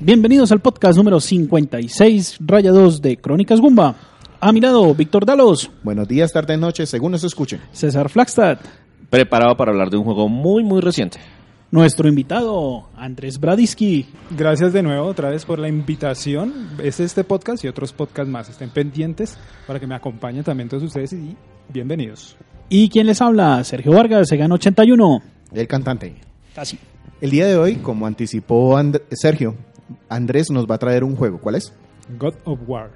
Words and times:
Bienvenidos 0.00 0.52
al 0.52 0.60
podcast 0.60 0.96
número 0.96 1.20
56, 1.20 2.38
raya 2.40 2.70
2 2.70 3.02
de 3.02 3.16
Crónicas 3.16 3.60
Gumba. 3.60 3.96
A 4.40 4.52
mi 4.52 4.60
lado, 4.60 4.94
Víctor 4.94 5.26
Dalos, 5.26 5.70
Buenos 5.82 6.06
días, 6.06 6.32
tardes, 6.32 6.58
noches, 6.58 6.88
según 6.88 7.12
nos 7.12 7.24
escuchen. 7.24 7.60
César 7.72 8.08
Flagstad, 8.08 8.58
preparado 9.10 9.56
para 9.56 9.72
hablar 9.72 9.90
de 9.90 9.96
un 9.96 10.04
juego 10.04 10.28
muy, 10.28 10.62
muy 10.62 10.80
reciente. 10.80 11.18
nuestro 11.72 12.08
invitado, 12.08 12.88
Andrés 12.96 13.40
Bradiski. 13.40 14.06
Gracias 14.30 14.72
de 14.72 14.82
nuevo 14.84 15.06
otra 15.06 15.30
vez 15.30 15.44
por 15.44 15.58
la 15.58 15.68
invitación. 15.68 16.68
Es 16.82 17.00
este 17.00 17.24
podcast 17.24 17.64
y 17.64 17.68
otros 17.68 17.92
podcasts 17.92 18.30
más. 18.30 18.48
Estén 18.48 18.70
pendientes 18.70 19.36
para 19.66 19.80
que 19.80 19.86
me 19.86 19.96
acompañen 19.96 20.44
también 20.44 20.68
todos 20.68 20.84
ustedes 20.84 21.12
y 21.12 21.36
bienvenidos. 21.72 22.36
Y 22.68 22.88
quien 22.88 23.06
les 23.06 23.20
habla, 23.20 23.64
Sergio 23.64 23.92
Vargas, 23.92 24.28
Segan 24.28 24.52
81. 24.52 25.22
El 25.52 25.66
cantante. 25.66 26.14
Casi. 26.54 26.78
El 27.20 27.30
día 27.30 27.46
de 27.46 27.56
hoy, 27.56 27.76
como 27.76 28.06
anticipó 28.06 28.76
And- 28.76 29.00
Sergio, 29.10 29.56
Andrés 30.08 30.50
nos 30.50 30.66
va 30.66 30.76
a 30.76 30.78
traer 30.78 31.04
un 31.04 31.16
juego. 31.16 31.38
¿Cuál 31.38 31.56
es? 31.56 31.72
God 32.18 32.34
of 32.44 32.60
War. 32.66 32.90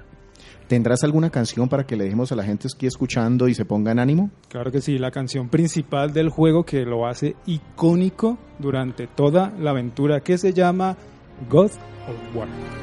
¿Tendrás 0.67 1.03
alguna 1.03 1.29
canción 1.29 1.69
para 1.69 1.85
que 1.85 1.95
le 1.95 2.05
dejemos 2.05 2.31
a 2.31 2.35
la 2.35 2.43
gente 2.43 2.67
aquí 2.73 2.87
escuchando 2.87 3.47
y 3.47 3.53
se 3.53 3.65
ponga 3.65 3.91
en 3.91 3.99
ánimo? 3.99 4.31
Claro 4.49 4.71
que 4.71 4.81
sí, 4.81 4.97
la 4.97 5.11
canción 5.11 5.49
principal 5.49 6.13
del 6.13 6.29
juego 6.29 6.63
que 6.63 6.83
lo 6.83 7.05
hace 7.05 7.35
icónico 7.45 8.37
durante 8.59 9.07
toda 9.07 9.51
la 9.59 9.71
aventura 9.71 10.21
que 10.21 10.37
se 10.37 10.53
llama 10.53 10.97
God 11.49 11.71
of 12.07 12.35
War. 12.35 12.82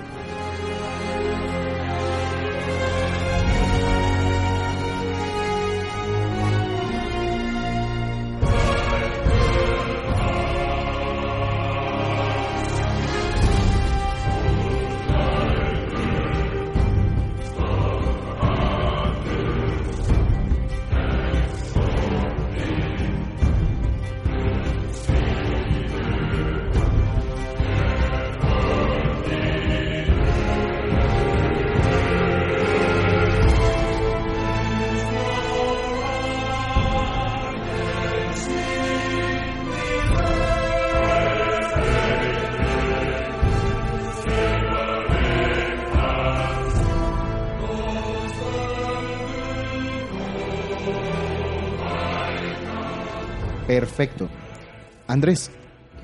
Andrés, 55.20 55.50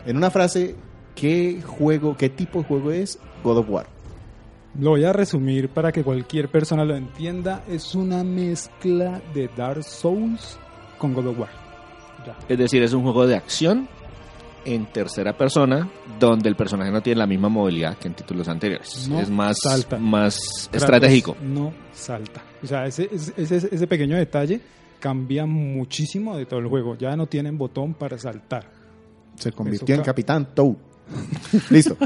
en 0.04 0.18
una 0.18 0.30
frase, 0.30 0.74
¿qué 1.14 1.62
juego, 1.64 2.16
qué 2.18 2.28
tipo 2.28 2.58
de 2.58 2.64
juego 2.66 2.90
es 2.92 3.18
God 3.42 3.58
of 3.58 3.70
War? 3.70 3.86
Lo 4.78 4.90
voy 4.90 5.04
a 5.04 5.12
resumir 5.14 5.70
para 5.70 5.90
que 5.90 6.04
cualquier 6.04 6.50
persona 6.50 6.84
lo 6.84 6.94
entienda. 6.94 7.64
Es 7.66 7.94
una 7.94 8.22
mezcla 8.22 9.22
de 9.32 9.48
Dark 9.56 9.82
Souls 9.84 10.58
con 10.98 11.14
God 11.14 11.28
of 11.28 11.38
War. 11.38 11.48
Ya. 12.26 12.36
Es 12.46 12.58
decir, 12.58 12.82
es 12.82 12.92
un 12.92 13.04
juego 13.04 13.26
de 13.26 13.36
acción 13.36 13.88
en 14.66 14.84
tercera 14.84 15.34
persona 15.34 15.88
donde 16.20 16.50
el 16.50 16.56
personaje 16.56 16.90
no 16.90 17.00
tiene 17.00 17.20
la 17.20 17.26
misma 17.26 17.48
movilidad 17.48 17.96
que 17.96 18.08
en 18.08 18.14
títulos 18.14 18.48
anteriores. 18.48 19.08
No 19.08 19.18
es 19.20 19.30
más, 19.30 19.56
salta. 19.62 19.96
más 19.96 20.36
Kratos 20.70 20.82
estratégico. 20.82 21.36
No 21.42 21.72
salta. 21.94 22.42
O 22.62 22.66
sea, 22.66 22.84
ese, 22.84 23.08
ese, 23.10 23.32
ese- 23.38 23.68
ese 23.74 23.86
pequeño 23.86 24.14
detalle 24.18 24.60
cambia 25.00 25.46
muchísimo 25.46 26.36
de 26.36 26.44
todo 26.44 26.60
el 26.60 26.66
juego. 26.66 26.96
Ya 26.98 27.16
no 27.16 27.26
tienen 27.26 27.56
botón 27.56 27.94
para 27.94 28.18
saltar. 28.18 28.75
Se 29.38 29.52
convirtió 29.52 29.94
en 29.94 30.00
ca- 30.00 30.06
Capitán 30.06 30.48
Toad. 30.54 30.74
Listo. 31.70 31.96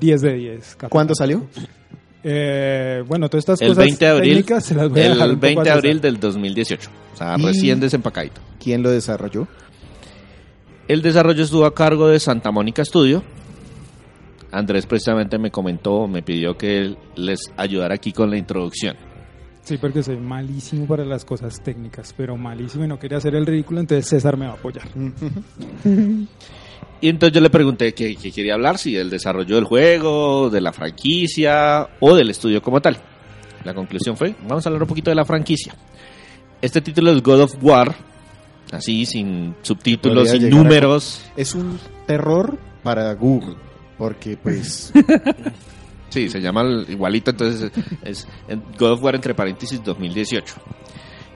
10 0.00 0.20
de 0.22 0.32
10. 0.34 0.60
capitán. 0.70 0.88
¿Cuándo 0.90 1.14
salió? 1.14 1.46
Eh, 2.22 3.02
bueno, 3.06 3.28
todas 3.28 3.42
estas 3.42 3.62
El 3.62 3.68
cosas 3.68 3.84
20 3.84 4.04
de 4.04 4.10
abril, 4.10 4.30
técnicas 4.34 4.64
se 4.64 4.74
las 4.74 4.88
voy 4.90 5.00
a 5.00 5.08
dejar 5.10 5.26
el 5.28 5.34
un 5.34 5.36
poco 5.36 5.40
20 5.46 5.62
de 5.62 5.70
abril 5.70 6.00
del 6.00 6.20
2018. 6.20 6.90
O 7.14 7.16
sea, 7.16 7.36
Y- 7.38 7.42
recién 7.46 7.80
desempacadito. 7.80 8.40
¿Quién 8.62 8.82
lo 8.82 8.90
desarrolló? 8.90 9.46
El 10.88 11.02
desarrollo 11.02 11.42
estuvo 11.44 11.64
a 11.64 11.74
cargo 11.74 12.08
de 12.08 12.18
Santa 12.18 12.50
Mónica 12.50 12.84
Studio. 12.84 13.22
Andrés 14.52 14.84
precisamente 14.86 15.38
me 15.38 15.50
comentó, 15.52 16.08
me 16.08 16.22
pidió 16.22 16.58
que 16.58 16.78
él 16.78 16.98
les 17.14 17.38
ayudara 17.56 17.94
aquí 17.94 18.12
con 18.12 18.28
la 18.30 18.36
introducción. 18.36 18.96
Sí, 19.62 19.78
porque 19.78 20.02
soy 20.02 20.16
malísimo 20.16 20.86
para 20.86 21.04
las 21.04 21.24
cosas 21.24 21.62
técnicas, 21.62 22.12
pero 22.16 22.36
malísimo 22.36 22.84
y 22.84 22.88
no 22.88 22.98
quería 22.98 23.18
hacer 23.18 23.36
el 23.36 23.46
ridículo, 23.46 23.78
entonces 23.78 24.08
César 24.08 24.36
me 24.36 24.46
va 24.46 24.52
a 24.52 24.54
apoyar. 24.56 24.88
Y 27.00 27.08
entonces 27.08 27.34
yo 27.34 27.40
le 27.40 27.48
pregunté 27.50 27.94
qué, 27.94 28.14
qué 28.16 28.30
quería 28.30 28.54
hablar, 28.54 28.76
si 28.78 28.92
del 28.92 29.08
desarrollo 29.08 29.54
del 29.56 29.64
juego, 29.64 30.50
de 30.50 30.60
la 30.60 30.72
franquicia 30.72 31.88
o 32.00 32.14
del 32.14 32.30
estudio 32.30 32.60
como 32.62 32.80
tal. 32.80 32.98
La 33.64 33.72
conclusión 33.74 34.16
fue, 34.16 34.34
vamos 34.48 34.64
a 34.64 34.68
hablar 34.68 34.82
un 34.82 34.88
poquito 34.88 35.10
de 35.10 35.14
la 35.14 35.24
franquicia. 35.24 35.74
Este 36.60 36.80
título 36.82 37.10
es 37.12 37.22
God 37.22 37.40
of 37.42 37.56
War, 37.62 37.94
así 38.72 39.06
sin 39.06 39.54
subtítulos, 39.62 40.28
Podría 40.28 40.48
sin 40.48 40.52
a- 40.52 40.62
números. 40.62 41.22
Es 41.36 41.54
un 41.54 41.78
terror 42.06 42.58
para 42.82 43.12
Google, 43.14 43.56
porque 43.96 44.36
pues 44.36 44.92
Sí, 46.10 46.28
se 46.28 46.40
llama 46.40 46.64
igualito, 46.88 47.30
entonces 47.30 47.70
es, 48.02 48.26
es 48.48 48.58
God 48.78 48.92
of 48.92 49.02
War 49.02 49.14
entre 49.14 49.32
paréntesis 49.34 49.82
2018. 49.82 50.54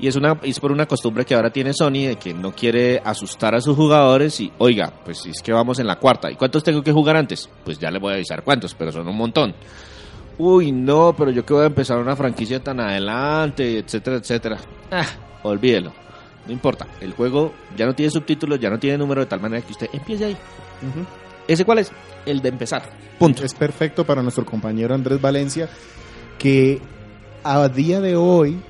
Y 0.04 0.08
es, 0.08 0.16
una, 0.16 0.38
es 0.42 0.60
por 0.60 0.70
una 0.70 0.84
costumbre 0.84 1.24
que 1.24 1.34
ahora 1.34 1.48
tiene 1.48 1.72
Sony 1.72 2.08
de 2.08 2.16
que 2.16 2.34
no 2.34 2.52
quiere 2.52 3.00
asustar 3.02 3.54
a 3.54 3.60
sus 3.62 3.74
jugadores 3.74 4.38
y, 4.38 4.52
oiga, 4.58 4.92
pues 5.02 5.24
es 5.24 5.40
que 5.42 5.50
vamos 5.50 5.78
en 5.78 5.86
la 5.86 5.98
cuarta. 5.98 6.30
¿Y 6.30 6.36
cuántos 6.36 6.62
tengo 6.62 6.82
que 6.82 6.92
jugar 6.92 7.16
antes? 7.16 7.48
Pues 7.64 7.78
ya 7.78 7.90
le 7.90 7.98
voy 7.98 8.12
a 8.12 8.16
avisar 8.16 8.44
cuántos, 8.44 8.74
pero 8.74 8.92
son 8.92 9.08
un 9.08 9.16
montón. 9.16 9.54
Uy, 10.36 10.72
no, 10.72 11.14
pero 11.16 11.30
yo 11.30 11.46
que 11.46 11.54
voy 11.54 11.62
a 11.62 11.68
empezar 11.68 11.98
una 11.98 12.14
franquicia 12.14 12.62
tan 12.62 12.80
adelante, 12.80 13.78
etcétera, 13.78 14.16
etcétera. 14.18 14.58
Ah, 14.90 15.06
olvídelo. 15.42 15.94
No 16.46 16.52
importa, 16.52 16.86
el 17.00 17.14
juego 17.14 17.54
ya 17.74 17.86
no 17.86 17.94
tiene 17.94 18.10
subtítulos, 18.10 18.60
ya 18.60 18.68
no 18.68 18.78
tiene 18.78 18.98
número 18.98 19.22
de 19.22 19.26
tal 19.26 19.40
manera 19.40 19.64
que 19.64 19.72
usted 19.72 19.88
empiece 19.90 20.26
ahí. 20.26 20.36
¿Ese 21.48 21.64
cuál 21.64 21.78
es? 21.78 21.90
El 22.26 22.42
de 22.42 22.50
empezar. 22.50 22.82
Punto. 23.18 23.42
es 23.42 23.54
perfecto 23.54 24.04
para 24.04 24.20
nuestro 24.20 24.44
compañero 24.44 24.94
Andrés 24.94 25.18
Valencia, 25.18 25.66
que 26.38 26.82
a 27.42 27.66
día 27.70 28.02
de 28.02 28.16
hoy 28.16 28.60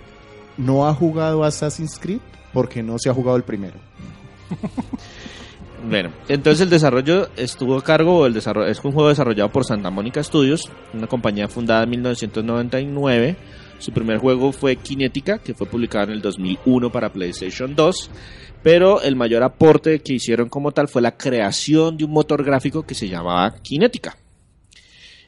no 0.57 0.87
ha 0.87 0.95
jugado 0.95 1.45
Assassin's 1.45 1.99
Creed 1.99 2.21
porque 2.53 2.83
no 2.83 2.99
se 2.99 3.11
ha 3.11 3.15
jugado 3.15 3.37
el 3.37 3.43
primero. 3.43 3.75
Bueno, 5.87 6.13
entonces 6.29 6.63
el 6.63 6.71
desarrollo 6.71 7.29
estuvo 7.37 7.77
a 7.77 7.83
cargo, 7.85 8.25
el 8.25 8.33
desarrollo, 8.33 8.71
es 8.71 8.83
un 8.83 8.93
juego 8.93 9.11
desarrollado 9.11 9.51
por 9.51 9.67
Santa 9.67 9.91
Mónica 9.91 10.23
Studios, 10.23 10.71
una 10.95 11.07
compañía 11.07 11.47
fundada 11.47 11.83
en 11.83 11.91
1999. 11.91 13.37
Su 13.79 13.93
primer 13.93 14.17
juego 14.17 14.51
fue 14.53 14.77
Kinetica, 14.77 15.41
que 15.41 15.53
fue 15.53 15.67
publicado 15.67 16.05
en 16.05 16.13
el 16.13 16.23
2001 16.23 16.91
para 16.91 17.13
PlayStation 17.13 17.75
2, 17.75 18.11
pero 18.63 19.03
el 19.03 19.15
mayor 19.15 19.43
aporte 19.43 20.01
que 20.01 20.15
hicieron 20.15 20.49
como 20.49 20.73
tal 20.73 20.89
fue 20.89 21.03
la 21.03 21.19
creación 21.19 21.99
de 21.99 22.05
un 22.05 22.13
motor 22.13 22.43
gráfico 22.43 22.85
que 22.85 22.95
se 22.95 23.09
llamaba 23.09 23.55
Kinetica. 23.61 24.17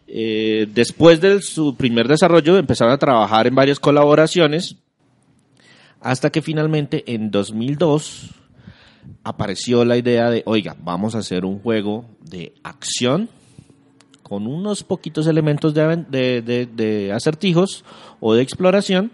Eh, 0.07 0.69
después 0.73 1.21
de 1.21 1.43
su 1.43 1.77
primer 1.77 2.09
desarrollo 2.09 2.57
empezaron 2.57 2.95
a 2.95 2.99
trabajar 2.99 3.47
en 3.47 3.55
varias 3.55 3.79
colaboraciones, 3.79 4.77
hasta 6.07 6.31
que 6.31 6.41
finalmente 6.41 7.03
en 7.13 7.33
2002 7.33 8.31
apareció 9.25 9.85
la 9.85 9.97
idea 9.97 10.31
de, 10.31 10.45
oiga, 10.47 10.77
vamos 10.79 11.17
a 11.17 11.19
hacer 11.19 11.45
un 11.45 11.59
juego 11.59 12.07
de 12.21 12.55
acción 12.63 13.29
con 14.23 14.47
unos 14.47 14.85
poquitos 14.85 15.27
elementos 15.27 15.75
de, 15.75 16.07
de 16.73 17.13
acertijos 17.13 17.85
o 18.21 18.35
de 18.35 18.43
exploración 18.43 19.11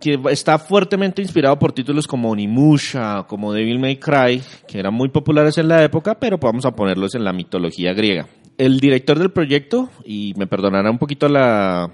que 0.00 0.20
está 0.30 0.58
fuertemente 0.58 1.22
inspirado 1.22 1.60
por 1.60 1.72
títulos 1.72 2.08
como 2.08 2.30
Onimusha, 2.30 3.24
como 3.28 3.52
Devil 3.52 3.78
May 3.78 3.98
Cry, 3.98 4.42
que 4.66 4.80
eran 4.80 4.94
muy 4.94 5.10
populares 5.10 5.58
en 5.58 5.68
la 5.68 5.84
época, 5.84 6.18
pero 6.18 6.38
vamos 6.38 6.64
a 6.66 6.72
ponerlos 6.72 7.14
en 7.14 7.22
la 7.22 7.32
mitología 7.32 7.92
griega. 7.92 8.26
El 8.58 8.80
director 8.80 9.16
del 9.16 9.30
proyecto, 9.30 9.90
y 10.04 10.34
me 10.36 10.48
perdonará 10.48 10.90
un 10.90 10.98
poquito 10.98 11.28
la, 11.28 11.88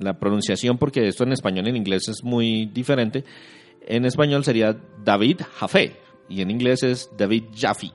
la 0.00 0.18
pronunciación 0.18 0.78
porque 0.78 1.06
esto 1.08 1.24
en 1.24 1.32
español 1.32 1.66
y 1.66 1.70
en 1.70 1.76
inglés 1.76 2.08
es 2.08 2.24
muy 2.24 2.66
diferente, 2.66 3.24
en 3.86 4.04
español 4.04 4.44
sería 4.44 4.76
David 5.04 5.40
Jaffe 5.56 5.96
y 6.28 6.40
en 6.42 6.50
inglés 6.50 6.82
es 6.82 7.10
David 7.16 7.44
Jaffe. 7.56 7.90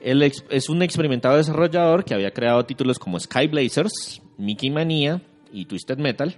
Él 0.00 0.22
es 0.22 0.68
un 0.68 0.82
experimentado 0.82 1.36
desarrollador 1.36 2.04
que 2.04 2.14
había 2.14 2.30
creado 2.32 2.64
títulos 2.66 2.98
como 2.98 3.18
Sky 3.18 3.46
Blazers, 3.46 4.20
Mickey 4.36 4.70
Mania 4.70 5.22
y 5.52 5.64
Twisted 5.66 5.98
Metal. 5.98 6.36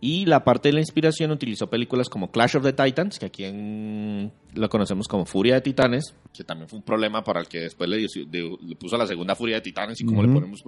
Y 0.00 0.26
la 0.26 0.44
parte 0.44 0.68
de 0.68 0.74
la 0.74 0.80
inspiración 0.80 1.30
utilizó 1.30 1.68
películas 1.68 2.08
como 2.10 2.30
Clash 2.30 2.56
of 2.56 2.62
the 2.62 2.72
Titans, 2.74 3.18
que 3.18 3.26
aquí 3.26 3.44
en, 3.44 4.30
lo 4.54 4.68
conocemos 4.68 5.08
como 5.08 5.24
Furia 5.24 5.54
de 5.54 5.62
Titanes, 5.62 6.14
que 6.34 6.44
también 6.44 6.68
fue 6.68 6.78
un 6.78 6.84
problema 6.84 7.24
para 7.24 7.40
el 7.40 7.48
que 7.48 7.60
después 7.60 7.88
le, 7.88 7.96
dio- 7.98 8.08
de- 8.26 8.56
le 8.62 8.76
puso 8.76 8.96
la 8.98 9.06
segunda 9.06 9.34
Furia 9.34 9.56
de 9.56 9.62
Titanes 9.62 10.00
y 10.00 10.04
cómo 10.04 10.22
le 10.22 10.28
ponemos. 10.34 10.62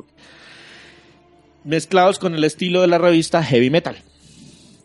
Mezclados 1.65 2.19
con 2.19 2.35
el 2.35 2.45
estilo 2.45 2.81
de 2.81 2.87
la 2.87 2.99
revista 2.99 3.43
Heavy 3.43 3.69
Metal, 3.69 3.97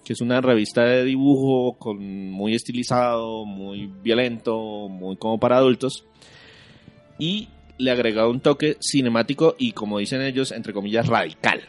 que 0.03 0.13
es 0.13 0.21
una 0.21 0.41
revista 0.41 0.83
de 0.83 1.03
dibujo 1.03 1.77
con 1.77 2.31
muy 2.31 2.55
estilizado, 2.55 3.45
muy 3.45 3.87
violento, 4.01 4.87
muy 4.89 5.15
como 5.15 5.39
para 5.39 5.57
adultos. 5.57 6.05
Y 7.19 7.49
le 7.77 7.91
agregado 7.91 8.29
un 8.29 8.39
toque 8.39 8.77
cinemático 8.81 9.55
y, 9.57 9.71
como 9.73 9.99
dicen 9.99 10.21
ellos, 10.21 10.51
entre 10.51 10.73
comillas, 10.73 11.07
radical. 11.07 11.61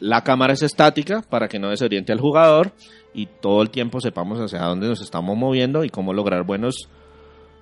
La 0.00 0.22
cámara 0.22 0.52
es 0.52 0.62
estática 0.62 1.22
para 1.22 1.48
que 1.48 1.58
no 1.58 1.70
desoriente 1.70 2.12
al 2.12 2.20
jugador 2.20 2.72
y 3.14 3.26
todo 3.26 3.62
el 3.62 3.70
tiempo 3.70 4.00
sepamos 4.00 4.38
hacia 4.40 4.60
dónde 4.62 4.88
nos 4.88 5.00
estamos 5.00 5.36
moviendo 5.36 5.84
y 5.84 5.90
cómo 5.90 6.12
lograr 6.12 6.44
buenos 6.44 6.88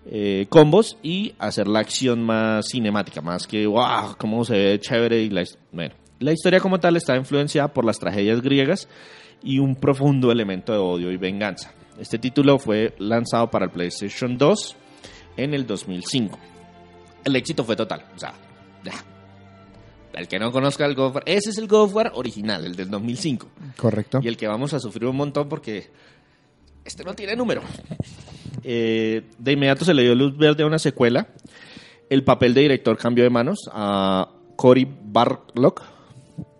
eh, 0.06 0.46
combos 0.48 0.98
y 1.02 1.34
hacer 1.38 1.68
la 1.68 1.80
acción 1.80 2.22
más 2.22 2.66
cinemática, 2.68 3.20
más 3.20 3.46
que 3.46 3.66
wow, 3.66 4.16
cómo 4.18 4.44
se 4.44 4.54
ve 4.54 4.80
chévere 4.80 5.22
y 5.22 5.30
la, 5.30 5.44
bueno, 5.70 5.94
la 6.22 6.32
historia 6.32 6.60
como 6.60 6.80
tal 6.80 6.96
está 6.96 7.16
influenciada 7.16 7.72
por 7.72 7.84
las 7.84 7.98
tragedias 7.98 8.40
griegas 8.40 8.88
y 9.42 9.58
un 9.58 9.74
profundo 9.74 10.30
elemento 10.30 10.72
de 10.72 10.78
odio 10.78 11.10
y 11.10 11.16
venganza. 11.16 11.72
Este 11.98 12.18
título 12.18 12.58
fue 12.58 12.94
lanzado 12.98 13.50
para 13.50 13.66
el 13.66 13.70
PlayStation 13.70 14.38
2 14.38 14.76
en 15.36 15.54
el 15.54 15.66
2005. 15.66 16.38
El 17.24 17.36
éxito 17.36 17.64
fue 17.64 17.76
total, 17.76 18.04
o 18.14 18.18
sea, 18.18 18.34
ya. 18.84 18.92
El 20.14 20.28
que 20.28 20.38
no 20.38 20.52
conozca 20.52 20.84
el 20.84 20.94
God 20.94 21.06
of 21.06 21.14
War, 21.16 21.24
ese 21.26 21.50
es 21.50 21.58
el 21.58 21.66
God 21.66 21.82
of 21.82 21.94
War 21.94 22.12
original, 22.14 22.64
el 22.64 22.76
del 22.76 22.90
2005. 22.90 23.48
Correcto. 23.76 24.20
Y 24.22 24.28
el 24.28 24.36
que 24.36 24.46
vamos 24.46 24.74
a 24.74 24.80
sufrir 24.80 25.06
un 25.06 25.16
montón 25.16 25.48
porque 25.48 25.90
este 26.84 27.04
no 27.04 27.14
tiene 27.14 27.36
número. 27.36 27.62
Eh, 28.64 29.24
de 29.38 29.52
inmediato 29.52 29.84
se 29.84 29.92
le 29.92 30.02
dio 30.02 30.14
luz 30.14 30.36
verde 30.36 30.62
a 30.62 30.66
una 30.66 30.78
secuela. 30.78 31.26
El 32.08 32.22
papel 32.22 32.54
de 32.54 32.60
director 32.60 32.96
cambió 32.96 33.24
de 33.24 33.30
manos 33.30 33.58
a 33.72 34.28
Cory 34.54 34.86
Barlock. 34.86 35.82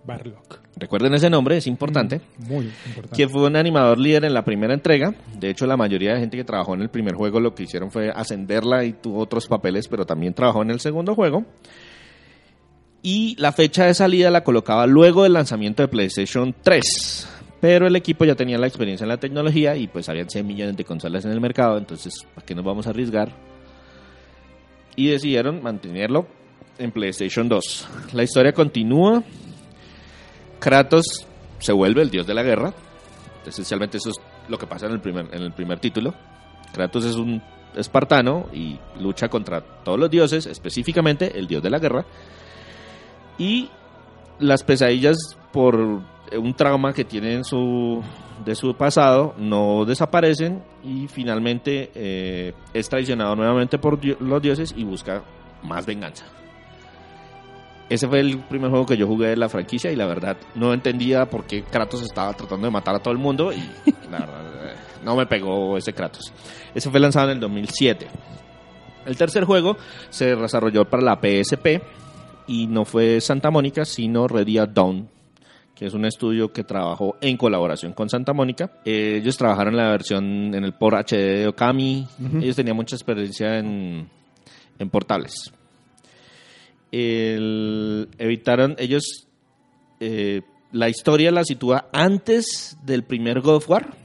Barlock. 0.04 0.60
Recuerden 0.76 1.14
ese 1.14 1.30
nombre, 1.30 1.56
es 1.56 1.66
importante. 1.66 2.20
Muy 2.38 2.70
importante. 2.86 3.16
Que 3.16 3.28
fue 3.28 3.46
un 3.46 3.56
animador 3.56 3.98
líder 3.98 4.24
en 4.24 4.34
la 4.34 4.44
primera 4.44 4.74
entrega. 4.74 5.14
De 5.38 5.50
hecho, 5.50 5.66
la 5.66 5.76
mayoría 5.76 6.14
de 6.14 6.20
gente 6.20 6.36
que 6.36 6.44
trabajó 6.44 6.74
en 6.74 6.82
el 6.82 6.88
primer 6.88 7.14
juego 7.14 7.40
lo 7.40 7.54
que 7.54 7.64
hicieron 7.64 7.90
fue 7.90 8.10
ascenderla 8.10 8.84
y 8.84 8.94
tuvo 8.94 9.20
otros 9.20 9.46
papeles, 9.46 9.88
pero 9.88 10.04
también 10.04 10.34
trabajó 10.34 10.62
en 10.62 10.70
el 10.70 10.80
segundo 10.80 11.14
juego. 11.14 11.44
Y 13.02 13.36
la 13.38 13.52
fecha 13.52 13.86
de 13.86 13.94
salida 13.94 14.30
la 14.30 14.44
colocaba 14.44 14.86
luego 14.86 15.24
del 15.24 15.32
lanzamiento 15.32 15.82
de 15.82 15.88
PlayStation 15.88 16.54
3. 16.62 17.28
Pero 17.60 17.86
el 17.86 17.94
equipo 17.94 18.24
ya 18.24 18.34
tenía 18.34 18.58
la 18.58 18.66
experiencia 18.66 19.04
en 19.04 19.08
la 19.08 19.18
tecnología 19.18 19.76
y 19.76 19.86
pues 19.86 20.08
habían 20.08 20.28
100 20.28 20.46
millones 20.46 20.76
de 20.76 20.84
consolas 20.84 21.24
en 21.24 21.30
el 21.30 21.40
mercado, 21.40 21.78
entonces 21.78 22.26
¿para 22.34 22.44
qué 22.44 22.56
nos 22.56 22.64
vamos 22.64 22.88
a 22.88 22.90
arriesgar? 22.90 23.32
Y 24.96 25.08
decidieron 25.08 25.62
mantenerlo 25.62 26.26
en 26.78 26.90
PlayStation 26.90 27.48
2. 27.48 27.88
La 28.14 28.24
historia 28.24 28.52
continúa. 28.52 29.22
Kratos 30.62 31.26
se 31.58 31.72
vuelve 31.72 32.02
el 32.02 32.10
dios 32.10 32.24
de 32.24 32.34
la 32.34 32.44
guerra. 32.44 32.72
Esencialmente 33.44 33.96
eso 33.96 34.10
es 34.10 34.16
lo 34.48 34.58
que 34.58 34.68
pasa 34.68 34.86
en 34.86 34.92
el 34.92 35.00
primer, 35.00 35.26
en 35.34 35.42
el 35.42 35.52
primer 35.52 35.80
título. 35.80 36.14
Kratos 36.72 37.04
es 37.04 37.16
un 37.16 37.42
espartano 37.74 38.46
y 38.52 38.78
lucha 39.00 39.28
contra 39.28 39.60
todos 39.60 39.98
los 39.98 40.08
dioses, 40.08 40.46
específicamente 40.46 41.36
el 41.36 41.48
dios 41.48 41.64
de 41.64 41.70
la 41.70 41.80
guerra. 41.80 42.04
Y 43.38 43.70
las 44.38 44.62
pesadillas 44.62 45.36
por 45.52 45.74
un 45.76 46.54
trauma 46.54 46.92
que 46.92 47.04
tiene 47.04 47.34
en 47.34 47.44
su, 47.44 48.00
de 48.44 48.54
su 48.54 48.72
pasado 48.76 49.34
no 49.38 49.84
desaparecen 49.84 50.62
y 50.84 51.08
finalmente 51.08 51.90
eh, 51.92 52.54
es 52.72 52.88
traicionado 52.88 53.34
nuevamente 53.34 53.78
por 53.78 53.98
los 54.04 54.40
dioses 54.40 54.72
y 54.76 54.84
busca 54.84 55.24
más 55.64 55.86
venganza. 55.86 56.24
Ese 57.88 58.08
fue 58.08 58.20
el 58.20 58.38
primer 58.38 58.70
juego 58.70 58.86
que 58.86 58.96
yo 58.96 59.06
jugué 59.06 59.28
de 59.28 59.36
la 59.36 59.48
franquicia 59.48 59.92
y 59.92 59.96
la 59.96 60.06
verdad 60.06 60.36
no 60.54 60.72
entendía 60.72 61.26
por 61.26 61.44
qué 61.44 61.62
Kratos 61.62 62.02
estaba 62.02 62.32
tratando 62.32 62.66
de 62.66 62.70
matar 62.70 62.94
a 62.94 63.00
todo 63.00 63.12
el 63.12 63.18
mundo 63.18 63.52
y 63.52 63.58
la 64.10 64.20
verdad 64.20 64.70
eh, 64.70 64.74
no 65.04 65.16
me 65.16 65.26
pegó 65.26 65.76
ese 65.76 65.92
Kratos. 65.92 66.32
Ese 66.74 66.90
fue 66.90 67.00
lanzado 67.00 67.30
en 67.30 67.34
el 67.34 67.40
2007. 67.40 68.06
El 69.04 69.16
tercer 69.16 69.44
juego 69.44 69.76
se 70.10 70.36
desarrolló 70.36 70.84
para 70.84 71.02
la 71.02 71.20
PSP 71.20 71.82
y 72.46 72.66
no 72.66 72.84
fue 72.84 73.20
Santa 73.20 73.50
Mónica 73.50 73.84
sino 73.84 74.26
Redia 74.26 74.66
Dawn 74.66 75.08
que 75.74 75.86
es 75.86 75.94
un 75.94 76.04
estudio 76.04 76.52
que 76.52 76.64
trabajó 76.64 77.16
en 77.20 77.36
colaboración 77.36 77.92
con 77.92 78.08
Santa 78.08 78.32
Mónica. 78.32 78.70
Eh, 78.84 79.18
ellos 79.20 79.36
trabajaron 79.36 79.74
en 79.74 79.78
la 79.78 79.90
versión 79.90 80.54
en 80.54 80.62
el 80.62 80.74
por 80.74 80.94
HD 80.94 81.40
de 81.40 81.48
Okami. 81.48 82.06
Ellos 82.40 82.54
tenían 82.54 82.76
mucha 82.76 82.94
experiencia 82.94 83.58
en, 83.58 84.08
en 84.78 84.90
portables. 84.90 85.52
El- 86.92 88.08
evitaron 88.18 88.76
ellos 88.78 89.26
eh, 89.98 90.42
la 90.72 90.88
historia 90.88 91.30
la 91.30 91.42
sitúa 91.44 91.88
antes 91.92 92.76
del 92.84 93.02
primer 93.02 93.40
God 93.40 93.56
of 93.56 93.70
War 93.70 93.96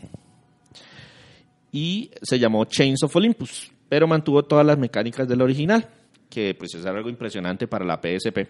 y 1.71 2.11
se 2.21 2.39
llamó 2.39 2.65
Chains 2.65 3.03
of 3.03 3.15
Olympus, 3.15 3.71
pero 3.89 4.07
mantuvo 4.07 4.43
todas 4.43 4.65
las 4.65 4.77
mecánicas 4.77 5.27
del 5.27 5.41
original, 5.41 5.87
que 6.29 6.55
pues 6.55 6.73
es 6.75 6.85
algo 6.85 7.09
impresionante 7.09 7.67
para 7.67 7.85
la 7.85 7.97
PSP 8.01 8.47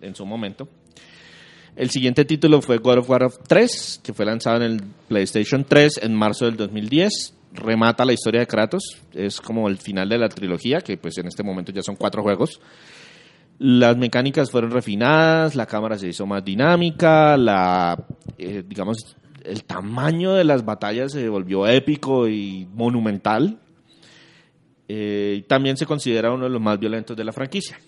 en 0.00 0.14
su 0.14 0.24
momento. 0.26 0.68
El 1.76 1.90
siguiente 1.90 2.24
título 2.24 2.62
fue 2.62 2.78
God 2.78 2.98
of 2.98 3.10
War 3.10 3.30
3, 3.48 4.00
que 4.02 4.12
fue 4.12 4.24
lanzado 4.24 4.56
en 4.58 4.62
el 4.72 4.82
PlayStation 5.08 5.64
3 5.64 6.00
en 6.02 6.14
marzo 6.14 6.44
del 6.46 6.56
2010. 6.56 7.34
Remata 7.52 8.04
la 8.04 8.12
historia 8.12 8.40
de 8.40 8.46
Kratos, 8.46 8.82
es 9.12 9.40
como 9.40 9.68
el 9.68 9.78
final 9.78 10.08
de 10.08 10.18
la 10.18 10.28
trilogía, 10.28 10.80
que 10.80 10.96
pues 10.96 11.18
en 11.18 11.26
este 11.26 11.42
momento 11.42 11.72
ya 11.72 11.82
son 11.82 11.96
cuatro 11.96 12.22
juegos. 12.22 12.60
Las 13.58 13.96
mecánicas 13.96 14.50
fueron 14.50 14.72
refinadas, 14.72 15.54
la 15.54 15.66
cámara 15.66 15.96
se 15.96 16.08
hizo 16.08 16.26
más 16.26 16.44
dinámica, 16.44 17.36
la, 17.36 17.96
eh, 18.36 18.64
digamos, 18.66 19.16
el 19.44 19.64
tamaño 19.64 20.32
de 20.32 20.44
las 20.44 20.64
batallas 20.64 21.12
se 21.12 21.28
volvió 21.28 21.66
épico 21.66 22.28
y 22.28 22.66
monumental. 22.74 23.58
Eh, 24.88 25.44
también 25.46 25.76
se 25.76 25.86
considera 25.86 26.32
uno 26.32 26.44
de 26.44 26.50
los 26.50 26.60
más 26.60 26.78
violentos 26.78 27.16
de 27.16 27.24
la 27.24 27.32
franquicia. 27.32 27.78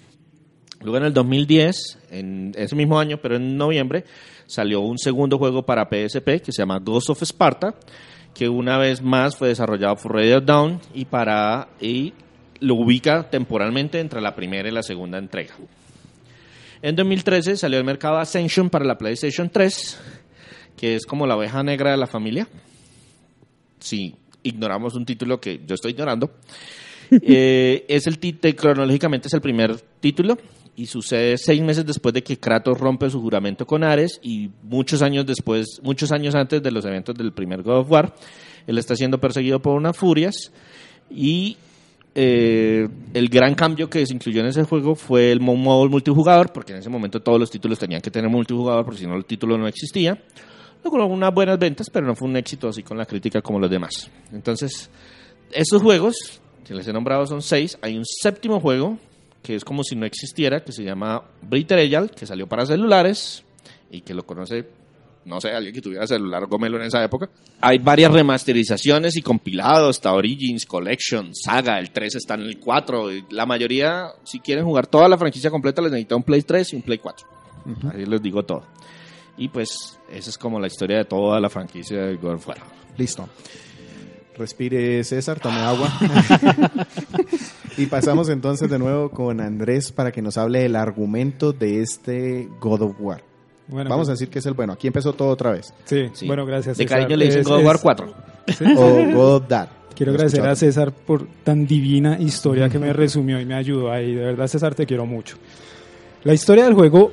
Luego 0.83 0.99
en 0.99 1.05
el 1.05 1.13
2010, 1.13 1.99
en 2.11 2.53
ese 2.57 2.77
mismo 2.77 2.99
año, 2.99 3.19
pero 3.21 3.37
en 3.37 3.57
noviembre, 3.57 4.05
salió 4.47 4.81
un 4.81 4.99
segundo 4.99 5.39
juego 5.39 5.65
para 5.65 5.89
PSP 5.89 6.43
que 6.43 6.53
se 6.53 6.63
llama 6.63 6.79
Ghost 6.79 7.11
of 7.11 7.23
Sparta, 7.23 7.75
que 8.35 8.49
una 8.49 8.79
vez 8.79 9.03
más 9.03 9.37
fue 9.37 9.49
desarrollado 9.49 9.97
por 9.97 10.15
Radio 10.15 10.41
Down 10.41 10.81
y 10.95 11.07
para 11.07 11.69
y 11.81 12.13
lo 12.61 12.75
ubica 12.75 13.29
temporalmente 13.31 14.01
entre 14.01 14.21
la 14.21 14.35
primera 14.35 14.69
y 14.69 14.73
la 14.73 14.83
segunda 14.83 15.19
entrega. 15.19 15.55
En 16.83 16.95
2013 16.95 17.57
salió 17.57 17.79
al 17.79 17.85
mercado 17.85 18.19
Ascension 18.19 18.71
para 18.71 18.85
la 18.85 18.99
PlayStation 18.99 19.51
3, 19.51 20.01
que 20.77 20.95
es 20.95 21.07
como 21.07 21.27
la 21.27 21.37
oveja 21.37 21.63
negra 21.63 21.91
de 21.91 21.97
la 21.97 22.07
familia. 22.07 22.47
Si 23.79 24.15
ignoramos 24.47 24.95
un 24.95 25.05
título 25.05 25.41
que 25.41 25.61
yo 25.67 25.75
estoy 25.75 25.93
ignorando. 25.93 26.31
Eh, 27.09 27.85
es 27.87 28.09
el 28.09 28.19
cronológicamente 28.57 29.29
es 29.29 29.35
el 29.35 29.41
primer 29.41 29.77
título 30.01 30.37
y 30.75 30.87
sucede 30.87 31.39
seis 31.39 31.63
meses 31.63 31.87
después 31.87 32.13
de 32.13 32.25
que 32.25 32.37
Kratos 32.37 32.81
rompe 32.81 33.09
su 33.11 33.21
juramento 33.21 33.65
con 33.65 33.85
Ares 33.85 34.19
y 34.25 34.51
muchos 34.65 35.03
años 35.03 35.25
después, 35.25 35.81
muchos 35.85 36.11
años 36.11 36.35
antes 36.35 36.61
de 36.61 36.71
los 36.73 36.85
eventos 36.85 37.15
del 37.15 37.33
primer 37.33 37.63
God 37.63 37.79
of 37.79 37.91
War, 37.93 38.13
él 38.67 38.77
está 38.77 38.97
siendo 38.97 39.21
perseguido 39.21 39.63
por 39.63 39.77
unas 39.77 39.97
furias 39.97 40.53
y 41.09 41.57
eh, 42.19 42.89
el 43.13 43.29
gran 43.29 43.55
cambio 43.55 43.91
que 43.91 44.05
se 44.07 44.15
incluyó 44.15 44.41
en 44.41 44.47
ese 44.47 44.65
juego 44.65 44.95
fue 44.95 45.31
el 45.31 45.39
mo- 45.41 45.55
modo 45.55 45.87
multijugador, 45.89 46.51
porque 46.51 46.73
en 46.73 46.79
ese 46.79 46.89
momento 46.89 47.21
todos 47.21 47.39
los 47.39 47.51
títulos 47.51 47.79
tenían 47.79 48.01
que 48.01 48.11
tener 48.11 48.31
multijugador, 48.31 48.85
porque 48.87 49.01
si 49.01 49.07
no 49.07 49.15
el 49.17 49.27
título 49.27 49.59
no 49.59 49.69
existía. 49.69 50.19
Logró 50.83 51.07
unas 51.07 51.35
buenas 51.35 51.59
ventas, 51.59 51.91
pero 51.91 52.07
no 52.07 52.15
fue 52.15 52.27
un 52.29 52.37
éxito 52.37 52.69
así 52.69 52.83
con 52.83 52.97
la 52.97 53.05
crítica 53.05 53.43
como 53.43 53.59
los 53.59 53.71
demás. 53.71 54.11
Entonces, 54.33 54.89
estos 55.53 55.83
juegos, 55.83 56.41
que 56.67 56.75
les 56.75 56.89
he 56.89 56.93
nombrado 56.93 57.27
son 57.27 57.43
seis, 57.43 57.77
hay 57.83 57.97
un 57.99 58.05
séptimo 58.05 58.61
juego 58.61 58.99
que 59.43 59.55
es 59.55 59.65
como 59.65 59.85
si 59.85 59.95
no 59.95 60.07
existiera, 60.07 60.65
que 60.65 60.73
se 60.73 60.83
llama 60.85 61.23
Eyal, 61.51 62.11
que 62.11 62.25
salió 62.27 62.47
para 62.49 62.65
celulares 62.67 63.45
y 63.91 64.01
que 64.01 64.15
lo 64.15 64.25
conoce, 64.25 64.67
no 65.27 65.41
sé, 65.41 65.51
alguien 65.51 65.75
que 65.75 65.83
tuviera 65.83 66.07
celular 66.07 66.47
Gomelo 66.47 66.79
en 66.79 66.85
esa 66.85 67.03
época. 67.05 67.29
Hay 67.61 67.79
varias 67.79 68.13
remasterizaciones 68.13 69.17
y 69.17 69.23
compilados, 69.23 69.97
está 69.97 70.13
Origins, 70.13 70.65
Collection, 70.65 71.35
Saga, 71.35 71.79
el 71.79 71.91
3 71.91 72.15
está 72.15 72.35
en 72.35 72.43
el 72.43 72.59
4. 72.59 73.13
y 73.13 73.25
La 73.31 73.45
mayoría, 73.45 74.07
si 74.25 74.39
quieren 74.41 74.65
jugar 74.65 74.87
toda 74.87 75.09
la 75.09 75.19
franquicia 75.19 75.51
completa, 75.51 75.83
les 75.83 75.91
necesita 75.91 76.17
un 76.17 76.23
Play 76.23 76.43
3 76.43 76.73
y 76.73 76.77
un 76.77 76.83
Play 76.83 76.99
4. 76.99 77.27
Ahí 77.93 78.07
les 78.07 78.23
digo 78.23 78.45
todo. 78.45 78.63
Y 79.37 79.49
pues, 79.49 79.99
esa 80.11 80.31
es 80.31 80.39
como 80.39 80.61
la 80.61 80.69
historia 80.69 80.99
de 80.99 81.05
toda 81.05 81.41
la 81.41 81.51
franquicia 81.51 81.99
de 81.99 82.17
God 82.17 82.35
of 82.35 82.49
War. 82.49 82.59
Listo. 82.97 83.29
Respire 84.39 85.03
César, 85.03 85.41
tome 85.41 85.59
agua. 85.61 85.91
y 87.77 87.87
pasamos 87.87 88.29
entonces 88.29 88.71
de 88.71 88.79
nuevo 88.79 89.11
con 89.11 89.41
Andrés 89.41 89.93
para 89.93 90.13
que 90.13 90.23
nos 90.23 90.39
hable 90.39 90.61
del 90.61 90.77
argumento 90.77 91.53
de 91.53 91.81
este 91.83 92.49
God 92.61 92.83
of 92.83 92.97
War. 93.01 93.23
Bueno, 93.69 93.91
Vamos 93.91 94.09
a 94.09 94.11
pues, 94.13 94.19
decir 94.21 94.33
que 94.33 94.39
es 94.39 94.47
el 94.47 94.55
bueno. 94.55 94.73
Aquí 94.75 94.87
empezó 94.87 95.13
todo 95.13 95.29
otra 95.29 95.51
vez. 95.53 95.73
Sí, 95.85 96.09
Sí. 96.13 96.27
bueno, 96.27 96.47
gracias. 96.47 96.77
De 96.79 96.85
César. 96.85 96.99
cariño 97.01 97.17
le 97.17 97.25
dicen 97.27 97.43
God 97.43 97.59
of 97.59 97.65
War 97.65 97.77
es- 97.77 97.83
4. 97.83 98.15
O 98.77 99.05
God 99.15 99.35
of 99.37 99.49
Dad. 99.49 99.69
Quiero 99.95 100.13
Lo 100.13 100.17
agradecer 100.19 100.47
a. 100.47 100.55
César 100.55 100.93
por 100.93 101.27
tan 101.43 101.67
divina 101.67 102.19
historia 102.21 102.69
que 102.69 102.79
me 102.79 102.93
resumió 102.93 103.41
y 103.41 103.45
me 103.47 103.55
ayudó 103.55 103.91
ahí. 103.91 104.15
De 104.15 104.23
verdad, 104.25 104.47
César, 104.47 104.75
te 104.75 104.85
quiero 104.87 105.07
mucho. 105.07 105.37
La 106.25 106.35
historia 106.35 106.65
del 106.65 106.75
juego 106.75 107.13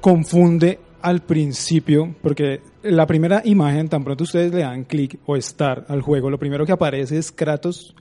confunde 0.00 0.78
al 1.02 1.20
principio, 1.22 2.14
porque 2.22 2.60
la 2.82 3.06
primera 3.06 3.42
imagen, 3.44 3.88
tan 3.88 4.04
pronto 4.04 4.24
ustedes 4.24 4.52
le 4.52 4.60
dan 4.60 4.84
clic 4.84 5.18
o 5.26 5.36
start 5.40 5.90
al 5.90 6.02
juego, 6.02 6.30
lo 6.30 6.38
primero 6.38 6.64
que 6.64 6.72
aparece 6.72 7.18
es 7.18 7.32
Kratos 7.32 7.94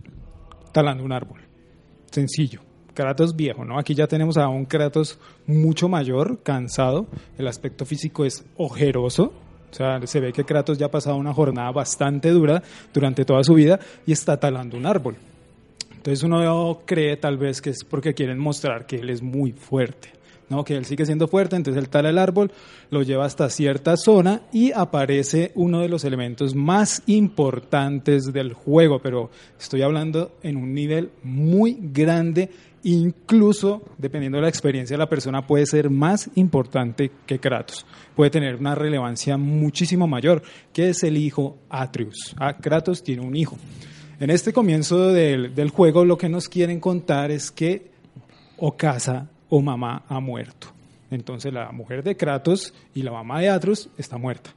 talando 0.71 1.03
un 1.03 1.12
árbol. 1.12 1.41
Sencillo. 2.12 2.62
Kratos 2.98 3.36
viejo, 3.36 3.63
¿no? 3.63 3.77
Aquí 3.77 3.94
ya 3.94 4.08
tenemos 4.08 4.38
a 4.38 4.48
un 4.48 4.66
Kratos 4.66 5.20
mucho 5.46 5.88
mayor, 5.88 6.39
cansado. 6.42 7.06
El 7.38 7.48
aspecto 7.48 7.86
físico 7.86 8.25
es 8.25 8.44
ojeroso. 8.58 9.34
O 9.72 9.75
sea, 9.75 10.01
se 10.08 10.20
ve 10.20 10.34
que 10.34 10.44
Kratos 10.44 10.80
ya 10.80 10.88
ha 10.88 10.92
pasado 10.92 11.16
una 11.16 11.32
jornada 11.32 11.70
bastante 11.70 12.32
dura 12.32 12.63
durante 12.92 13.24
toda 13.24 13.44
su 13.44 13.54
vida 13.54 13.80
y 14.08 14.13
está 14.13 14.39
talando 14.39 14.77
un 14.77 14.88
árbol. 14.88 15.16
Entonces 15.96 16.24
uno 16.24 16.82
cree 16.86 17.18
tal 17.18 17.38
vez 17.38 17.62
que 17.62 17.70
es 17.70 17.84
porque 17.84 18.16
quieren 18.16 18.39
mostrar 18.39 18.88
que 18.88 18.96
él 18.96 19.12
es 19.12 19.22
muy 19.22 19.51
fuerte, 19.51 20.10
¿no? 20.50 20.63
Que 20.63 20.75
él 20.75 20.86
sigue 20.86 21.06
siendo 21.06 21.27
fuerte, 21.27 21.56
entonces 21.56 21.84
él 21.84 21.89
tala 21.89 22.10
el 22.10 22.18
árbol, 22.18 22.51
lo 22.89 23.04
lleva 23.04 23.25
hasta 23.25 23.48
cierta 23.51 23.96
zona 23.96 24.42
y 24.51 24.72
aparece 24.72 25.51
uno 25.54 25.82
de 25.82 25.89
los 25.89 26.04
elementos 26.04 26.56
más 26.56 27.04
importantes 27.06 28.34
del 28.34 28.54
juego, 28.54 29.00
pero 29.04 29.30
estoy 29.60 29.84
hablando 29.84 30.32
en 30.42 30.58
un 30.58 30.74
nivel 30.74 31.12
muy 31.22 31.77
grande, 31.80 32.50
incluso 32.94 33.82
dependiendo 33.98 34.38
de 34.38 34.44
la 34.44 34.50
experiencia 34.50 34.94
de 34.96 35.00
la 35.00 35.10
persona 35.10 35.46
puede 35.46 35.65
ser 35.65 35.89
más 35.89 36.29
importante 36.36 37.12
que 37.25 37.39
Kratos, 37.39 37.86
puede 38.15 38.32
tener 38.32 38.56
una 38.56 38.75
relevancia 38.75 39.38
muchísimo 39.38 40.08
mayor, 40.08 40.41
que 40.74 40.89
es 40.89 41.03
el 41.03 41.17
hijo 41.17 41.58
Atreus. 41.70 42.34
Ah, 42.39 42.56
Kratos 42.58 43.03
tiene 43.03 43.22
un 43.24 43.36
hijo. 43.36 43.58
En 44.20 44.29
este 44.29 44.53
comienzo 44.53 45.12
del, 45.12 45.53
del 45.53 45.70
juego 45.70 46.06
lo 46.06 46.17
que 46.17 46.29
nos 46.29 46.48
quieren 46.50 46.79
contar 46.79 47.29
es 47.29 47.51
que 47.51 47.91
o 48.58 48.75
casa 48.75 49.29
o 49.50 49.62
mamá 49.62 50.03
ha 50.08 50.20
muerto. 50.20 50.67
Entonces 51.12 51.53
la 51.53 51.72
mujer 51.72 52.03
de 52.03 52.15
Kratos 52.17 52.74
y 52.96 53.03
la 53.03 53.12
mamá 53.12 53.39
de 53.41 53.50
Atreus 53.50 53.89
está 53.98 54.17
muerta. 54.17 54.50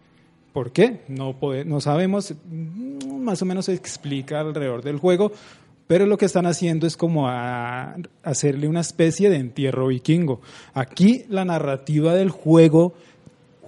¿Por 0.52 0.72
qué? 0.72 1.02
No, 1.06 1.38
pode- 1.38 1.64
no 1.64 1.80
sabemos, 1.80 2.34
mm, 2.50 3.20
más 3.22 3.40
o 3.40 3.44
menos 3.44 3.66
se 3.66 3.74
explica 3.74 4.40
alrededor 4.40 4.82
del 4.82 4.98
juego, 4.98 5.30
pero 5.90 6.06
lo 6.06 6.16
que 6.18 6.26
están 6.26 6.46
haciendo 6.46 6.86
es 6.86 6.96
como 6.96 7.26
a- 7.28 7.96
hacerle 8.22 8.68
una 8.68 8.78
especie 8.78 9.28
de 9.28 9.38
entierro 9.38 9.88
vikingo. 9.88 10.40
Aquí 10.72 11.24
la 11.28 11.44
narrativa 11.44 12.14
del 12.14 12.30
juego 12.30 12.94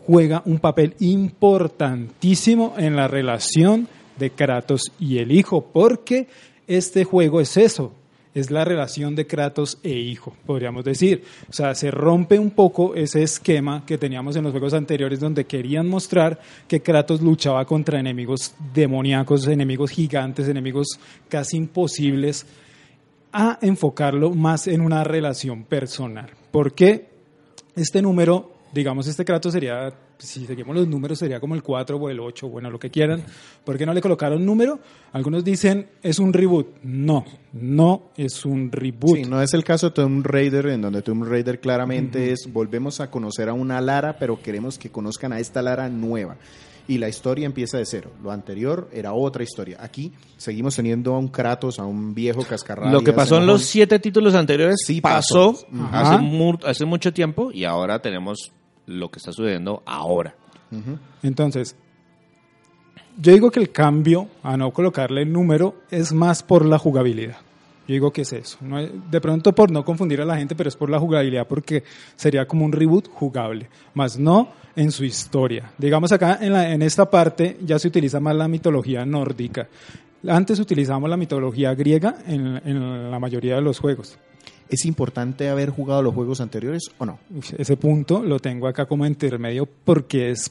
juega 0.07 0.41
un 0.45 0.61
papel 0.61 0.95
importantísimo 1.01 2.75
en 2.79 2.95
la 2.95 3.09
relación 3.09 3.89
de 4.21 4.31
Kratos 4.31 4.93
y 5.01 5.19
el 5.19 5.33
hijo, 5.33 5.67
porque 5.73 6.29
este 6.69 7.03
juego 7.03 7.41
es 7.41 7.57
eso, 7.57 7.93
es 8.35 8.51
la 8.51 8.65
relación 8.65 9.15
de 9.15 9.27
Kratos 9.27 9.79
e 9.83 9.91
hijo, 9.91 10.35
podríamos 10.47 10.85
decir. 10.85 11.25
O 11.49 11.53
sea, 11.53 11.75
se 11.75 11.91
rompe 11.91 12.39
un 12.39 12.51
poco 12.51 12.95
ese 12.95 13.23
esquema 13.23 13.85
que 13.87 13.99
teníamos 13.99 14.37
en 14.37 14.45
los 14.45 14.53
juegos 14.53 14.75
anteriores 14.75 15.21
donde 15.21 15.45
querían 15.45 15.89
mostrar 15.89 16.41
que 16.67 16.81
Kratos 16.81 17.21
luchaba 17.21 17.65
contra 17.67 18.01
enemigos 18.01 18.55
demoníacos, 18.73 19.47
enemigos 19.47 19.91
gigantes, 19.91 20.49
enemigos 20.49 20.99
casi 21.29 21.59
imposibles, 21.59 22.47
a 23.33 23.59
enfocarlo 23.63 24.31
más 24.31 24.67
en 24.67 24.81
una 24.81 25.05
relación 25.05 25.65
personal. 25.65 26.31
Porque 26.51 27.09
este 27.75 28.03
número, 28.03 28.53
digamos, 28.73 29.07
este 29.07 29.25
Kratos 29.25 29.53
sería, 29.53 29.93
si 30.27 30.47
seguimos 30.47 30.75
los 30.77 30.87
números, 30.89 31.19
sería 31.19 31.41
como 31.41 31.55
el 31.55 31.63
4 31.63 31.97
o 31.97 32.09
el 32.09 32.21
8, 32.21 32.49
bueno, 32.49 32.71
lo 32.71 32.79
que 32.79 32.91
quieran. 32.91 33.23
¿Por 33.65 33.77
qué 33.79 33.85
no 33.87 33.93
le 33.95 34.01
colocaron 34.01 34.45
número? 34.45 34.79
Algunos 35.13 35.45
dicen, 35.45 35.89
es 36.03 36.19
un 36.19 36.33
reboot. 36.33 36.67
No, 36.83 37.25
no 37.53 38.11
es 38.17 38.45
un 38.45 38.71
reboot. 38.73 39.17
Sí, 39.17 39.23
no 39.25 39.41
es 39.43 39.55
el 39.55 39.65
caso 39.65 39.89
de 39.89 39.95
Tomb 39.95 40.25
Raider, 40.27 40.67
en 40.67 40.83
donde 40.83 41.03
Tomb 41.03 41.25
Raider 41.25 41.61
claramente 41.61 42.33
es, 42.33 42.49
volvemos 42.53 43.01
a 43.01 43.11
conocer 43.11 43.49
a 43.49 43.53
una 43.53 43.81
Lara, 43.81 44.17
pero 44.19 44.41
queremos 44.41 44.79
que 44.79 44.91
conozcan 44.91 45.33
a 45.33 45.41
esta 45.41 45.63
Lara 45.63 45.89
nueva. 45.89 46.37
Y 46.89 46.99
la 46.99 47.09
historia 47.09 47.47
empieza 47.47 47.79
de 47.79 47.87
cero. 47.87 48.11
Lo 48.25 48.33
anterior 48.33 48.91
era 48.93 49.13
otra 49.13 49.45
historia. 49.45 49.79
Aquí 49.81 50.13
seguimos 50.37 50.75
teniendo 50.75 51.15
a 51.15 51.19
un 51.19 51.29
Kratos, 51.29 51.79
a 51.79 51.85
un 51.85 52.13
viejo 52.13 52.43
cascarrabias. 52.43 52.93
Lo 52.93 53.03
que 53.05 53.13
pasó 53.13 53.37
en 53.39 53.47
los 53.47 53.63
siete 53.63 54.01
títulos 54.01 54.35
anteriores 54.35 54.79
Sí 54.85 55.01
pasó, 55.01 55.53
pasó. 55.53 55.67
Hace, 55.93 56.19
mu- 56.19 56.59
hace 56.67 56.85
mucho 56.85 57.13
tiempo 57.13 57.53
y 57.53 57.65
ahora 57.65 58.03
tenemos 58.03 58.51
lo 58.87 59.11
que 59.11 59.19
está 59.19 59.33
sucediendo 59.33 59.83
ahora. 59.87 60.35
Entonces, 61.23 61.77
yo 63.21 63.33
digo 63.33 63.51
que 63.51 63.61
el 63.61 63.71
cambio 63.71 64.29
a 64.43 64.57
no 64.57 64.71
colocarle 64.73 65.23
el 65.23 65.33
número 65.33 65.77
es 65.91 66.13
más 66.13 66.43
por 66.43 66.65
la 66.65 66.79
jugabilidad. 66.79 67.37
Yo 67.87 67.95
digo 67.95 68.13
que 68.13 68.23
es 68.23 68.33
eso. 68.33 68.59
No 68.63 68.79
es- 68.79 68.91
de 69.11 69.21
pronto 69.21 69.53
por 69.55 69.71
no 69.71 69.85
confundir 69.85 70.21
a 70.21 70.25
la 70.25 70.37
gente, 70.37 70.55
pero 70.55 70.69
es 70.69 70.77
por 70.77 70.89
la 70.89 70.99
jugabilidad, 70.99 71.47
porque 71.47 71.83
sería 72.17 72.47
como 72.47 72.65
un 72.65 72.73
reboot 72.73 73.09
jugable, 73.09 73.69
más 73.95 74.19
no 74.19 74.49
en 74.77 74.91
su 74.93 75.05
historia. 75.05 75.73
Digamos 75.79 76.11
acá 76.13 76.39
en, 76.41 76.53
la- 76.53 76.71
en 76.73 76.81
esta 76.81 77.11
parte 77.11 77.59
ya 77.63 77.79
se 77.79 77.89
utiliza 77.89 78.19
más 78.21 78.35
la 78.37 78.49
mitología 78.49 79.05
nórdica. 79.05 79.69
Antes 80.27 80.61
utilizábamos 80.61 81.11
la 81.11 81.17
mitología 81.17 81.75
griega 81.75 82.17
en, 82.27 82.61
en 82.65 83.11
la 83.11 83.19
mayoría 83.19 83.57
de 83.57 83.61
los 83.63 83.79
juegos. 83.81 84.17
¿Es 84.73 84.87
importante 84.87 85.51
haber 85.51 85.69
jugado 85.69 86.01
los 86.01 86.15
juegos 86.15 86.41
anteriores 86.41 86.85
o 86.97 87.05
no? 87.05 87.19
Ese 87.59 87.77
punto 87.77 88.23
lo 88.23 88.39
tengo 88.41 88.67
acá 88.67 88.87
como 88.87 89.05
intermedio 89.05 89.67
porque 89.67 90.31
es 90.31 90.51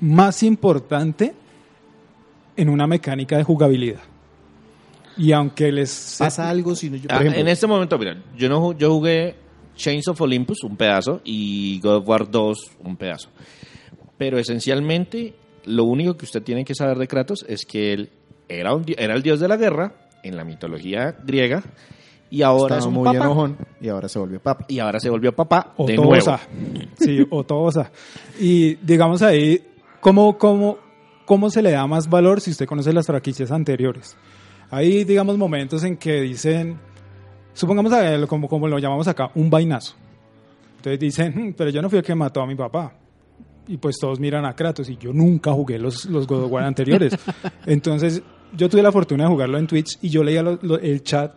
más 0.00 0.42
importante 0.42 1.34
en 2.56 2.68
una 2.68 2.88
mecánica 2.88 3.36
de 3.36 3.44
jugabilidad. 3.44 4.00
Y 5.16 5.30
aunque 5.30 5.70
les... 5.70 6.16
¿Pasa 6.18 6.50
algo 6.50 6.74
si 6.74 6.90
no 6.90 6.96
yo, 6.96 7.08
por 7.08 7.12
Ah, 7.16 7.20
ejemplo, 7.20 7.40
en 7.40 7.48
este 7.48 7.68
momento, 7.68 7.96
mira, 7.96 8.20
yo, 8.36 8.48
no, 8.48 8.72
yo 8.76 8.90
jugué 8.92 9.36
Chains 9.76 10.08
of 10.08 10.20
Olympus, 10.20 10.64
un 10.64 10.76
pedazo, 10.76 11.20
y 11.22 11.78
God 11.80 11.96
of 11.98 12.08
War 12.08 12.28
2, 12.28 12.58
un 12.80 12.96
pedazo. 12.96 13.28
Pero 14.16 14.38
esencialmente, 14.38 15.34
lo 15.64 15.84
único 15.84 16.16
que 16.16 16.24
usted 16.24 16.42
tiene 16.42 16.64
que 16.64 16.74
saber 16.74 16.98
de 16.98 17.06
Kratos 17.06 17.44
es 17.48 17.64
que 17.64 17.92
él 17.92 18.10
era, 18.48 18.74
un 18.74 18.84
era 18.96 19.14
el 19.14 19.22
dios 19.22 19.38
de 19.38 19.46
la 19.46 19.56
guerra 19.56 19.92
en 20.24 20.36
la 20.36 20.42
mitología 20.44 21.16
griega 21.24 21.62
y 22.30 22.42
ahora 22.42 22.76
estaba 22.76 22.78
es 22.80 22.86
un 22.86 22.94
muy 22.94 23.04
papá. 23.04 23.16
enojón 23.16 23.56
y 23.80 23.88
ahora 23.88 24.08
se 24.08 24.18
volvió 24.18 24.40
papa? 24.40 24.64
Y 24.68 24.78
ahora 24.78 25.00
se 25.00 25.08
volvió 25.10 25.34
papá 25.34 25.72
o 25.76 25.86
de 25.86 25.96
nuevo. 25.96 26.14
Tosa. 26.14 26.40
Sí, 26.98 27.26
o 27.30 27.44
Tosa. 27.44 27.90
Y 28.38 28.74
digamos 28.76 29.22
ahí, 29.22 29.62
¿cómo, 30.00 30.36
cómo, 30.38 30.78
¿cómo 31.24 31.50
se 31.50 31.62
le 31.62 31.70
da 31.72 31.86
más 31.86 32.08
valor 32.08 32.40
si 32.40 32.50
usted 32.50 32.66
conoce 32.66 32.92
las 32.92 33.06
franquicias 33.06 33.50
anteriores? 33.50 34.16
Hay, 34.70 35.04
digamos, 35.04 35.38
momentos 35.38 35.82
en 35.84 35.96
que 35.96 36.20
dicen, 36.20 36.78
supongamos 37.54 37.92
a 37.92 38.12
él, 38.14 38.26
como, 38.26 38.48
como 38.48 38.68
lo 38.68 38.78
llamamos 38.78 39.08
acá, 39.08 39.30
un 39.34 39.48
vainazo. 39.48 39.94
Entonces 40.76 41.00
dicen, 41.00 41.32
"Hmm, 41.34 41.52
pero 41.54 41.70
yo 41.70 41.80
no 41.82 41.88
fui 41.88 41.98
el 41.98 42.04
que 42.04 42.14
mató 42.14 42.42
a 42.42 42.46
mi 42.46 42.54
papá. 42.54 42.92
Y 43.66 43.76
pues 43.78 43.98
todos 43.98 44.18
miran 44.20 44.44
a 44.46 44.54
Kratos 44.54 44.88
y 44.88 44.96
yo 44.96 45.12
nunca 45.12 45.52
jugué 45.52 45.78
los, 45.78 46.06
los 46.06 46.26
God 46.26 46.44
of 46.44 46.52
War 46.52 46.64
anteriores. 46.64 47.12
Entonces 47.66 48.22
yo 48.56 48.68
tuve 48.68 48.82
la 48.82 48.92
fortuna 48.92 49.24
de 49.24 49.30
jugarlo 49.30 49.58
en 49.58 49.66
Twitch 49.66 49.98
y 50.02 50.08
yo 50.08 50.22
leía 50.22 50.42
lo- 50.42 50.58
lo- 50.62 50.78
el 50.78 51.02
chat 51.02 51.34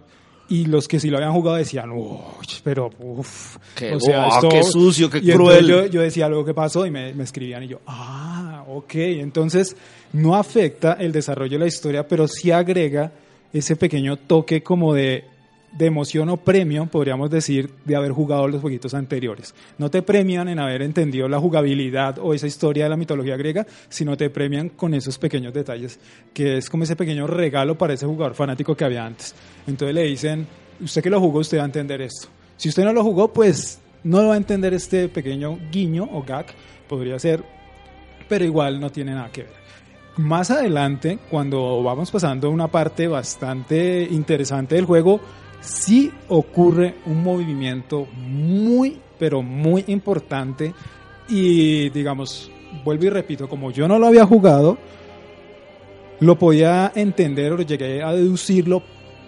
y 0.51 0.65
los 0.65 0.87
que 0.87 0.99
sí 0.99 1.09
lo 1.09 1.17
habían 1.17 1.33
jugado 1.33 1.57
decían, 1.57 1.91
uy, 1.91 2.17
pero 2.63 2.89
uff. 2.99 3.57
Qué- 3.75 3.91
wow, 4.17 4.49
qué 4.49 4.63
sucio, 4.63 5.09
qué 5.09 5.19
y 5.19 5.31
cruel. 5.31 5.65
Yo, 5.67 5.85
yo 5.87 6.01
decía 6.01 6.25
algo 6.27 6.43
que 6.45 6.53
pasó 6.53 6.85
y 6.85 6.91
me, 6.91 7.13
me 7.13 7.23
escribían 7.23 7.63
y 7.63 7.67
yo, 7.69 7.79
ah, 7.87 8.63
ok. 8.67 8.93
Entonces 8.95 9.75
no 10.13 10.35
afecta 10.35 10.93
el 10.99 11.11
desarrollo 11.11 11.53
de 11.53 11.59
la 11.59 11.67
historia, 11.67 12.07
pero 12.07 12.27
sí 12.27 12.51
agrega 12.51 13.11
ese 13.53 13.75
pequeño 13.75 14.17
toque 14.17 14.61
como 14.61 14.93
de, 14.93 15.25
de 15.71 15.85
emoción 15.85 16.29
o 16.29 16.37
premio, 16.37 16.85
podríamos 16.85 17.29
decir, 17.29 17.69
de 17.85 17.95
haber 17.95 18.11
jugado 18.11 18.47
los 18.47 18.61
jueguitos 18.61 18.93
anteriores. 18.93 19.55
No 19.77 19.89
te 19.89 20.01
premian 20.01 20.49
en 20.49 20.59
haber 20.59 20.81
entendido 20.81 21.27
la 21.27 21.39
jugabilidad 21.39 22.19
o 22.19 22.33
esa 22.33 22.47
historia 22.47 22.83
de 22.83 22.89
la 22.89 22.97
mitología 22.97 23.37
griega, 23.37 23.65
sino 23.89 24.17
te 24.17 24.29
premian 24.29 24.69
con 24.69 24.93
esos 24.93 25.17
pequeños 25.17 25.53
detalles, 25.53 25.99
que 26.33 26.57
es 26.57 26.69
como 26.69 26.83
ese 26.83 26.95
pequeño 26.95 27.27
regalo 27.27 27.77
para 27.77 27.93
ese 27.93 28.05
jugador 28.05 28.35
fanático 28.35 28.75
que 28.75 28.85
había 28.85 29.05
antes. 29.05 29.33
Entonces 29.65 29.95
le 29.95 30.03
dicen, 30.03 30.47
usted 30.81 31.01
que 31.01 31.09
lo 31.09 31.19
jugó, 31.19 31.39
usted 31.39 31.57
va 31.57 31.63
a 31.63 31.65
entender 31.65 32.01
esto. 32.01 32.27
Si 32.57 32.69
usted 32.69 32.83
no 32.83 32.93
lo 32.93 33.03
jugó, 33.03 33.31
pues 33.31 33.79
no 34.03 34.27
va 34.27 34.33
a 34.33 34.37
entender 34.37 34.73
este 34.73 35.07
pequeño 35.07 35.57
guiño 35.71 36.07
o 36.11 36.23
gag, 36.23 36.47
podría 36.87 37.17
ser, 37.17 37.43
pero 38.27 38.43
igual 38.43 38.79
no 38.79 38.91
tiene 38.91 39.13
nada 39.13 39.31
que 39.31 39.43
ver. 39.43 39.61
Más 40.17 40.51
adelante, 40.51 41.19
cuando 41.29 41.81
vamos 41.81 42.11
pasando 42.11 42.47
a 42.47 42.51
una 42.51 42.67
parte 42.67 43.07
bastante 43.07 44.07
interesante 44.11 44.75
del 44.75 44.85
juego, 44.85 45.21
sí 45.61 46.11
ocurre 46.27 46.95
un 47.05 47.23
movimiento 47.23 48.07
muy, 48.13 48.99
pero 49.17 49.41
muy 49.41 49.85
importante 49.87 50.73
y 51.29 51.89
digamos, 51.89 52.51
vuelvo 52.83 53.05
y 53.05 53.09
repito, 53.09 53.47
como 53.47 53.71
yo 53.71 53.87
no 53.87 53.97
lo 53.97 54.07
había 54.07 54.25
jugado, 54.25 54.77
lo 56.19 56.37
podía 56.37 56.91
entender 56.93 57.53
o 57.53 57.61
llegué 57.61 58.03
a 58.03 58.11
deducirlo 58.11 58.83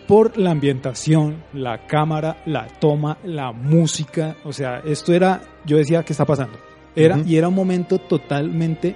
por 0.08 0.38
la 0.38 0.52
ambientación, 0.52 1.44
la 1.54 1.88
cámara, 1.88 2.44
la 2.46 2.68
toma, 2.68 3.18
la 3.24 3.52
música, 3.52 4.36
o 4.44 4.52
sea, 4.52 4.82
esto 4.86 5.14
era, 5.14 5.42
yo 5.66 5.78
decía, 5.78 6.04
¿qué 6.04 6.14
está 6.14 6.26
pasando? 6.26 6.60
Era. 6.96 7.20
Y 7.26 7.38
era 7.38 7.48
un 7.48 7.56
momento 7.56 8.00
totalmente... 8.00 8.96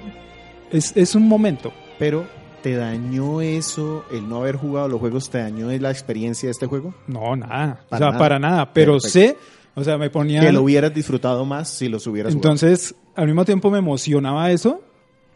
Es, 0.70 0.96
es 0.98 1.16
un 1.16 1.28
momento. 1.28 1.72
Pero, 1.98 2.26
¿te 2.68 2.76
dañó 2.76 3.40
eso, 3.40 4.04
el 4.12 4.28
no 4.28 4.40
haber 4.40 4.58
jugado 4.58 4.90
los 4.90 5.00
juegos, 5.00 5.30
te 5.30 5.38
dañó 5.38 5.72
la 5.80 5.90
experiencia 5.90 6.48
de 6.48 6.52
este 6.52 6.66
juego? 6.66 6.94
No, 7.08 7.34
nada. 7.34 7.82
Para 7.88 7.96
o 7.96 7.98
sea, 7.98 8.08
nada. 8.08 8.20
para 8.20 8.40
nada. 8.40 8.74
Pero 8.74 8.94
Perfecto. 8.94 9.10
sé, 9.10 9.38
o 9.74 9.86
sea, 9.86 9.98
me 9.98 10.10
ponía... 10.10 10.42
Que 10.42 10.52
lo 10.52 10.64
hubieras 10.64 10.94
disfrutado 10.94 11.46
más 11.46 11.70
si 11.70 11.88
los 11.88 12.06
hubieras 12.08 12.34
Entonces, 12.34 12.94
al 13.16 13.28
mismo 13.28 13.46
tiempo 13.46 13.72
me 13.72 13.78
emocionaba 13.78 14.52
eso 14.52 14.82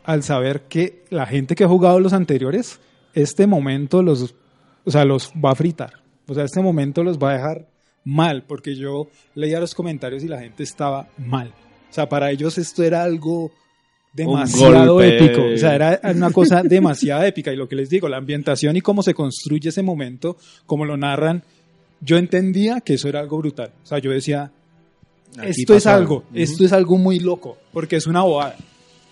al 0.04 0.24
saber 0.24 0.64
que 0.64 1.06
la 1.10 1.26
gente 1.26 1.56
que 1.56 1.64
ha 1.64 1.70
jugado 1.70 2.02
los 2.02 2.12
anteriores, 2.12 2.82
este 3.14 3.48
momento 3.48 4.04
los, 4.04 4.36
o 4.84 4.92
sea, 4.92 5.06
los 5.06 5.32
va 5.34 5.52
a 5.52 5.56
fritar. 5.56 6.04
O 6.28 6.34
sea, 6.34 6.44
este 6.44 6.62
momento 6.62 7.02
los 7.02 7.18
va 7.18 7.30
a 7.30 7.34
dejar 7.36 7.68
mal, 8.04 8.44
porque 8.44 8.76
yo 8.76 9.08
leía 9.36 9.62
los 9.62 9.74
comentarios 9.74 10.22
y 10.22 10.28
la 10.28 10.42
gente 10.42 10.64
estaba 10.64 11.08
mal. 11.18 11.54
O 11.90 11.94
sea, 11.94 12.10
para 12.10 12.30
ellos 12.30 12.58
esto 12.58 12.84
era 12.84 13.04
algo 13.04 13.54
demasiado 14.14 15.02
épico. 15.02 15.42
O 15.54 15.58
sea, 15.58 15.76
era 15.76 16.00
una 16.16 16.32
cosa 16.32 16.64
demasiado 16.64 17.24
épica. 17.24 17.52
Y 17.54 17.56
lo 17.56 17.68
que 17.68 17.76
les 17.76 17.90
digo, 17.90 18.10
la 18.10 18.18
ambientación 18.18 18.76
y 18.76 18.82
cómo 18.82 19.04
se 19.04 19.14
construye 19.14 19.70
ese 19.70 19.82
momento, 19.84 20.38
cómo 20.66 20.86
lo 20.86 20.98
narran, 20.98 21.44
yo 22.02 22.18
entendía 22.18 22.82
que 22.82 22.96
eso 22.96 23.08
era 23.08 23.20
algo 23.20 23.38
brutal. 23.38 23.72
O 23.84 23.86
sea, 23.86 24.00
yo 24.00 24.12
decía, 24.12 24.52
Aquí 25.38 25.62
esto 25.62 25.76
es 25.76 25.88
algo, 25.88 26.02
algo. 26.02 26.16
Ujú. 26.30 26.40
esto 26.40 26.66
es 26.66 26.74
algo 26.74 26.98
muy 26.98 27.20
loco, 27.20 27.58
porque 27.72 27.96
es 27.96 28.08
una 28.08 28.22
bobada. 28.24 28.56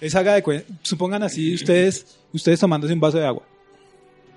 Es 0.01 0.15
haga 0.15 0.34
de 0.36 0.65
supongan 0.82 1.24
así 1.24 1.53
ustedes, 1.53 2.18
ustedes 2.34 2.60
tomándose 2.60 2.94
un 2.94 3.00
vaso 3.00 3.18
de 3.18 3.25
agua. 3.25 3.44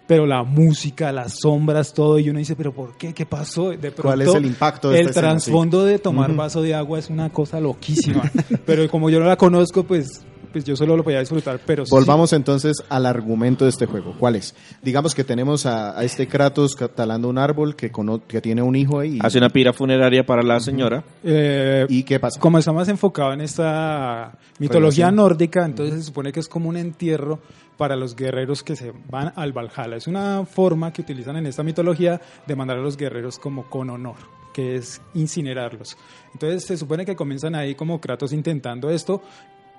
Pero 0.06 0.26
la 0.26 0.42
música, 0.42 1.12
las 1.12 1.38
sombras, 1.40 1.94
todo, 1.94 2.18
y 2.18 2.28
uno 2.28 2.40
dice, 2.40 2.56
pero 2.56 2.72
¿por 2.72 2.96
qué? 2.96 3.14
¿Qué 3.14 3.24
pasó? 3.24 3.70
De 3.70 3.78
pronto, 3.78 4.02
¿Cuál 4.02 4.22
es 4.22 4.34
el 4.34 4.46
impacto 4.46 4.90
de 4.90 5.00
el 5.00 5.12
trasfondo 5.12 5.84
de 5.84 5.98
tomar 6.00 6.30
Ujú. 6.30 6.38
vaso 6.38 6.62
de 6.62 6.74
agua 6.74 6.98
es 6.98 7.08
una 7.08 7.30
cosa 7.30 7.60
loquísima. 7.60 8.30
pero 8.66 8.88
como 8.90 9.10
yo 9.10 9.20
no 9.20 9.26
la 9.26 9.36
conozco, 9.36 9.84
pues, 9.84 10.22
pues 10.52 10.64
yo 10.64 10.76
solo 10.76 10.96
lo 10.96 11.02
podía 11.02 11.20
disfrutar. 11.20 11.60
Pero 11.66 11.84
sí- 11.86 11.90
Volvamos 11.90 12.32
entonces 12.32 12.76
al 12.88 13.06
argumento 13.06 13.64
de 13.64 13.70
este 13.70 13.86
juego. 13.86 14.14
¿Cuál 14.18 14.36
es? 14.36 14.54
Digamos 14.82 15.14
que 15.14 15.24
tenemos 15.24 15.66
a, 15.66 15.98
a 15.98 16.04
este 16.04 16.28
Kratos 16.28 16.76
talando 16.94 17.28
un 17.28 17.38
árbol 17.38 17.74
que, 17.74 17.90
cono- 17.90 18.22
que 18.26 18.40
tiene 18.40 18.62
un 18.62 18.76
hijo 18.76 19.00
ahí. 19.00 19.18
Hace 19.22 19.38
una 19.38 19.48
pira 19.48 19.72
funeraria 19.72 20.24
para 20.24 20.42
la 20.42 20.60
señora. 20.60 21.02
eh, 21.24 21.86
¿Y 21.88 22.02
qué 22.04 22.20
pasa? 22.20 22.38
como 22.38 22.58
está 22.58 22.72
más 22.72 22.88
enfocado 22.88 23.32
en 23.32 23.40
esta 23.40 24.32
mitología 24.58 25.06
Relación. 25.06 25.16
nórdica, 25.16 25.64
entonces 25.64 25.96
se 26.00 26.02
supone 26.04 26.32
que 26.32 26.40
es 26.40 26.48
como 26.48 26.68
un 26.68 26.76
entierro 26.76 27.40
para 27.76 27.96
los 27.96 28.14
guerreros 28.14 28.62
que 28.62 28.76
se 28.76 28.92
van 29.10 29.32
al 29.34 29.52
Valhalla. 29.52 29.96
Es 29.96 30.06
una 30.06 30.44
forma 30.44 30.92
que 30.92 31.02
utilizan 31.02 31.36
en 31.36 31.46
esta 31.46 31.62
mitología 31.62 32.20
de 32.46 32.54
mandar 32.54 32.78
a 32.78 32.82
los 32.82 32.96
guerreros 32.96 33.38
como 33.38 33.64
con 33.68 33.90
honor, 33.90 34.16
que 34.52 34.76
es 34.76 35.00
incinerarlos. 35.14 35.96
Entonces 36.32 36.64
se 36.64 36.76
supone 36.76 37.04
que 37.04 37.16
comienzan 37.16 37.54
ahí 37.54 37.74
como 37.74 38.00
Kratos 38.00 38.32
intentando 38.32 38.90
esto 38.90 39.22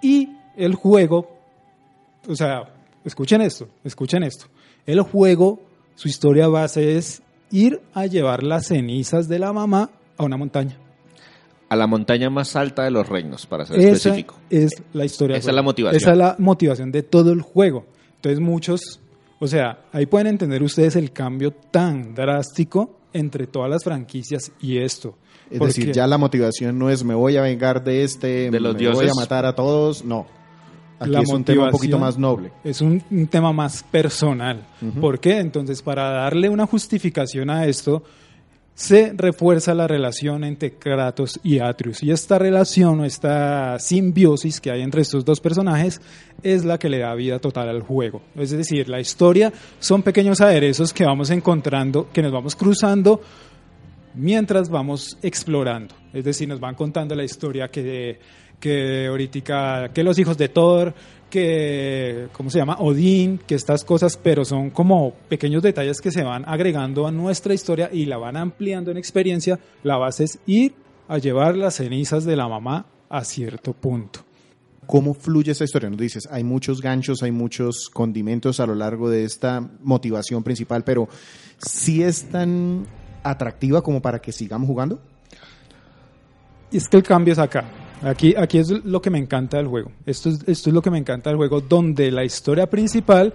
y 0.01 0.29
el 0.55 0.75
juego, 0.75 1.29
o 2.27 2.35
sea, 2.35 2.73
escuchen 3.03 3.41
esto, 3.41 3.67
escuchen 3.83 4.23
esto. 4.23 4.45
El 4.85 5.01
juego, 5.01 5.61
su 5.95 6.07
historia 6.07 6.47
base 6.47 6.97
es 6.97 7.21
ir 7.51 7.81
a 7.93 8.05
llevar 8.05 8.43
las 8.43 8.67
cenizas 8.67 9.27
de 9.27 9.39
la 9.39 9.53
mamá 9.53 9.91
a 10.17 10.23
una 10.23 10.37
montaña. 10.37 10.77
A 11.69 11.75
la 11.75 11.87
montaña 11.87 12.29
más 12.29 12.55
alta 12.55 12.83
de 12.83 12.91
los 12.91 13.07
reinos, 13.07 13.45
para 13.45 13.65
ser 13.65 13.79
Esa 13.79 13.91
específico. 13.91 14.35
es 14.49 14.71
la 14.93 15.05
historia. 15.05 15.37
Esa 15.37 15.49
es 15.49 15.55
la 15.55 15.61
motivación. 15.61 15.97
Esa 16.01 16.11
es 16.11 16.17
la 16.17 16.35
motivación 16.37 16.91
de 16.91 17.03
todo 17.03 17.31
el 17.31 17.41
juego. 17.41 17.85
Entonces 18.15 18.39
muchos, 18.39 18.99
o 19.39 19.47
sea, 19.47 19.85
ahí 19.91 20.05
pueden 20.05 20.27
entender 20.27 20.61
ustedes 20.61 20.95
el 20.95 21.11
cambio 21.11 21.51
tan 21.51 22.13
drástico 22.13 22.97
entre 23.13 23.47
todas 23.47 23.69
las 23.69 23.83
franquicias 23.83 24.51
y 24.59 24.77
esto. 24.77 25.15
Es 25.49 25.59
Porque 25.59 25.73
decir, 25.73 25.91
ya 25.93 26.07
la 26.07 26.17
motivación 26.17 26.79
no 26.79 26.89
es 26.89 27.03
me 27.03 27.13
voy 27.13 27.37
a 27.37 27.41
vengar 27.41 27.83
de 27.83 28.03
este, 28.03 28.49
De 28.49 28.59
los 28.59 28.75
me 28.75 28.89
voy 28.89 29.07
a 29.07 29.13
matar 29.15 29.45
a 29.45 29.53
todos. 29.55 30.03
No. 30.03 30.25
Aquí 30.99 31.11
La 31.11 31.21
es 31.21 31.29
un 31.29 31.43
tema 31.43 31.65
un 31.65 31.71
poquito 31.71 31.99
más 31.99 32.17
noble. 32.17 32.51
es 32.63 32.81
un, 32.81 33.03
un 33.11 33.27
tema 33.27 33.51
más 33.51 33.83
personal. 33.83 34.65
¿Por 34.99 35.19
qué? 35.19 35.39
Entonces, 35.39 35.81
para 35.81 36.09
darle 36.09 36.49
una 36.49 36.65
justificación 36.65 37.49
a 37.49 37.65
esto, 37.65 38.03
se 38.75 39.13
refuerza 39.15 39.73
la 39.73 39.87
relación 39.87 40.43
entre 40.43 40.73
Kratos 40.73 41.39
y 41.43 41.59
Atreus. 41.59 42.01
Y 42.01 42.11
esta 42.11 42.39
relación 42.39 43.01
o 43.01 43.05
esta 43.05 43.77
simbiosis 43.79 44.59
que 44.59 44.71
hay 44.71 44.81
entre 44.81 45.01
estos 45.01 45.23
dos 45.23 45.39
personajes 45.39 46.01
es 46.41 46.65
la 46.65 46.79
que 46.79 46.89
le 46.89 46.99
da 46.99 47.13
vida 47.13 47.39
total 47.39 47.69
al 47.69 47.81
juego. 47.83 48.21
Es 48.35 48.49
decir, 48.51 48.89
la 48.89 48.99
historia 48.99 49.53
son 49.79 50.01
pequeños 50.01 50.41
aderezos 50.41 50.91
que 50.91 51.05
vamos 51.05 51.29
encontrando, 51.29 52.09
que 52.11 52.23
nos 52.23 52.31
vamos 52.31 52.55
cruzando 52.55 53.21
mientras 54.15 54.69
vamos 54.69 55.17
explorando. 55.21 55.95
Es 56.11 56.23
decir, 56.23 56.47
nos 56.47 56.59
van 56.59 56.75
contando 56.75 57.15
la 57.15 57.23
historia 57.23 57.69
que, 57.69 58.19
que 58.63 59.07
ahorita, 59.07 59.89
que 59.93 60.03
los 60.05 60.17
hijos 60.17 60.37
de 60.37 60.47
Thor, 60.47 60.93
que, 61.29 62.29
¿cómo 62.31 62.49
se 62.49 62.59
llama? 62.59 62.77
Odín, 62.79 63.37
que 63.45 63.55
estas 63.55 63.83
cosas, 63.83 64.15
pero 64.15 64.45
son 64.45 64.69
como 64.69 65.11
pequeños 65.27 65.61
detalles 65.61 65.99
que 65.99 66.11
se 66.11 66.23
van 66.23 66.45
agregando 66.47 67.05
a 67.05 67.11
nuestra 67.11 67.53
historia 67.53 67.89
y 67.91 68.05
la 68.05 68.17
van 68.17 68.37
ampliando 68.37 68.89
en 68.89 68.95
experiencia. 68.95 69.59
La 69.83 69.97
base 69.97 70.23
es 70.23 70.39
ir 70.45 70.75
a 71.09 71.17
llevar 71.17 71.57
las 71.57 71.75
cenizas 71.75 72.23
de 72.23 72.37
la 72.37 72.47
mamá 72.47 72.85
a 73.09 73.25
cierto 73.25 73.73
punto. 73.73 74.21
¿Cómo 74.87 75.13
fluye 75.13 75.51
esa 75.51 75.65
historia? 75.65 75.89
Nos 75.89 75.99
dices, 75.99 76.29
hay 76.31 76.45
muchos 76.45 76.79
ganchos, 76.79 77.21
hay 77.21 77.31
muchos 77.33 77.89
condimentos 77.89 78.61
a 78.61 78.65
lo 78.65 78.75
largo 78.75 79.09
de 79.09 79.25
esta 79.25 79.59
motivación 79.81 80.41
principal, 80.41 80.85
pero 80.85 81.09
¿sí 81.57 82.01
es 82.01 82.29
tan 82.29 82.87
atractiva 83.23 83.81
como 83.81 84.01
para 84.01 84.21
que 84.21 84.31
sigamos 84.31 84.67
jugando? 84.67 85.01
Y 86.71 86.77
es 86.77 86.87
que 86.87 86.95
el 86.95 87.03
cambio 87.03 87.33
es 87.33 87.39
acá. 87.39 87.82
Aquí, 88.03 88.35
aquí 88.37 88.57
es 88.57 88.69
lo 88.69 89.01
que 89.01 89.09
me 89.09 89.17
encanta 89.17 89.57
del 89.57 89.67
juego. 89.67 89.91
Esto 90.05 90.29
es, 90.29 90.47
esto 90.47 90.69
es 90.69 90.73
lo 90.73 90.81
que 90.81 90.91
me 90.91 90.97
encanta 90.97 91.29
del 91.29 91.37
juego, 91.37 91.61
donde 91.61 92.11
la 92.11 92.25
historia 92.25 92.69
principal 92.69 93.33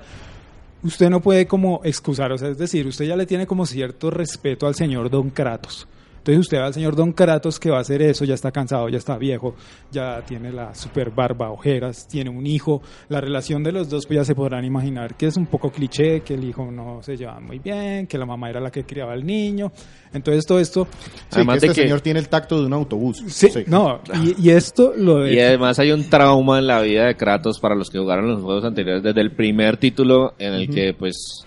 usted 0.83 1.11
no 1.11 1.20
puede 1.20 1.46
como 1.46 1.81
excusar, 1.85 2.31
o 2.33 2.38
sea, 2.38 2.48
es 2.48 2.59
decir, 2.59 2.87
usted 2.87 3.07
ya 3.07 3.16
le 3.16 3.26
tiene 3.26 3.46
como 3.46 3.66
cierto 3.66 4.11
respeto 4.11 4.66
al 4.66 4.74
señor 4.74 5.11
Don 5.11 5.31
Kratos. 5.31 5.88
Entonces 6.29 6.41
usted 6.47 6.59
va 6.59 6.67
al 6.67 6.75
señor 6.75 6.95
Don 6.95 7.12
Kratos 7.12 7.59
que 7.59 7.71
va 7.71 7.79
a 7.79 7.81
hacer 7.81 8.03
eso, 8.03 8.23
ya 8.27 8.35
está 8.35 8.53
cansado, 8.53 8.87
ya 8.91 8.99
está 8.99 9.17
viejo, 9.17 9.55
ya 9.91 10.21
tiene 10.27 10.53
la 10.53 10.75
super 10.75 11.11
barba, 11.11 11.51
ojeras, 11.51 12.07
tiene 12.07 12.29
un 12.29 12.47
hijo. 12.47 12.83
La 13.09 13.23
relación 13.23 13.62
de 13.64 13.73
los 13.73 13.88
dos, 13.88 14.05
pues 14.07 14.19
ya 14.19 14.25
se 14.27 14.35
podrán 14.35 14.62
imaginar 14.67 15.17
que 15.17 15.25
es 15.27 15.38
un 15.38 15.47
poco 15.47 15.71
cliché, 15.71 16.21
que 16.21 16.35
el 16.35 16.45
hijo 16.45 16.71
no 16.71 17.03
se 17.03 17.17
lleva 17.17 17.41
muy 17.41 17.59
bien, 17.61 18.07
que 18.07 18.19
la 18.19 18.27
mamá 18.27 18.51
era 18.51 18.61
la 18.61 18.71
que 18.71 18.85
criaba 18.85 19.14
al 19.14 19.25
niño. 19.25 19.73
Entonces 20.12 20.45
todo 20.45 20.61
esto 20.61 20.87
Sí, 21.31 21.37
Además 21.37 21.55
que 21.57 21.61
de 21.61 21.67
este 21.69 21.81
que- 21.81 21.87
señor 21.88 22.01
tiene 22.03 22.21
el 22.21 22.29
tacto 22.29 22.61
de 22.61 22.67
un 22.67 22.75
autobús. 22.75 23.25
Sí, 23.29 23.49
no, 23.67 24.01
y, 24.23 24.49
y 24.49 24.51
esto 24.51 24.93
lo 24.95 25.21
de... 25.21 25.33
Y 25.33 25.41
además 25.41 25.79
hay 25.79 25.93
un 25.93 26.11
trauma 26.11 26.59
en 26.59 26.67
la 26.67 26.83
vida 26.83 27.07
de 27.07 27.17
Kratos 27.17 27.59
para 27.59 27.75
los 27.75 27.88
que 27.88 27.99
jugaron 27.99 28.29
los 28.29 28.43
juegos 28.43 28.64
anteriores 28.67 29.03
desde 29.03 29.21
el 29.23 29.31
primer 29.33 29.79
título 29.79 30.35
en 30.38 30.53
el 30.53 30.69
que 30.69 30.93
pues 30.93 31.45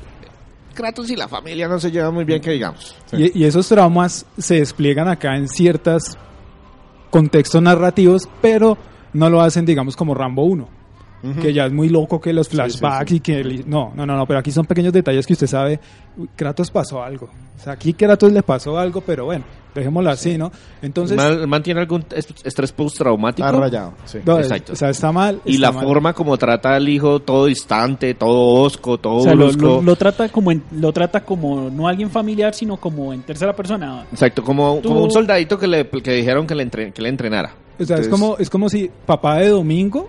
Kratos 0.73 1.09
y 1.11 1.15
la 1.15 1.27
familia 1.27 1.67
no 1.67 1.79
se 1.79 1.91
llevan 1.91 2.13
muy 2.13 2.23
bien 2.25 2.41
que 2.41 2.51
digamos. 2.51 2.95
Y, 3.11 3.39
y 3.39 3.45
esos 3.45 3.67
traumas 3.67 4.25
se 4.37 4.55
despliegan 4.55 5.07
acá 5.07 5.35
en 5.35 5.47
ciertos 5.47 6.17
contextos 7.09 7.61
narrativos, 7.61 8.29
pero 8.41 8.77
no 9.13 9.29
lo 9.29 9.41
hacen, 9.41 9.65
digamos, 9.65 9.95
como 9.95 10.13
Rambo 10.15 10.43
1, 10.45 10.67
Ujú. 11.23 11.39
que 11.41 11.53
ya 11.53 11.65
es 11.65 11.73
muy 11.73 11.89
loco 11.89 12.19
que 12.21 12.31
los 12.33 12.47
sí, 12.47 12.55
flashbacks 12.55 13.09
sí. 13.09 13.15
y 13.17 13.19
que... 13.19 13.39
el- 13.41 13.69
no, 13.69 13.91
no, 13.95 14.05
no, 14.05 14.15
no, 14.15 14.25
pero 14.25 14.39
aquí 14.39 14.51
son 14.51 14.65
pequeños 14.65 14.93
detalles 14.93 15.27
que 15.27 15.33
usted 15.33 15.47
sabe, 15.47 15.79
Kratos 16.35 16.71
pasó 16.71 17.03
algo. 17.03 17.29
O 17.59 17.63
sea, 17.63 17.73
aquí 17.73 17.93
Kratos 17.93 18.31
le 18.31 18.41
pasó 18.43 18.77
algo, 18.79 19.01
pero 19.01 19.25
bueno, 19.25 19.43
dejémoslo 19.75 20.09
así, 20.09 20.37
¿no? 20.37 20.51
Entonces... 20.81 21.15
Man- 21.17 21.47
mantiene 21.49 21.79
algún 21.81 22.03
est- 22.13 22.45
estrés 22.45 22.71
postraumático. 22.71 23.47
Está 23.47 23.59
rayado. 23.59 23.93
Sí. 24.05 24.19
no, 24.25 24.37
exacto. 24.39 24.73
O 24.73 24.75
sea, 24.75 24.89
está 24.89 25.11
mal. 25.11 25.41
Y 25.45 25.57
la 25.57 25.71
mal. 25.71 25.85
forma 25.85 26.13
como 26.13 26.37
trata 26.37 26.75
al 26.75 26.87
hijo, 26.89 27.19
todo 27.21 27.45
distante, 27.45 28.13
todo 28.13 28.61
osco, 28.61 28.97
todo 28.97 29.15
O 29.17 29.23
sea, 29.23 29.33
lo, 29.33 29.45
brusco. 29.45 29.65
lo- 29.65 29.81
lo 29.81 29.95
trata 29.95 30.29
como 30.29 30.51
en- 30.51 30.63
lo 30.71 30.91
trata 30.91 31.23
como 31.23 31.69
no 31.69 31.87
alguien 31.87 32.09
familiar, 32.09 32.53
sino 32.53 32.77
como 32.77 33.13
en 33.13 33.21
tercera 33.23 33.55
persona. 33.55 34.05
Exacto, 34.11 34.43
como, 34.43 34.79
Tú- 34.81 34.89
como 34.89 35.03
un 35.03 35.11
soldadito 35.11 35.57
que 35.57 35.67
le 35.67 35.87
que 35.87 36.13
dijeron 36.13 36.45
que 36.47 36.55
le, 36.55 36.63
entre- 36.63 36.91
que 36.91 37.01
le 37.01 37.09
entrenara. 37.09 37.53
O 37.79 37.85
sea, 37.85 37.97
es, 37.97 38.07
como, 38.07 38.37
es 38.37 38.49
como 38.49 38.69
si 38.69 38.89
papá 39.05 39.37
de 39.37 39.49
Domingo 39.49 40.07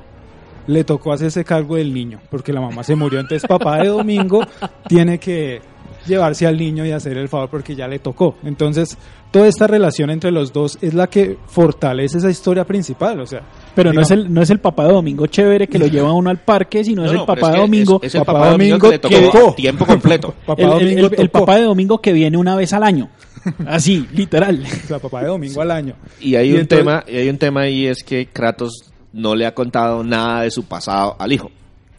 le 0.66 0.84
tocó 0.84 1.12
hacerse 1.12 1.44
cargo 1.44 1.76
del 1.76 1.92
niño, 1.92 2.20
porque 2.30 2.52
la 2.52 2.60
mamá 2.60 2.84
se 2.84 2.94
murió. 2.94 3.18
Entonces 3.18 3.48
papá 3.48 3.78
de 3.78 3.88
Domingo 3.88 4.42
tiene 4.88 5.18
que 5.18 5.60
llevarse 6.06 6.46
al 6.46 6.56
niño 6.56 6.84
y 6.86 6.90
hacer 6.92 7.16
el 7.16 7.28
favor 7.28 7.48
porque 7.50 7.74
ya 7.74 7.86
le 7.88 7.98
tocó. 7.98 8.36
Entonces, 8.44 8.96
toda 9.30 9.46
esta 9.46 9.66
relación 9.66 10.10
entre 10.10 10.30
los 10.30 10.52
dos 10.52 10.78
es 10.82 10.94
la 10.94 11.08
que 11.08 11.38
fortalece 11.46 12.18
esa 12.18 12.30
historia 12.30 12.64
principal. 12.64 13.20
O 13.20 13.26
sea, 13.26 13.42
Pero 13.74 13.92
no 13.92 14.00
es 14.02 14.10
el 14.10 14.32
no 14.32 14.42
es 14.42 14.50
el 14.50 14.60
papá 14.60 14.86
de 14.86 14.92
Domingo 14.92 15.26
chévere 15.26 15.68
que 15.68 15.78
lo 15.78 15.86
lleva 15.86 16.12
uno 16.12 16.30
al 16.30 16.38
parque, 16.38 16.84
sino 16.84 17.04
es 17.04 17.12
el 17.12 17.24
papá 17.24 17.52
de 17.52 17.58
Domingo. 17.58 18.00
Es, 18.02 18.08
es 18.08 18.14
el 18.16 18.20
Papá 18.20 18.32
papá, 18.34 18.44
de 18.46 18.52
Domingo 18.52 18.78
que 18.78 18.88
le 18.90 18.98
tocó 18.98 19.50
que- 19.54 19.62
tiempo 19.62 19.86
completo. 19.86 20.34
papá 20.46 20.62
el, 20.62 20.68
el- 20.68 20.74
Domingo 20.78 21.06
el- 21.14 21.20
el 21.20 21.30
tocó. 21.30 21.46
papá 21.46 21.56
de 21.58 21.62
Domingo 21.64 22.00
que 22.00 22.12
viene 22.12 22.36
una 22.36 22.56
vez 22.56 22.72
al 22.72 22.82
año. 22.82 23.08
Así, 23.66 24.06
literal. 24.12 24.62
O 24.84 24.86
sea, 24.86 24.98
papá 24.98 25.22
de 25.22 25.28
Domingo 25.28 25.60
al 25.60 25.70
año. 25.70 25.94
Y 26.20 26.34
hay 26.36 26.50
Y 26.50 26.52
un 26.54 26.60
entonces- 26.60 26.84
tema, 26.86 27.04
y 27.08 27.16
hay 27.16 27.28
un 27.28 27.38
tema 27.38 27.60
ahí 27.62 27.86
es 27.86 28.02
que 28.04 28.26
Kratos 28.26 28.92
no 29.12 29.34
le 29.34 29.46
ha 29.46 29.54
contado 29.54 30.02
nada 30.04 30.42
de 30.42 30.50
su 30.50 30.64
pasado 30.64 31.16
al 31.18 31.32
hijo. 31.32 31.50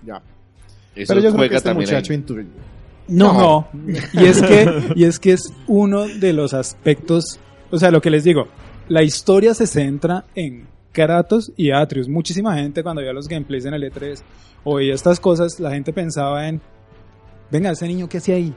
Ya. 0.06 0.22
Eso 0.96 1.14
Pero 1.14 1.20
yo 1.22 1.22
creo 1.22 1.32
que 1.32 1.38
juega 1.38 1.58
este 1.58 1.70
ahí. 2.14 2.18
intuye. 2.18 2.46
No. 3.08 3.68
Y 4.14 4.26
es 4.26 4.42
que, 4.42 4.84
y 4.96 5.04
es 5.04 5.20
que 5.20 5.34
es 5.34 5.54
uno 5.68 6.08
de 6.08 6.34
los 6.34 6.54
aspectos, 6.54 7.40
o 7.72 7.78
sea, 7.78 7.92
lo 7.92 8.02
que 8.02 8.10
les 8.10 8.24
digo, 8.24 8.48
la 8.88 9.04
historia 9.04 9.54
se 9.54 9.68
centra 9.68 10.26
en 10.36 10.68
Kratos 10.92 11.52
y 11.58 11.72
Atreus. 11.72 12.08
Muchísima 12.08 12.56
gente 12.56 12.84
cuando 12.84 13.02
veía 13.02 13.14
los 13.14 13.28
gameplays 13.28 13.66
en 13.66 13.74
el 13.74 13.84
E3 13.84 14.22
o 14.64 14.76
veía 14.76 14.94
estas 14.94 15.20
cosas, 15.20 15.60
la 15.60 15.72
gente 15.72 15.92
pensaba 15.92 16.48
en, 16.48 16.62
venga, 17.52 17.72
ese 17.72 17.88
niño 17.88 18.08
que 18.08 18.18
hace 18.18 18.34
ahí, 18.34 18.54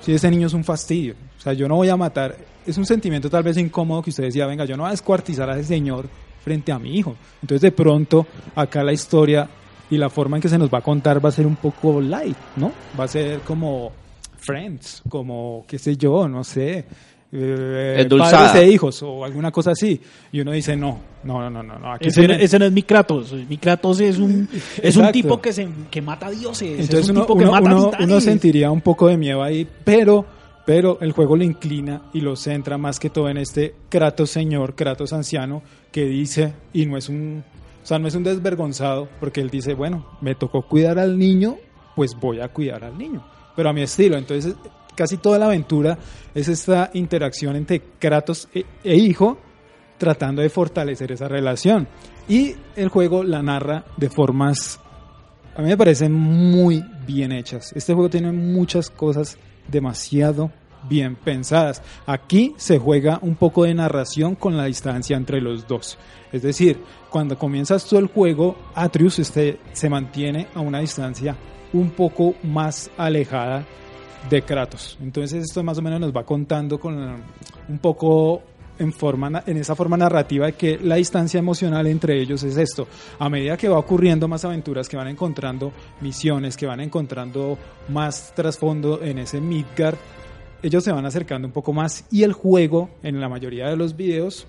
si 0.00 0.12
ese 0.12 0.30
niño 0.30 0.46
es 0.46 0.54
un 0.54 0.64
fastidio, 0.64 1.14
o 1.36 1.40
sea, 1.40 1.52
yo 1.52 1.68
no 1.68 1.76
voy 1.76 1.88
a 1.88 1.96
matar, 1.96 2.36
es 2.66 2.76
un 2.78 2.86
sentimiento 2.86 3.30
tal 3.30 3.42
vez 3.42 3.56
incómodo 3.56 4.02
que 4.02 4.10
usted 4.10 4.24
decía, 4.24 4.46
venga, 4.46 4.64
yo 4.64 4.76
no 4.76 4.82
voy 4.84 4.88
a 4.88 4.92
descuartizar 4.92 5.48
a 5.48 5.58
ese 5.58 5.68
señor 5.68 6.08
frente 6.42 6.72
a 6.72 6.78
mi 6.78 6.96
hijo. 6.96 7.16
Entonces 7.42 7.60
de 7.60 7.72
pronto 7.72 8.26
acá 8.54 8.82
la 8.82 8.92
historia 8.92 9.48
y 9.90 9.96
la 9.98 10.10
forma 10.10 10.36
en 10.36 10.42
que 10.42 10.48
se 10.48 10.58
nos 10.58 10.68
va 10.72 10.78
a 10.78 10.82
contar 10.82 11.24
va 11.24 11.28
a 11.28 11.32
ser 11.32 11.46
un 11.46 11.56
poco 11.56 12.00
light, 12.00 12.36
¿no? 12.56 12.72
Va 12.98 13.04
a 13.04 13.08
ser 13.08 13.40
como 13.40 13.92
Friends, 14.38 15.02
como 15.08 15.64
qué 15.66 15.78
sé 15.78 15.96
yo, 15.96 16.28
no 16.28 16.44
sé, 16.44 16.84
eh, 17.32 18.06
padres 18.18 18.54
e 18.54 18.68
hijos 18.70 19.02
o 19.02 19.24
alguna 19.24 19.50
cosa 19.50 19.72
así. 19.72 20.00
Y 20.32 20.40
uno 20.40 20.52
dice, 20.52 20.76
no, 20.76 20.98
no, 21.24 21.50
no, 21.50 21.62
no, 21.62 21.78
no. 21.78 21.92
Aquí 21.92 22.08
Ese, 22.08 22.24
ese 22.42 22.58
no 22.58 22.64
es 22.66 22.72
mi 22.72 22.82
Kratos. 22.82 23.32
Mi 23.32 23.58
Kratos 23.58 24.00
es 24.00 24.18
un, 24.18 24.48
es 24.52 24.96
un 24.96 25.02
Exacto. 25.02 25.12
tipo 25.12 25.40
que, 25.40 25.52
se, 25.52 25.68
que 25.90 26.00
mata 26.00 26.30
dioses. 26.30 26.70
Entonces 26.80 27.00
es 27.00 27.08
un 27.10 27.16
uno, 27.16 27.26
tipo 27.26 27.36
que 27.38 27.44
uno- 27.44 27.52
mata 27.52 27.74
uno- 27.76 27.90
uno 27.98 28.20
sentiría 28.20 28.70
un 28.70 28.80
poco 28.80 29.08
de 29.08 29.16
miedo 29.16 29.42
ahí, 29.42 29.66
pero, 29.84 30.24
pero 30.64 30.98
el 31.00 31.12
juego 31.12 31.36
lo 31.36 31.42
inclina 31.44 32.02
y 32.12 32.20
lo 32.20 32.36
centra 32.36 32.78
más 32.78 32.98
que 33.00 33.10
todo 33.10 33.28
en 33.28 33.38
este 33.38 33.74
Kratos 33.88 34.30
señor, 34.30 34.74
Kratos 34.74 35.12
anciano, 35.12 35.62
que 35.90 36.04
dice, 36.04 36.52
y 36.72 36.86
no 36.86 36.96
es 36.96 37.08
un, 37.08 37.42
o 37.86 37.88
sea, 37.88 38.00
no 38.00 38.08
es 38.08 38.16
un 38.16 38.24
desvergonzado, 38.24 39.08
porque 39.20 39.40
él 39.40 39.48
dice, 39.48 39.72
bueno, 39.74 40.18
me 40.20 40.34
tocó 40.34 40.62
cuidar 40.62 40.98
al 40.98 41.16
niño, 41.16 41.54
pues 41.94 42.18
voy 42.18 42.40
a 42.40 42.48
cuidar 42.48 42.82
al 42.82 42.98
niño, 42.98 43.24
pero 43.54 43.68
a 43.68 43.72
mi 43.72 43.82
estilo. 43.82 44.16
Entonces, 44.18 44.56
casi 44.96 45.18
toda 45.18 45.38
la 45.38 45.44
aventura 45.46 45.96
es 46.34 46.48
esta 46.48 46.90
interacción 46.94 47.54
entre 47.54 47.80
Kratos 48.00 48.48
e- 48.52 48.64
e 48.82 48.96
hijo, 48.96 49.38
tratando 49.98 50.42
de 50.42 50.48
fortalecer 50.48 51.12
esa 51.12 51.28
relación. 51.28 51.86
Y 52.28 52.56
el 52.74 52.88
juego 52.88 53.22
la 53.22 53.40
narra 53.40 53.84
de 53.96 54.10
formas 54.10 54.80
a 55.54 55.62
mí 55.62 55.68
me 55.68 55.76
parecen 55.76 56.12
muy 56.12 56.82
bien 57.06 57.30
hechas. 57.30 57.72
Este 57.76 57.94
juego 57.94 58.10
tiene 58.10 58.32
muchas 58.32 58.90
cosas 58.90 59.38
demasiado 59.68 60.50
bien 60.88 61.16
pensadas. 61.16 61.82
Aquí 62.06 62.54
se 62.56 62.78
juega 62.78 63.18
un 63.22 63.36
poco 63.36 63.64
de 63.64 63.74
narración 63.74 64.34
con 64.34 64.56
la 64.56 64.64
distancia 64.64 65.16
entre 65.16 65.40
los 65.40 65.66
dos. 65.66 65.98
Es 66.32 66.42
decir, 66.42 66.82
cuando 67.10 67.38
comienzas 67.38 67.84
tú 67.86 67.98
el 67.98 68.08
juego, 68.08 68.56
Atreus 68.74 69.18
este, 69.18 69.58
se 69.72 69.88
mantiene 69.88 70.48
a 70.54 70.60
una 70.60 70.80
distancia 70.80 71.36
un 71.72 71.90
poco 71.90 72.34
más 72.42 72.90
alejada 72.96 73.64
de 74.28 74.42
Kratos. 74.42 74.98
Entonces 75.00 75.44
esto 75.44 75.62
más 75.62 75.78
o 75.78 75.82
menos 75.82 76.00
nos 76.00 76.14
va 76.14 76.24
contando 76.24 76.78
con 76.78 77.22
un 77.68 77.78
poco 77.78 78.42
en, 78.78 78.92
forma, 78.92 79.42
en 79.46 79.56
esa 79.56 79.74
forma 79.74 79.96
narrativa 79.96 80.46
de 80.46 80.52
que 80.52 80.78
la 80.78 80.96
distancia 80.96 81.38
emocional 81.38 81.86
entre 81.86 82.20
ellos 82.20 82.42
es 82.42 82.56
esto. 82.56 82.86
A 83.18 83.28
medida 83.28 83.56
que 83.56 83.68
va 83.68 83.78
ocurriendo 83.78 84.28
más 84.28 84.44
aventuras, 84.44 84.88
que 84.88 84.96
van 84.96 85.08
encontrando 85.08 85.72
misiones, 86.00 86.56
que 86.56 86.66
van 86.66 86.80
encontrando 86.80 87.58
más 87.88 88.32
trasfondo 88.34 89.02
en 89.02 89.18
ese 89.18 89.40
Midgard, 89.40 89.96
ellos 90.66 90.84
se 90.84 90.92
van 90.92 91.06
acercando 91.06 91.46
un 91.46 91.52
poco 91.52 91.72
más 91.72 92.06
y 92.10 92.22
el 92.22 92.32
juego, 92.32 92.90
en 93.02 93.20
la 93.20 93.28
mayoría 93.28 93.68
de 93.68 93.76
los 93.76 93.96
videos, 93.96 94.46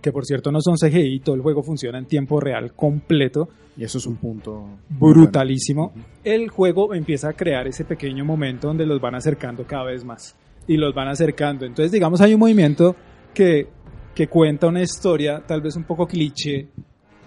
que 0.00 0.12
por 0.12 0.24
cierto 0.24 0.50
no 0.50 0.60
son 0.60 0.76
CGI, 0.76 1.20
todo 1.20 1.34
el 1.34 1.42
juego 1.42 1.62
funciona 1.62 1.98
en 1.98 2.06
tiempo 2.06 2.40
real 2.40 2.72
completo, 2.74 3.48
Y 3.76 3.84
eso 3.84 3.98
es 3.98 4.06
un 4.06 4.16
punto 4.16 4.66
brutalísimo, 4.88 5.92
el 6.24 6.48
juego 6.48 6.94
empieza 6.94 7.30
a 7.30 7.32
crear 7.32 7.66
ese 7.66 7.84
pequeño 7.84 8.24
momento 8.24 8.68
donde 8.68 8.84
los 8.84 9.00
van 9.00 9.14
acercando 9.14 9.64
cada 9.64 9.84
vez 9.84 10.04
más 10.04 10.36
y 10.66 10.76
los 10.76 10.94
van 10.94 11.08
acercando. 11.08 11.64
Entonces, 11.64 11.92
digamos, 11.92 12.20
hay 12.20 12.34
un 12.34 12.40
movimiento 12.40 12.94
que, 13.32 13.68
que 14.14 14.28
cuenta 14.28 14.66
una 14.66 14.82
historia 14.82 15.42
tal 15.46 15.60
vez 15.60 15.76
un 15.76 15.84
poco 15.84 16.06
cliché, 16.06 16.68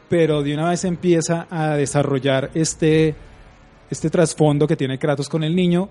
pero 0.10 0.44
de 0.44 0.54
una 0.54 0.70
vez 0.70 0.86
empieza 0.86 1.48
a 1.50 1.76
desarrollar 1.76 2.52
este, 2.54 3.16
este 3.90 4.10
trasfondo 4.10 4.68
que 4.68 4.76
tiene 4.76 5.00
Kratos 5.00 5.28
con 5.30 5.44
el 5.44 5.56
niño, 5.56 5.90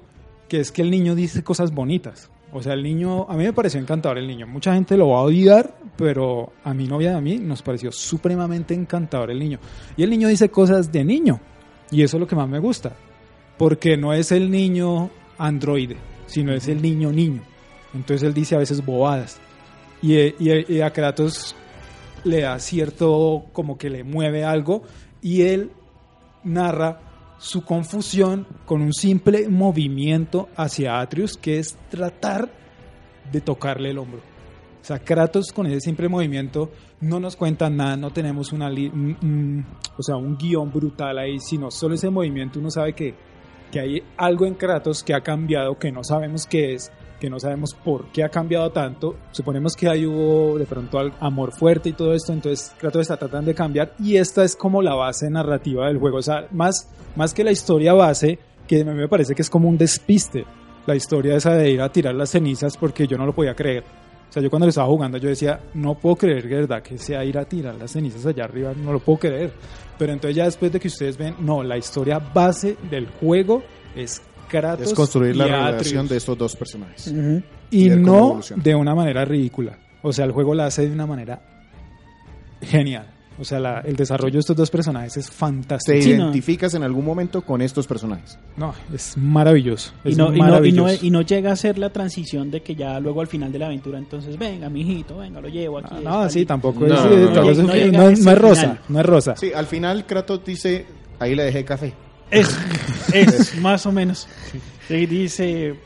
que 0.49 0.61
es 0.61 0.73
que 0.73 0.83
el 0.83 0.91
niño 0.91 1.15
dice 1.15 1.43
cosas 1.43 1.73
bonitas. 1.73 2.31
O 2.55 2.63
sea, 2.63 2.75
el 2.75 2.83
niño, 2.83 3.27
a 3.31 3.37
mí 3.37 3.45
me 3.45 3.53
pareció 3.55 3.81
encantador 3.81 4.19
el 4.19 4.27
niño. 4.27 4.47
Mucha 4.47 4.75
gente 4.75 4.97
lo 4.99 5.09
va 5.09 5.21
a 5.21 5.23
odiar, 5.23 5.75
pero 5.97 6.53
a 6.65 6.75
mi 6.75 6.87
novia 6.87 7.13
y 7.13 7.15
a 7.15 7.21
mí 7.21 7.39
nos 7.39 7.63
pareció 7.63 7.91
supremamente 7.91 8.75
encantador 8.75 9.31
el 9.31 9.39
niño. 9.39 9.59
Y 9.97 10.03
el 10.03 10.11
niño 10.11 10.29
dice 10.29 10.51
cosas 10.51 10.93
de 10.93 11.03
niño. 11.03 11.41
Y 11.91 12.03
eso 12.03 12.17
es 12.19 12.21
lo 12.21 12.27
que 12.27 12.37
más 12.37 12.49
me 12.49 12.59
gusta. 12.59 12.95
Porque 13.57 13.97
no 13.97 14.13
es 14.13 14.33
el 14.33 14.51
niño 14.51 15.09
androide, 15.39 15.97
sino 16.27 16.53
es 16.53 16.69
el 16.69 16.83
niño 16.83 17.11
niño. 17.11 17.41
Entonces 17.95 18.27
él 18.27 18.35
dice 18.35 18.55
a 18.55 18.59
veces 18.59 18.85
bobadas. 18.85 19.41
Y, 20.03 20.15
y- 20.19 20.65
y 20.69 20.81
a 20.83 20.91
Kratos 20.93 21.57
le 22.25 22.43
da 22.43 22.59
cierto, 22.59 23.47
como 23.55 23.79
que 23.79 23.89
le 23.89 24.05
mueve 24.05 24.45
algo. 24.45 24.83
Y 25.23 25.43
él 25.43 25.71
narra 26.45 27.01
su 27.43 27.65
confusión 27.65 28.47
con 28.67 28.83
un 28.83 28.93
simple 28.93 29.49
movimiento 29.49 30.49
hacia 30.57 31.01
Atreus, 31.01 31.37
que 31.37 31.59
es 31.59 31.77
tratar 31.91 32.49
de 33.33 33.41
tocarle 33.41 33.91
el 33.91 33.99
hombro. 33.99 34.21
O 34.81 34.85
sea, 34.85 34.99
Kratos 35.01 35.53
con 35.53 35.67
ese 35.67 35.81
simple 35.81 36.09
movimiento 36.09 36.71
no 37.01 37.19
nos 37.21 37.35
cuenta 37.37 37.69
nada, 37.69 37.97
no 37.97 38.11
tenemos 38.13 38.53
una 38.53 38.69
un- 38.69 39.67
o 39.99 40.03
sea, 40.03 40.17
un 40.17 40.37
guion 40.37 40.71
brutal 40.73 41.19
ahí, 41.19 41.39
sino 41.41 41.71
solo 41.71 41.95
ese 41.97 42.11
movimiento 42.11 42.59
uno 42.61 42.71
sabe 42.71 42.93
que, 42.93 43.15
que 43.73 43.81
hay 43.81 44.03
algo 44.17 44.47
en 44.47 44.55
Kratos 44.55 45.03
que 45.03 45.13
ha 45.15 45.21
cambiado, 45.21 45.77
que 45.79 45.91
no 45.91 46.05
sabemos 46.05 46.47
qué 46.47 46.75
es, 46.75 46.93
que 47.23 47.31
no 47.31 47.39
sabemos 47.39 47.73
por 47.73 48.07
qué 48.07 48.25
ha 48.25 48.29
cambiado 48.29 48.73
tanto. 48.73 49.15
Suponemos 49.31 49.77
que 49.77 49.89
ahí 49.89 50.05
hubo 50.05 50.59
de 50.59 50.67
pronto 50.67 50.99
amor 51.21 51.53
fuerte 51.53 51.91
y 51.91 51.93
todo 51.93 52.15
esto, 52.15 52.33
entonces 52.33 52.75
Kratos 52.81 53.03
está 53.03 53.17
tratando 53.17 53.47
de 53.47 53.55
cambiar 53.55 53.95
y 54.01 54.17
esta 54.17 54.43
es 54.43 54.57
como 54.57 54.83
la 54.83 54.97
base 54.97 55.31
narrativa 55.31 55.87
del 55.87 55.99
juego. 55.99 56.17
O 56.17 56.23
sea, 56.23 56.49
más, 56.51 56.91
más 57.15 57.33
que 57.33 57.45
la 57.45 57.53
historia 57.53 57.93
base, 57.93 58.41
que 58.67 58.81
a 58.81 58.85
mí 58.85 58.95
me 58.95 59.07
parece 59.07 59.37
que 59.37 59.43
es 59.43 59.49
como 59.49 59.69
un 59.69 59.79
despiste, 59.79 60.45
la 60.85 60.97
historia 60.97 61.37
esa 61.37 61.55
de 61.55 61.71
ir 61.71 61.81
a 61.81 61.93
tirar 61.93 62.17
las 62.17 62.31
cenizas 62.31 62.77
porque 62.77 63.07
yo 63.07 63.17
no 63.17 63.25
lo 63.25 63.33
podía 63.33 63.55
creer. 63.55 63.85
O 64.29 64.33
sea, 64.33 64.43
yo 64.43 64.51
cuando 64.51 64.67
lo 64.67 64.71
estaba 64.71 64.89
jugando 64.89 65.17
yo 65.19 65.29
decía, 65.29 65.61
no 65.75 65.95
puedo 65.95 66.17
creer 66.17 66.49
de 66.49 66.57
verdad 66.57 66.83
que 66.83 66.99
sea 66.99 67.25
ir 67.25 67.39
a 67.39 67.45
tirar 67.45 67.77
las 67.77 67.93
cenizas 67.93 68.27
allá 68.27 68.47
arriba, 68.47 68.73
no 68.77 68.93
lo 68.93 68.99
puedo 68.99 69.21
creer. 69.21 69.53
Pero 69.97 70.13
entonces 70.13 70.35
ya 70.35 70.47
después 70.47 70.73
de 70.73 70.81
que 70.81 70.89
ustedes 70.89 71.17
ven, 71.17 71.37
no, 71.39 71.63
la 71.63 71.79
historia 71.79 72.19
base 72.19 72.77
del 72.91 73.07
juego 73.07 73.63
es 73.95 74.21
Kratos 74.61 74.89
Es 74.89 74.95
construir 74.95 75.35
la 75.37 75.47
relación 75.47 76.07
de 76.07 76.17
estos 76.19 76.37
dos 76.39 76.55
personajes. 76.57 77.13
Y 77.71 77.89
no 77.89 78.19
evoluciona. 78.29 78.63
de 78.63 78.75
una 78.75 78.95
manera 78.95 79.25
ridícula. 79.25 79.79
O 80.03 80.13
sea, 80.13 80.25
el 80.27 80.33
juego 80.33 80.55
la 80.55 80.67
hace 80.67 80.87
de 80.87 80.93
una 80.93 81.07
manera 81.07 81.41
genial. 82.61 83.07
O 83.39 83.45
sea, 83.45 83.59
la- 83.59 83.81
el 83.81 83.97
desarrollo 83.97 84.35
de 84.35 84.41
estos 84.41 84.55
dos 84.55 84.71
personajes 84.71 85.17
es 85.17 85.27
¿Te 85.27 85.33
fantástico. 85.33 85.97
No. 85.99 86.25
identificas 86.25 86.75
en 86.75 86.83
algún 86.83 87.05
momento 87.05 87.41
con 87.41 87.63
estos 87.63 87.87
personajes? 87.87 88.39
No, 88.59 88.75
es 88.93 89.17
maravilloso. 89.17 89.93
Y 90.05 90.15
no, 90.15 90.27
y, 90.27 90.29
no, 90.31 90.35
y, 90.37 90.39
no, 90.39 90.45
maravilloso. 90.45 91.07
y 91.07 91.11
no 91.11 91.23
llega 91.23 91.51
a 91.51 91.57
ser 91.57 91.79
la 91.79 91.91
transición 91.91 92.51
de 92.51 92.61
que 92.63 92.75
ya 92.75 93.01
luego 93.01 93.23
al 93.23 93.27
final 93.27 93.51
de 93.51 93.59
la 93.59 93.67
aventura, 93.67 93.99
entonces, 93.99 94.37
venga, 94.39 94.69
mijito, 94.69 95.17
venga, 95.17 95.41
lo 95.41 95.49
llevo 95.49 95.79
aquí. 95.79 95.95
No, 96.05 96.29
sí, 96.29 96.41
allí". 96.41 96.47
tampoco 96.47 96.81
No, 96.81 96.95
es, 96.95 97.01
no, 97.05 97.11
eh, 97.11 97.25
tampoco 97.91 98.11
es- 98.11 98.39
rosa, 98.39 98.79
no 98.91 99.01
es 99.01 99.07
rosa. 99.07 99.35
Sí, 99.37 99.51
al 99.55 99.67
final 99.67 100.05
Kratos 100.05 100.45
dice, 100.45 100.85
ahí 101.19 101.35
le 101.35 101.45
dejé 101.45 101.65
café. 101.65 101.95
Es, 102.33 102.49
es 103.13 103.57
más 103.61 103.87
o 103.87 103.93
menos. 103.93 104.27
Sí, 104.89 105.07
dice, 105.07 105.77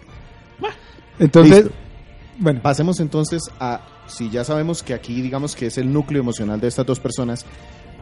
Entonces, 1.18 1.64
Listo. 1.64 1.74
bueno, 2.38 2.62
Pasemos 2.62 3.00
entonces 3.00 3.42
a, 3.60 3.80
si 4.06 4.30
ya 4.30 4.44
sabemos 4.44 4.82
que 4.82 4.94
aquí 4.94 5.20
digamos 5.20 5.54
que 5.54 5.66
es 5.66 5.76
el 5.76 5.92
núcleo 5.92 6.20
emocional 6.20 6.60
de 6.60 6.68
estas 6.68 6.86
dos 6.86 7.00
personas, 7.00 7.44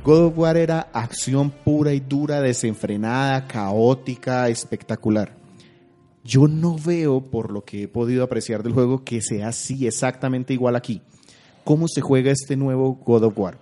God 0.04 0.26
of 0.26 0.38
War 0.38 0.56
era 0.56 0.88
acción 0.92 1.50
pura 1.50 1.94
y 1.94 2.00
dura, 2.00 2.40
desenfrenada, 2.42 3.46
caótica, 3.48 4.48
espectacular. 4.48 5.34
Yo 6.22 6.46
no 6.46 6.76
veo, 6.78 7.20
por 7.22 7.50
lo 7.50 7.64
que 7.64 7.82
he 7.84 7.88
podido 7.88 8.22
apreciar 8.24 8.62
del 8.62 8.72
juego, 8.72 9.04
que 9.04 9.20
sea 9.20 9.48
así 9.48 9.86
exactamente 9.86 10.52
igual 10.52 10.76
aquí. 10.76 11.02
¿Cómo 11.64 11.88
se 11.88 12.02
juega 12.02 12.30
este 12.30 12.56
nuevo 12.56 12.94
God 13.04 13.24
of 13.24 13.38
War? 13.38 13.58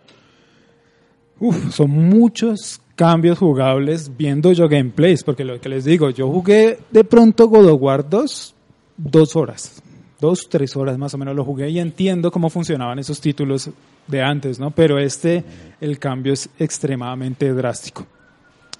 uf, 1.42 1.74
son 1.74 1.90
muchos 1.90 2.80
cambios 2.94 3.38
jugables 3.38 4.16
viendo 4.16 4.52
yo 4.52 4.68
gameplays, 4.68 5.24
porque 5.24 5.44
lo 5.44 5.60
que 5.60 5.68
les 5.68 5.84
digo, 5.84 6.10
yo 6.10 6.28
jugué 6.28 6.78
de 6.90 7.04
pronto 7.04 7.48
God 7.48 7.70
of 7.70 7.82
War 7.82 8.08
2, 8.08 8.54
dos 8.96 9.36
horas, 9.36 9.82
dos, 10.20 10.48
tres 10.48 10.76
horas 10.76 10.98
más 10.98 11.14
o 11.14 11.18
menos 11.18 11.34
lo 11.34 11.44
jugué 11.44 11.70
y 11.70 11.78
entiendo 11.78 12.30
cómo 12.30 12.50
funcionaban 12.50 12.98
esos 12.98 13.20
títulos 13.20 13.70
de 14.06 14.22
antes, 14.22 14.58
¿no? 14.58 14.70
Pero 14.70 14.98
este, 14.98 15.44
el 15.80 15.98
cambio 15.98 16.32
es 16.32 16.48
extremadamente 16.58 17.52
drástico. 17.52 18.06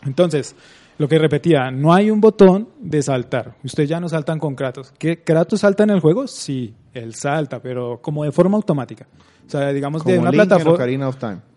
Entonces, 0.05 0.55
lo 0.99 1.09
que 1.09 1.19
repetía, 1.19 1.71
no 1.71 1.93
hay 1.93 2.11
un 2.11 2.21
botón 2.21 2.69
de 2.81 3.03
saltar. 3.03 3.57
Ustedes 3.65 3.89
ya 3.89 4.01
no 4.01 4.09
saltan 4.09 4.39
con 4.39 4.55
Kratos. 4.55 4.93
¿Que 4.99 5.23
Kratos 5.23 5.61
salta 5.61 5.85
en 5.85 5.91
el 5.91 6.01
juego? 6.01 6.27
Sí, 6.27 6.75
él 6.93 7.15
salta, 7.15 7.61
pero 7.61 8.01
como 8.03 8.25
de 8.25 8.33
forma 8.33 8.57
automática. 8.57 9.07
O 9.47 9.51
sea, 9.51 9.73
digamos 9.73 10.05
de 10.05 10.17
Como 10.17 10.23
una 10.23 10.31
Link 10.31 10.43
en 10.43 10.49
plataforma. 10.49 11.52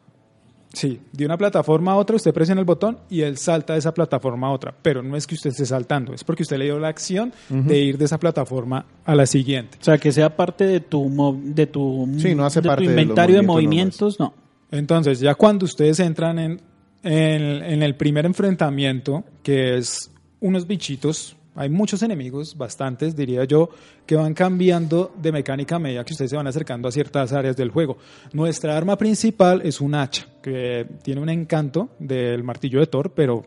Sí, 0.75 0.99
de 1.11 1.25
una 1.25 1.37
plataforma 1.37 1.93
a 1.93 1.95
otra 1.95 2.17
usted 2.17 2.33
presiona 2.33 2.59
el 2.59 2.65
botón 2.65 2.99
y 3.09 3.21
él 3.21 3.37
salta 3.37 3.73
de 3.73 3.79
esa 3.79 3.93
plataforma 3.93 4.47
a 4.47 4.51
otra, 4.51 4.75
pero 4.81 5.01
no 5.01 5.15
es 5.15 5.25
que 5.25 5.35
usted 5.35 5.51
esté 5.51 5.65
saltando, 5.65 6.13
es 6.13 6.23
porque 6.23 6.43
usted 6.43 6.57
le 6.57 6.65
dio 6.65 6.77
la 6.79 6.89
acción 6.89 7.33
de 7.49 7.79
ir 7.79 7.97
de 7.97 8.05
esa 8.05 8.19
plataforma 8.19 8.85
a 9.05 9.15
la 9.15 9.25
siguiente. 9.25 9.77
o 9.81 9.83
sea, 9.83 9.97
que 9.97 10.11
sea 10.11 10.35
parte 10.35 10.65
de 10.65 10.81
tu, 10.81 11.41
de 11.43 11.67
tu, 11.67 12.07
Sí, 12.17 12.35
no 12.35 12.45
hace 12.45 12.59
de 12.59 12.63
tu 12.63 12.67
parte 12.67 12.83
de 12.83 12.89
los 12.91 13.01
inventario 13.01 13.35
de 13.37 13.41
movimientos 13.41 14.19
movimientos, 14.19 14.19
no. 14.19 14.33
Entonces, 14.71 15.19
ya 15.19 15.35
cuando 15.35 15.65
ustedes 15.65 15.99
entran 15.99 16.37
en, 16.39 16.61
en, 17.03 17.63
en 17.63 17.83
el 17.83 17.95
primer 17.95 18.25
enfrentamiento, 18.25 19.23
que 19.43 19.77
es 19.77 20.11
unos 20.41 20.67
bichitos, 20.67 21.37
hay 21.55 21.69
muchos 21.69 22.03
enemigos, 22.03 22.57
bastantes 22.57 23.15
diría 23.15 23.45
yo, 23.45 23.69
que 24.05 24.15
van 24.15 24.33
cambiando 24.33 25.13
de 25.21 25.31
mecánica 25.31 25.77
a 25.77 25.79
medida 25.79 26.03
que 26.03 26.13
ustedes 26.13 26.31
se 26.31 26.37
van 26.37 26.47
acercando 26.47 26.87
a 26.87 26.91
ciertas 26.91 27.31
áreas 27.33 27.55
del 27.55 27.69
juego. 27.69 27.97
Nuestra 28.33 28.77
arma 28.77 28.97
principal 28.97 29.61
es 29.63 29.79
un 29.79 29.95
hacha, 29.95 30.27
que 30.41 30.85
tiene 31.01 31.21
un 31.21 31.29
encanto 31.29 31.89
del 31.97 32.43
martillo 32.43 32.79
de 32.79 32.87
Thor, 32.87 33.11
pero 33.11 33.45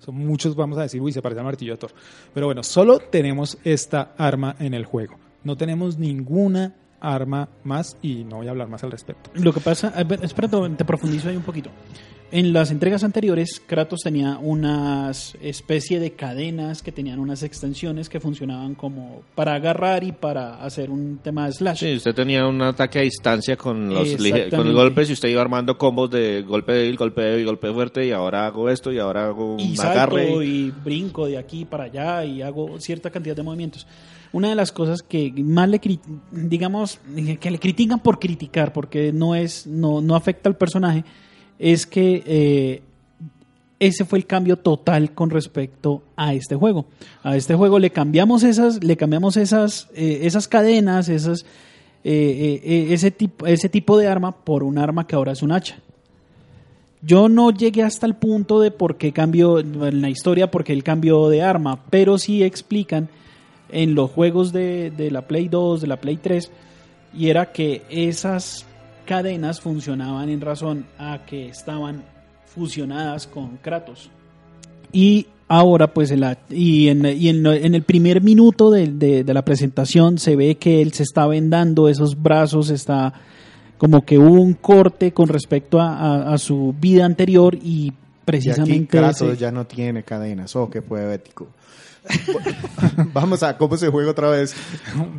son 0.00 0.16
muchos, 0.16 0.54
vamos 0.54 0.78
a 0.78 0.82
decir, 0.82 1.00
uy, 1.00 1.12
se 1.12 1.22
parece 1.22 1.40
al 1.40 1.46
martillo 1.46 1.72
de 1.72 1.78
Thor. 1.78 1.92
Pero 2.34 2.46
bueno, 2.46 2.62
solo 2.62 2.98
tenemos 2.98 3.56
esta 3.64 4.12
arma 4.18 4.56
en 4.58 4.74
el 4.74 4.84
juego. 4.84 5.16
No 5.44 5.56
tenemos 5.56 5.98
ninguna 5.98 6.74
arma 7.00 7.48
más 7.64 7.96
y 8.02 8.24
no 8.24 8.36
voy 8.36 8.48
a 8.48 8.50
hablar 8.50 8.68
más 8.68 8.82
al 8.82 8.90
respecto. 8.90 9.30
Lo 9.34 9.52
que 9.52 9.60
pasa, 9.60 9.92
espera, 10.22 10.48
te 10.76 10.84
profundizo 10.84 11.28
ahí 11.28 11.36
un 11.36 11.42
poquito. 11.42 11.70
En 12.34 12.52
las 12.52 12.72
entregas 12.72 13.04
anteriores, 13.04 13.62
Kratos 13.64 14.00
tenía 14.00 14.38
unas 14.38 15.36
especie 15.40 16.00
de 16.00 16.14
cadenas 16.14 16.82
que 16.82 16.90
tenían 16.90 17.20
unas 17.20 17.44
extensiones 17.44 18.08
que 18.08 18.18
funcionaban 18.18 18.74
como 18.74 19.22
para 19.36 19.54
agarrar 19.54 20.02
y 20.02 20.10
para 20.10 20.60
hacer 20.60 20.90
un 20.90 21.20
tema 21.22 21.46
de 21.46 21.52
slash. 21.52 21.78
Sí, 21.78 21.94
usted 21.94 22.12
tenía 22.12 22.44
un 22.48 22.60
ataque 22.60 22.98
a 22.98 23.02
distancia 23.02 23.56
con 23.56 23.88
los, 23.94 24.16
con 24.50 24.72
golpes 24.74 25.10
y 25.10 25.12
usted 25.12 25.28
iba 25.28 25.42
armando 25.42 25.78
combos 25.78 26.10
de 26.10 26.42
golpe 26.42 26.72
débil, 26.72 26.96
golpe 26.96 27.22
débil, 27.22 27.46
golpe 27.46 27.72
fuerte 27.72 28.04
y 28.04 28.10
ahora 28.10 28.46
hago 28.46 28.68
esto 28.68 28.90
y 28.90 28.98
ahora 28.98 29.26
hago 29.26 29.54
un 29.54 29.60
y 29.60 29.76
salto 29.76 29.92
agarre. 29.92 30.44
y 30.44 30.72
brinco 30.72 31.28
de 31.28 31.38
aquí 31.38 31.64
para 31.64 31.84
allá 31.84 32.24
y 32.24 32.42
hago 32.42 32.80
cierta 32.80 33.10
cantidad 33.10 33.36
de 33.36 33.44
movimientos. 33.44 33.86
Una 34.32 34.48
de 34.48 34.56
las 34.56 34.72
cosas 34.72 35.02
que 35.02 35.32
más 35.36 35.68
le 35.68 35.80
digamos 36.32 36.98
que 37.40 37.50
le 37.52 37.60
critican 37.60 38.00
por 38.00 38.18
criticar 38.18 38.72
porque 38.72 39.12
no 39.12 39.36
es 39.36 39.68
no, 39.68 40.00
no 40.00 40.16
afecta 40.16 40.48
al 40.48 40.56
personaje 40.56 41.04
es 41.58 41.86
que 41.86 42.22
eh, 42.26 42.82
ese 43.78 44.04
fue 44.04 44.18
el 44.18 44.26
cambio 44.26 44.56
total 44.56 45.12
con 45.12 45.30
respecto 45.30 46.02
a 46.16 46.34
este 46.34 46.56
juego. 46.56 46.86
A 47.22 47.36
este 47.36 47.54
juego 47.54 47.78
le 47.78 47.90
cambiamos 47.90 48.42
esas 48.42 48.82
le 48.82 48.96
cambiamos 48.96 49.36
esas 49.36 49.88
eh, 49.94 50.20
esas 50.22 50.48
cadenas, 50.48 51.08
esas 51.08 51.44
eh, 52.04 52.88
ese 52.90 53.10
tipo 53.10 53.46
ese 53.46 53.68
tipo 53.68 53.98
de 53.98 54.08
arma 54.08 54.32
por 54.32 54.62
un 54.62 54.78
arma 54.78 55.06
que 55.06 55.16
ahora 55.16 55.32
es 55.32 55.42
un 55.42 55.52
hacha. 55.52 55.76
Yo 57.02 57.28
no 57.28 57.50
llegué 57.50 57.82
hasta 57.82 58.06
el 58.06 58.14
punto 58.14 58.60
de 58.60 58.70
por 58.70 58.96
qué 58.96 59.12
cambió 59.12 59.58
en 59.58 60.00
la 60.00 60.08
historia, 60.08 60.50
porque 60.50 60.72
él 60.72 60.82
cambió 60.82 61.28
de 61.28 61.42
arma, 61.42 61.84
pero 61.90 62.16
sí 62.16 62.42
explican 62.42 63.10
en 63.68 63.94
los 63.94 64.10
juegos 64.10 64.54
de, 64.54 64.90
de 64.90 65.10
la 65.10 65.26
Play 65.26 65.48
2, 65.48 65.82
de 65.82 65.86
la 65.86 66.00
Play 66.00 66.16
3, 66.16 66.50
y 67.12 67.28
era 67.28 67.52
que 67.52 67.82
esas 67.90 68.64
cadenas 69.04 69.60
funcionaban 69.60 70.28
en 70.28 70.40
razón 70.40 70.86
a 70.98 71.20
que 71.26 71.48
estaban 71.48 72.02
fusionadas 72.46 73.26
con 73.26 73.56
Kratos. 73.58 74.10
Y 74.92 75.26
ahora, 75.48 75.92
pues, 75.92 76.10
en 76.10 76.20
la- 76.20 76.38
y, 76.50 76.88
en, 76.88 77.04
y 77.04 77.28
en, 77.28 77.42
lo- 77.42 77.52
en 77.52 77.74
el 77.74 77.82
primer 77.82 78.22
minuto 78.22 78.70
de, 78.70 78.86
de- 78.88 79.24
de 79.24 79.34
la 79.34 79.44
presentación 79.44 80.18
se 80.18 80.36
ve 80.36 80.56
que 80.56 80.80
él 80.82 80.92
se 80.92 81.02
está 81.02 81.26
vendando 81.26 81.88
esos 81.88 82.20
brazos, 82.20 82.70
está 82.70 83.12
como 83.76 84.04
que 84.04 84.18
hubo 84.18 84.40
un 84.40 84.54
corte 84.54 85.12
con 85.12 85.28
respecto 85.28 85.80
a, 85.80 85.96
a- 85.96 86.34
a 86.34 86.38
su 86.38 86.74
vida 86.80 87.04
anterior 87.04 87.54
y 87.56 87.58
Y 87.86 87.88
aquí 87.88 87.92
precisamente 88.24 88.86
Kratos 88.86 89.22
ese- 89.32 89.36
ya 89.36 89.50
no 89.50 89.66
tiene 89.66 90.02
cadenas. 90.04 90.54
Oh, 90.56 90.70
qué 90.70 90.80
poético. 90.80 91.48
Vamos 93.12 93.42
a 93.42 93.56
cómo 93.56 93.76
se 93.76 93.88
juega 93.88 94.10
otra 94.10 94.28
vez. 94.30 94.54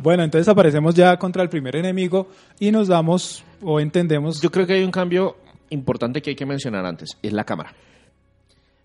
Bueno, 0.02 0.22
entonces 0.22 0.48
aparecemos 0.48 0.94
ya 0.94 1.16
contra 1.18 1.42
el 1.42 1.48
primer 1.48 1.76
enemigo 1.76 2.28
y 2.58 2.70
nos 2.70 2.88
damos 2.88 3.44
o 3.62 3.80
entendemos 3.80 4.40
Yo 4.40 4.50
creo 4.50 4.66
que 4.66 4.74
hay 4.74 4.84
un 4.84 4.90
cambio 4.90 5.36
importante 5.70 6.22
que 6.22 6.30
hay 6.30 6.36
que 6.36 6.46
mencionar 6.46 6.86
antes, 6.86 7.16
es 7.22 7.32
la 7.32 7.44
cámara. 7.44 7.72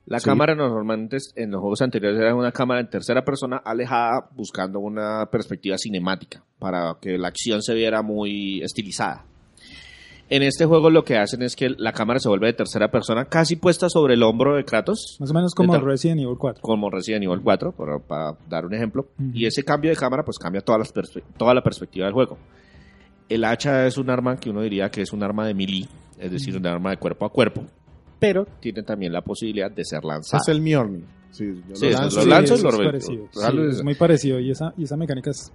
La 0.08 0.20
Sí. 0.20 0.26
cámara 0.26 0.56
normalmente 0.56 1.18
en 1.36 1.52
los 1.52 1.62
juegos 1.62 1.82
anteriores 1.82 2.20
era 2.20 2.36
una 2.36 2.52
cámara 2.52 2.82
en 2.82 2.90
tercera 2.90 3.24
persona 3.24 3.58
alejada 3.64 4.28
buscando 4.36 4.80
una 4.80 5.28
perspectiva 5.32 5.78
cinemática 5.78 6.44
para 6.60 6.98
que 7.00 7.18
la 7.20 7.28
acción 7.28 7.62
se 7.62 7.76
viera 7.76 8.02
muy 8.02 8.62
estilizada. 8.64 9.26
En 10.34 10.44
este 10.44 10.66
juego 10.66 10.90
lo 10.90 11.04
que 11.04 11.18
hacen 11.18 11.42
es 11.42 11.58
que 11.58 11.70
la 11.78 11.92
cámara 11.92 12.18
se 12.22 12.30
vuelve 12.30 12.48
de 12.48 12.54
tercera 12.54 12.90
persona 12.90 13.26
casi 13.26 13.58
puesta 13.58 13.90
sobre 13.90 14.14
el 14.14 14.24
hombro 14.24 14.56
de 14.56 14.64
Kratos, 14.64 15.18
más 15.20 15.30
o 15.30 15.34
menos 15.34 15.54
como. 15.54 15.78
Resident 15.78 16.22
Evil 16.22 16.38
4. 16.40 16.62
como 16.62 16.90
Resident 16.90 17.26
Evil 17.26 17.42
4, 17.44 17.74
por- 17.74 18.02
para 18.04 18.38
dar 18.50 18.66
un 18.66 18.74
ejemplo. 18.74 19.08
Ujú. 19.20 19.32
Y 19.34 19.46
ese 19.46 19.64
cambio 19.64 19.92
de 19.92 19.98
cámara 19.98 20.24
pues 20.24 20.38
cambia 20.40 20.62
toda 20.62 20.78
la, 20.80 20.86
toda 21.38 21.54
la 21.54 21.62
perspectiva 21.62 22.06
del 22.06 22.14
juego. 22.14 22.38
El 23.28 23.44
hacha 23.44 23.86
es 23.86 23.98
un 23.98 24.10
arma 24.10 24.38
que 24.38 24.50
uno 24.50 24.62
diría 24.62 24.90
que 24.90 25.02
es 25.02 25.12
un 25.12 25.22
arma 25.22 25.46
de 25.46 25.54
melee, 25.54 25.86
es 26.18 26.32
decir, 26.32 26.56
un 26.56 26.66
arma 26.66 26.92
de 26.92 26.98
cuerpo 26.98 27.26
a 27.26 27.30
cuerpo, 27.30 27.64
pero 28.18 28.46
tiene 28.62 28.84
también 28.84 29.12
la 29.12 29.22
posibilidad 29.22 29.70
de 29.70 29.84
ser 29.84 30.04
lanzada. 30.06 30.42
Es 30.42 30.48
el 30.48 30.62
Mjolnir. 30.62 31.04
Sí, 31.32 31.46
yo 31.68 31.76
Sí, 31.76 31.88
eso 31.88 32.00
lanzo 32.02 32.20
lo 32.22 32.26
y- 32.26 32.30
lanzo 32.30 32.56
y 32.56 32.62
lo 32.62 32.70
parecido. 32.86 33.28
lo 33.34 33.42
Sí, 33.70 33.78
es 33.78 33.84
muy 33.84 33.96
parecido 33.96 34.40
y 34.40 34.52
esa, 34.52 34.74
y 34.78 34.84
esa 34.86 34.96
mecánica 34.96 35.30
es 35.32 35.52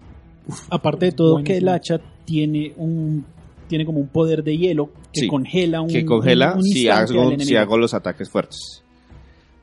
aparte 0.70 1.06
de 1.06 1.12
todo 1.12 1.42
que 1.42 1.56
el 1.56 1.64
Buenísimo. 1.64 1.96
hacha 1.96 2.00
tiene 2.26 2.72
un 2.76 3.24
tiene 3.68 3.84
como 3.86 3.98
un 3.98 4.08
poder 4.08 4.42
de 4.44 4.56
hielo 4.56 4.90
que 5.12 5.20
Sí, 5.22 5.28
congela 5.28 5.80
un 5.80 5.88
que 5.88 6.04
congela 6.04 6.52
un- 6.52 6.58
un 6.58 6.62
si, 6.64 6.88
hago, 6.88 7.36
si 7.38 7.56
hago 7.56 7.76
los 7.78 7.94
ataques 7.94 8.30
fuertes. 8.30 8.82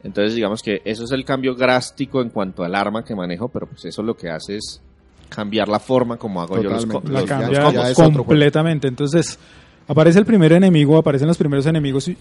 Entonces 0.04 0.36
digamos 0.36 0.62
que 0.62 0.82
eso 0.84 1.06
es 1.06 1.12
el 1.12 1.24
cambio 1.24 1.54
drástico 1.56 2.22
en 2.22 2.30
cuanto 2.30 2.64
al 2.64 2.76
arma 2.76 3.04
que 3.06 3.16
manejo, 3.16 3.48
pero 3.48 3.68
pues 3.68 3.86
eso 3.86 4.04
lo 4.04 4.16
que 4.18 4.30
hace 4.30 4.58
es 4.58 4.82
cambiar 5.30 5.68
la 5.70 5.80
forma 5.80 6.18
como 6.18 6.42
hago 6.42 6.58
yo 6.62 6.70
los, 6.70 6.84
Totalmente. 6.86 7.12
los- 7.12 7.22
los 7.22 7.30
cambia 7.30 7.72
ya 7.90 7.94
combos. 7.96 8.26
completamente. 8.26 8.88
Entonces, 8.88 9.40
aparece 9.88 10.20
el 10.20 10.26
primer 10.26 10.52
enemigo, 10.52 10.98
aparecen 10.98 11.28
los 11.28 11.38
primeros 11.38 11.66
enemigos 11.66 12.10
y, 12.10 12.18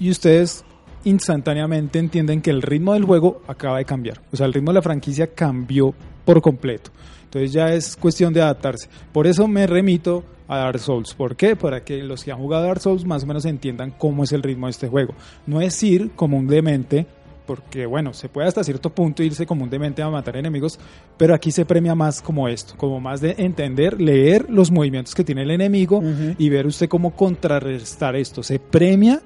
y 0.00 0.10
ustedes 0.10 0.64
instantáneamente 1.04 1.98
entienden 1.98 2.40
que 2.42 2.50
el 2.50 2.62
ritmo 2.62 2.94
del 2.94 3.04
juego 3.04 3.42
acaba 3.46 3.78
de 3.78 3.84
cambiar. 3.84 4.20
O 4.32 4.36
sea, 4.36 4.46
el 4.46 4.52
ritmo 4.52 4.70
de 4.70 4.74
la 4.74 4.82
franquicia 4.82 5.28
cambió 5.28 5.94
por 6.24 6.40
completo. 6.42 6.90
Entonces 7.24 7.52
ya 7.52 7.72
es 7.72 7.96
cuestión 7.96 8.32
de 8.32 8.42
adaptarse. 8.42 8.88
Por 9.12 9.26
eso 9.26 9.46
me 9.48 9.66
remito 9.66 10.22
a 10.54 10.58
Dark 10.58 10.78
Souls. 10.78 11.14
¿Por 11.14 11.36
qué? 11.36 11.56
Para 11.56 11.82
que 11.84 12.02
los 12.02 12.24
que 12.24 12.32
han 12.32 12.38
jugado 12.38 12.64
Dark 12.64 12.80
Souls 12.80 13.04
más 13.04 13.24
o 13.24 13.26
menos 13.26 13.44
entiendan 13.44 13.92
cómo 13.96 14.24
es 14.24 14.32
el 14.32 14.42
ritmo 14.42 14.66
de 14.66 14.70
este 14.72 14.88
juego. 14.88 15.14
No 15.46 15.60
es 15.60 15.82
ir 15.82 16.10
como 16.16 16.36
un 16.38 16.46
demente, 16.46 17.06
porque 17.46 17.86
bueno, 17.86 18.12
se 18.14 18.28
puede 18.28 18.46
hasta 18.48 18.62
cierto 18.62 18.90
punto 18.90 19.22
irse 19.22 19.46
como 19.46 19.64
un 19.64 19.70
demente 19.70 20.00
a 20.02 20.08
matar 20.10 20.36
enemigos, 20.36 20.78
pero 21.16 21.34
aquí 21.34 21.50
se 21.50 21.64
premia 21.64 21.94
más 21.94 22.22
como 22.22 22.46
esto, 22.48 22.74
como 22.76 23.00
más 23.00 23.20
de 23.20 23.34
entender, 23.38 24.00
leer 24.00 24.46
los 24.48 24.70
movimientos 24.70 25.14
que 25.14 25.24
tiene 25.24 25.42
el 25.42 25.50
enemigo 25.50 25.98
Ujú. 25.98 26.34
y 26.38 26.48
ver 26.48 26.66
usted 26.66 26.88
cómo 26.88 27.10
contrarrestar 27.16 28.14
esto. 28.16 28.42
Se 28.42 28.58
premia 28.58 29.20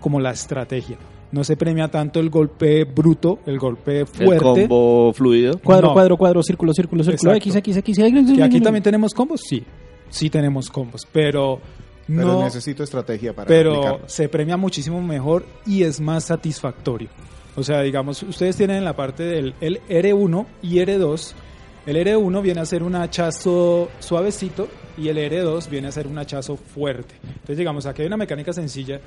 como 0.00 0.18
la 0.20 0.32
estrategia. 0.32 0.96
No 1.32 1.42
se 1.42 1.56
premia 1.56 1.88
tanto 1.88 2.20
el 2.20 2.30
golpe 2.30 2.84
bruto, 2.84 3.40
el 3.46 3.58
golpe 3.58 4.00
El 4.00 4.06
fuerte. 4.06 4.68
combo 4.68 5.12
fluido. 5.14 5.58
cuadro 5.58 5.88
No. 5.88 5.92
cuadro 5.94 6.16
cuadro 6.16 6.42
círculo 6.44 6.72
círculo 6.72 7.02
círculo 7.02 7.32
Exacto. 7.32 7.58
x 7.58 7.76
x 7.76 7.98
x 7.98 8.36
Que 8.36 8.42
aquí 8.42 8.60
también 8.60 8.82
tenemos 8.84 9.12
combos, 9.14 9.40
sí. 9.40 9.64
Sí 10.14 10.30
tenemos 10.30 10.70
combos, 10.70 11.08
pero 11.10 11.60
Pero 12.06 12.22
no 12.22 12.44
necesito 12.44 12.84
estrategia 12.84 13.34
para 13.34 13.48
pero 13.48 13.72
aplicarlo. 13.74 14.08
se 14.08 14.28
premia 14.28 14.56
muchísimo 14.56 15.02
mejor 15.02 15.44
y 15.66 15.82
es 15.82 16.00
más 16.00 16.24
satisfactorio. 16.24 17.08
O 17.56 17.64
sea, 17.64 17.80
digamos, 17.80 18.22
ustedes 18.22 18.56
tienen 18.56 18.76
en 18.76 18.84
la 18.84 18.94
parte 18.94 19.24
del 19.24 19.54
el 19.60 19.80
R1 19.88 20.46
y 20.62 20.76
R2. 20.76 21.32
El 21.86 21.96
R1 21.96 22.42
viene 22.42 22.60
a 22.60 22.64
ser 22.64 22.84
un 22.84 22.94
hachazo 22.94 23.88
suavecito 23.98 24.68
y 24.96 25.08
el 25.08 25.16
R2 25.18 25.68
viene 25.68 25.88
a 25.88 25.92
ser 25.92 26.06
un 26.06 26.16
hachazo 26.16 26.56
fuerte. 26.56 27.16
Entonces, 27.26 27.58
digamos, 27.58 27.84
aquí 27.86 28.02
hay 28.02 28.06
una 28.06 28.16
mecánica 28.16 28.52
sencilla 28.52 29.00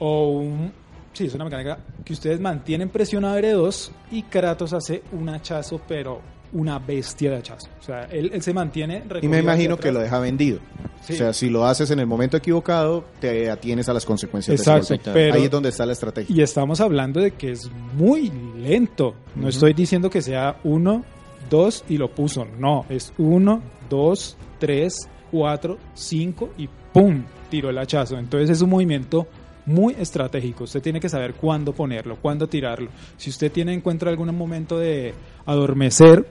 o 0.00 0.30
un... 0.38 0.72
Sí, 1.12 1.26
es 1.26 1.34
una 1.34 1.44
mecánica 1.44 1.78
que 2.04 2.12
ustedes 2.12 2.40
mantienen 2.40 2.88
presionado 2.88 3.38
R2 3.38 3.90
y 4.10 4.22
Kratos 4.24 4.72
hace 4.72 5.02
un 5.12 5.28
hachazo, 5.28 5.80
pero 5.88 6.20
una 6.52 6.78
bestia 6.78 7.30
de 7.30 7.36
hachazo. 7.36 7.68
O 7.80 7.82
sea, 7.82 8.04
él, 8.04 8.30
él 8.32 8.42
se 8.42 8.52
mantiene... 8.52 9.02
Y 9.22 9.28
me 9.28 9.40
imagino 9.40 9.76
que 9.76 9.92
lo 9.92 10.00
deja 10.00 10.18
vendido. 10.18 10.58
Sí. 11.04 11.12
O 11.12 11.16
sea, 11.16 11.32
si 11.32 11.48
lo 11.50 11.66
haces 11.66 11.90
en 11.90 12.00
el 12.00 12.06
momento 12.06 12.36
equivocado, 12.36 13.04
te 13.20 13.50
atienes 13.50 13.88
a 13.88 13.92
las 13.94 14.04
consecuencias 14.04 14.58
Exacto, 14.58 14.94
de 14.94 15.12
pero- 15.12 15.34
Ahí 15.34 15.44
es 15.44 15.50
donde 15.50 15.68
está 15.68 15.86
la 15.86 15.92
estrategia. 15.92 16.34
Y 16.34 16.40
estamos 16.42 16.80
hablando 16.80 17.20
de 17.20 17.32
que 17.32 17.52
es 17.52 17.70
muy 17.94 18.32
lento. 18.58 19.14
No 19.34 19.48
estoy 19.48 19.72
diciendo 19.72 20.10
que 20.10 20.22
sea 20.22 20.58
uno, 20.64 21.04
dos 21.48 21.84
y 21.88 21.96
lo 21.98 22.10
puso. 22.10 22.46
No, 22.58 22.86
es 22.88 23.12
uno, 23.18 23.62
dos, 23.88 24.36
tres, 24.58 25.08
cuatro, 25.30 25.78
cinco 25.94 26.50
y 26.58 26.68
¡pum! 26.92 27.22
Tiró 27.50 27.70
el 27.70 27.78
hachazo. 27.78 28.18
Entonces 28.18 28.50
es 28.50 28.62
un 28.62 28.70
movimiento 28.70 29.28
muy 29.66 29.94
estratégico. 29.98 30.64
Usted 30.64 30.80
tiene 30.80 31.00
que 31.00 31.08
saber 31.08 31.34
cuándo 31.34 31.72
ponerlo, 31.72 32.16
cuándo 32.16 32.48
tirarlo. 32.48 32.88
Si 33.16 33.30
usted 33.30 33.50
tiene 33.52 33.72
encuentra 33.74 34.10
algún 34.10 34.34
momento 34.36 34.78
de 34.78 35.12
adormecer 35.44 36.26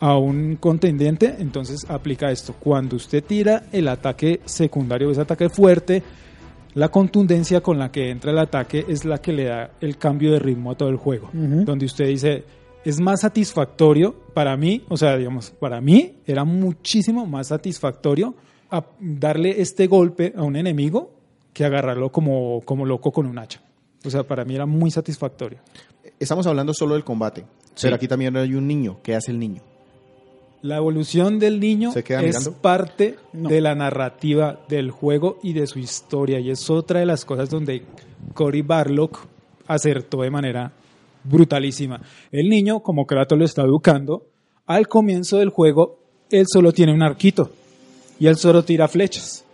a 0.00 0.16
un 0.16 0.56
contendiente, 0.56 1.36
entonces 1.38 1.84
aplica 1.88 2.30
esto. 2.30 2.54
Cuando 2.58 2.96
usted 2.96 3.22
tira 3.22 3.64
el 3.72 3.86
ataque 3.88 4.40
secundario, 4.44 5.10
ese 5.10 5.20
ataque 5.20 5.48
fuerte, 5.50 6.02
la 6.74 6.88
contundencia 6.88 7.60
con 7.60 7.78
la 7.78 7.90
que 7.92 8.10
entra 8.10 8.30
el 8.32 8.38
ataque 8.38 8.84
es 8.88 9.04
la 9.04 9.18
que 9.18 9.32
le 9.32 9.44
da 9.44 9.70
el 9.80 9.98
cambio 9.98 10.32
de 10.32 10.38
ritmo 10.38 10.70
a 10.70 10.76
todo 10.76 10.88
el 10.88 10.96
juego. 10.96 11.28
Donde 11.32 11.84
usted 11.86 12.06
dice, 12.06 12.44
es 12.84 13.00
más 13.00 13.20
satisfactorio 13.20 14.14
para 14.34 14.56
mí, 14.56 14.84
o 14.88 14.96
sea, 14.96 15.16
digamos, 15.16 15.50
para 15.50 15.80
mí 15.80 16.14
era 16.26 16.44
muchísimo 16.44 17.26
más 17.26 17.48
satisfactorio 17.48 18.34
a 18.70 18.84
darle 19.00 19.60
este 19.60 19.86
golpe 19.86 20.32
a 20.36 20.42
un 20.42 20.56
enemigo 20.56 21.10
que 21.52 21.64
agarrarlo 21.64 22.10
como, 22.12 22.60
como 22.64 22.86
loco 22.86 23.10
con 23.10 23.26
un 23.26 23.38
hacha. 23.38 23.60
O 24.04 24.08
sea, 24.08 24.22
para 24.22 24.44
mí 24.44 24.54
era 24.54 24.64
muy 24.64 24.90
satisfactorio. 24.90 25.58
Estamos 26.18 26.46
hablando 26.46 26.72
solo 26.72 26.94
del 26.94 27.04
combate, 27.04 27.44
Sí. 27.74 27.82
pero 27.82 27.96
aquí 27.96 28.06
también 28.08 28.36
hay 28.36 28.54
un 28.54 28.66
niño. 28.66 28.98
¿Qué 29.02 29.14
hace 29.14 29.30
el 29.32 29.38
niño? 29.38 29.60
La 30.62 30.76
evolución 30.76 31.38
del 31.38 31.58
niño 31.58 31.90
¿Se 31.92 32.04
queda 32.04 32.20
es 32.22 32.36
mirando? 32.38 32.52
parte 32.60 33.16
No. 33.32 33.48
de 33.48 33.60
la 33.60 33.74
narrativa 33.74 34.60
del 34.68 34.90
juego 34.90 35.38
y 35.42 35.54
de 35.54 35.66
su 35.66 35.78
historia. 35.78 36.38
Y 36.38 36.50
es 36.50 36.68
otra 36.68 37.00
de 37.00 37.06
las 37.06 37.24
cosas 37.24 37.48
donde 37.48 37.84
Cory 38.34 38.62
Barlock 38.62 39.26
acertó 39.66 40.20
de 40.22 40.30
manera 40.30 40.72
brutalísima. 41.24 42.00
El 42.30 42.48
niño, 42.48 42.80
como 42.80 43.06
Kratos 43.06 43.38
lo 43.38 43.44
está 43.44 43.62
educando, 43.62 44.26
al 44.66 44.86
comienzo 44.88 45.38
del 45.38 45.48
juego, 45.50 45.98
él 46.30 46.44
solo 46.46 46.72
tiene 46.72 46.92
un 46.92 47.02
arquito 47.02 47.50
y 48.18 48.26
él 48.26 48.36
solo 48.36 48.62
tira 48.64 48.86
flechas. 48.88 49.44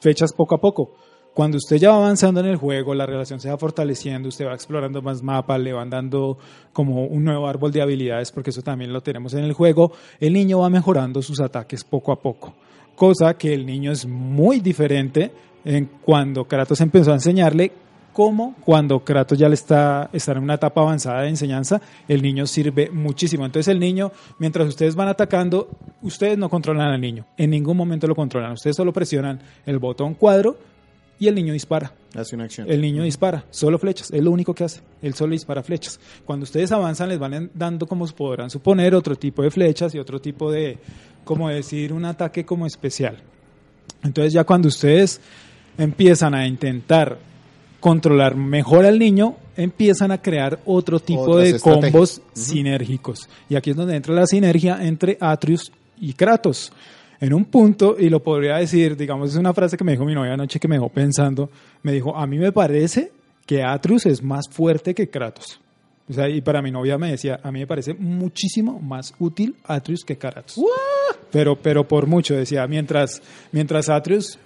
Flechas 0.00 0.32
poco 0.32 0.56
a 0.56 0.58
poco. 0.60 0.96
Cuando 1.34 1.56
usted 1.56 1.76
ya 1.76 1.90
va 1.90 1.96
avanzando 1.96 2.40
en 2.40 2.46
el 2.46 2.56
juego, 2.56 2.94
la 2.94 3.06
relación 3.06 3.40
se 3.40 3.48
va 3.48 3.56
fortaleciendo, 3.56 4.28
usted 4.28 4.46
va 4.46 4.52
explorando 4.52 5.00
más 5.00 5.22
mapas, 5.22 5.58
le 5.58 5.72
van 5.72 5.88
dando 5.88 6.36
como 6.74 7.06
un 7.06 7.24
nuevo 7.24 7.48
árbol 7.48 7.72
de 7.72 7.80
habilidades, 7.80 8.30
porque 8.30 8.50
eso 8.50 8.60
también 8.60 8.92
lo 8.92 9.00
tenemos 9.00 9.32
en 9.32 9.44
el 9.44 9.54
juego, 9.54 9.92
el 10.20 10.34
niño 10.34 10.58
va 10.58 10.68
mejorando 10.68 11.22
sus 11.22 11.40
ataques 11.40 11.84
poco 11.84 12.12
a 12.12 12.20
poco. 12.20 12.52
Cosa 12.94 13.32
que 13.34 13.54
el 13.54 13.64
niño 13.64 13.92
es 13.92 14.04
muy 14.04 14.60
diferente 14.60 15.32
en 15.64 15.88
cuando 16.02 16.44
Kratos 16.44 16.82
empezó 16.82 17.12
a 17.12 17.14
enseñarle 17.14 17.72
como 18.12 18.54
cuando 18.62 19.00
Kratos 19.00 19.38
ya 19.38 19.48
le 19.48 19.54
está, 19.54 20.10
está 20.12 20.32
en 20.32 20.38
una 20.38 20.54
etapa 20.54 20.82
avanzada 20.82 21.22
de 21.22 21.30
enseñanza, 21.30 21.80
el 22.08 22.20
niño 22.20 22.46
sirve 22.46 22.90
muchísimo. 22.90 23.46
Entonces 23.46 23.72
el 23.72 23.80
niño, 23.80 24.12
mientras 24.38 24.68
ustedes 24.68 24.94
van 24.94 25.08
atacando, 25.08 25.70
ustedes 26.02 26.36
no 26.36 26.50
controlan 26.50 26.88
al 26.88 27.00
niño, 27.00 27.24
en 27.38 27.48
ningún 27.48 27.78
momento 27.78 28.06
lo 28.06 28.14
controlan, 28.14 28.52
ustedes 28.52 28.76
solo 28.76 28.92
presionan 28.92 29.40
el 29.64 29.78
botón 29.78 30.12
cuadro 30.12 30.58
y 31.18 31.28
el 31.28 31.34
niño 31.34 31.52
dispara. 31.52 31.92
Hace 32.14 32.34
una 32.34 32.44
acción. 32.44 32.70
El 32.70 32.80
niño 32.80 33.04
dispara, 33.04 33.44
solo 33.50 33.78
flechas, 33.78 34.10
es 34.10 34.22
lo 34.22 34.30
único 34.30 34.54
que 34.54 34.64
hace. 34.64 34.80
Él 35.00 35.14
solo 35.14 35.32
dispara 35.32 35.62
flechas. 35.62 35.98
Cuando 36.24 36.44
ustedes 36.44 36.72
avanzan, 36.72 37.08
les 37.08 37.18
van 37.18 37.50
dando, 37.54 37.86
como 37.86 38.06
podrán 38.08 38.50
suponer, 38.50 38.94
otro 38.94 39.16
tipo 39.16 39.42
de 39.42 39.50
flechas 39.50 39.94
y 39.94 39.98
otro 39.98 40.20
tipo 40.20 40.50
de, 40.50 40.78
como 41.24 41.48
decir, 41.48 41.92
un 41.92 42.04
ataque 42.04 42.44
como 42.44 42.66
especial. 42.66 43.18
Entonces, 44.02 44.32
ya 44.32 44.44
cuando 44.44 44.68
ustedes 44.68 45.20
empiezan 45.78 46.34
a 46.34 46.46
intentar 46.46 47.18
controlar 47.80 48.36
mejor 48.36 48.84
al 48.84 48.98
niño, 48.98 49.36
empiezan 49.56 50.12
a 50.12 50.20
crear 50.20 50.60
otro 50.64 51.00
tipo 51.00 51.22
Otras 51.22 51.52
de 51.52 51.60
combos 51.60 52.22
sinérgicos. 52.32 53.28
Y 53.48 53.56
aquí 53.56 53.70
es 53.70 53.76
donde 53.76 53.96
entra 53.96 54.14
la 54.14 54.26
sinergia 54.26 54.78
entre 54.82 55.18
Atreus 55.20 55.72
y 56.00 56.12
Kratos. 56.14 56.72
En 57.22 57.32
un 57.32 57.44
punto, 57.44 57.94
y 57.96 58.10
lo 58.10 58.20
podría 58.20 58.56
decir, 58.56 58.96
digamos, 58.96 59.30
es 59.30 59.36
una 59.36 59.54
frase 59.54 59.76
que 59.76 59.84
me 59.84 59.92
dijo 59.92 60.04
mi 60.04 60.12
novia 60.12 60.32
anoche 60.32 60.58
que 60.58 60.66
me 60.66 60.74
dejó 60.74 60.88
pensando, 60.88 61.50
me 61.84 61.92
dijo, 61.92 62.16
a 62.16 62.26
mí 62.26 62.36
me 62.36 62.50
parece 62.50 63.12
que 63.46 63.62
Atreus 63.62 64.06
es 64.06 64.24
más 64.24 64.48
fuerte 64.50 64.92
que 64.92 65.08
Kratos. 65.08 65.60
O 66.10 66.12
sea, 66.12 66.28
y 66.28 66.40
para 66.40 66.60
mi 66.60 66.72
novia 66.72 66.98
me 66.98 67.12
decía, 67.12 67.38
a 67.40 67.52
mí 67.52 67.60
me 67.60 67.66
parece 67.68 67.94
muchísimo 67.94 68.80
más 68.80 69.14
útil 69.20 69.54
Atreus 69.62 70.02
que 70.04 70.18
Kratos. 70.18 70.60
Pero, 71.30 71.54
pero 71.54 71.86
por 71.86 72.08
mucho, 72.08 72.34
decía, 72.34 72.66
mientras, 72.66 73.22
mientras 73.52 73.88
Atreus 73.88 74.36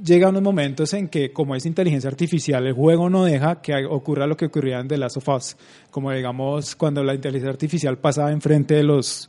llega 0.00 0.28
a 0.28 0.30
unos 0.30 0.42
momentos 0.42 0.94
en 0.94 1.08
que, 1.08 1.32
como 1.32 1.56
es 1.56 1.66
inteligencia 1.66 2.08
artificial, 2.08 2.64
el 2.68 2.72
juego 2.72 3.10
no 3.10 3.24
deja 3.24 3.60
que 3.60 3.84
ocurra 3.84 4.28
lo 4.28 4.36
que 4.36 4.46
ocurría 4.46 4.78
en 4.78 4.86
The 4.86 4.98
Last 4.98 5.16
of 5.16 5.28
Us. 5.28 5.56
Como 5.90 6.12
digamos, 6.12 6.76
cuando 6.76 7.02
la 7.02 7.16
inteligencia 7.16 7.50
artificial 7.50 7.98
pasaba 7.98 8.30
enfrente 8.30 8.74
de 8.76 8.84
los 8.84 9.28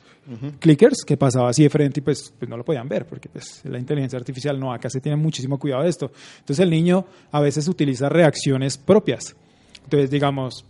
clickers, 0.60 1.04
que 1.06 1.18
pasaba 1.18 1.50
así 1.50 1.63
de 1.63 1.70
frente 1.70 2.00
y 2.00 2.04
pues, 2.04 2.34
pues 2.38 2.50
no 2.50 2.58
lo 2.58 2.66
podían 2.66 2.88
ver, 2.88 3.06
porque 3.06 3.30
pues 3.30 3.62
la 3.66 3.80
inteligencia 3.80 4.18
artificial 4.18 4.60
no, 4.60 4.74
acá 4.74 4.90
se 4.90 5.00
tiene 5.00 5.16
muchísimo 5.16 5.58
cuidado 5.58 5.84
de 5.84 5.90
esto. 5.90 6.12
Entonces 6.40 6.63
el 6.63 6.70
niño 6.70 7.06
a 7.32 7.40
veces 7.40 7.68
utiliza 7.68 8.10
reacciones 8.10 8.78
propias. 8.78 9.36
Entonces, 9.84 10.10
digamos, 10.10 10.66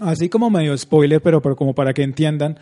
así 0.00 0.28
como 0.28 0.50
medio 0.50 0.76
spoiler, 0.76 1.20
pero, 1.22 1.40
pero 1.40 1.56
como 1.56 1.74
para 1.74 1.92
que 1.92 2.02
entiendan, 2.02 2.58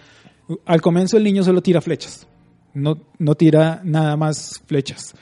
al 0.65 0.81
comienzo 0.81 1.17
el 1.17 1.25
niño 1.25 1.43
solo 1.43 1.63
tira 1.63 1.81
flechas, 1.81 2.27
no, 2.75 2.99
no 3.19 3.35
tira 3.35 3.81
nada 3.85 4.17
más 4.17 4.63
flechas. 4.67 5.15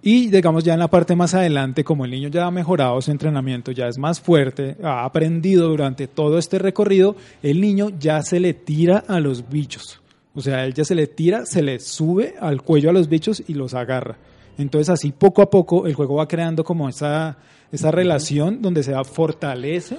Y 0.00 0.28
digamos 0.28 0.62
ya 0.62 0.74
en 0.74 0.78
la 0.78 0.88
parte 0.88 1.16
más 1.16 1.34
adelante, 1.34 1.82
como 1.82 2.04
el 2.04 2.12
niño 2.12 2.28
ya 2.28 2.46
ha 2.46 2.50
mejorado 2.50 3.00
su 3.00 3.10
entrenamiento, 3.10 3.72
ya 3.72 3.88
es 3.88 3.98
más 3.98 4.20
fuerte, 4.20 4.76
ha 4.82 5.04
aprendido 5.04 5.68
durante 5.68 6.06
todo 6.06 6.38
este 6.38 6.58
recorrido, 6.58 7.16
el 7.42 7.60
niño 7.60 7.90
ya 7.98 8.22
se 8.22 8.38
le 8.38 8.54
tira 8.54 9.04
a 9.08 9.18
los 9.18 9.48
bichos. 9.48 10.00
O 10.34 10.40
sea, 10.40 10.64
él 10.64 10.74
ya 10.74 10.84
se 10.84 10.94
le 10.94 11.06
tira, 11.06 11.46
se 11.46 11.62
le 11.62 11.80
sube 11.80 12.34
al 12.40 12.62
cuello 12.62 12.90
a 12.90 12.92
los 12.92 13.08
bichos 13.08 13.42
y 13.46 13.54
los 13.54 13.74
agarra. 13.74 14.18
Entonces 14.58 14.90
así 14.90 15.12
poco 15.12 15.42
a 15.42 15.50
poco 15.50 15.86
el 15.86 15.94
juego 15.94 16.16
va 16.16 16.28
creando 16.28 16.64
como 16.64 16.88
esa, 16.88 17.38
esa 17.72 17.90
relación 17.90 18.60
donde 18.60 18.82
se 18.82 18.92
fortalece. 19.04 19.96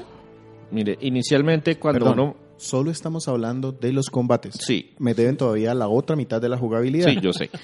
Mire, 0.71 0.97
inicialmente 1.01 1.77
cuando 1.77 1.99
Perdón, 1.99 2.19
uno... 2.19 2.35
solo 2.57 2.91
estamos 2.91 3.27
hablando 3.27 3.71
de 3.71 3.93
los 3.93 4.09
combates. 4.09 4.55
Sí. 4.59 4.93
Me 4.99 5.13
deben 5.13 5.37
todavía 5.37 5.73
la 5.73 5.87
otra 5.87 6.15
mitad 6.15 6.41
de 6.41 6.49
la 6.49 6.57
jugabilidad. 6.57 7.09
Sí, 7.09 7.19
yo 7.21 7.33
sé. 7.33 7.49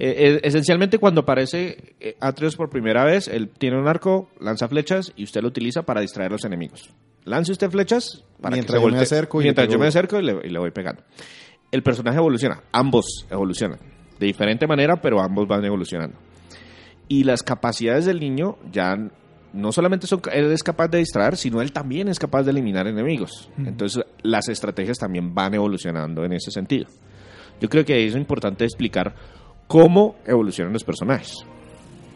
Eh, 0.00 0.14
eh, 0.16 0.40
esencialmente 0.44 0.98
cuando 0.98 1.22
aparece 1.22 1.94
eh, 1.98 2.14
Atreus 2.20 2.54
por 2.54 2.70
primera 2.70 3.04
vez, 3.04 3.26
él 3.26 3.48
tiene 3.48 3.80
un 3.80 3.88
arco, 3.88 4.28
lanza 4.38 4.68
flechas 4.68 5.12
y 5.16 5.24
usted 5.24 5.40
lo 5.40 5.48
utiliza 5.48 5.82
para 5.82 6.00
distraer 6.00 6.30
a 6.30 6.34
los 6.34 6.44
enemigos. 6.44 6.90
Lance 7.24 7.50
usted 7.50 7.68
flechas 7.68 8.22
para 8.40 8.54
Mientras 8.54 8.78
que 8.78 8.84
se 8.84 8.90
yo 8.90 8.96
me 8.96 9.02
acerco 9.02 9.40
y 9.40 9.44
mientras 9.44 9.68
yo 9.68 9.78
me 9.78 9.86
acerco 9.88 10.20
y 10.20 10.22
le, 10.22 10.40
y 10.44 10.50
le 10.50 10.58
voy 10.58 10.70
pegando. 10.70 11.02
El 11.70 11.82
personaje 11.82 12.18
evoluciona, 12.18 12.62
ambos 12.72 13.26
evolucionan. 13.30 13.78
De 14.18 14.26
diferente 14.26 14.66
manera, 14.66 15.00
pero 15.00 15.20
ambos 15.20 15.46
van 15.46 15.64
evolucionando. 15.64 16.16
Y 17.08 17.24
las 17.24 17.42
capacidades 17.42 18.06
del 18.06 18.20
niño 18.20 18.56
ya 18.72 18.96
no 19.52 19.72
solamente 19.72 20.06
son 20.06 20.20
él 20.32 20.52
es 20.52 20.62
capaz 20.62 20.88
de 20.88 20.98
distraer, 20.98 21.36
sino 21.36 21.62
él 21.62 21.72
también 21.72 22.08
es 22.08 22.18
capaz 22.18 22.42
de 22.42 22.50
eliminar 22.50 22.86
enemigos. 22.86 23.50
Entonces, 23.58 24.04
las 24.22 24.48
estrategias 24.48 24.98
también 24.98 25.34
van 25.34 25.54
evolucionando 25.54 26.24
en 26.24 26.32
ese 26.32 26.50
sentido. 26.50 26.86
Yo 27.60 27.68
creo 27.68 27.84
que 27.84 28.06
es 28.06 28.14
importante 28.14 28.64
explicar 28.64 29.14
cómo 29.66 30.16
evolucionan 30.26 30.72
los 30.72 30.84
personajes. 30.84 31.44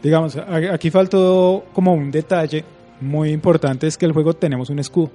Digamos, 0.01 0.35
aquí 0.35 0.89
faltó 0.89 1.65
como 1.73 1.93
un 1.93 2.11
detalle 2.11 2.63
muy 3.01 3.31
importante, 3.31 3.87
es 3.87 3.97
que 3.97 4.05
el 4.05 4.13
juego 4.13 4.33
tenemos 4.33 4.69
un 4.69 4.79
escudo. 4.79 5.11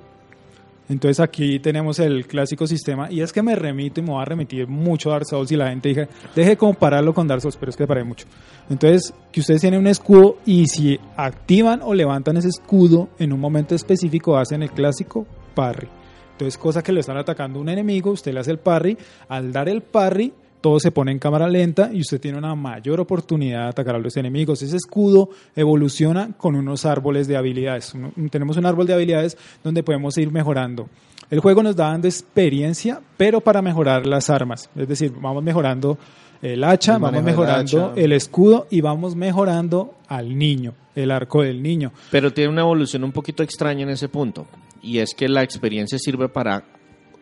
Entonces 0.89 1.21
aquí 1.21 1.59
tenemos 1.59 1.99
el 1.99 2.27
clásico 2.27 2.67
sistema 2.67 3.11
y 3.11 3.21
es 3.21 3.33
que 3.33 3.43
me 3.43 3.55
remito 3.55 4.01
y 4.01 4.03
me 4.03 4.11
voy 4.11 4.23
a 4.23 4.25
remitir 4.25 4.67
mucho 4.67 5.11
a 5.11 5.15
Dark 5.15 5.27
Souls 5.27 5.53
y 5.53 5.57
la 5.57 5.69
gente 5.69 5.91
dije, 5.91 6.09
deje 6.35 6.51
de 6.51 6.57
compararlo 6.57 7.13
con 7.13 7.29
Dark 7.29 7.43
Souls, 7.43 7.57
pero 7.57 7.71
es 7.71 7.77
que 7.77 7.87
paré 7.87 8.05
mucho. 8.05 8.27
Entonces, 8.71 9.13
que 9.31 9.41
ustedes 9.41 9.61
tienen 9.61 9.81
un 9.81 9.87
escudo 9.87 10.39
y 10.47 10.67
si 10.67 10.99
activan 11.17 11.81
o 11.83 11.93
levantan 11.93 12.39
ese 12.39 12.49
escudo 12.49 13.09
en 13.19 13.33
un 13.33 13.41
momento 13.41 13.75
específico 13.75 14.37
hacen 14.37 14.63
el 14.63 14.71
clásico 14.71 15.27
parry. 15.55 15.89
Entonces, 16.33 16.57
cosa 16.57 16.83
que 16.83 16.93
le 16.93 17.01
están 17.01 17.17
atacando 17.17 17.61
un 17.61 17.69
enemigo, 17.69 18.13
usted 18.13 18.33
le 18.33 18.41
hace 18.41 18.53
el 18.53 18.59
parry, 18.59 18.97
al 19.29 19.53
dar 19.53 19.69
el 19.69 19.83
parry 19.83 20.33
todo 20.61 20.81
se 20.81 20.91
pone 20.91 21.13
en 21.13 21.19
cámara 21.19 21.49
lenta 21.49 21.91
y 21.93 22.01
usted 22.01 22.21
tiene 22.21 22.39
una 22.39 22.55
mayor 22.55 23.01
oportunidad 23.01 23.65
de 23.65 23.69
atacar 23.69 23.95
a 23.95 23.99
los 23.99 24.17
enemigos. 24.17 24.63
Ese 24.63 24.77
escudo 24.77 25.31
evoluciona 25.55 26.31
con 26.37 26.55
unos 26.57 26.85
árboles 26.87 27.29
de 27.29 27.37
habilidades. 27.37 27.95
Uno- 27.95 28.13
tenemos 28.31 28.57
un 28.57 28.67
árbol 28.67 28.87
de 28.87 28.95
habilidades 28.95 29.37
donde 29.63 29.83
podemos 29.83 30.17
ir 30.19 30.31
mejorando. 30.33 30.89
El 31.31 31.41
juego 31.41 31.63
nos 31.63 31.77
da 31.77 31.91
dando 31.91 32.09
experiencia, 32.09 33.01
pero 33.17 33.41
para 33.41 33.61
mejorar 33.63 34.07
las 34.07 34.31
armas. 34.31 34.71
Es 34.77 34.89
decir, 34.89 35.13
vamos 35.21 35.43
mejorando 35.43 35.99
el 36.41 36.63
hacha, 36.65 36.95
El 36.95 37.01
vamos 37.03 37.23
mejorando 37.23 37.87
hacha. 37.93 38.01
el 38.01 38.13
escudo 38.13 38.67
y 38.71 38.81
vamos 38.81 39.15
mejorando 39.17 39.95
al 40.09 40.39
niño, 40.39 40.73
el 40.95 41.11
arco 41.11 41.43
del 41.43 41.63
niño. 41.63 41.93
Pero 42.11 42.33
tiene 42.33 42.51
una 42.51 42.63
evolución 42.63 43.05
un 43.05 43.13
poquito 43.13 43.43
extraña 43.43 43.83
en 43.83 43.91
ese 43.91 44.09
punto. 44.09 44.47
Y 44.83 44.99
es 44.99 45.15
que 45.15 45.29
la 45.29 45.43
experiencia 45.43 45.99
sirve 45.99 46.29
para 46.29 46.65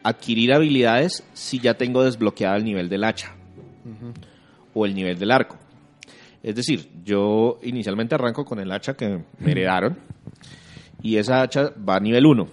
adquirir 0.06 0.52
habilidades 0.52 1.24
si 1.32 1.58
ya 1.58 1.74
tengo 1.74 2.04
desbloqueado 2.04 2.56
el 2.56 2.64
nivel 2.64 2.88
del 2.88 3.02
hacha 3.02 3.34
o 4.72 4.86
el 4.86 4.94
nivel 4.94 5.18
del 5.18 5.32
arco. 5.32 5.58
Es 6.44 6.54
decir, 6.54 6.88
yo 7.04 7.58
inicialmente 7.62 8.14
arranco 8.14 8.44
con 8.44 8.60
el 8.60 8.70
hacha 8.70 8.94
que 8.94 9.24
me 9.40 9.50
heredaron 9.50 9.98
y 11.02 11.16
esa 11.16 11.42
hacha 11.42 11.72
va 11.76 11.96
a 11.96 12.00
nivel 12.00 12.24
1. 12.24 12.46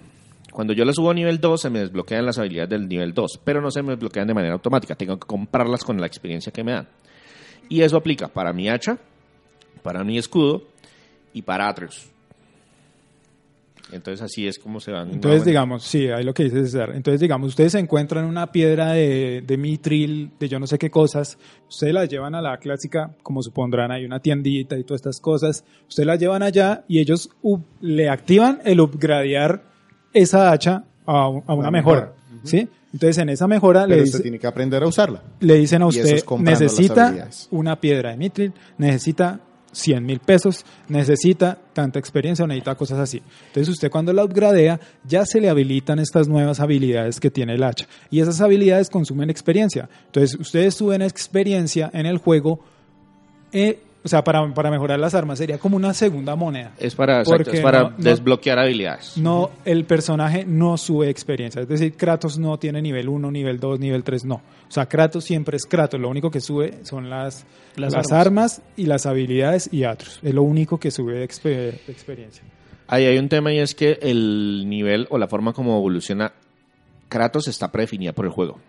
Cuando 0.52 0.74
yo 0.74 0.84
la 0.84 0.94
subo 0.94 1.12
a 1.12 1.14
nivel 1.14 1.40
2 1.40 1.62
se 1.62 1.70
me 1.70 1.80
desbloquean 1.80 2.26
las 2.26 2.40
habilidades 2.40 2.72
del 2.72 2.88
nivel 2.88 3.14
2, 3.14 3.42
pero 3.44 3.62
no 3.62 3.70
se 3.70 3.84
me 3.84 3.92
desbloquean 3.92 4.26
de 4.26 4.34
manera 4.34 4.56
automática, 4.56 4.96
tengo 4.96 5.20
que 5.20 5.28
comprarlas 5.28 5.84
con 5.84 6.02
la 6.02 6.08
experiencia 6.08 6.52
que 6.52 6.64
me 6.64 6.72
dan. 6.72 6.88
Y 7.70 7.82
eso 7.82 7.98
aplica 7.98 8.30
para 8.30 8.52
mi 8.52 8.68
hacha, 8.68 8.98
para 9.84 10.04
mi 10.04 10.18
escudo 10.18 10.64
y 11.34 11.44
para 11.44 11.70
Atreus. 11.70 12.13
Entonces 13.94 14.22
así 14.22 14.48
es 14.48 14.58
como 14.60 14.80
se 14.80 14.92
van. 14.92 15.12
Entonces, 15.12 15.46
digamos, 15.46 15.84
sí, 15.84 16.08
ahí 16.10 16.24
lo 16.24 16.34
que 16.34 16.44
dice 16.46 16.64
César. 16.66 16.92
Entonces, 16.96 17.22
digamos, 17.22 17.50
ustedes 17.50 17.72
se 17.74 17.80
encuentran 17.80 18.26
una 18.26 18.52
piedra 18.52 18.94
de, 18.94 19.44
de 19.46 19.58
mitril, 19.58 20.32
de 20.40 20.50
yo 20.50 20.60
no 20.60 20.68
sé 20.68 20.78
qué 20.78 20.90
cosas, 20.90 21.38
ustedes 21.70 21.94
la 21.94 22.06
llevan 22.06 22.36
a 22.36 22.42
la 22.42 22.58
clásica, 22.58 23.16
como 23.24 23.42
supondrán, 23.44 23.92
hay 23.92 24.06
una 24.06 24.20
tiendita 24.20 24.78
y 24.78 24.84
todas 24.84 25.00
estas 25.02 25.20
cosas, 25.20 25.64
ustedes 25.88 26.08
la 26.08 26.16
llevan 26.16 26.44
allá 26.44 26.84
y 26.88 27.00
ellos 27.00 27.30
up- 27.42 27.64
le 27.82 28.10
activan 28.10 28.60
el 28.66 28.80
upgradear 28.80 29.64
esa 30.14 30.52
hacha 30.52 30.84
a, 31.06 31.28
un- 31.30 31.44
a 31.48 31.54
una 31.54 31.66
La 31.66 31.72
mejora, 31.72 32.02
mejora. 32.02 32.14
¿sí? 32.44 32.68
Entonces, 32.94 33.18
en 33.18 33.30
esa 33.30 33.48
mejora 33.48 33.82
le, 33.88 33.96
Pero 33.96 34.04
dice- 34.04 34.18
usted 34.18 34.22
tiene 34.24 34.40
que 34.40 34.46
aprender 34.48 34.84
a 34.84 34.88
usar 34.88 35.22
le 35.40 35.56
dicen 35.56 35.82
a 35.82 35.88
usted, 35.88 36.24
necesita 36.44 37.08
una 37.52 37.80
piedra 37.82 38.12
de 38.12 38.18
mitril, 38.18 38.54
necesita 38.78 39.40
100 39.74 40.06
mil 40.06 40.20
pesos, 40.20 40.66
necesita 40.88 41.58
tanta 41.74 42.00
experiencia 42.00 42.48
necesita 42.48 42.76
cosas 42.76 43.00
así. 43.00 43.22
Entonces 43.48 43.70
usted 43.70 43.92
cuando 43.92 44.14
la 44.14 44.24
upgradea 44.24 44.80
ya 45.04 45.26
se 45.26 45.42
le 45.42 45.50
habilitan 45.50 46.00
estas 46.00 46.28
nuevas 46.28 46.60
habilidades 46.60 47.20
que 47.20 47.30
tiene 47.30 47.56
el 47.56 47.64
hacha 47.64 47.88
y 48.10 48.22
esas 48.22 48.40
habilidades 48.40 48.90
consumen 48.90 49.30
experiencia. 49.30 49.90
Entonces 50.06 50.40
ustedes 50.40 50.76
suben 50.76 51.02
experiencia 51.02 51.90
en 51.94 52.06
el 52.06 52.18
juego, 52.18 52.60
eh, 53.52 53.80
o 54.04 54.08
sea, 54.10 54.24
para, 54.24 54.54
para 54.54 54.70
mejorar 54.70 55.00
las 55.00 55.14
armas 55.16 55.38
sería 55.40 55.58
como 55.58 55.78
una 55.78 55.94
segunda 55.94 56.36
moneda. 56.36 56.74
Es 56.78 56.94
para, 56.96 57.20
exacto, 57.22 57.44
Porque 57.44 57.58
es 57.58 57.64
para 57.64 57.84
no- 57.84 57.90
no- 57.92 57.96
desbloquear 57.98 58.60
habilidades. 58.60 59.18
No, 59.18 59.50
el 59.66 59.86
personaje 59.86 60.44
no 60.46 60.78
sube 60.78 61.10
experiencia. 61.10 61.62
Es 61.62 61.68
decir, 61.68 61.94
Kratos 61.96 62.38
no 62.38 62.58
tiene 62.60 62.82
nivel 62.82 63.08
1, 63.08 63.32
nivel 63.32 63.60
2, 63.60 63.80
nivel 63.80 64.04
3, 64.04 64.26
no. 64.26 64.36
O 64.36 64.72
sea, 64.72 64.88
Kratos 64.88 65.24
siempre 65.24 65.56
es 65.58 65.66
Kratos. 65.66 66.00
Lo 66.00 66.10
único 66.10 66.30
que 66.32 66.42
sube 66.42 66.80
son 66.84 67.10
las, 67.10 67.46
Las 67.76 67.94
las, 67.94 68.12
armas. 68.12 68.58
armas. 68.58 68.62
y 68.76 68.86
las 68.88 69.06
habilidades 69.06 69.70
y 69.72 69.86
otros. 69.86 70.20
Es 70.22 70.34
lo 70.34 70.44
único 70.44 70.78
que 70.80 70.92
sube 70.92 71.14
de 71.14 71.28
expe- 71.28 71.46
de 71.86 71.92
experiencia. 71.92 72.44
Ahí 72.88 73.06
hay 73.06 73.18
un 73.18 73.30
tema 73.30 73.54
y 73.54 73.60
es 73.60 73.74
que 73.74 74.00
el 74.02 74.66
nivel 74.68 75.08
o 75.10 75.18
la 75.18 75.28
forma 75.28 75.54
como 75.54 75.78
evoluciona 75.78 76.34
Kratos 77.08 77.48
está 77.48 77.72
predefinida 77.72 78.12
por 78.12 78.26
el 78.26 78.32
juego. 78.32 78.60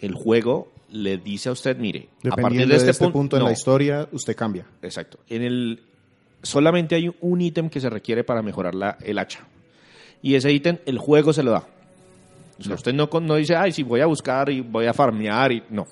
El 0.00 0.14
juego 0.14 0.68
le 0.90 1.18
dice 1.18 1.48
a 1.48 1.52
usted, 1.52 1.76
mire, 1.76 2.08
a 2.24 2.30
partir 2.30 2.36
Dependiendo 2.36 2.74
de 2.74 2.90
este, 2.90 3.04
punto, 3.04 3.12
punto, 3.12 3.36
en 3.36 3.42
no, 3.42 3.48
la 3.48 3.52
historia, 3.52 4.08
usted 4.12 4.36
cambia. 4.36 4.66
Exacto. 4.82 5.18
En 5.28 5.42
el 5.42 5.80
solamente 6.42 6.94
hay 6.94 7.12
un 7.20 7.40
ítem 7.40 7.68
que 7.68 7.80
se 7.80 7.90
requiere 7.90 8.22
para 8.22 8.42
mejorar 8.42 8.74
la, 8.74 8.96
el 9.02 9.18
hacha. 9.18 9.40
Y 10.22 10.34
ese 10.34 10.52
ítem 10.52 10.78
el 10.86 10.98
juego 10.98 11.32
se 11.32 11.42
lo 11.42 11.50
da. 11.50 11.66
O 12.58 12.62
sea, 12.62 12.74
usted 12.76 12.94
no, 12.94 13.08
no 13.20 13.34
dice, 13.34 13.56
ay, 13.56 13.72
sí, 13.72 13.82
voy 13.82 14.00
a 14.00 14.06
buscar 14.06 14.48
y 14.48 14.60
voy 14.60 14.86
a 14.86 14.94
farmear 14.94 15.52
y 15.52 15.62
no. 15.70 15.86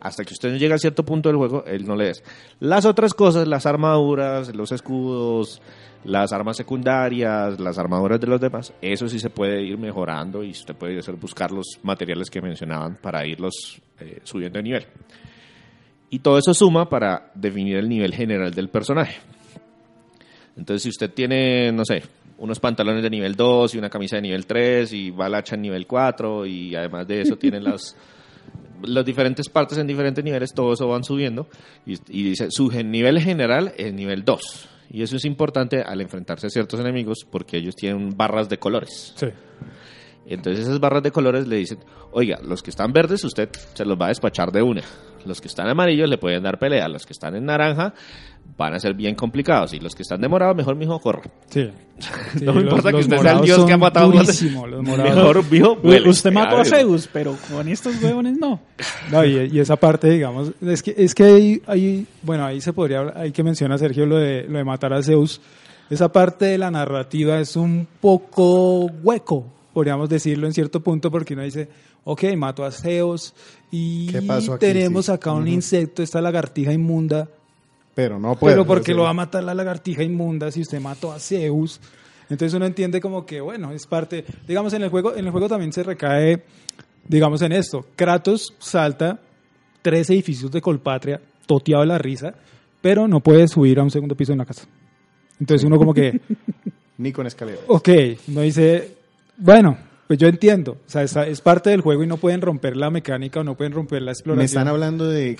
Hasta 0.00 0.24
que 0.24 0.32
usted 0.32 0.50
no 0.50 0.56
llega 0.56 0.74
a 0.74 0.78
cierto 0.78 1.04
punto 1.04 1.28
del 1.28 1.36
juego, 1.36 1.64
él 1.66 1.86
no 1.86 1.96
le 1.96 2.10
es. 2.10 2.24
Las 2.60 2.84
otras 2.84 3.14
cosas, 3.14 3.46
las 3.46 3.66
armaduras, 3.66 4.54
los 4.54 4.72
escudos, 4.72 5.60
las 6.04 6.32
armas 6.32 6.56
secundarias, 6.56 7.58
las 7.58 7.78
armaduras 7.78 8.20
de 8.20 8.26
los 8.26 8.40
demás, 8.40 8.72
eso 8.80 9.08
sí 9.08 9.18
se 9.18 9.30
puede 9.30 9.62
ir 9.62 9.78
mejorando 9.78 10.42
y 10.42 10.50
usted 10.50 10.74
puede 10.74 10.98
hacer, 10.98 11.16
buscar 11.16 11.50
los 11.50 11.78
materiales 11.82 12.30
que 12.30 12.40
mencionaban 12.40 12.96
para 12.96 13.26
irlos 13.26 13.80
eh, 14.00 14.20
subiendo 14.22 14.58
de 14.58 14.62
nivel. 14.62 14.86
Y 16.10 16.20
todo 16.20 16.38
eso 16.38 16.54
suma 16.54 16.88
para 16.88 17.30
definir 17.34 17.76
el 17.76 17.88
nivel 17.88 18.14
general 18.14 18.54
del 18.54 18.68
personaje. 18.68 19.16
Entonces, 20.56 20.82
si 20.82 20.88
usted 20.88 21.12
tiene, 21.12 21.70
no 21.70 21.84
sé, 21.84 22.02
unos 22.38 22.60
pantalones 22.60 23.02
de 23.02 23.10
nivel 23.10 23.34
2 23.34 23.74
y 23.74 23.78
una 23.78 23.90
camisa 23.90 24.16
de 24.16 24.22
nivel 24.22 24.46
3 24.46 24.92
y 24.92 25.10
va 25.10 25.26
hacha 25.26 25.56
en 25.56 25.62
nivel 25.62 25.86
4 25.86 26.46
y 26.46 26.74
además 26.74 27.06
de 27.06 27.20
eso 27.20 27.36
tiene 27.38 27.60
las, 27.60 27.96
las 28.82 29.04
diferentes 29.04 29.48
partes 29.48 29.78
en 29.78 29.86
diferentes 29.86 30.24
niveles, 30.24 30.52
todo 30.54 30.72
eso 30.72 30.88
van 30.88 31.04
subiendo 31.04 31.48
y, 31.86 31.94
y 32.08 32.22
dice, 32.22 32.48
su 32.50 32.70
nivel 32.70 33.20
general 33.20 33.72
es 33.76 33.92
nivel 33.92 34.24
2. 34.24 34.68
Y 34.90 35.02
eso 35.02 35.16
es 35.16 35.24
importante 35.24 35.82
al 35.82 36.00
enfrentarse 36.00 36.46
a 36.46 36.50
ciertos 36.50 36.80
enemigos 36.80 37.26
porque 37.30 37.58
ellos 37.58 37.74
tienen 37.74 38.16
barras 38.16 38.48
de 38.48 38.58
colores. 38.58 39.12
Sí. 39.16 39.26
Entonces 40.26 40.66
esas 40.66 40.78
barras 40.78 41.02
de 41.02 41.10
colores 41.10 41.46
le 41.46 41.56
dicen, 41.56 41.78
oiga, 42.12 42.38
los 42.42 42.62
que 42.62 42.70
están 42.70 42.92
verdes 42.92 43.24
usted 43.24 43.48
se 43.74 43.84
los 43.84 43.98
va 43.98 44.06
a 44.06 44.08
despachar 44.08 44.52
de 44.52 44.62
una. 44.62 44.82
Los 45.26 45.40
que 45.40 45.48
están 45.48 45.68
amarillos 45.68 46.08
le 46.08 46.18
pueden 46.18 46.42
dar 46.42 46.58
pelea. 46.58 46.88
Los 46.88 47.04
que 47.06 47.12
están 47.12 47.34
en 47.36 47.44
naranja 47.46 47.92
van 48.56 48.74
a 48.74 48.80
ser 48.80 48.94
bien 48.94 49.14
complicados. 49.14 49.72
Y 49.74 49.78
los 49.80 49.94
que 49.94 50.02
están 50.02 50.20
de 50.20 50.28
morado, 50.28 50.54
mejor 50.54 50.74
mijo, 50.76 50.98
corra. 51.00 51.22
Sí. 51.48 51.70
Sí, 52.38 52.44
No 52.44 52.52
me 52.52 52.62
los- 52.62 52.64
importa 52.74 52.90
que 52.90 52.96
los 52.98 53.06
usted 53.06 53.18
sea 53.18 53.32
el 53.32 53.40
dios 53.42 53.64
que 53.64 53.72
ha 53.72 53.76
matado 53.76 54.10
durísimos, 54.12 54.68
los 54.70 54.82
morados. 54.84 55.14
Mejor 55.16 55.50
mijo, 55.50 55.76
vuele. 55.76 56.08
Usted 56.08 56.30
mató 56.32 56.58
a. 56.58 56.64
Zeus, 56.64 57.08
pero 57.12 57.36
con 57.50 57.66
estos 57.68 58.00
huevones 58.02 58.38
no. 58.38 58.60
No, 59.10 59.24
y, 59.24 59.50
y 59.52 59.58
esa 59.58 59.74
parte, 59.76 60.08
digamos, 60.10 60.52
es 60.62 60.82
que, 60.82 60.94
es 60.96 61.12
que 61.14 61.24
hay, 61.24 61.62
hay- 61.66 62.06
bueno, 62.22 62.44
ahí 62.44 62.60
se 62.60 62.72
podría, 62.72 63.00
hablar- 63.00 63.18
hay 63.18 63.32
que 63.32 63.42
mencionar, 63.42 63.78
Sergio, 63.80 64.06
lo 64.06 64.16
de, 64.18 64.44
lo 64.48 64.58
de 64.58 64.64
matar 64.64 64.92
a 64.92 65.02
Zeus. 65.02 65.40
Esa 65.90 66.12
parte 66.12 66.44
de 66.44 66.58
la 66.58 66.70
narrativa 66.70 67.40
es 67.40 67.56
un 67.56 67.88
poco 68.00 68.86
hueco, 69.02 69.46
podríamos 69.72 70.08
decirlo 70.08 70.46
en 70.46 70.52
cierto 70.52 70.80
punto, 70.80 71.10
porque 71.10 71.34
uno 71.34 71.42
dice, 71.42 71.68
ok, 72.04 72.24
mato 72.36 72.64
a 72.64 72.70
Zeus 72.70 73.34
y 73.70 74.06
¿Qué 74.12 74.22
pasó 74.22 74.54
aquí? 74.54 74.66
tenemos 74.66 75.06
Sí. 75.06 75.12
acá 75.12 75.32
un 75.32 75.48
insecto, 75.48 76.02
esta 76.02 76.20
lagartija 76.20 76.72
inmunda, 76.72 77.28
Pero 77.94 78.18
no 78.18 78.36
puede. 78.36 78.54
pero 78.54 78.66
¿por 78.66 78.82
qué 78.82 78.94
lo 78.94 79.02
va 79.04 79.10
a 79.10 79.14
matar 79.14 79.44
la 79.44 79.54
lagartija 79.54 80.02
inmunda 80.02 80.50
si 80.50 80.60
usted 80.62 80.80
mató 80.80 81.12
a 81.12 81.18
Zeus? 81.18 81.80
Entonces 82.30 82.54
uno 82.54 82.66
entiende 82.66 83.00
como 83.00 83.24
que, 83.24 83.40
bueno, 83.40 83.72
es 83.72 83.86
parte, 83.86 84.24
digamos, 84.46 84.72
en 84.74 84.82
el 84.82 84.90
juego, 84.90 85.16
en 85.16 85.24
el 85.24 85.30
juego 85.30 85.48
también 85.48 85.72
se 85.72 85.82
recae, 85.82 86.42
digamos, 87.06 87.40
en 87.42 87.52
esto. 87.52 87.86
Kratos 87.96 88.54
salta 88.58 89.18
tres 89.82 90.10
edificios 90.10 90.50
de 90.50 90.60
Colpatria, 90.60 91.20
toteado 91.46 91.82
de 91.82 91.88
la 91.88 91.98
risa, 91.98 92.34
pero 92.82 93.08
no 93.08 93.20
puede 93.20 93.48
subir 93.48 93.78
a 93.80 93.82
un 93.82 93.90
segundo 93.90 94.14
piso 94.14 94.32
de 94.32 94.36
una 94.36 94.44
casa. 94.44 94.66
Entonces 95.40 95.64
uno 95.66 95.78
como 95.78 95.94
que, 95.94 96.20
Ni 96.98 97.12
con 97.12 97.26
escalera. 97.26 97.58
ok, 97.68 97.88
uno 98.28 98.40
dice, 98.42 98.96
bueno, 99.38 99.78
pues 100.08 100.18
yo 100.18 100.26
entiendo, 100.26 100.72
o 100.72 100.90
sea, 100.90 101.02
es, 101.02 101.14
es 101.14 101.40
parte 101.40 101.70
del 101.70 101.82
juego 101.82 102.02
y 102.02 102.06
no 102.08 102.16
pueden 102.16 102.40
romper 102.40 102.76
la 102.76 102.90
mecánica 102.90 103.40
o 103.40 103.44
no 103.44 103.56
pueden 103.56 103.72
romper 103.72 104.02
la 104.02 104.10
exploración. 104.10 104.38
Me 104.40 104.44
están 104.46 104.66
hablando 104.66 105.06
de, 105.06 105.36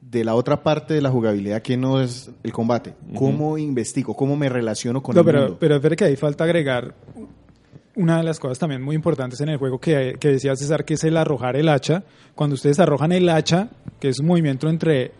de 0.00 0.24
la 0.24 0.34
otra 0.34 0.62
parte 0.62 0.94
de 0.94 1.02
la 1.02 1.10
jugabilidad 1.10 1.60
que 1.60 1.76
no 1.76 2.00
es 2.00 2.30
el 2.42 2.52
combate. 2.52 2.94
¿Cómo 3.14 3.58
investigo? 3.58 4.14
¿Cómo 4.16 4.36
me 4.36 4.48
relaciono 4.48 5.02
con 5.02 5.14
No, 5.14 5.20
el 5.20 5.26
pero, 5.26 5.40
mundo? 5.40 5.56
pero 5.60 5.74
espere 5.76 5.96
que 5.96 6.04
ahí 6.04 6.16
falta 6.16 6.44
agregar 6.44 6.94
una 7.96 8.18
de 8.18 8.22
las 8.24 8.38
cosas 8.38 8.58
también 8.58 8.82
muy 8.82 8.94
importantes 8.94 9.40
en 9.40 9.48
el 9.48 9.56
juego 9.56 9.78
que, 9.80 10.16
que 10.20 10.28
decía 10.28 10.54
César, 10.54 10.84
que 10.84 10.94
es 10.94 11.04
el 11.04 11.16
arrojar 11.16 11.56
el 11.56 11.68
hacha. 11.68 12.04
Cuando 12.34 12.54
ustedes 12.54 12.78
arrojan 12.78 13.10
el 13.12 13.28
hacha, 13.28 13.70
que 13.98 14.08
es 14.10 14.20
un 14.20 14.26
movimiento 14.26 14.68
entre 14.68 15.12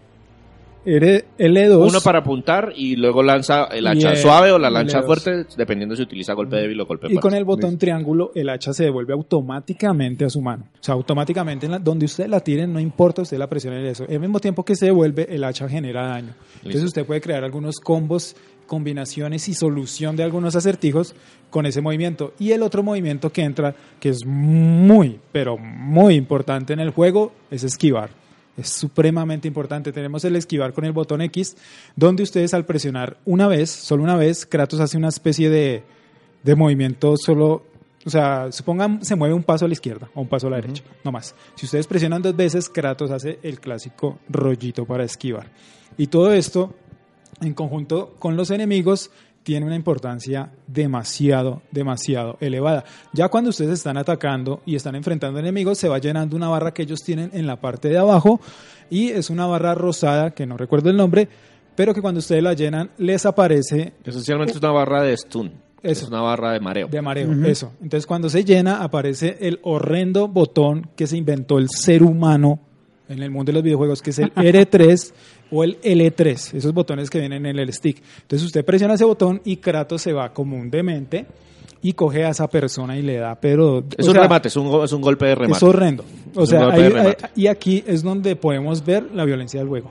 L2 0.87 1.89
Uno 1.89 2.01
para 2.01 2.21
apuntar 2.21 2.73
y 2.77 2.97
luego 2.97 3.23
lanza 3.23 3.65
el 3.65 3.87
hacha 3.87 4.13
el- 4.13 4.17
suave 4.17 4.53
o 4.53 4.59
la 4.59 4.71
lanza 4.71 5.01
L2. 5.01 5.07
fuerte, 5.07 5.47
dependiendo 5.57 5.97
si 5.97 6.03
utiliza 6.03 6.33
golpe 6.33 6.57
débil 6.57 6.81
o 6.81 6.87
golpe 6.87 7.09
y 7.09 7.15
con 7.15 7.21
fuerte. 7.23 7.39
el 7.39 7.45
botón 7.45 7.77
triángulo 7.79 8.31
el 8.35 8.49
hacha 8.49 8.73
se 8.73 8.85
devuelve 8.85 9.13
automáticamente 9.13 10.25
a 10.25 10.31
su 10.31 10.41
mano. 10.41 10.65
O 10.75 10.83
sea, 10.83 10.95
automáticamente 10.95 11.67
en 11.67 11.73
la- 11.73 11.79
donde 11.79 12.07
usted 12.07 12.29
la 12.29 12.41
tiren, 12.41 12.73
no 12.73 12.79
importa, 12.81 13.23
usted 13.23 13.37
la 13.39 13.49
presione 13.49 13.81
en 13.81 13.87
eso. 13.87 14.05
Al 14.09 14.21
mismo 14.21 14.39
tiempo 14.41 14.65
que 14.65 14.77
se 14.77 14.87
devuelve, 14.87 15.27
el 15.29 15.43
hacha 15.45 15.69
genera 15.69 16.07
daño. 16.07 16.35
Entonces 16.57 16.75
Listo. 16.83 16.87
usted 16.87 17.05
puede 17.05 17.21
crear 17.21 17.43
algunos 17.45 17.77
combos, 17.81 18.37
combinaciones 18.67 19.49
y 19.49 19.55
solución 19.55 20.17
de 20.17 20.25
algunos 20.25 20.57
acertijos 20.57 21.15
con 21.51 21.67
ese 21.67 21.81
movimiento. 21.81 22.33
Y 22.39 22.51
el 22.53 22.63
otro 22.63 22.83
movimiento 22.83 23.31
que 23.33 23.43
entra, 23.43 23.75
que 24.01 24.09
es 24.11 24.25
muy, 24.27 25.19
pero 25.33 25.57
muy 25.57 26.15
importante 26.15 26.73
en 26.73 26.81
el 26.81 26.91
juego, 26.91 27.33
es 27.51 27.63
esquivar. 27.65 28.11
Es 28.57 28.71
supremamente 28.71 29.47
importante. 29.47 29.93
Tenemos 29.93 30.25
el 30.25 30.37
esquivar 30.37 30.73
con 30.73 30.85
el 30.85 30.93
botón 30.93 31.21
X, 31.21 31.57
donde 31.95 32.23
ustedes 32.23 32.55
al 32.55 32.65
presionar 32.65 33.19
una 33.25 33.49
vez, 33.49 33.71
solo 33.71 34.03
una 34.03 34.17
vez, 34.17 34.47
Kratos 34.47 34.81
hace 34.81 34.97
una 34.97 35.09
especie 35.09 35.51
de, 35.51 35.85
de 36.43 36.55
movimiento 36.55 37.17
solo, 37.17 37.65
o 38.05 38.11
sea, 38.11 38.51
supongan 38.53 39.05
se 39.05 39.17
mueve 39.17 39.35
un 39.35 39.43
paso 39.43 39.65
a 39.65 39.69
la 39.69 39.75
izquierda 39.75 40.09
o 40.15 40.23
un 40.23 40.29
paso 40.29 40.47
a 40.47 40.51
la 40.51 40.57
derecha, 40.57 40.83
no 41.05 41.13
más. 41.13 41.35
Si 41.55 41.67
ustedes 41.67 41.87
presionan 41.87 42.23
dos 42.23 42.35
veces, 42.35 42.69
Kratos 42.69 43.11
hace 43.11 43.39
el 43.43 43.61
clásico 43.61 44.19
rollito 44.29 44.87
para 44.87 45.05
esquivar. 45.05 45.51
Y 45.99 46.07
todo 46.07 46.33
esto, 46.33 46.75
en 47.41 47.53
conjunto 47.53 48.15
con 48.19 48.37
los 48.37 48.51
enemigos, 48.51 49.11
tiene 49.47 49.65
una 49.65 49.77
importancia 49.77 50.51
demasiado, 50.67 51.63
demasiado 51.71 52.37
elevada. 52.41 52.83
Ya 53.13 53.29
cuando 53.29 53.51
ustedes 53.51 53.75
están 53.75 53.97
atacando 53.97 54.61
y 54.67 54.75
están 54.75 54.97
enfrentando 54.97 55.39
enemigos, 55.39 55.79
se 55.79 55.89
va 55.89 56.01
llenando 56.01 56.35
una 56.35 56.49
barra 56.49 56.75
que 56.75 56.83
ellos 56.83 57.05
tienen 57.05 57.31
en 57.33 57.47
la 57.47 57.61
parte 57.61 57.89
de 57.89 57.97
abajo 57.97 58.41
y 58.91 59.11
es 59.11 59.31
una 59.31 59.47
barra 59.47 59.73
rosada, 59.77 60.33
que 60.33 60.47
no 60.47 60.57
recuerdo 60.57 60.91
el 60.91 60.97
nombre, 60.97 61.29
pero 61.77 61.95
que 61.95 62.03
cuando 62.03 62.19
ustedes 62.19 62.43
la 62.43 62.55
llenan 62.55 62.91
les 62.99 63.25
aparece 63.25 63.93
Esencialmente 64.03 64.55
es 64.55 64.59
una 64.59 64.73
barra 64.73 65.03
de 65.03 65.17
stun. 65.17 65.53
Eso. 65.81 66.07
Es 66.07 66.09
una 66.09 66.23
barra 66.23 66.51
de 66.51 66.59
mareo. 66.59 66.89
de 66.89 67.01
mareo, 67.01 67.33
eso. 67.45 67.73
Entonces 67.81 68.05
cuando 68.05 68.29
se 68.29 68.45
llena 68.45 68.83
aparece 68.83 69.39
el 69.43 69.61
horrendo 69.63 70.27
botón 70.27 70.91
que 70.97 71.07
se 71.07 71.17
inventó 71.17 71.59
el 71.59 71.69
ser 71.71 72.03
humano 72.03 72.59
en 73.09 73.23
el 73.23 73.31
mundo 73.31 73.51
de 73.51 73.55
los 73.55 73.63
videojuegos, 73.63 74.03
que 74.03 74.11
es 74.11 74.19
el 74.19 74.33
R3 74.35 75.13
o 75.51 75.63
el 75.65 75.81
L3, 75.81 76.55
esos 76.57 76.73
botones 76.73 77.09
que 77.11 77.19
vienen 77.21 77.47
en 77.47 77.59
el 77.59 77.73
stick. 77.73 78.03
Entonces 78.23 78.47
usted 78.47 78.65
presiona 78.65 78.95
ese 78.95 79.05
botón 79.05 79.41
y 79.45 79.57
Kratos 79.59 80.03
se 80.03 80.13
va 80.13 80.33
como 80.33 80.57
un 80.57 80.71
demente 80.71 81.27
y 81.83 81.93
coge 81.93 82.25
a 82.25 82.31
esa 82.31 82.49
persona 82.49 82.97
y 82.99 83.03
le 83.03 83.17
da, 83.19 83.35
pero... 83.41 83.85
Es 83.97 84.07
un 84.09 84.15
sea, 84.15 84.23
remate, 84.25 84.49
es 84.49 84.57
un, 84.57 84.83
es 84.85 84.93
un 84.93 85.01
golpe 85.03 85.27
de 85.27 85.35
remate. 85.37 85.57
es 85.59 85.63
horrendo. 85.63 86.05
O 86.35 86.43
Es 86.43 86.49
sea, 86.51 86.69
hay- 86.69 86.83
hay- 86.93 87.15
y 87.37 87.47
aquí 87.47 87.85
es 87.87 88.03
donde 88.03 88.35
podemos 88.35 88.85
ver 88.85 89.05
la 89.15 89.25
violencia 89.25 89.61
del 89.61 89.69
juego, 89.69 89.91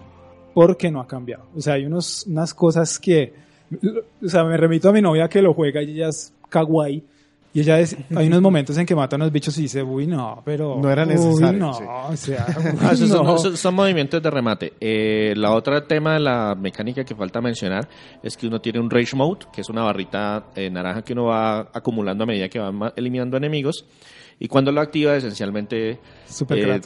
porque 0.53 0.91
no 0.91 0.99
ha 0.99 1.07
cambiado. 1.07 1.45
O 1.55 1.61
sea, 1.61 1.75
hay 1.75 1.85
unos, 1.85 2.25
unas 2.27 2.53
cosas 2.53 2.99
que, 2.99 3.33
o 4.23 4.27
sea, 4.27 4.43
me 4.43 4.57
remito 4.57 4.89
a 4.89 4.91
mi 4.93 5.01
novia 5.01 5.29
que 5.29 5.41
lo 5.41 5.53
juega 5.53 5.81
y 5.83 5.91
ella 5.91 6.09
es 6.09 6.33
kawaii. 6.49 7.03
Y 7.55 7.61
ella 7.61 7.79
es, 7.79 7.95
hay 8.15 8.27
unos 8.27 8.41
momentos 8.41 8.77
en 8.77 8.85
que 8.85 8.93
mata 8.93 9.15
a 9.15 9.17
unos 9.17 9.31
bichos 9.31 9.57
y 9.57 9.61
dice, 9.63 9.81
uy, 9.81 10.05
no, 10.05 10.41
pero... 10.43 10.77
No 10.77 10.91
era 10.91 11.03
uy, 11.03 11.13
necesario, 11.13 11.57
no, 11.57 11.73
sí. 11.73 11.83
o 11.87 12.17
sea, 12.17 12.45
Ah, 12.81 12.93
son, 12.97 13.25
no. 13.25 13.37
son 13.37 13.73
movimientos 13.73 14.21
de 14.21 14.29
remate. 14.29 14.73
Eh, 14.77 15.33
la 15.37 15.53
otra 15.53 15.87
tema 15.87 16.15
de 16.15 16.19
la 16.19 16.53
mecánica 16.53 17.05
que 17.05 17.15
falta 17.15 17.39
mencionar 17.39 17.87
es 18.21 18.35
que 18.35 18.47
uno 18.47 18.59
tiene 18.59 18.81
un 18.81 18.89
Rage 18.89 19.15
Mode, 19.15 19.45
que 19.53 19.61
es 19.61 19.69
una 19.69 19.83
barrita 19.83 20.47
eh, 20.53 20.69
naranja 20.69 21.01
que 21.03 21.13
uno 21.13 21.27
va 21.27 21.69
acumulando 21.73 22.25
a 22.25 22.27
medida 22.27 22.49
que 22.49 22.59
va 22.59 22.91
eliminando 22.97 23.37
enemigos. 23.37 23.85
Y 24.37 24.49
cuando 24.49 24.71
lo 24.71 24.81
activa, 24.81 25.15
esencialmente 25.15 25.91
eh, 25.91 25.99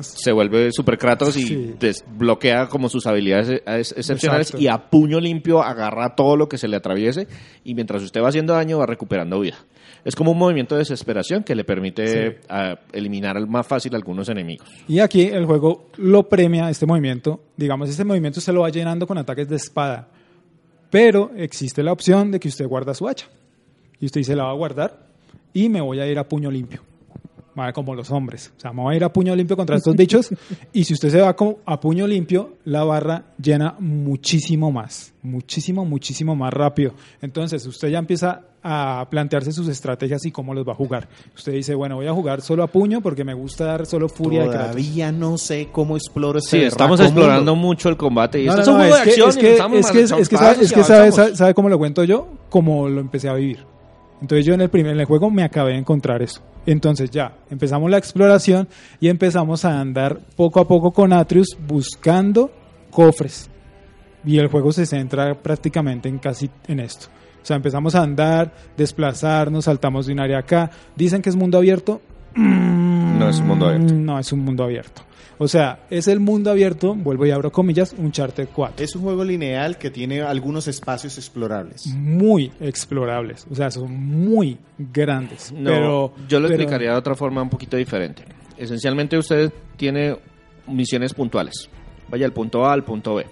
se 0.01 0.31
vuelve 0.31 0.71
Super 0.71 0.97
Kratos 0.99 1.35
y 1.35 1.41
Sí. 1.47 1.75
desbloquea 1.79 2.67
como 2.67 2.89
sus 2.89 3.07
habilidades 3.07 3.61
ex- 3.65 3.91
excepcionales 3.97 4.47
Exacto. 4.49 4.63
y 4.63 4.67
a 4.67 4.89
puño 4.89 5.19
limpio 5.19 5.61
agarra 5.63 6.13
todo 6.15 6.37
lo 6.37 6.47
que 6.47 6.59
se 6.59 6.67
le 6.67 6.77
atraviese 6.77 7.27
y 7.63 7.73
mientras 7.73 8.03
usted 8.03 8.21
va 8.21 8.29
haciendo 8.29 8.53
daño 8.53 8.77
va 8.77 8.85
recuperando 8.85 9.39
vida. 9.39 9.57
Es 10.05 10.15
como 10.15 10.31
un 10.31 10.37
movimiento 10.37 10.75
de 10.75 10.79
desesperación 10.79 11.43
que 11.43 11.55
le 11.55 11.63
permite 11.63 12.39
ah, 12.49 12.75
eliminar 12.93 13.35
al- 13.35 13.47
más 13.47 13.65
fácil 13.65 13.95
algunos 13.95 14.29
enemigos. 14.29 14.67
Y 14.87 14.99
aquí 14.99 15.23
el 15.23 15.45
juego 15.45 15.87
lo 15.97 16.29
premia 16.29 16.69
este 16.69 16.85
movimiento. 16.85 17.41
Digamos, 17.57 17.89
este 17.89 18.05
movimiento 18.05 18.39
se 18.41 18.53
lo 18.53 18.61
va 18.61 18.69
llenando 18.69 19.07
con 19.07 19.17
ataques 19.17 19.49
de 19.49 19.55
espada. 19.55 20.07
Pero 20.91 21.31
existe 21.35 21.83
la 21.83 21.91
opción 21.91 22.31
de 22.31 22.39
que 22.39 22.47
usted 22.47 22.65
guarda 22.67 22.93
su 22.93 23.07
hacha. 23.07 23.27
Y 23.99 24.05
usted 24.05 24.21
dice, 24.21 24.35
la 24.35 24.43
va 24.45 24.51
a 24.51 24.55
guardar 24.55 25.07
y 25.53 25.67
me 25.67 25.81
voy 25.81 25.99
a 25.99 26.07
ir 26.07 26.17
a 26.17 26.27
puño 26.27 26.49
limpio. 26.49 26.81
Como 27.73 27.93
los 27.95 28.09
hombres. 28.11 28.51
O 28.57 28.59
sea, 28.59 28.71
me 28.73 28.81
voy 28.81 28.93
a 28.93 28.97
ir 28.97 29.03
a 29.03 29.13
puño 29.13 29.35
limpio 29.35 29.55
contra 29.57 29.75
estos 29.75 29.95
bichos. 29.95 30.29
Y 30.73 30.83
si 30.83 30.93
usted 30.93 31.09
se 31.09 31.21
va 31.21 31.35
como 31.35 31.57
a 31.65 31.79
puño 31.79 32.07
limpio, 32.07 32.55
la 32.65 32.83
barra 32.83 33.23
llena 33.41 33.75
muchísimo 33.79 34.71
más. 34.71 35.13
Muchísimo, 35.21 35.85
muchísimo 35.85 36.35
más 36.35 36.53
rápido. 36.53 36.93
Entonces, 37.21 37.65
usted 37.65 37.89
ya 37.89 37.99
empieza 37.99 38.41
a 38.61 39.07
plantearse 39.09 39.51
sus 39.53 39.67
estrategias 39.69 40.25
y 40.25 40.31
cómo 40.31 40.53
los 40.53 40.67
va 40.67 40.73
a 40.73 40.75
jugar. 40.75 41.07
Usted 41.35 41.53
dice, 41.53 41.75
bueno, 41.75 41.95
voy 41.95 42.07
a 42.07 42.13
jugar 42.13 42.41
solo 42.41 42.63
a 42.63 42.67
puño 42.67 42.99
porque 43.01 43.23
me 43.23 43.33
gusta 43.33 43.63
dar 43.65 43.85
solo 43.85 44.09
furia 44.09 44.41
de. 44.43 44.47
Todavía 44.49 45.11
no 45.11 45.37
sé 45.37 45.69
cómo 45.71 45.95
exploro 45.95 46.39
este 46.39 46.59
Sí, 46.59 46.63
estamos 46.65 46.99
explorando 46.99 47.55
mundo. 47.55 47.67
mucho 47.67 47.87
el 47.89 47.95
combate 47.97 48.41
y 48.41 48.45
No, 48.47 48.55
esto 48.55 48.57
no, 48.57 48.61
es 48.63 48.67
un 48.67 48.73
no, 48.73 48.79
juego 48.79 48.95
es 48.95 48.99
de 48.99 49.03
que- 49.05 49.09
acción 49.11 49.29
es 49.29 49.37
que, 49.37 49.51
estamos 49.53 49.79
es 49.79 49.91
que, 49.91 49.99
es 50.01 50.09
que, 50.09 50.35
avanzando 50.35 50.37
sabe, 50.37 50.65
es 50.65 50.73
que 50.73 50.83
sabe, 50.83 50.99
avanzamos. 50.99 51.15
sabe- 51.27 51.35
sabe 51.37 51.53
cómo 51.53 51.69
lo 51.69 51.77
cuento 51.77 52.03
yo, 52.03 52.27
como 52.49 52.89
lo 52.89 52.99
empecé 52.99 53.29
a 53.29 53.33
vivir. 53.33 53.65
Entonces 54.21 54.45
yo 54.45 54.53
en 54.53 54.61
el 54.61 54.69
primer 54.69 54.93
en 54.93 54.99
el 54.99 55.05
juego 55.05 55.29
me 55.29 55.43
acabé 55.43 55.71
de 55.71 55.79
encontrar 55.79 56.21
eso. 56.21 56.41
Entonces 56.65 57.09
ya, 57.09 57.33
empezamos 57.49 57.89
la 57.89 57.97
exploración 57.97 58.67
y 58.99 59.07
empezamos 59.07 59.65
a 59.65 59.79
andar 59.79 60.19
poco 60.35 60.59
a 60.59 60.67
poco 60.67 60.91
con 60.91 61.13
Atreus 61.13 61.57
buscando 61.67 62.51
cofres. 62.91 63.49
Y 64.25 64.37
el 64.37 64.47
juego 64.47 64.71
se 64.71 64.85
centra 64.85 65.33
prácticamente 65.35 66.09
en 66.09 66.19
casi 66.19 66.49
en 66.67 66.81
esto. 66.81 67.07
O 67.41 67.45
sea, 67.45 67.55
empezamos 67.55 67.95
a 67.95 68.03
andar, 68.03 68.53
desplazarnos, 68.75 69.65
saltamos 69.65 70.07
de 70.07 70.13
un 70.13 70.19
área 70.19 70.39
acá. 70.39 70.69
Dicen 70.95 71.21
que 71.21 71.29
es 71.29 71.35
mundo 71.35 71.57
abierto. 71.57 72.01
No 72.35 73.29
es 73.29 73.39
un 73.39 73.47
mundo 73.47 73.67
abierto. 73.67 73.93
No 73.93 74.19
es 74.19 74.33
un 74.33 74.39
mundo 74.39 74.63
abierto. 74.65 75.01
O 75.41 75.47
sea, 75.47 75.79
es 75.89 76.07
el 76.09 76.19
mundo 76.19 76.51
abierto, 76.51 76.93
vuelvo 76.93 77.25
y 77.25 77.31
abro 77.31 77.49
comillas, 77.51 77.95
un 77.97 78.11
Charter 78.11 78.49
4 78.53 78.83
Es 78.83 78.93
un 78.95 79.03
juego 79.03 79.23
lineal 79.23 79.77
que 79.77 79.89
tiene 79.89 80.21
algunos 80.21 80.67
espacios 80.67 81.17
explorables. 81.17 81.87
muy 81.87 82.51
explorables, 82.59 83.47
o 83.49 83.55
sea, 83.55 83.71
son 83.71 83.91
muy 83.91 84.57
grandes. 84.77 85.51
No, 85.53 85.69
pero, 85.71 86.13
yo 86.27 86.39
lo 86.39 86.47
pero- 86.47 86.59
explicaría 86.59 86.91
de 86.91 86.97
otra 86.97 87.15
forma 87.15 87.41
un 87.41 87.49
poquito 87.49 87.77
diferente. 87.77 88.23
Esencialmente 88.57 89.17
usted 89.17 89.51
tiene 89.77 90.17
misiones 90.67 91.13
puntuales. 91.13 91.69
Vaya 92.09 92.23
del 92.25 92.33
punto 92.33 92.65
A 92.65 92.73
al 92.73 92.83
punto 92.83 93.15
B. 93.15 93.25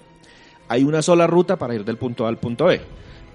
Hay 0.68 0.84
una 0.84 1.02
sola 1.02 1.26
ruta 1.26 1.56
para 1.56 1.74
ir 1.74 1.84
del 1.84 1.98
punto 1.98 2.24
A 2.24 2.28
al 2.30 2.38
punto 2.38 2.64
B. 2.66 2.80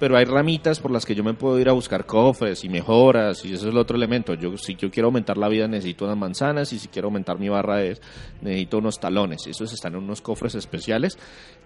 Pero 0.03 0.17
hay 0.17 0.25
ramitas 0.25 0.81
por 0.81 0.91
las 0.91 1.05
que 1.05 1.15
yo 1.15 1.23
me 1.23 1.33
puedo 1.33 1.57
ir 1.61 1.69
a 1.69 1.71
buscar 1.71 2.05
cofres 2.05 2.65
y 2.65 2.67
mejoras 2.67 3.45
y 3.45 3.53
eso 3.53 3.67
es 3.67 3.71
el 3.71 3.77
otro 3.77 3.95
elemento. 3.95 4.33
Yo 4.33 4.57
si 4.57 4.75
yo 4.75 4.91
quiero 4.91 5.07
aumentar 5.07 5.37
la 5.37 5.47
vida 5.47 5.65
necesito 5.65 6.03
unas 6.03 6.17
manzanas 6.17 6.73
y 6.73 6.79
si 6.79 6.89
quiero 6.89 7.07
aumentar 7.07 7.39
mi 7.39 7.47
barra 7.47 7.77
de, 7.77 7.97
necesito 8.41 8.79
unos 8.79 8.99
talones. 8.99 9.47
Esos 9.47 9.71
están 9.71 9.93
en 9.93 9.99
unos 10.03 10.19
cofres 10.19 10.55
especiales 10.55 11.17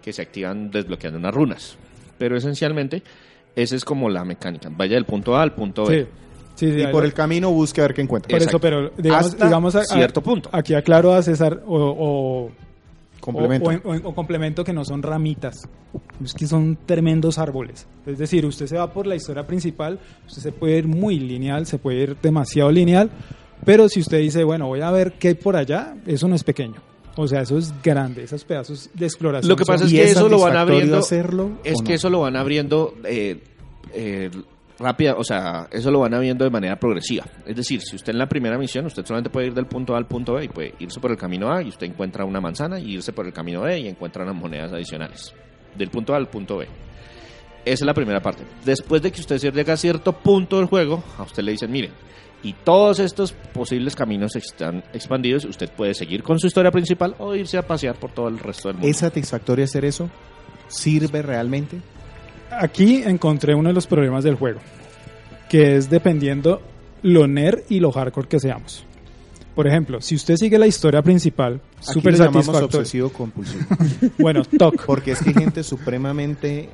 que 0.03 0.13
se 0.13 0.21
activan 0.21 0.69
desbloqueando 0.69 1.17
unas 1.17 1.33
runas. 1.33 1.77
Pero 2.19 2.37
esencialmente 2.37 3.01
esa 3.55 3.75
es 3.75 3.83
como 3.83 4.07
la 4.07 4.23
mecánica. 4.23 4.69
Vaya 4.71 4.93
del 4.93 5.05
punto 5.05 5.35
A 5.35 5.41
al 5.41 5.55
punto 5.55 5.85
B. 5.85 6.03
Sí, 6.53 6.67
sí, 6.67 6.73
sí, 6.75 6.81
Y 6.83 6.91
por 6.91 7.01
lo- 7.01 7.05
el 7.07 7.15
camino 7.15 7.49
busque 7.49 7.81
a 7.81 7.85
ver 7.85 7.95
qué 7.95 8.01
encuentra. 8.03 8.29
por 8.37 8.47
eso, 8.47 8.59
pero 8.59 8.91
digamos, 8.99 9.25
Hasta 9.25 9.45
digamos 9.45 9.75
a- 9.75 9.79
a- 9.79 9.83
cierto 9.85 10.21
punto. 10.21 10.47
Aquí 10.53 10.75
aclaro 10.75 11.11
a 11.11 11.23
César 11.23 11.63
o, 11.65 11.75
o- 11.75 12.51
Complemento. 13.33 13.69
O, 13.69 13.91
o- 13.91 13.95
o- 13.95 14.09
o 14.09 14.15
complemento 14.15 14.63
que 14.63 14.73
no 14.73 14.83
son 14.85 15.03
ramitas, 15.03 15.67
es 16.23 16.33
que 16.33 16.47
son 16.47 16.77
tremendos 16.85 17.37
árboles. 17.37 17.87
Es 18.05 18.17
decir, 18.17 18.45
usted 18.45 18.67
se 18.67 18.77
va 18.77 18.91
por 18.91 19.05
la 19.05 19.15
historia 19.15 19.45
principal, 19.45 19.99
usted 20.27 20.41
se 20.41 20.51
puede 20.51 20.77
ir 20.77 20.87
muy 20.87 21.19
lineal, 21.19 21.65
se 21.65 21.77
puede 21.77 22.03
ir 22.03 22.17
demasiado 22.21 22.71
lineal, 22.71 23.09
pero 23.65 23.89
si 23.89 23.99
usted 23.99 24.19
dice, 24.19 24.43
bueno, 24.43 24.67
voy 24.67 24.81
a 24.81 24.91
ver 24.91 25.13
qué 25.13 25.29
hay 25.29 25.33
por 25.35 25.55
allá, 25.55 25.95
eso 26.05 26.27
no 26.27 26.35
es 26.35 26.43
pequeño. 26.43 26.75
O 27.19 27.27
sea, 27.27 27.41
eso 27.41 27.57
es 27.57 27.73
grande, 27.83 28.23
esos 28.23 28.43
pedazos 28.45 28.89
de 28.93 29.05
exploración. 29.07 29.49
Lo 29.49 29.55
que 29.55 29.65
pasa 29.65 29.85
es 29.85 29.91
¿Y 29.91 29.95
que 29.95 30.03
es 30.03 30.11
eso 30.11 30.29
lo 30.29 30.39
van 30.39 30.55
abriendo. 30.55 30.97
hacerlo 30.97 31.49
es 31.63 31.81
que 31.81 31.89
no? 31.89 31.95
eso 31.95 32.09
lo 32.11 32.19
van 32.21 32.35
abriendo 32.35 32.93
eh, 33.05 33.41
eh, 33.93 34.29
rápida, 34.79 35.15
o 35.15 35.23
sea, 35.23 35.67
eso 35.71 35.91
lo 35.91 35.99
van 35.99 36.13
abriendo 36.13 36.43
de 36.43 36.51
manera 36.51 36.77
progresiva. 36.77 37.25
Es 37.45 37.55
decir, 37.55 37.81
si 37.81 37.95
usted 37.95 38.13
en 38.13 38.19
la 38.19 38.27
primera 38.27 38.57
misión, 38.57 38.85
usted 38.85 39.05
solamente 39.05 39.29
puede 39.29 39.47
ir 39.47 39.53
del 39.53 39.65
punto 39.65 39.95
A 39.95 39.97
al 39.97 40.07
punto 40.07 40.33
B 40.33 40.45
y 40.45 40.47
puede 40.49 40.75
irse 40.79 40.99
por 40.99 41.11
el 41.11 41.17
camino 41.17 41.51
A 41.51 41.61
y 41.61 41.69
usted 41.69 41.87
encuentra 41.87 42.25
una 42.25 42.39
manzana 42.39 42.79
y 42.79 42.93
irse 42.93 43.13
por 43.13 43.25
el 43.25 43.33
camino 43.33 43.61
B 43.61 43.79
y 43.79 43.87
encuentra 43.87 44.23
unas 44.23 44.35
monedas 44.35 44.71
adicionales. 44.73 45.33
Del 45.75 45.89
punto 45.89 46.13
A 46.13 46.17
al 46.17 46.27
punto 46.27 46.57
B. 46.57 46.67
Esa 47.65 47.83
es 47.83 47.85
la 47.85 47.93
primera 47.93 48.21
parte. 48.21 48.43
Después 48.63 49.01
de 49.01 49.11
que 49.11 49.19
usted 49.19 49.39
llega 49.39 49.73
a 49.73 49.77
cierto 49.77 50.13
punto 50.13 50.57
del 50.57 50.67
juego, 50.67 51.03
a 51.17 51.23
usted 51.23 51.43
le 51.43 51.51
dicen, 51.51 51.71
miren, 51.71 51.91
y 52.43 52.53
todos 52.53 52.99
estos 52.99 53.33
posibles 53.33 53.95
caminos 53.95 54.35
están 54.35 54.83
expandidos, 54.93 55.43
usted 55.43 55.69
puede 55.71 55.93
seguir 55.93 56.23
con 56.23 56.39
su 56.39 56.47
historia 56.47 56.71
principal 56.71 57.15
o 57.19 57.35
irse 57.35 57.57
a 57.57 57.67
pasear 57.67 57.95
por 57.95 58.11
todo 58.11 58.27
el 58.27 58.39
resto 58.39 58.69
del 58.69 58.77
mundo. 58.77 58.87
¿Es 58.87 58.97
satisfactorio 58.97 59.65
hacer 59.65 59.83
eso? 59.85 60.09
¿Sirve 60.67 61.21
realmente? 61.21 61.81
Aquí 62.51 63.03
encontré 63.03 63.55
uno 63.55 63.69
de 63.69 63.73
los 63.73 63.87
problemas 63.87 64.23
del 64.23 64.35
juego, 64.35 64.59
que 65.49 65.75
es 65.75 65.89
dependiendo 65.89 66.61
lo 67.01 67.27
nerd 67.27 67.61
y 67.69 67.79
lo 67.79 67.91
hardcore 67.91 68.27
que 68.27 68.39
seamos. 68.39 68.85
Por 69.55 69.67
ejemplo, 69.67 70.01
si 70.01 70.15
usted 70.15 70.35
sigue 70.35 70.59
la 70.59 70.67
historia 70.67 71.01
principal, 71.01 71.59
súper 71.79 72.15
satisfactorio. 72.15 72.65
obsesivo 72.65 73.09
compulsivo. 73.09 73.65
Bueno, 74.19 74.43
TOC. 74.43 74.85
Porque 74.85 75.11
es 75.11 75.19
que 75.19 75.29
hay 75.29 75.35
gente 75.35 75.63
supremamente 75.63 76.69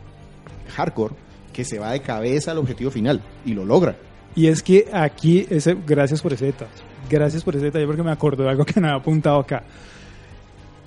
hardcore 0.76 1.16
que 1.54 1.64
se 1.64 1.80
va 1.80 1.92
de 1.92 2.02
cabeza 2.02 2.52
al 2.52 2.58
objetivo 2.58 2.92
final 2.92 3.22
y 3.46 3.54
lo 3.54 3.64
logra. 3.64 3.96
Y 4.36 4.48
es 4.48 4.62
que 4.62 4.88
aquí, 4.92 5.46
ese, 5.50 5.78
gracias 5.88 6.22
por 6.22 6.34
ese 6.34 6.46
detalle. 6.46 6.72
Gracias 7.10 7.44
por 7.44 7.56
ese 7.56 7.66
detalle 7.66 7.86
porque 7.86 8.04
me 8.04 8.12
acordó 8.12 8.44
de 8.44 8.50
algo 8.50 8.66
que 8.66 8.82
no 8.82 8.88
había 8.88 9.00
apuntado 9.00 9.40
acá. 9.40 9.64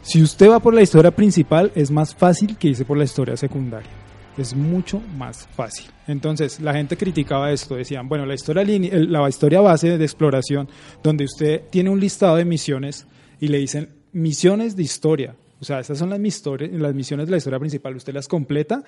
Si 0.03 0.23
usted 0.23 0.51
va 0.51 0.61
por 0.61 0.75
la 0.75 0.83
historia 0.83 1.11
principal, 1.11 1.73
es 1.75 1.91
más 1.91 2.15
fácil 2.15 2.57
que 2.57 2.69
irse 2.69 2.85
por 2.85 2.99
la 2.99 3.05
historia 3.05 3.37
secundaria. 3.37 3.91
Es 4.37 4.55
mucho 4.55 5.01
más 5.17 5.49
fácil. 5.57 5.87
Entonces, 6.07 6.61
la 6.61 6.75
gente 6.75 6.97
criticaba 6.97 7.51
esto. 7.53 7.77
Decían, 7.77 8.09
bueno, 8.09 8.27
la 8.27 8.35
historia, 8.35 8.65
la 8.65 9.29
historia 9.29 9.61
base 9.61 9.97
de 9.97 10.05
exploración, 10.05 10.69
donde 11.03 11.25
usted 11.25 11.63
tiene 11.71 11.91
un 11.91 12.01
listado 12.01 12.37
de 12.37 12.45
misiones 12.45 13.07
y 13.41 13.49
le 13.49 13.59
dicen 13.59 13.89
misiones 14.13 14.77
de 14.77 14.83
historia. 14.83 15.35
O 15.61 15.65
sea, 15.65 15.81
estas 15.81 15.99
son 15.99 16.11
las, 16.11 16.21
las 16.21 16.95
misiones 16.95 17.27
de 17.27 17.31
la 17.31 17.39
historia 17.39 17.59
principal. 17.59 17.97
Usted 17.97 18.13
las 18.13 18.29
completa, 18.29 18.83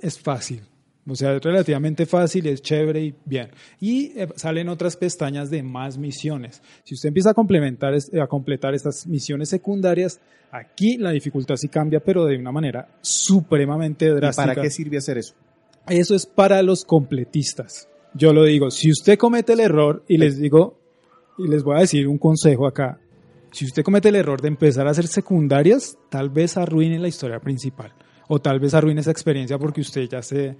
es 0.00 0.18
fácil. 0.18 0.62
O 1.08 1.14
sea, 1.14 1.34
es 1.34 1.42
relativamente 1.42 2.04
fácil, 2.04 2.46
es 2.46 2.60
chévere 2.60 3.00
y 3.00 3.14
bien. 3.24 3.48
Y 3.80 4.18
eh, 4.18 4.28
salen 4.36 4.68
otras 4.68 4.96
pestañas 4.96 5.50
de 5.50 5.62
más 5.62 5.96
misiones. 5.96 6.62
Si 6.84 6.94
usted 6.94 7.08
empieza 7.08 7.30
a 7.30 7.34
complementar, 7.34 7.94
a 7.94 8.26
completar 8.26 8.74
estas 8.74 9.06
misiones 9.06 9.48
secundarias, 9.48 10.20
aquí 10.50 10.98
la 10.98 11.10
dificultad 11.10 11.56
sí 11.56 11.68
cambia, 11.68 12.00
pero 12.00 12.26
de 12.26 12.36
una 12.36 12.52
manera 12.52 12.88
supremamente 13.00 14.06
¿Y 14.06 14.10
drástica. 14.10 14.48
para 14.48 14.62
qué 14.62 14.70
sirve 14.70 14.98
hacer 14.98 15.18
eso? 15.18 15.34
Eso 15.88 16.14
es 16.14 16.26
para 16.26 16.62
los 16.62 16.84
completistas. 16.84 17.88
Yo 18.14 18.32
lo 18.32 18.44
digo, 18.44 18.70
si 18.70 18.90
usted 18.90 19.16
comete 19.16 19.54
el 19.54 19.60
error, 19.60 20.04
y 20.08 20.18
les 20.18 20.38
digo, 20.38 20.78
y 21.38 21.48
les 21.48 21.62
voy 21.62 21.76
a 21.76 21.80
decir 21.80 22.06
un 22.08 22.18
consejo 22.18 22.66
acá, 22.66 22.98
si 23.52 23.64
usted 23.64 23.82
comete 23.82 24.10
el 24.10 24.16
error 24.16 24.40
de 24.40 24.48
empezar 24.48 24.86
a 24.86 24.90
hacer 24.90 25.06
secundarias, 25.06 25.96
tal 26.10 26.28
vez 26.28 26.56
arruine 26.56 26.98
la 26.98 27.08
historia 27.08 27.40
principal, 27.40 27.94
o 28.28 28.40
tal 28.40 28.60
vez 28.60 28.74
arruine 28.74 29.00
esa 29.00 29.10
experiencia 29.10 29.58
porque 29.58 29.80
usted 29.80 30.08
ya 30.08 30.22
se... 30.22 30.56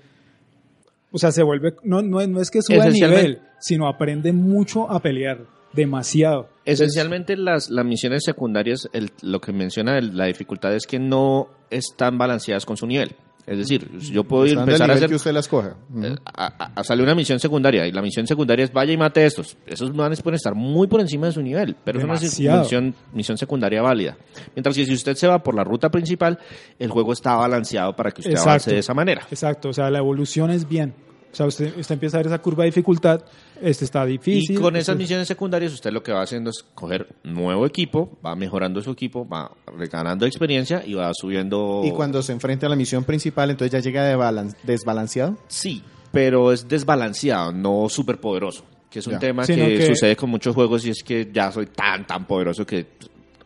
O 1.11 1.19
sea, 1.19 1.33
se 1.33 1.43
vuelve, 1.43 1.75
no, 1.83 2.03
no, 2.03 2.27
no 2.27 2.41
es 2.41 2.51
que 2.51 2.61
suba 2.63 2.85
de 2.85 2.91
nivel, 2.93 3.41
sino 3.61 3.89
aprende 3.89 4.33
mucho 4.33 4.91
a 4.91 5.01
pelear, 5.01 5.39
demasiado. 5.73 6.49
Esencialmente 6.65 7.37
las, 7.37 7.71
las 7.71 7.85
misiones 7.87 8.25
secundarias, 8.25 8.89
el- 8.93 9.11
lo 9.23 9.41
que 9.41 9.53
menciona 9.53 9.97
el- 9.99 10.17
la 10.17 10.27
dificultad 10.27 10.75
es 10.75 10.87
que 10.87 10.99
no 10.99 11.49
están 11.71 12.19
balanceadas 12.19 12.67
con 12.67 12.77
su 12.77 12.87
nivel. 12.87 13.15
Es 13.49 13.57
decir, 13.59 13.91
yo 13.99 14.25
puedo 14.25 14.45
ir, 14.47 14.59
empezar 14.59 14.91
a 14.91 14.95
hacer... 14.95 15.09
que 15.09 15.15
usted 15.15 15.33
las 15.33 15.49
coja. 15.49 15.75
eh, 16.03 16.15
a, 16.25 16.65
a- 16.65 16.73
a 16.77 16.85
sale 16.85 17.03
una 17.03 17.15
misión 17.15 17.39
secundaria 17.41 17.87
y 17.87 17.93
la 17.93 18.03
misión 18.03 18.27
secundaria 18.27 18.65
es 18.65 18.73
vaya 18.73 18.93
y 18.93 18.97
mate 18.99 19.25
estos. 19.25 19.57
Esos 19.67 19.95
manes 19.95 20.21
pueden 20.21 20.37
estar 20.37 20.55
muy 20.55 20.87
por 20.87 21.01
encima 21.01 21.27
de 21.29 21.33
su 21.33 21.41
nivel, 21.41 21.75
pero 21.83 21.99
es 21.99 22.05
una 22.05 22.15
Demasiado. 22.15 22.61
misión, 22.61 22.95
misión 23.15 23.39
secundaria 23.39 23.81
válida. 23.81 24.17
Mientras 24.55 24.77
que 24.77 24.85
si 24.85 24.93
usted 24.93 25.15
se 25.15 25.27
va 25.27 25.43
por 25.43 25.55
la 25.55 25.65
ruta 25.65 25.89
principal, 25.91 26.39
el 26.79 26.91
juego 26.91 27.13
está 27.15 27.37
balanceado 27.37 27.97
para 27.97 28.11
que 28.11 28.21
usted 28.21 28.33
Exacto. 28.33 28.51
avance 28.51 28.71
de 28.73 28.79
esa 28.81 28.93
manera. 28.95 29.23
Exacto, 29.31 29.71
o 29.71 29.73
sea, 29.73 29.91
la 29.91 29.99
evolución 29.99 30.51
es 30.51 30.69
bien. 30.69 30.95
O 31.31 31.37
sea, 31.37 31.47
usted, 31.47 31.77
usted 31.79 31.93
empieza 31.93 32.17
a 32.17 32.21
ver 32.21 32.27
esa 32.29 32.39
curva 32.39 32.65
de 32.65 32.71
dificultad, 32.71 33.23
este 33.61 33.85
está 33.85 34.05
difícil. 34.07 34.57
Y 34.57 34.61
con 34.61 34.77
esas 34.77 34.89
este- 34.95 34.99
misiones 35.03 35.29
secundarias 35.29 35.73
usted 35.73 35.93
lo 35.93 36.03
que 36.03 36.11
va 36.13 36.23
haciendo 36.23 36.51
es 36.51 36.65
coger 36.75 37.07
nuevo 37.23 37.67
equipo, 37.67 38.19
va 38.25 38.35
mejorando 38.35 38.81
su 38.81 38.91
equipo, 38.93 39.29
va 39.29 39.51
ganando 39.91 40.25
experiencia 40.27 40.83
y 40.87 40.95
va 40.95 41.11
subiendo... 41.13 41.83
Y 41.85 41.91
cuando 41.93 42.23
se 42.23 42.33
enfrenta 42.33 42.67
a 42.67 42.71
la 42.71 42.77
misión 42.77 43.05
principal, 43.05 43.51
entonces 43.51 43.73
ya 43.73 43.81
llega 43.81 44.05
de 44.05 44.17
balan- 44.17 44.55
desbalanceado. 44.63 45.37
Sí, 45.49 45.83
pero 46.13 46.51
es 46.53 46.67
desbalanceado, 46.67 47.53
no 47.53 47.89
súper 47.91 48.19
poderoso. 48.19 48.65
Que 48.91 49.01
es 49.01 49.07
un 49.07 49.13
Ya. 49.15 49.19
tema 49.19 49.45
que, 49.45 49.55
que- 49.55 49.87
sucede 49.87 50.17
con 50.17 50.31
muchos 50.31 50.55
juegos 50.55 50.87
y 50.87 50.91
es 50.91 51.03
que 51.03 51.29
ya 51.31 51.53
soy 51.53 51.67
tan, 51.67 52.07
tan 52.07 52.27
poderoso 52.27 52.65
que... 52.65 52.87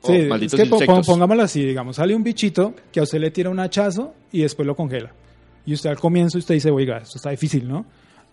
oh, 0.02 0.06
Sí, 0.06 0.12
es 0.18 0.28
malditos 0.28 0.60
que 0.60 0.66
po- 0.66 1.02
pongámoslo 1.04 1.42
así, 1.42 1.64
digamos, 1.64 1.96
sale 1.96 2.14
un 2.14 2.22
bichito 2.22 2.74
que 2.92 3.00
a 3.00 3.02
usted 3.02 3.18
le 3.18 3.32
tira 3.32 3.50
un 3.50 3.58
hachazo 3.58 4.14
y 4.30 4.42
después 4.42 4.66
lo 4.68 4.76
congela. 4.76 5.12
Y 5.66 5.74
usted 5.74 5.90
al 5.90 5.98
comienzo 5.98 6.38
usted 6.38 6.54
dice, 6.54 6.70
oiga, 6.70 6.98
esto 6.98 7.16
está 7.18 7.30
difícil, 7.30 7.68
¿no? 7.68 7.84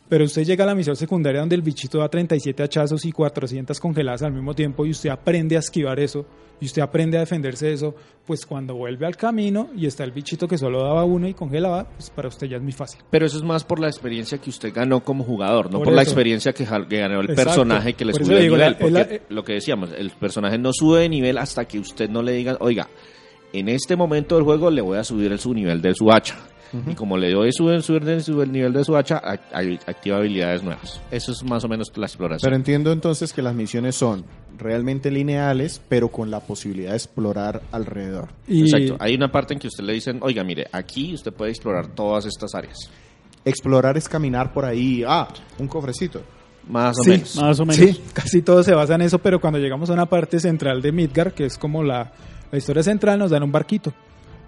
Pero 0.07 0.25
usted 0.25 0.43
llega 0.43 0.63
a 0.63 0.67
la 0.67 0.73
misión 0.73 0.95
secundaria 0.95 1.39
donde 1.39 1.53
el 1.55 1.61
bichito 1.61 1.99
da 1.99 2.09
37 2.09 2.63
hachazos 2.63 3.05
y 3.05 3.11
400 3.11 3.79
congeladas 3.79 4.23
al 4.23 4.33
mismo 4.33 4.55
tiempo 4.55 4.83
y 4.83 4.89
usted 4.89 5.11
aprende 5.11 5.55
a 5.55 5.59
esquivar 5.59 5.99
eso 5.99 6.25
y 6.59 6.65
usted 6.65 6.81
aprende 6.81 7.15
a 7.17 7.19
defenderse 7.19 7.67
de 7.67 7.73
eso, 7.73 7.95
pues 8.25 8.43
cuando 8.45 8.73
vuelve 8.73 9.05
al 9.05 9.15
camino 9.15 9.69
y 9.77 9.85
está 9.85 10.03
el 10.03 10.11
bichito 10.11 10.47
que 10.47 10.57
solo 10.57 10.81
daba 10.83 11.05
uno 11.05 11.27
y 11.27 11.35
congelaba, 11.35 11.85
pues 11.87 12.09
para 12.09 12.27
usted 12.27 12.47
ya 12.47 12.57
es 12.57 12.63
muy 12.63 12.71
fácil. 12.71 12.99
Pero 13.11 13.27
eso 13.27 13.37
es 13.37 13.43
más 13.43 13.63
por 13.63 13.79
la 13.79 13.87
experiencia 13.87 14.39
que 14.39 14.49
usted 14.49 14.73
ganó 14.73 15.03
como 15.03 15.23
jugador, 15.23 15.67
no 15.71 15.77
por, 15.77 15.85
Por 15.85 15.93
la 15.93 16.01
experiencia 16.01 16.53
que, 16.53 16.65
ganó 16.65 17.19
el 17.21 17.29
Exacto. 17.29 17.35
personaje 17.35 17.93
que 17.93 18.03
le 18.05 18.13
subió 18.15 18.37
de 18.37 18.43
nivel. 18.43 18.59
la- 18.59 18.77
Porque 18.79 18.91
la- 18.91 19.01
eh, 19.01 19.21
lo 19.29 19.43
que 19.43 19.53
decíamos, 19.53 19.91
el 19.95 20.09
personaje 20.09 20.57
no 20.57 20.71
sube 20.73 21.01
de 21.01 21.09
nivel 21.09 21.37
hasta 21.37 21.65
que 21.65 21.77
usted 21.77 22.09
no 22.09 22.23
le 22.23 22.31
diga, 22.33 22.57
oiga, 22.61 22.87
en 23.53 23.69
este 23.69 23.95
momento 23.95 24.35
del 24.35 24.43
juego 24.43 24.71
le 24.71 24.81
voy 24.81 24.97
a 24.97 25.03
subir 25.03 25.31
el 25.31 25.37
su 25.39 25.53
nivel 25.53 25.81
de 25.83 25.93
su 25.93 26.11
hacha. 26.11 26.35
Y 26.87 26.93
como 26.95 27.17
le 27.17 27.31
doy 27.31 27.51
subir 27.51 27.81
de- 28.03 28.21
subir 28.21 28.43
el 28.43 28.51
nivel 28.51 28.73
de 28.73 28.83
su 28.83 28.95
hacha, 28.95 29.17
a- 29.17 29.33
a- 29.33 29.61
activa 29.87 30.17
habilidades 30.17 30.61
nuevas. 30.63 31.01
Eso 31.11 31.31
es 31.31 31.43
más 31.43 31.63
o 31.63 31.67
menos 31.67 31.91
la 31.95 32.05
exploración. 32.05 32.45
Pero 32.47 32.55
entiendo 32.55 32.91
entonces 32.91 33.33
que 33.33 33.41
las 33.41 33.55
misiones 33.55 33.95
son 33.95 34.23
realmente 34.57 35.09
lineales, 35.09 35.81
pero 35.89 36.09
con 36.09 36.29
la 36.29 36.41
posibilidad 36.41 36.91
de 36.91 36.97
explorar 36.97 37.61
alrededor. 37.71 38.29
Y 38.47 38.61
Exacto. 38.63 38.97
Hay 38.99 39.15
una 39.15 39.31
parte 39.31 39.53
en 39.53 39.59
que 39.59 39.67
usted 39.67 39.83
le 39.83 39.93
dicen, 39.93 40.19
oiga, 40.21 40.43
mire, 40.43 40.67
aquí 40.71 41.13
usted 41.13 41.31
puede 41.33 41.51
explorar 41.51 41.87
todas 41.95 42.25
estas 42.25 42.53
áreas. 42.53 42.77
Explorar 43.45 43.97
es 43.97 44.09
caminar 44.09 44.51
por 44.53 44.65
ahí, 44.65 45.03
ah, 45.07 45.27
un 45.57 45.67
cofrecito. 45.67 46.21
Más 46.67 46.99
o 46.99 47.03
Sí, 47.03 47.09
menos. 47.11 47.35
Más 47.37 47.59
o 47.59 47.65
menos. 47.65 47.75
Sí, 47.77 48.01
casi 48.13 48.41
todo 48.41 48.61
se 48.63 48.75
basa 48.75 48.95
en 48.95 49.01
eso, 49.01 49.17
pero 49.19 49.39
cuando 49.39 49.57
llegamos 49.59 49.89
a 49.89 49.93
una 49.93 50.05
parte 50.07 50.39
central 50.39 50.81
de 50.81 50.91
Midgar, 50.91 51.33
que 51.33 51.45
es 51.45 51.57
como 51.57 51.81
la, 51.83 52.11
la 52.51 52.57
historia 52.57 52.83
central, 52.83 53.17
nos 53.17 53.31
dan 53.31 53.41
un 53.43 53.51
barquito. 53.51 53.93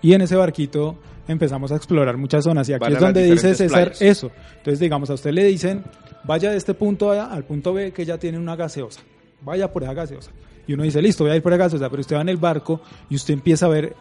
Y 0.03 0.13
en 0.13 0.21
ese 0.21 0.35
barquito 0.35 0.97
empezamos 1.31 1.71
a 1.71 1.75
explorar 1.75 2.17
muchas 2.17 2.43
zonas. 2.43 2.67
Y 2.69 2.73
aquí 2.73 2.81
Van 2.81 2.93
es 2.93 2.99
donde 2.99 3.23
dice 3.23 3.55
César 3.55 3.91
playas. 3.91 4.01
eso. 4.01 4.31
Entonces, 4.57 4.79
digamos, 4.79 5.09
a 5.09 5.13
usted 5.13 5.31
le 5.31 5.45
dicen, 5.45 5.83
vaya 6.23 6.51
de 6.51 6.57
este 6.57 6.73
punto 6.73 7.11
A 7.11 7.25
al 7.25 7.43
punto 7.43 7.73
B 7.73 7.91
que 7.91 8.05
ya 8.05 8.17
tiene 8.17 8.37
una 8.37 8.55
gaseosa. 8.55 9.01
Vaya 9.41 9.71
por 9.71 9.83
esa 9.83 9.93
gaseosa. 9.93 10.31
Y 10.67 10.73
uno 10.73 10.83
dice, 10.83 11.01
listo, 11.01 11.23
voy 11.23 11.33
a 11.33 11.35
ir 11.35 11.41
por 11.41 11.53
esa 11.53 11.63
gaseosa. 11.63 11.89
Pero 11.89 12.01
usted 12.01 12.15
va 12.15 12.21
en 12.21 12.29
el 12.29 12.37
barco 12.37 12.81
y 13.09 13.15
usted 13.15 13.33
empieza 13.33 13.65
a 13.65 13.69
ver 13.69 13.95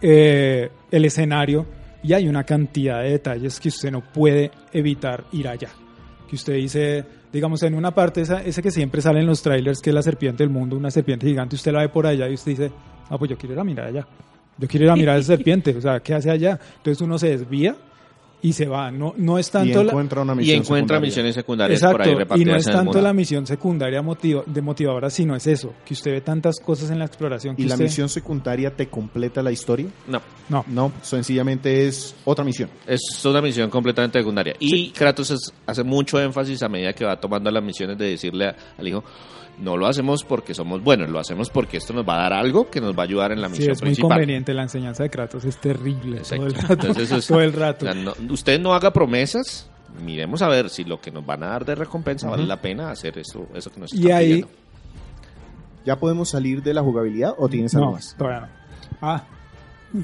eh, 0.00 0.70
el 0.90 1.04
escenario 1.04 1.66
y 2.02 2.12
hay 2.12 2.28
una 2.28 2.44
cantidad 2.44 3.02
de 3.02 3.10
detalles 3.10 3.58
que 3.58 3.68
usted 3.68 3.90
no 3.90 4.00
puede 4.00 4.50
evitar 4.72 5.24
ir 5.32 5.48
allá. 5.48 5.70
Que 6.28 6.36
usted 6.36 6.54
dice, 6.54 7.04
digamos, 7.32 7.62
en 7.62 7.74
una 7.74 7.92
parte, 7.92 8.20
esa, 8.20 8.42
ese 8.42 8.62
que 8.62 8.70
siempre 8.70 9.00
sale 9.00 9.20
en 9.20 9.26
los 9.26 9.42
trailers, 9.42 9.80
que 9.80 9.90
es 9.90 9.94
la 9.94 10.02
serpiente 10.02 10.42
del 10.42 10.50
mundo, 10.50 10.76
una 10.76 10.90
serpiente 10.90 11.26
gigante, 11.26 11.56
usted 11.56 11.72
la 11.72 11.80
ve 11.80 11.88
por 11.88 12.06
allá 12.06 12.28
y 12.28 12.34
usted 12.34 12.52
dice, 12.52 12.70
ah, 13.08 13.18
pues 13.18 13.30
yo 13.30 13.36
quiero 13.36 13.54
ir 13.54 13.60
a 13.60 13.64
mirar 13.64 13.86
allá. 13.86 14.06
Yo 14.58 14.66
quiero 14.68 14.86
ir 14.86 14.90
a 14.90 14.96
mirar 14.96 15.16
a 15.16 15.18
esa 15.20 15.36
serpiente, 15.36 15.76
o 15.76 15.80
sea, 15.80 16.00
¿qué 16.00 16.14
hace 16.14 16.30
allá? 16.30 16.58
Entonces 16.78 17.00
uno 17.02 17.18
se 17.18 17.28
desvía 17.28 17.76
y 18.42 18.52
se 18.52 18.66
va. 18.66 18.90
No, 18.90 19.14
no 19.16 19.38
es 19.38 19.48
Y 19.48 19.50
tanto 19.52 19.82
la, 19.82 19.90
encuentra 19.90 20.20
una 20.22 20.34
Y 20.34 20.36
misión 20.36 20.56
encuentra 20.58 20.96
secundaria. 20.96 21.00
misiones 21.00 21.34
secundarias 21.34 21.80
por 21.80 21.88
ahí 21.88 21.94
Exacto, 21.94 22.10
y 22.10 22.14
repartidas 22.18 22.52
no 22.52 22.56
es 22.58 22.64
tanto 22.76 23.00
la 23.02 23.12
misión 23.12 23.46
secundaria 23.46 24.02
motiva- 24.02 24.44
de 24.46 24.62
motivadora, 24.62 25.10
sino 25.10 25.34
es 25.34 25.46
eso, 25.46 25.72
que 25.84 25.94
usted 25.94 26.12
ve 26.12 26.20
tantas 26.20 26.60
cosas 26.60 26.90
en 26.90 26.98
la 26.98 27.06
exploración 27.06 27.56
que 27.56 27.62
¿Y 27.62 27.66
la 27.66 27.76
misión 27.76 28.08
secundaria 28.08 28.70
te 28.76 28.88
completa 28.88 29.42
la 29.42 29.50
historia? 29.52 29.86
No, 30.06 30.20
No, 30.48 30.64
No, 30.68 30.92
sencillamente 31.02 31.86
es 31.88 32.14
otra 32.24 32.44
misión. 32.44 32.68
es 32.86 33.00
una 33.24 33.40
misión 33.40 33.68
completamente 33.70 34.18
secundaria. 34.20 34.54
Y 34.60 34.90
Kratos 34.90 35.30
es- 35.32 35.52
hace 35.66 35.82
mucho 35.82 36.20
énfasis 36.20 36.62
a 36.62 36.68
medida 36.68 36.92
que 36.92 37.04
va 37.04 37.18
tomando 37.18 37.50
las 37.50 37.64
misiones 37.64 37.98
de 37.98 38.10
decirle 38.10 38.46
a- 38.48 38.56
al 38.78 38.86
hijo, 38.86 39.02
no 39.60 39.76
lo 39.76 39.86
hacemos 39.86 40.22
porque 40.24 40.52
somos 40.54 40.82
buenos, 40.82 41.08
lo 41.10 41.18
hacemos 41.18 41.48
porque 41.50 41.78
esto 41.78 41.92
nos 41.94 42.06
va 42.06 42.14
a 42.14 42.22
dar 42.22 42.32
algo 42.34 42.68
que 42.70 42.80
nos 42.80 42.94
va 42.96 43.02
a 43.02 43.04
ayudar 43.04 43.32
en 43.32 43.40
la 43.40 43.48
sí, 43.48 43.52
misión 43.52 43.72
es 43.72 43.80
muy 43.80 43.86
principal. 43.88 44.10
conveniente, 44.10 44.52
la 44.54 44.62
enseñanza 44.62 45.02
de 45.02 45.10
Kratos 45.10 45.44
es 45.44 45.56
terrible 45.58 46.18
Exacto. 46.18 46.46
todo 46.46 46.48
el 46.48 46.54
rato. 46.62 46.72
Entonces, 46.74 47.04
eso 47.04 47.16
es- 47.16 47.26
todo 47.26 47.40
el 47.40 47.52
rato. 47.52 47.86
O 47.88 47.92
sea, 47.92 48.02
no- 48.02 48.14
usted 48.32 48.60
no 48.60 48.74
haga 48.74 48.92
promesas, 48.92 49.68
miremos 50.04 50.42
a 50.42 50.48
ver 50.48 50.68
si 50.68 50.84
lo 50.84 51.00
que 51.00 51.10
nos 51.10 51.24
van 51.24 51.42
a 51.42 51.46
dar 51.48 51.64
de 51.64 51.74
recompensa 51.74 52.28
vale 52.28 52.44
la 52.46 52.60
pena 52.60 52.90
hacer 52.90 53.16
eso, 53.18 53.46
eso 53.54 53.70
que 53.72 53.80
nos 53.80 53.92
Y 53.94 53.98
están 54.02 54.12
ahí, 54.12 54.26
pidiendo. 54.26 54.48
¿Ya 55.86 55.96
podemos 55.96 56.28
salir 56.30 56.62
de 56.62 56.74
la 56.74 56.82
jugabilidad 56.82 57.34
o 57.38 57.48
tienes 57.48 57.74
algo 57.74 57.86
no, 57.86 57.92
más? 57.92 58.14
todavía 58.18 58.40
no. 58.40 58.48
Ah, 59.00 59.24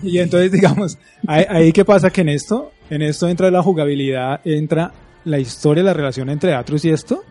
y 0.02 0.18
entonces 0.18 0.52
digamos, 0.52 0.96
ahí, 1.26 1.44
ahí 1.48 1.72
qué 1.72 1.84
pasa 1.84 2.08
que 2.10 2.20
en 2.20 2.28
esto, 2.30 2.72
en 2.88 3.02
esto 3.02 3.28
entra 3.28 3.50
la 3.50 3.62
jugabilidad, 3.62 4.40
entra 4.44 4.92
la 5.24 5.38
historia, 5.38 5.82
la 5.82 5.92
relación 5.92 6.30
entre 6.30 6.54
Atrus 6.54 6.84
y 6.84 6.90
esto, 6.90 7.22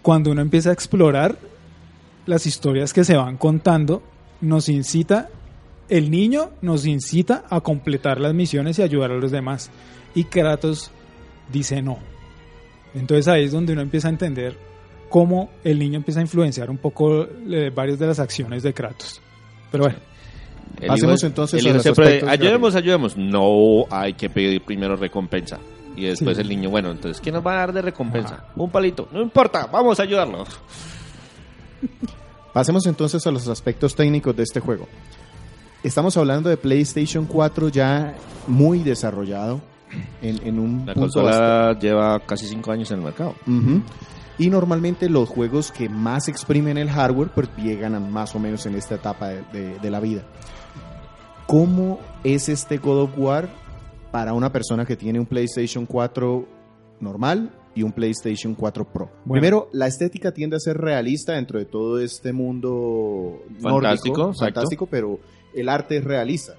cuando 0.00 0.30
uno 0.30 0.40
empieza 0.42 0.70
a 0.70 0.72
explorar 0.72 1.36
las 2.26 2.46
historias 2.46 2.92
que 2.92 3.04
se 3.04 3.16
van 3.16 3.36
contando, 3.36 4.02
nos 4.40 4.68
incita, 4.68 5.28
el 5.88 6.10
niño 6.10 6.50
nos 6.62 6.86
incita 6.86 7.44
a 7.50 7.60
completar 7.60 8.20
las 8.20 8.34
misiones 8.34 8.78
y 8.78 8.82
ayudar 8.82 9.10
a 9.10 9.16
los 9.16 9.30
demás. 9.30 9.70
Y 10.14 10.24
Kratos 10.24 10.90
dice 11.52 11.82
no. 11.82 11.98
Entonces 12.94 13.28
ahí 13.28 13.44
es 13.44 13.52
donde 13.52 13.72
uno 13.72 13.82
empieza 13.82 14.08
a 14.08 14.10
entender 14.10 14.56
cómo 15.08 15.50
el 15.64 15.78
niño 15.78 15.96
empieza 15.96 16.20
a 16.20 16.22
influenciar 16.22 16.70
un 16.70 16.78
poco 16.78 17.24
eh, 17.24 17.70
varias 17.74 17.98
de 17.98 18.06
las 18.06 18.18
acciones 18.18 18.62
de 18.62 18.72
Kratos. 18.74 19.20
Pero 19.70 19.84
bueno, 19.84 19.98
El 20.80 20.88
Pasemos 20.88 21.20
hijo- 21.20 21.26
entonces 21.26 21.64
el 21.64 21.80
siempre, 21.80 22.22
ayudemos, 22.28 22.74
ayudemos. 22.74 23.16
No, 23.16 23.84
hay 23.90 24.14
que 24.14 24.30
pedir 24.30 24.62
primero 24.62 24.96
recompensa. 24.96 25.58
Y 25.96 26.04
después 26.06 26.36
Sí. 26.36 26.42
el 26.42 26.48
niño, 26.48 26.70
bueno, 26.70 26.90
entonces, 26.90 27.20
¿qué 27.20 27.30
nos 27.30 27.46
va 27.46 27.52
a 27.52 27.56
dar 27.56 27.72
de 27.74 27.82
recompensa? 27.82 28.46
Un 28.56 28.70
palito. 28.70 29.08
No 29.12 29.20
importa, 29.20 29.66
vamos 29.70 30.00
a 30.00 30.04
ayudarlo. 30.04 30.44
Pasemos 32.52 32.86
entonces 32.86 33.26
a 33.26 33.30
los 33.30 33.48
aspectos 33.48 33.94
técnicos 33.94 34.36
de 34.36 34.42
este 34.42 34.60
juego. 34.60 34.86
Estamos 35.82 36.16
hablando 36.16 36.48
de 36.50 36.56
PlayStation 36.56 37.24
4 37.26 37.68
ya 37.70 38.14
muy 38.46 38.80
desarrollado 38.80 39.60
en, 40.20 40.46
en 40.46 40.58
un 40.58 40.84
La 40.86 40.94
punto 40.94 41.20
consola 41.20 41.78
lleva 41.80 42.20
casi 42.20 42.46
cinco 42.46 42.70
años 42.72 42.90
en 42.90 42.98
el 42.98 43.04
mercado. 43.04 43.34
Y 44.38 44.48
normalmente 44.50 45.08
los 45.08 45.28
juegos 45.28 45.70
que 45.72 45.88
más 45.88 46.28
exprimen 46.28 46.78
el 46.78 46.90
hardware 46.90 47.30
pues 47.34 47.48
llegan 47.56 47.94
a 47.94 48.00
más 48.00 48.34
o 48.34 48.38
menos 48.38 48.64
en 48.66 48.74
esta 48.74 48.94
etapa 48.96 49.28
de, 49.28 49.42
de- 49.52 49.78
de 49.78 49.90
la 49.90 50.00
vida. 50.00 50.22
¿Cómo 51.46 51.98
es 52.24 52.48
este 52.48 52.78
God 52.78 53.02
of 53.02 53.10
War 53.18 53.48
para 54.10 54.32
una 54.32 54.50
persona 54.52 54.84
que 54.86 54.96
tiene 54.96 55.18
un 55.18 55.26
PlayStation 55.26 55.86
4 55.86 56.46
normal 57.00 57.50
y 57.74 57.82
un 57.82 57.92
PlayStation 57.92 58.54
4 58.54 58.84
Pro? 58.92 59.10
Bueno. 59.24 59.40
Primero, 59.40 59.68
la 59.72 59.86
estética 59.86 60.32
tiende 60.32 60.56
a 60.56 60.60
ser 60.60 60.76
realista 60.78 61.32
dentro 61.34 61.58
de 61.58 61.64
todo 61.64 61.98
este 62.00 62.32
mundo 62.32 63.42
Fantástico, 63.60 64.16
nórdico, 64.18 64.34
fantástico, 64.38 64.86
pero 64.86 65.18
el 65.54 65.68
arte 65.68 65.96
es 65.98 66.04
realista. 66.04 66.54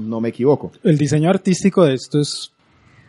No 0.00 0.20
me 0.20 0.28
equivoco. 0.28 0.70
el 0.82 0.98
diseño 0.98 1.30
artístico 1.30 1.84
de 1.84 1.94
esto 1.94 2.20
es 2.20 2.52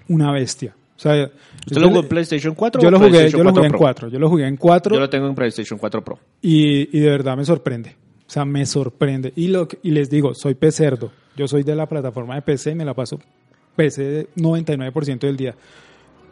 una 0.08 0.32
bestia. 0.32 0.76
O 0.96 1.02
sea, 1.02 1.30
¿Usted 1.66 1.82
lo 1.82 1.88
jugó 1.90 2.00
en 2.02 2.08
PlayStation 2.10 2.56
4 2.56 2.82
yo 2.82 2.88
o 2.88 2.92
lo 2.92 2.98
jugué, 2.98 3.10
PlayStation 3.12 3.40
yo 3.40 3.44
lo 3.46 3.52
jugué 3.54 3.66
en 3.66 3.72
Pro? 3.72 3.80
4, 3.80 4.10
yo 4.10 4.20
lo 4.20 4.30
jugué 4.30 4.48
en 4.48 4.58
4 4.58 4.94
Yo 4.96 5.00
lo 5.00 5.10
tengo 5.10 5.28
en 5.28 5.36
PlayStation 5.36 5.80
4 5.80 6.04
Pro. 6.04 6.20
y, 6.42 6.98
y 6.98 7.00
de 7.02 7.10
verdad 7.10 7.38
me 7.38 7.46
sorprende. 7.46 7.96
O 8.28 8.32
sea, 8.32 8.46
me 8.46 8.66
sorprende. 8.66 9.34
Y, 9.36 9.48
lo, 9.48 9.68
que- 9.68 9.80
y 9.82 9.92
les 9.92 10.10
digo, 10.10 10.34
soy 10.36 10.56
pecerdo. 10.56 11.12
Yo 11.36 11.48
soy 11.48 11.64
de 11.64 11.74
la 11.76 11.88
plataforma 11.88 12.36
de 12.36 12.42
PC 12.42 12.72
y 12.72 12.76
me 12.76 12.84
la 12.86 12.94
paso 12.94 13.18
PC 13.76 14.28
99% 14.36 15.20
del 15.20 15.38
día. 15.38 15.56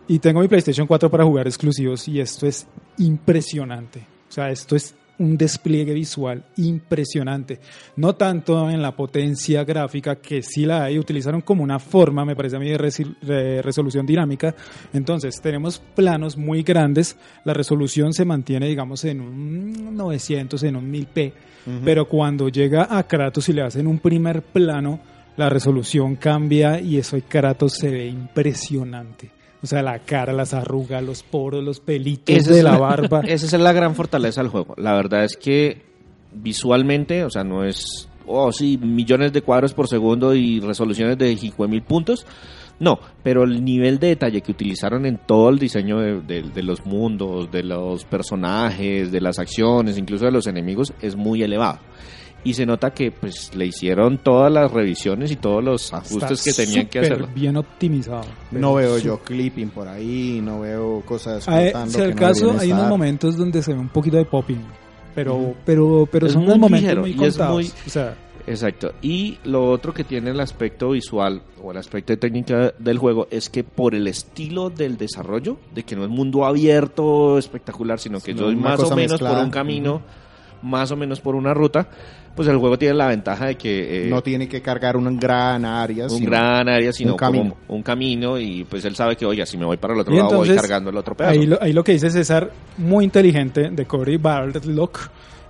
Y 0.10 0.20
tengo 0.20 0.40
mi 0.40 0.48
PlayStation 0.48 0.88
4 0.88 1.10
para 1.10 1.26
jugar 1.26 1.48
exclusivos 1.48 2.08
y 2.08 2.20
esto 2.20 2.48
es 2.48 2.66
impresionante. 2.98 4.00
O 4.30 4.32
sea, 4.32 4.50
esto 4.50 4.76
es 4.76 4.96
un 5.20 5.38
despliegue 5.38 5.94
visual 5.94 6.44
impresionante. 6.58 7.60
No 7.96 8.16
tanto 8.16 8.70
en 8.70 8.82
la 8.82 8.96
potencia 8.96 9.64
gráfica, 9.64 10.18
que 10.18 10.42
sí 10.42 10.66
la 10.66 10.84
hay, 10.84 11.00
utilizaron 11.00 11.42
como 11.42 11.64
una 11.64 11.80
forma, 11.80 12.24
me 12.24 12.36
parece 12.36 12.56
a 12.56 12.60
mí, 12.60 12.70
de, 12.70 13.62
resolución 13.62 14.06
dinámica. 14.06 14.56
Entonces, 14.94 15.42
tenemos 15.42 15.80
planos 15.80 16.38
muy 16.38 16.64
grandes, 16.64 17.18
la 17.44 17.54
resolución 17.54 18.14
se 18.14 18.26
mantiene, 18.26 18.68
digamos, 18.68 19.04
en 19.06 19.22
un 19.22 19.96
900, 19.96 20.64
en 20.64 20.76
un 20.76 20.92
1000p, 20.92 21.34
pero 21.84 22.08
cuando 22.08 22.48
llega 22.48 22.88
a 22.90 23.04
Kratos 23.04 23.50
y 23.50 23.54
le 23.54 23.62
hacen 23.62 23.88
un 23.88 24.00
primer 24.00 24.42
plano, 24.42 25.00
la 25.36 25.50
resolución 25.50 26.16
cambia 26.16 26.80
y 26.80 26.98
eso 26.98 27.18
de 27.18 27.24
Kratos 27.24 27.74
se 27.74 27.90
ve 27.90 28.08
impresionante. 28.08 29.37
O 29.68 29.70
sea, 29.70 29.84
la 29.84 30.00
cara, 30.00 30.32
las 30.32 30.54
arrugas, 30.54 31.04
los 31.04 31.24
poros, 31.24 31.62
los 31.62 31.82
pelitos 31.82 32.34
Esa 32.34 32.52
de 32.52 32.60
es 32.60 32.64
la 32.64 32.78
barba. 32.78 33.20
Esa 33.28 33.46
es 33.46 33.62
la 33.62 33.74
gran 33.74 33.96
fortaleza 33.96 34.42
del 34.42 34.50
juego. 34.50 34.74
La 34.78 34.94
verdad 34.94 35.26
es 35.26 35.36
que 35.36 35.82
visualmente, 36.34 37.24
o 37.26 37.30
sea, 37.30 37.44
no 37.44 37.66
es, 37.66 38.08
oh 38.26 38.52
sí, 38.54 38.78
millones 38.78 39.34
de 39.34 39.42
cuadros 39.42 39.74
por 39.74 39.88
segundo 39.90 40.34
y 40.34 40.60
resoluciones 40.62 41.18
de 41.18 41.34
hijo 41.34 41.68
mil 41.68 41.82
puntos. 41.84 42.26
No, 42.80 43.00
pero 43.24 43.44
el 43.44 43.66
nivel 43.66 44.00
de 44.00 44.08
detalle 44.08 44.42
que 44.42 44.52
utilizaron 44.52 45.06
en 45.06 45.18
todo 45.18 45.50
el 45.50 45.58
diseño 45.60 46.00
de, 46.00 46.22
de- 46.22 46.44
de 46.44 46.64
los 46.64 46.86
mundos, 46.86 47.52
de 47.52 47.64
los 47.64 48.06
personajes, 48.06 49.12
de 49.12 49.20
las 49.20 49.40
acciones, 49.40 49.98
incluso 49.98 50.26
de 50.26 50.32
los 50.32 50.48
enemigos, 50.48 50.94
es 51.02 51.16
muy 51.16 51.42
elevado. 51.44 51.80
Y 52.44 52.54
se 52.54 52.66
nota 52.66 52.92
que 52.92 53.12
pues 53.12 53.54
le 53.56 53.66
hicieron 53.66 54.20
todas 54.20 54.52
las 54.52 54.72
revisiones 54.72 55.32
y 55.32 55.36
todos 55.36 55.64
los 55.64 55.94
ajustes 55.94 56.44
que 56.44 56.54
tenían 56.54 56.88
que 56.88 57.00
hacerlo. 57.00 57.28
bien 57.36 57.58
optimizado. 57.58 58.26
No 58.52 58.76
veo 58.76 58.94
Pero 58.96 59.04
yo 59.04 59.20
clipping 59.20 59.70
por 59.70 59.88
ahí, 59.88 60.40
no 60.42 60.62
veo 60.62 61.02
cosas 61.06 61.48
Ah, 61.48 61.62
eh, 61.64 61.74
si 61.88 62.00
al 62.02 62.12
no 62.12 62.16
caso 62.16 62.56
hay 62.58 62.72
unos 62.72 62.88
momentos 62.88 63.36
donde 63.38 63.62
se 63.62 63.74
ve 63.74 63.80
un 63.80 63.90
poquito 63.90 64.18
de 64.18 64.26
popping, 64.26 64.62
pero 65.14 65.56
pero 65.66 66.08
pero 66.12 66.28
Es 66.28 66.34
son 66.34 66.44
unos 66.44 66.58
momentos 66.58 66.82
ligero 66.82 67.02
muy 67.02 67.10
y 67.12 67.14
es 67.14 67.20
contados. 67.20 67.54
muy- 67.56 67.72
O 67.86 67.90
sea, 67.90 68.16
Exacto. 68.50 68.94
Y 69.02 69.38
lo 69.44 69.70
otro 69.72 69.94
que 69.94 70.06
tiene 70.06 70.30
el 70.30 70.40
aspecto 70.40 70.92
visual 70.92 71.42
o 71.62 71.72
el 71.72 71.78
aspecto 71.78 72.14
de 72.14 72.18
técnica 72.18 72.74
del 72.80 72.98
juego 72.98 73.28
es 73.30 73.50
que 73.50 73.66
por 73.66 73.94
el 73.94 74.08
estilo 74.08 74.70
del 74.70 74.96
desarrollo, 74.96 75.58
de 75.76 75.84
que 75.84 75.98
no 75.98 76.04
es 76.06 76.10
mundo 76.10 76.46
abierto 76.46 77.38
espectacular, 77.38 78.00
sino 78.00 78.22
que 78.22 78.34
yo 78.34 78.50
más 78.54 78.80
o 78.80 78.96
menos 78.96 79.20
por 79.20 79.38
un 79.40 79.50
camino, 79.50 80.02
más 80.62 80.92
o 80.92 80.96
menos 80.96 81.20
por 81.22 81.36
una 81.36 81.54
ruta, 81.54 81.88
pues 82.36 82.48
el 82.48 82.58
juego 82.58 82.78
tiene 82.78 82.94
la 82.94 83.08
ventaja 83.08 83.48
de 83.48 83.56
que 83.56 84.06
eh, 84.06 84.10
no 84.10 84.22
tiene 84.22 84.48
que 84.48 84.62
cargar 84.62 84.96
un 84.96 85.20
gran 85.20 85.66
área, 85.66 86.06
un 86.06 86.12
sino 86.12 86.30
gran 86.30 86.70
área, 86.70 86.94
sino 86.94 87.14
un 87.14 87.18
camino. 87.18 87.56
como 87.56 87.78
un 87.78 87.84
camino 87.84 88.40
y 88.40 88.64
pues 88.64 88.86
él 88.86 88.96
sabe 88.96 89.16
que, 89.16 89.26
oye, 89.26 89.46
si 89.46 89.58
me 89.58 89.66
voy 89.66 89.78
para 89.78 89.96
el 89.96 90.00
otro 90.00 90.14
Y 90.14 90.18
lado 90.18 90.38
voy 90.38 90.56
cargando 90.56 90.92
el 90.92 90.98
otro 90.98 91.16
pedazo. 91.16 91.34
ahí 91.34 91.48
lo, 91.48 91.62
ahí 91.62 91.74
lo 91.74 91.84
que 91.84 91.94
dice 91.94 92.12
César, 92.12 92.52
muy 92.78 93.06
inteligente, 93.06 93.70
de 93.72 93.86
Cory 93.86 94.18
Barlog, 94.18 94.92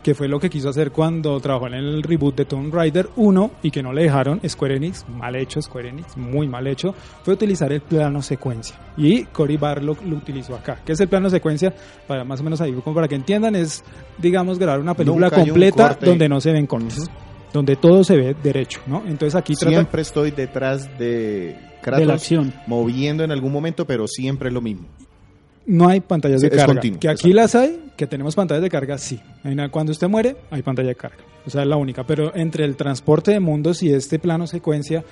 que 0.03 0.15
fue 0.15 0.27
lo 0.27 0.39
que 0.39 0.49
quiso 0.49 0.69
hacer 0.69 0.91
cuando 0.91 1.39
trabajó 1.39 1.67
en 1.67 1.73
el 1.73 2.03
reboot 2.03 2.35
de 2.35 2.45
Tomb 2.45 2.73
Raider 2.73 3.09
1 3.15 3.51
y 3.63 3.71
que 3.71 3.83
no 3.83 3.93
le 3.93 4.03
dejaron 4.03 4.39
Square 4.47 4.77
Enix, 4.77 5.05
mal 5.09 5.35
hecho 5.35 5.61
Square 5.61 5.89
Enix, 5.89 6.15
muy 6.15 6.47
mal 6.47 6.67
hecho, 6.67 6.93
fue 7.23 7.33
utilizar 7.33 7.71
el 7.71 7.81
plano 7.81 8.21
secuencia. 8.21 8.79
Y 8.95 9.25
Cory 9.25 9.57
Barlog 9.57 10.01
lo 10.03 10.17
utilizó 10.17 10.55
acá. 10.55 10.79
¿Qué 10.85 10.93
es 10.93 10.99
el 10.99 11.07
plano 11.07 11.29
secuencia? 11.29 11.73
Para 12.07 12.23
más 12.23 12.39
o 12.39 12.43
menos 12.43 12.61
ahí, 12.61 12.71
como 12.73 12.95
para 12.95 13.07
que 13.07 13.15
entiendan, 13.15 13.55
es, 13.55 13.83
digamos, 14.17 14.59
grabar 14.59 14.79
una 14.79 14.93
película 14.93 15.27
Nunca 15.27 15.37
hay 15.37 15.43
un 15.43 15.49
completa 15.49 15.97
donde 16.01 16.29
no 16.29 16.39
se 16.39 16.51
ven 16.51 16.67
cortes. 16.67 17.09
Donde 17.53 17.75
todo 17.75 18.03
se 18.03 18.15
ve 18.15 18.35
derecho, 18.41 18.81
¿no? 18.87 19.03
Entonces 19.05 19.35
aquí 19.35 19.55
trata... 19.55 19.75
siempre 19.75 20.01
estoy 20.01 20.31
detrás 20.31 20.97
de 20.97 21.57
Kratos 21.81 21.99
De 21.99 22.05
la 22.05 22.13
acción. 22.15 22.53
moviendo 22.67 23.23
en 23.23 23.31
algún 23.31 23.51
momento, 23.51 23.85
pero 23.85 24.07
siempre 24.07 24.49
es 24.49 24.53
lo 24.53 24.61
mismo. 24.61 24.87
No 25.68 25.88
hay 25.88 25.99
pantallas 25.99 26.41
de 26.41 26.47
es 26.47 26.55
carga. 26.55 26.74
continuo, 26.74 26.99
que 26.99 27.09
aquí 27.09 27.34
las 27.34 27.53
hay, 27.53 27.91
que 27.95 28.07
tenemos 28.07 28.36
pantallas 28.36 28.63
de 28.63 28.70
carga, 28.70 28.97
sí. 28.97 29.20
Cuando 29.70 29.91
usted 29.91 30.07
muere, 30.07 30.38
hay 30.49 30.63
pantalla 30.63 30.89
de 30.89 30.95
carga. 30.95 31.18
O 31.45 31.49
sea, 31.49 31.61
es 31.61 31.68
la 31.68 31.76
única. 31.76 32.05
Pero 32.05 32.36
entre 32.36 32.65
el 32.65 32.76
transporte 32.76 33.32
de 33.32 33.39
mundos 33.39 33.84
y 33.84 33.93
este 33.93 34.18
plano 34.18 34.47
secuencia, 34.47 35.03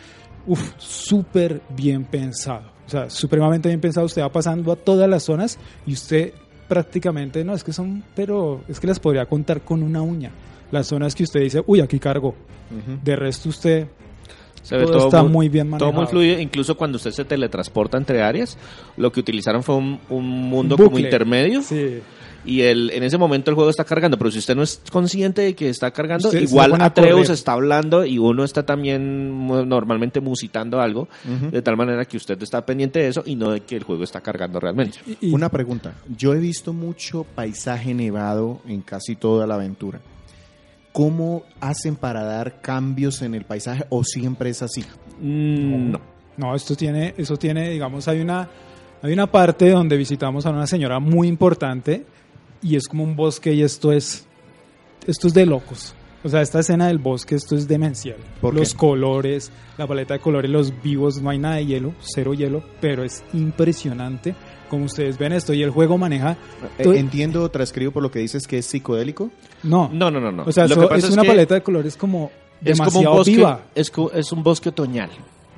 uff, 0.47 0.73
súper 0.77 1.61
bien 1.75 2.05
pensado. 2.05 2.71
O 2.87 2.89
sea, 2.89 3.09
supremamente 3.09 3.67
bien 3.69 3.81
pensado. 3.81 4.05
Usted 4.05 4.21
va 4.21 4.31
pasando 4.31 4.71
a 4.71 4.75
todas 4.75 5.09
las 5.09 5.23
zonas 5.23 5.59
y 5.85 5.93
usted 5.93 6.33
prácticamente, 6.67 7.43
no, 7.43 7.53
es 7.53 7.63
que 7.63 7.73
son, 7.73 8.03
pero 8.15 8.61
es 8.67 8.79
que 8.79 8.87
las 8.87 8.99
podría 8.99 9.25
contar 9.25 9.61
con 9.61 9.83
una 9.83 10.01
uña. 10.01 10.31
Las 10.71 10.87
zonas 10.87 11.15
que 11.15 11.23
usted 11.23 11.41
dice, 11.41 11.63
uy, 11.67 11.81
aquí 11.81 11.99
cargo. 11.99 12.33
De 13.03 13.15
resto 13.15 13.49
usted 13.49 13.87
Se 14.65 14.77
ve 14.77 14.85
todo, 14.85 15.05
está 15.05 15.23
muy, 15.23 15.47
bien 15.49 15.67
Todo 15.71 15.91
manejado. 15.91 15.93
muy 15.93 16.05
fluido, 16.07 16.39
incluso 16.39 16.75
cuando 16.75 16.95
usted 16.97 17.11
se 17.11 17.23
teletransporta 17.25 17.97
entre 17.97 18.21
áreas, 18.21 18.57
lo 18.97 19.11
que 19.11 19.19
utilizaron 19.19 19.61
fue 19.63 19.75
un, 19.75 19.99
un 20.09 20.25
mundo 20.27 20.75
Bucle. 20.75 20.85
como 20.91 20.99
intermedio 20.99 21.61
Sí. 21.61 21.99
y 22.45 22.61
el, 22.61 22.89
en 22.91 23.03
ese 23.03 23.17
momento 23.17 23.51
el 23.51 23.55
juego 23.55 23.69
está 23.69 23.83
cargando, 23.83 24.17
pero 24.17 24.31
si 24.31 24.39
usted 24.39 24.55
no 24.55 24.63
es 24.63 24.81
consciente 24.91 25.43
de 25.43 25.53
que 25.55 25.69
está 25.69 25.91
cargando, 25.91 26.29
Usted 26.29 26.41
igual 26.41 26.73
Atreus 26.81 27.29
está 27.29 27.53
hablando 27.53 28.05
y 28.05 28.17
uno 28.17 28.43
está 28.43 28.65
también 28.65 29.47
normalmente 29.47 30.19
musitando 30.19 30.81
algo, 30.81 31.07
de 31.51 31.61
tal 31.61 31.77
manera 31.77 32.05
que 32.05 32.17
usted 32.17 32.41
está 32.41 32.65
pendiente 32.65 32.99
de 32.99 33.07
eso 33.09 33.21
y 33.25 33.35
no 33.35 33.51
de 33.51 33.61
que 33.61 33.75
el 33.75 33.83
juego 33.83 34.03
está 34.03 34.21
cargando 34.21 34.59
realmente. 34.59 34.97
Y- 35.05 35.27
y- 35.29 35.31
Una 35.33 35.49
pregunta. 35.49 35.93
Yo 36.17 36.33
he 36.33 36.39
visto 36.39 36.73
mucho 36.73 37.23
paisaje 37.35 37.93
nevado 37.93 38.61
en 38.67 38.81
casi 38.81 39.15
toda 39.15 39.45
la 39.45 39.55
aventura. 39.55 39.99
¿Cómo 40.95 41.43
hacen 41.59 41.97
para 41.97 42.23
dar 42.23 42.61
cambios 42.61 43.21
en 43.21 43.35
el 43.35 43.43
paisaje 43.43 43.83
o 43.89 44.05
siempre 44.05 44.49
es 44.49 44.61
así? 44.61 44.81
Mm, 45.19 45.91
no. 45.91 45.99
No, 46.37 46.55
esto 46.55 46.73
tiene, 46.73 47.13
eso 47.17 47.35
tiene, 47.35 47.69
digamos, 47.69 48.07
hay 48.07 48.21
una, 48.21 48.47
hay 49.01 49.11
una 49.11 49.29
parte 49.29 49.69
donde 49.71 49.97
visitamos 49.97 50.45
a 50.45 50.51
una 50.51 50.65
señora 50.65 50.99
muy 50.99 51.27
importante 51.27 52.05
y 52.61 52.77
es 52.77 52.87
como 52.87 53.03
un 53.03 53.13
bosque 53.17 53.51
y 53.51 53.61
esto 53.61 53.91
es, 53.91 54.25
esto 55.05 55.27
es 55.27 55.33
de 55.33 55.45
locos. 55.45 55.93
O 56.23 56.29
sea, 56.29 56.41
esta 56.41 56.61
escena 56.61 56.87
del 56.87 56.99
bosque, 56.99 57.35
esto 57.35 57.57
es 57.57 57.67
demencial. 57.67 58.15
¿Por 58.39 58.53
los 58.53 58.71
qué? 58.71 58.77
colores, 58.77 59.51
la 59.77 59.87
paleta 59.87 60.13
de 60.13 60.21
colores, 60.21 60.49
los 60.49 60.81
vivos, 60.81 61.21
no 61.21 61.29
hay 61.29 61.39
nada 61.39 61.55
de 61.57 61.65
hielo, 61.65 61.93
cero 61.99 62.33
hielo, 62.33 62.63
pero 62.79 63.03
es 63.03 63.21
impresionante 63.33 64.33
como 64.69 64.85
ustedes 64.85 65.17
ven 65.17 65.31
esto 65.33 65.53
y 65.53 65.63
el 65.63 65.69
juego 65.69 65.97
maneja. 65.97 66.37
Eh, 66.77 66.83
todo- 66.83 66.93
entiendo, 66.93 67.49
transcribo 67.49 67.91
por 67.91 68.03
lo 68.03 68.11
que 68.11 68.19
dices 68.19 68.47
que 68.47 68.57
es 68.59 68.65
psicodélico. 68.65 69.31
no, 69.63 69.89
No, 69.93 70.09
no, 70.11 70.19
no, 70.19 70.31
no. 70.31 70.43
o 70.43 70.51
sea, 70.51 70.65
Lo 70.67 70.73
eso 70.73 70.81
que 70.81 70.87
pasa 70.87 71.07
es 71.07 71.13
una 71.13 71.21
que 71.23 71.27
paleta 71.29 71.55
de 71.55 71.61
colores 71.63 71.95
como 71.97 72.31
es 72.63 72.77
como 72.77 72.85
un 72.85 72.89
demasiado 73.03 73.15
bosque, 73.15 73.31
viva. 73.35 73.61
es, 73.75 73.91
es 74.13 74.31
un 74.31 74.43
bosque 74.43 74.69
otoñal. 74.69 75.09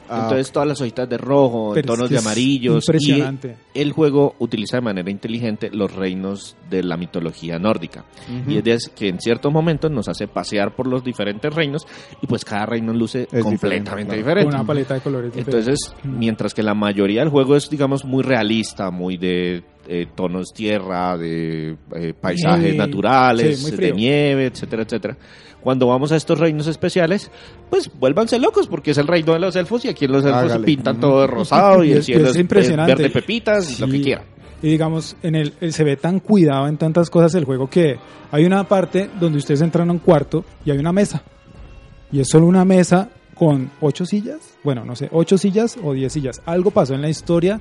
Ah, 0.09 0.21
Entonces 0.23 0.51
todas 0.51 0.67
las 0.67 0.81
hojitas 0.81 1.07
de 1.09 1.17
rojo, 1.17 1.71
Pero 1.73 1.79
es 1.81 1.85
tonos 1.97 2.09
que 2.09 2.15
de 2.15 2.19
amarillos. 2.19 2.85
Impresionante. 2.87 3.57
Y 3.73 3.79
el 3.81 3.91
juego 3.91 4.35
utiliza 4.39 4.77
de 4.77 4.81
manera 4.81 5.09
inteligente 5.11 5.69
los 5.71 5.93
reinos 5.93 6.55
de 6.69 6.83
la 6.83 6.97
mitología 6.97 7.59
nórdica. 7.59 8.05
Y 8.47 8.57
es 8.57 8.63
de- 8.63 8.77
que 8.95 9.07
en 9.09 9.19
ciertos 9.19 9.51
momentos 9.51 9.91
nos 9.91 10.07
hace 10.07 10.27
pasear 10.27 10.75
por 10.75 10.87
los 10.87 11.03
diferentes 11.03 11.53
reinos 11.53 11.85
y 12.21 12.27
pues 12.27 12.43
cada 12.45 12.65
reino 12.65 12.93
luce 12.93 13.27
Es 13.31 13.43
completamente 13.43 13.89
diferente, 13.91 14.15
diferente. 14.17 14.55
Una 14.55 14.63
paleta 14.65 14.93
de 14.95 15.01
colores. 15.01 15.33
diferente. 15.33 15.57
Entonces, 15.69 15.93
mientras 16.03 16.53
que 16.53 16.63
la 16.63 16.73
mayoría 16.73 17.21
del 17.21 17.29
juego 17.29 17.55
es, 17.55 17.69
digamos, 17.69 18.05
muy 18.05 18.23
realista, 18.23 18.91
muy 18.91 19.17
de 19.17 19.63
eh, 19.89 20.05
tonos 20.15 20.47
tierra, 20.53 21.17
de 21.17 21.77
eh, 21.95 22.13
paisajes 22.19 22.75
naturales, 22.75 23.59
Sí, 23.59 23.75
de 23.75 23.91
nieve, 23.93 24.45
etcétera, 24.47 24.83
etcétera. 24.83 25.17
Cuando 25.67 25.85
vamos 25.87 26.13
a 26.13 26.15
estos 26.15 26.39
reinos 26.39 26.65
especiales, 26.67 27.29
pues 27.69 27.91
vuélvanse 27.99 28.39
locos, 28.39 28.67
porque 28.67 28.91
es 28.91 28.97
el 28.99 29.05
reino 29.05 29.33
de 29.33 29.39
los 29.39 29.53
elfos 29.57 29.83
y 29.83 29.89
aquí 29.89 30.05
en 30.05 30.13
los 30.13 30.23
elfos 30.23 30.43
Hágale. 30.43 30.65
pintan 30.65 30.97
todo 30.97 31.19
de 31.19 31.27
rosado 31.27 31.83
y 31.83 31.89
Y 31.89 31.91
el 31.91 31.97
es- 31.97 32.05
cielo 32.05 32.23
es 32.23 32.29
es, 32.31 32.37
impresionante. 32.37 32.95
verde 32.95 33.09
pepitas, 33.09 33.77
lo 33.81 33.87
que 33.87 33.91
Sí. 33.97 34.01
quiera. 34.01 34.23
Y 34.61 34.69
digamos, 34.69 35.17
en 35.23 35.35
el, 35.35 35.53
el- 35.59 35.73
se 35.73 35.83
ve 35.83 35.97
tan 35.97 36.21
cuidado 36.21 36.69
en 36.69 36.77
tantas 36.77 37.09
cosas 37.09 37.35
el 37.35 37.43
juego 37.43 37.69
que 37.69 37.97
hay 38.31 38.45
una 38.45 38.63
parte 38.63 39.09
donde 39.19 39.39
ustedes 39.39 39.59
entran 39.59 39.89
a 39.89 39.91
un 39.91 39.99
cuarto 39.99 40.45
y 40.63 40.71
hay 40.71 40.77
una 40.77 40.93
mesa. 40.93 41.21
Y 42.13 42.21
es 42.21 42.29
solo 42.29 42.45
una 42.45 42.63
mesa 42.63 43.09
con 43.35 43.69
ocho 43.81 44.05
sillas. 44.05 44.39
Bueno, 44.63 44.85
no 44.85 44.95
sé, 44.95 45.09
ocho 45.11 45.37
sillas 45.37 45.77
o 45.83 45.91
diez 45.91 46.13
sillas. 46.13 46.41
Algo 46.45 46.71
pasó 46.71 46.93
en 46.93 47.01
la 47.01 47.09
historia 47.09 47.59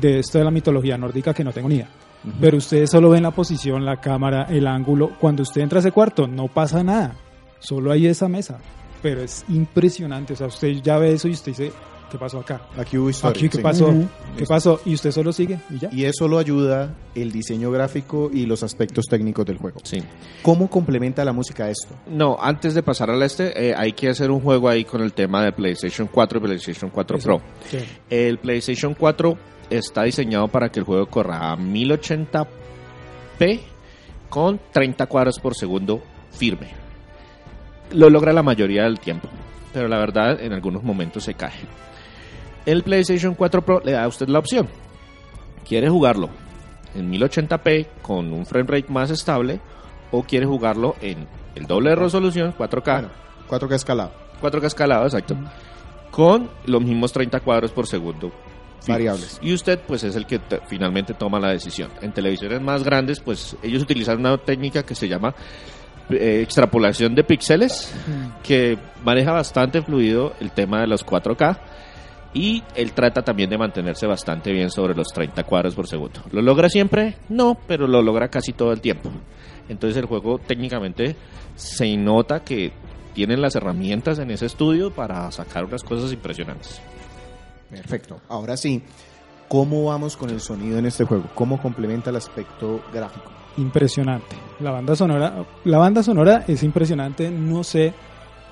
de 0.00 0.20
esto 0.20 0.38
de 0.38 0.44
la 0.44 0.52
mitología 0.52 0.96
nórdica 0.96 1.34
que 1.34 1.42
no 1.42 1.50
tengo 1.50 1.68
ni 1.68 1.74
idea. 1.74 1.88
Pero 2.40 2.56
ustedes 2.58 2.88
solo 2.90 3.10
ven 3.10 3.24
la 3.24 3.32
posición, 3.32 3.84
la 3.84 4.00
cámara, 4.00 4.46
el 4.48 4.68
ángulo. 4.68 5.10
Cuando 5.20 5.42
usted 5.42 5.60
entra 5.62 5.78
a 5.78 5.80
ese 5.80 5.90
cuarto, 5.92 6.26
no 6.28 6.46
pasa 6.48 6.82
nada. 6.82 7.16
Solo 7.64 7.90
hay 7.92 8.06
esa 8.06 8.28
mesa. 8.28 8.58
Pero 9.02 9.22
es 9.22 9.44
impresionante. 9.48 10.34
O 10.34 10.36
sea, 10.36 10.48
usted 10.48 10.68
ya 10.82 10.98
ve 10.98 11.12
eso 11.14 11.28
y 11.28 11.32
usted 11.32 11.52
dice, 11.52 11.72
¿qué 12.10 12.18
pasó 12.18 12.40
acá? 12.40 12.60
Aquí 12.76 12.98
hubo 12.98 13.08
historia. 13.08 13.38
Aquí, 13.38 13.48
¿qué 13.48 13.56
sí. 13.56 13.62
pasó? 13.62 13.92
¿Qué 14.36 14.44
pasó? 14.46 14.80
Y 14.84 14.94
usted 14.94 15.10
solo 15.10 15.32
sigue 15.32 15.58
y 15.70 15.78
ya. 15.78 15.88
Y 15.90 16.04
eso 16.04 16.28
lo 16.28 16.38
ayuda 16.38 16.94
el 17.14 17.32
diseño 17.32 17.70
gráfico 17.70 18.30
y 18.32 18.44
los 18.44 18.62
aspectos 18.62 19.06
técnicos 19.06 19.46
del 19.46 19.56
juego. 19.56 19.80
Sí. 19.82 20.02
¿Cómo 20.42 20.68
complementa 20.68 21.24
la 21.24 21.32
música 21.32 21.70
esto? 21.70 21.94
No, 22.06 22.36
antes 22.38 22.74
de 22.74 22.82
pasar 22.82 23.10
al 23.10 23.22
este, 23.22 23.68
eh, 23.68 23.74
hay 23.74 23.92
que 23.92 24.10
hacer 24.10 24.30
un 24.30 24.40
juego 24.40 24.68
ahí 24.68 24.84
con 24.84 25.00
el 25.00 25.14
tema 25.14 25.42
de 25.42 25.52
PlayStation 25.52 26.06
4 26.06 26.38
y 26.38 26.42
PlayStation 26.42 26.90
4 26.90 27.16
Eso. 27.16 27.26
Pro. 27.26 27.40
Sí. 27.70 27.78
El 28.10 28.38
PlayStation 28.38 28.94
4 28.94 29.38
está 29.70 30.02
diseñado 30.02 30.48
para 30.48 30.68
que 30.70 30.80
el 30.80 30.84
juego 30.84 31.06
corra 31.06 31.52
a 31.52 31.56
1080p 31.56 32.46
con 34.28 34.60
30 34.70 35.06
cuadros 35.06 35.38
por 35.38 35.54
segundo 35.54 36.02
firme. 36.30 36.83
Lo 37.92 38.10
logra 38.10 38.32
la 38.32 38.42
mayoría 38.42 38.84
del 38.84 38.98
tiempo, 38.98 39.28
pero 39.72 39.88
la 39.88 39.98
verdad 39.98 40.40
en 40.40 40.52
algunos 40.52 40.82
momentos 40.82 41.24
se 41.24 41.34
cae. 41.34 41.52
El 42.66 42.82
PlayStation 42.82 43.34
4 43.34 43.62
Pro 43.62 43.80
le 43.84 43.92
da 43.92 44.04
a 44.04 44.08
usted 44.08 44.28
la 44.28 44.38
opción. 44.38 44.68
¿Quiere 45.68 45.88
jugarlo 45.88 46.28
en 46.94 47.10
1080p 47.10 47.86
con 48.02 48.32
un 48.32 48.46
frame 48.46 48.66
rate 48.68 48.92
más 48.92 49.10
estable 49.10 49.60
o 50.10 50.22
quiere 50.22 50.46
jugarlo 50.46 50.96
en 51.00 51.26
el 51.54 51.66
doble 51.66 51.90
de 51.90 51.96
resolución, 51.96 52.54
4K, 52.56 52.84
Bueno, 52.84 53.10
4K 53.48 53.74
escalado. 53.74 54.12
4K 54.40 54.64
escalado, 54.66 55.04
exacto, 55.04 55.36
con 56.10 56.50
los 56.66 56.82
mismos 56.82 57.12
30 57.12 57.40
cuadros 57.40 57.70
por 57.72 57.86
segundo. 57.86 58.32
Variables. 58.86 59.38
Y 59.42 59.54
usted, 59.54 59.80
pues, 59.86 60.04
es 60.04 60.14
el 60.14 60.26
que 60.26 60.38
te- 60.40 60.60
finalmente 60.66 61.14
toma 61.14 61.40
la 61.40 61.48
decisión. 61.50 61.90
En 62.02 62.12
televisiones 62.12 62.60
más 62.60 62.82
grandes, 62.84 63.18
pues, 63.20 63.56
ellos 63.62 63.82
utilizan 63.82 64.18
una 64.20 64.36
técnica 64.36 64.82
que 64.82 64.94
se 64.94 65.08
llama 65.08 65.34
eh, 66.10 66.40
extrapolación 66.42 67.14
de 67.14 67.24
píxeles, 67.24 67.94
que 68.42 68.78
maneja 69.04 69.32
bastante 69.32 69.82
fluido 69.82 70.34
el 70.40 70.50
tema 70.50 70.80
de 70.80 70.86
los 70.86 71.04
4K. 71.04 71.58
Y 72.34 72.64
él 72.74 72.92
trata 72.92 73.22
también 73.22 73.48
de 73.48 73.56
mantenerse 73.56 74.06
bastante 74.08 74.50
bien 74.52 74.68
sobre 74.68 74.94
los 74.94 75.06
30 75.08 75.44
cuadros 75.44 75.76
por 75.76 75.86
segundo. 75.86 76.20
¿Lo 76.32 76.42
logra 76.42 76.68
siempre? 76.68 77.16
No, 77.28 77.56
pero 77.68 77.86
lo 77.86 78.02
logra 78.02 78.28
casi 78.28 78.52
todo 78.52 78.72
el 78.72 78.80
tiempo. 78.80 79.08
Entonces 79.68 79.96
el 79.96 80.06
juego 80.06 80.38
técnicamente 80.38 81.14
se 81.54 81.96
nota 81.96 82.42
que 82.42 82.72
tienen 83.14 83.40
las 83.40 83.54
herramientas 83.54 84.18
en 84.18 84.32
ese 84.32 84.46
estudio 84.46 84.90
para 84.90 85.30
sacar 85.30 85.64
unas 85.64 85.84
cosas 85.84 86.12
impresionantes. 86.12 86.80
Perfecto. 87.70 88.20
Ahora 88.28 88.56
sí, 88.56 88.82
¿cómo 89.48 89.84
vamos 89.84 90.16
con 90.16 90.30
el 90.30 90.40
sonido 90.40 90.78
en 90.78 90.86
este 90.86 91.04
juego? 91.04 91.24
¿Cómo 91.34 91.62
complementa 91.62 92.10
el 92.10 92.16
aspecto 92.16 92.82
gráfico? 92.92 93.30
Impresionante. 93.56 94.36
La 94.60 94.70
banda 94.70 94.96
sonora, 94.96 95.44
la 95.64 95.78
banda 95.78 96.02
sonora 96.02 96.44
es 96.46 96.62
impresionante, 96.62 97.30
no 97.30 97.62
sé 97.64 97.92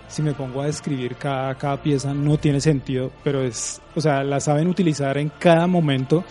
si 0.08 0.22
me 0.22 0.34
pongo 0.34 0.60
a 0.60 0.66
describir 0.66 1.16
cada, 1.16 1.54
cada 1.54 1.82
pieza, 1.82 2.12
no 2.12 2.36
tiene 2.36 2.60
sentido, 2.60 3.10
pero 3.24 3.42
es, 3.42 3.80
o 3.94 4.00
sea, 4.00 4.22
la 4.22 4.40
saben 4.40 4.68
utilizar 4.68 5.16
en 5.18 5.30
cada 5.38 5.66
momento 5.66 6.24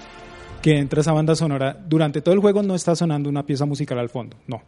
que 0.61 0.77
entra 0.77 1.01
esa 1.01 1.13
banda 1.13 1.35
sonora. 1.35 1.77
Durante 1.87 2.21
todo 2.21 2.35
el 2.35 2.41
juego 2.41 2.61
no 2.61 2.75
está 2.75 2.95
sonando 2.95 3.29
una 3.29 3.45
pieza 3.45 3.65
musical 3.65 3.97
al 3.99 4.09
fondo, 4.09 4.37
no 4.47 4.61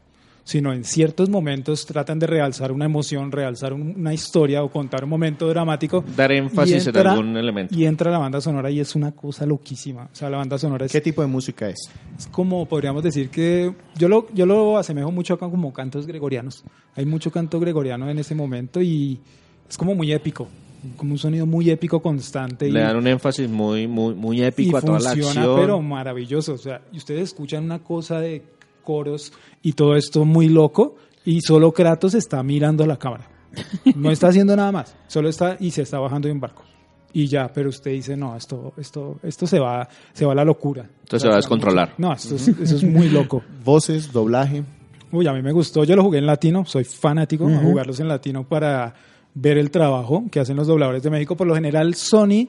sino 0.46 0.74
en 0.74 0.84
ciertos 0.84 1.30
momentos 1.30 1.86
tratan 1.86 2.20
de 2.20 2.28
realzar 2.28 2.72
una 2.74 2.86
emoción, 2.86 3.32
realzar 3.32 3.72
un- 3.74 3.96
una 3.98 4.14
historia 4.14 4.62
o 4.64 4.70
contar 4.70 5.06
un 5.06 5.10
momento 5.10 5.48
dramático. 5.48 6.04
Dar 6.18 6.32
énfasis 6.34 6.86
y 6.86 6.90
en 6.90 6.98
algún 7.08 7.38
elemento. 7.38 7.74
Y 7.74 7.86
entra 7.86 8.12
la 8.12 8.18
banda 8.18 8.42
sonora 8.42 8.70
y 8.70 8.80
es 8.82 8.94
una 8.96 9.14
cosa 9.14 9.46
loquísima. 9.46 10.04
O 10.12 10.16
sea, 10.16 10.30
la 10.30 10.38
banda 10.38 10.58
sonora 10.58 10.86
es, 10.86 10.92
¿Qué 10.92 11.00
tipo 11.02 11.22
de 11.22 11.28
música 11.28 11.70
es? 11.70 11.90
es 12.18 12.28
como, 12.28 12.66
podríamos 12.66 13.04
decir 13.04 13.30
que 13.30 13.74
yo 13.98 14.10
lo, 14.10 14.28
yo 14.34 14.46
lo 14.46 14.78
asemejo 14.78 15.12
mucho 15.12 15.36
acá 15.36 15.50
como 15.50 15.72
cantos 15.72 16.06
gregorianos. 16.06 16.64
Hay 16.96 17.06
mucho 17.06 17.32
canto 17.32 17.60
gregoriano 17.60 18.10
en 18.10 18.20
ese 18.20 18.36
momento 18.36 18.82
y 18.82 19.20
es 19.70 19.78
como 19.78 19.96
muy 19.96 20.12
épico, 20.12 20.50
como 20.98 21.14
un 21.14 21.18
sonido 21.18 21.46
muy 21.46 21.70
épico 21.70 22.02
constante. 22.02 22.70
Le 22.70 22.82
y, 22.82 22.84
dan 22.84 22.98
un 22.98 23.08
énfasis 23.08 23.50
muy, 23.50 23.88
muy, 23.88 24.14
muy 24.14 24.44
épico 24.44 24.76
y 24.76 24.78
a 24.78 24.82
toda 24.82 25.00
la 25.00 25.12
funciona, 25.12 25.30
acción. 25.42 25.60
pero 25.62 25.82
maravilloso. 25.82 26.54
O 26.56 26.58
sea, 26.58 26.82
y 26.92 26.98
ustedes 26.98 27.24
escuchan 27.30 27.64
una 27.64 27.80
cosa 27.80 28.20
de 28.20 28.44
coros 28.84 29.34
y 29.64 29.74
todo 29.74 29.96
esto 29.96 30.24
muy 30.26 30.48
loco 30.50 30.96
y 31.26 31.42
solo 31.42 31.72
Kratos 31.72 32.14
está 32.14 32.44
mirando 32.44 32.84
a 32.84 32.88
la 32.88 32.98
cámara. 32.98 33.28
No 33.96 34.12
está 34.12 34.28
haciendo 34.28 34.56
nada 34.56 34.72
más, 34.72 34.96
solo 35.08 35.30
está 35.30 35.58
y 35.60 35.72
se 35.72 35.82
está 35.84 35.98
bajando 36.00 36.28
de 36.28 36.34
un 36.34 36.40
barco. 36.40 36.64
Y 37.16 37.28
ya, 37.28 37.52
pero 37.54 37.70
usted 37.70 37.92
dice, 37.92 38.18
no, 38.18 38.36
esto, 38.36 38.74
esto, 38.78 39.20
esto 39.22 39.46
se 39.46 39.60
va, 39.60 39.88
se 40.14 40.26
va 40.26 40.32
a 40.32 40.36
la 40.36 40.44
locura. 40.44 40.82
Entonces 41.02 41.22
se 41.22 41.28
va 41.28 41.36
a 41.36 41.38
descontrolar. 41.38 41.94
No, 42.00 42.12
esto 42.14 42.36
es- 42.36 42.48
eso 42.48 42.76
es 42.76 42.84
muy 42.84 43.10
loco. 43.10 43.44
Voces, 43.64 44.12
doblaje. 44.12 44.64
Uy, 45.12 45.28
a 45.28 45.34
mí 45.34 45.44
me 45.44 45.52
gustó, 45.52 45.84
yo 45.84 45.96
lo 45.96 46.02
jugué 46.04 46.18
en 46.18 46.26
latino, 46.26 46.66
soy 46.66 46.84
fanático 46.84 47.48
a 47.48 47.58
jugarlos 47.60 48.00
en 48.00 48.08
latino 48.08 48.44
para 48.48 48.96
ver 49.36 49.60
el 49.60 49.70
trabajo 49.70 50.24
que 50.32 50.40
hacen 50.40 50.56
los 50.58 50.66
dobladores 50.66 51.04
de 51.04 51.12
México. 51.12 51.38
Por 51.38 51.46
lo 51.46 51.54
general, 51.54 51.94
Sony, 51.94 52.48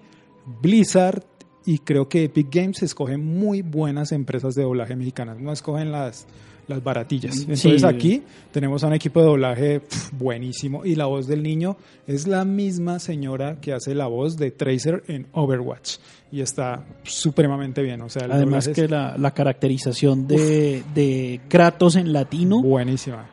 Blizzard 0.63 1.23
y 1.67 1.79
creo 1.79 2.09
que 2.09 2.25
Epic 2.25 2.49
Games 2.55 2.83
escogen 2.83 3.25
muy 3.25 3.63
buenas 3.63 4.13
empresas 4.13 4.55
de 4.55 4.63
doblaje 4.63 4.97
mexicanas, 4.97 5.39
no 5.41 5.53
escogen 5.53 5.91
las, 5.93 6.27
las 6.69 6.83
baratillas. 6.83 7.39
Entonces 7.41 7.81
Sí. 7.81 7.87
aquí 7.87 8.23
tenemos 8.53 8.85
a 8.85 8.89
un 8.89 8.95
equipo 8.95 9.21
de 9.21 9.27
doblaje 9.27 9.81
buenísimo 10.13 10.85
y 10.85 10.95
la 10.95 11.07
voz 11.07 11.27
del 11.27 11.43
niño 11.43 11.77
es 12.07 12.27
la 12.27 12.45
misma 12.45 12.99
señora 12.99 13.61
que 13.61 13.73
hace 13.73 13.95
la 13.95 14.07
voz 14.07 14.37
de 14.37 14.51
Tracer 14.51 15.03
en 15.09 15.27
Overwatch 15.33 15.97
y 16.33 16.41
está 16.41 16.85
supremamente 17.05 17.83
bien. 17.83 18.01
O 18.03 18.09
sea, 18.09 18.27
Además 18.31 18.69
que 18.69 18.85
es 18.85 18.91
la, 18.91 19.17
la 19.19 19.33
caracterización 19.33 20.27
de, 20.27 20.83
de 20.95 21.41
Kratos 21.49 21.97
en 21.97 22.13
latino 22.13 22.61
buenísima. 22.63 23.27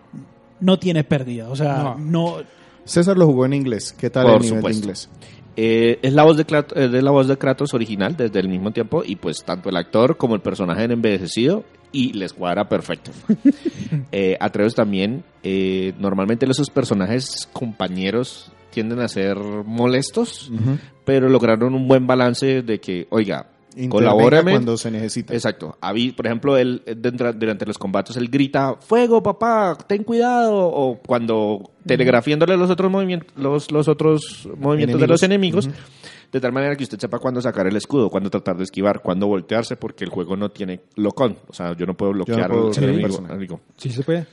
no 0.59 0.77
tiene 0.79 1.03
pérdida. 1.03 1.49
O 1.49 1.55
sea, 1.55 1.83
No. 1.83 1.97
no, 1.97 2.35
César 2.85 3.17
lo 3.17 3.27
jugó 3.27 3.45
en 3.45 3.53
inglés. 3.53 3.93
¿Qué 3.93 4.09
tal 4.09 4.25
Por 4.25 4.35
el 4.35 4.41
nivel 4.41 4.57
supuesto. 4.57 4.79
de 4.79 4.85
inglés? 4.85 5.09
Eh, 5.55 5.99
es 6.01 6.13
la 6.13 6.23
voz 6.23 6.37
de 6.37 6.45
Kratos, 6.45 6.77
es 6.77 6.91
la 6.91 7.11
voz 7.11 7.27
de 7.27 7.37
Kratos 7.37 7.73
original 7.73 8.15
desde 8.15 8.39
el 8.39 8.47
mismo 8.47 8.71
tiempo 8.71 9.03
y 9.05 9.17
pues 9.17 9.43
tanto 9.43 9.69
el 9.69 9.77
actor 9.77 10.17
como 10.17 10.35
el 10.35 10.41
personaje 10.41 10.83
han 10.83 10.91
envejecido 10.91 11.63
y 11.91 12.13
les 12.13 12.33
cuadra 12.33 12.69
perfecto. 12.69 13.11
eh, 14.11 14.37
Atreus 14.39 14.75
también, 14.75 15.23
eh, 15.43 15.93
normalmente 15.99 16.45
esos 16.49 16.69
personajes 16.69 17.49
compañeros 17.51 18.51
tienden 18.71 19.01
a 19.01 19.07
ser 19.09 19.37
molestos, 19.37 20.49
pero 21.03 21.27
lograron 21.27 21.75
un 21.75 21.89
buen 21.89 22.07
balance 22.07 22.61
de 22.61 22.79
que, 22.79 23.05
oiga, 23.09 23.50
Colabórame. 23.89 24.51
cuando 24.51 24.75
se 24.77 24.91
necesita. 24.91 25.33
Exacto. 25.33 25.77
Habí- 25.81 26.11
por 26.13 26.25
ejemplo, 26.25 26.57
él 26.57 26.81
eh, 26.85 26.95
dentro- 26.97 27.31
durante 27.33 27.65
los 27.65 27.77
combates 27.77 28.17
él 28.17 28.29
grita, 28.29 28.75
fuego, 28.79 29.23
papá, 29.23 29.77
ten 29.87 30.03
cuidado. 30.03 30.57
O 30.67 30.99
cuando 31.05 31.71
telegrafiándole 31.85 32.57
los 32.57 32.69
otros 32.69 32.91
movimientos, 32.91 33.29
los, 33.37 33.71
los 33.71 33.87
otros 33.87 34.47
movimientos 34.57 34.99
de 34.99 35.07
los 35.07 35.23
enemigos, 35.23 35.69
de 36.31 36.39
tal 36.39 36.51
manera 36.53 36.75
que 36.75 36.83
usted 36.83 36.99
sepa 36.99 37.19
cuándo 37.19 37.41
sacar 37.41 37.67
el 37.67 37.75
escudo, 37.75 38.09
cuándo 38.09 38.29
tratar 38.29 38.57
de 38.57 38.63
esquivar, 38.63 39.01
cuándo 39.01 39.27
voltearse, 39.27 39.75
porque 39.75 40.03
el 40.03 40.09
juego 40.09 40.35
no 40.37 40.49
tiene 40.49 40.81
locón. 40.95 41.37
O 41.47 41.53
sea, 41.53 41.75
yo 41.75 41.85
no 41.85 41.95
puedo 41.95 42.11
bloquear 42.13 42.49
puedo 42.49 42.67
al 42.67 42.71
bloquear 42.73 42.89
enemigo. 43.31 43.59
Sí 43.77 43.89
se 43.89 44.03
puede. 44.03 44.27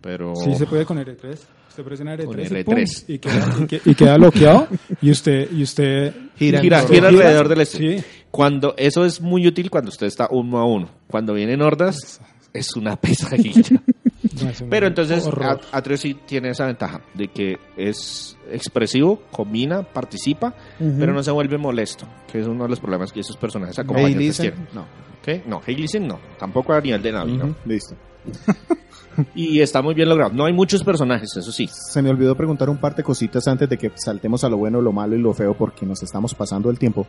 Pero 0.00 0.34
Sí 0.36 0.54
se 0.54 0.66
puede 0.66 0.84
con 0.86 0.98
R3. 0.98 1.38
Usted 1.70 1.82
presiona 1.84 2.14
R3, 2.16 2.24
Con 2.26 2.40
y, 2.40 2.44
R3. 2.44 2.64
pum, 2.64 2.78
y 3.08 3.18
queda, 3.18 3.54
y 3.60 3.66
que- 3.66 3.80
y 3.84 3.94
queda 3.94 4.16
bloqueado 4.18 4.68
y 5.00 5.10
usted 5.10 5.50
y 5.52 5.62
usted 5.62 6.12
Gira, 6.36 6.60
gira, 6.60 6.80
gira 6.86 7.08
alrededor 7.08 7.48
del 7.48 7.60
este. 7.62 7.78
Sí. 8.00 8.04
Cuando 8.30 8.74
eso 8.76 9.04
es 9.04 9.20
muy 9.20 9.46
útil 9.46 9.70
cuando 9.70 9.88
usted 9.90 10.06
está 10.06 10.28
uno 10.30 10.58
a 10.58 10.64
uno. 10.66 10.88
Cuando 11.08 11.32
vienen 11.34 11.62
hordas 11.62 12.20
es 12.52 12.74
una 12.76 12.96
pesadilla. 12.96 13.62
no, 14.42 14.50
Pero 14.68 14.86
entonces 14.88 15.24
horror. 15.26 15.46
At- 15.46 15.62
Atreus 15.72 16.00
sí 16.00 16.14
tiene 16.26 16.50
esa 16.50 16.66
ventaja 16.66 17.00
de 17.14 17.28
que 17.28 17.56
es 17.76 18.36
expresivo, 18.50 19.22
combina, 19.30 19.82
participa, 19.84 20.54
pero 20.78 21.12
no 21.12 21.22
se 21.22 21.30
vuelve 21.30 21.56
molesto, 21.58 22.06
que 22.30 22.40
es 22.40 22.46
uno 22.46 22.64
de 22.64 22.70
los 22.70 22.80
problemas 22.80 23.12
que 23.12 23.20
esos 23.20 23.36
personajes 23.36 23.78
acompañantes 23.78 24.38
tienen. 24.38 24.68
No. 24.74 24.86
¿Qué? 25.22 25.42
No, 25.46 25.60
Hey 25.64 25.76
Listen 25.76 26.08
no, 26.08 26.18
tampoco 26.38 26.72
a 26.72 26.80
nivel 26.80 27.02
de 27.02 27.12
Navi, 27.12 27.32
¿no? 27.36 27.44
Ujú, 27.46 27.54
Listo. 27.66 27.94
Y 29.34 29.60
está 29.60 29.82
muy 29.82 29.92
bien 29.94 30.08
logrado. 30.08 30.32
No 30.32 30.46
hay 30.46 30.52
muchos 30.54 30.82
personajes, 30.82 31.36
eso 31.36 31.52
sí. 31.52 31.68
Se 31.70 32.00
me 32.00 32.08
olvidó 32.08 32.34
preguntar 32.34 32.70
un 32.70 32.78
par 32.78 32.94
de 32.94 33.02
cositas 33.02 33.46
antes 33.48 33.68
de 33.68 33.76
que 33.76 33.90
saltemos 33.94 34.44
a 34.44 34.48
lo 34.48 34.56
bueno, 34.56 34.80
lo 34.80 34.92
malo 34.92 35.14
y 35.14 35.20
lo 35.20 35.34
feo 35.34 35.52
porque 35.52 35.84
nos 35.84 36.02
estamos 36.02 36.34
pasando 36.34 36.70
el 36.70 36.78
tiempo. 36.78 37.06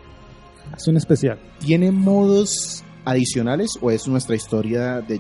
es 0.76 0.88
un 0.88 0.98
especial. 0.98 1.40
¿Tiene 1.60 1.92
modos 1.92 2.84
adicionales 3.06 3.78
o 3.82 3.92
es 3.92 4.08
nuestra 4.08 4.36
historia 4.36 5.00
de? 5.00 5.20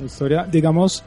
La 0.00 0.06
historia, 0.06 0.44
digamos 0.50 1.04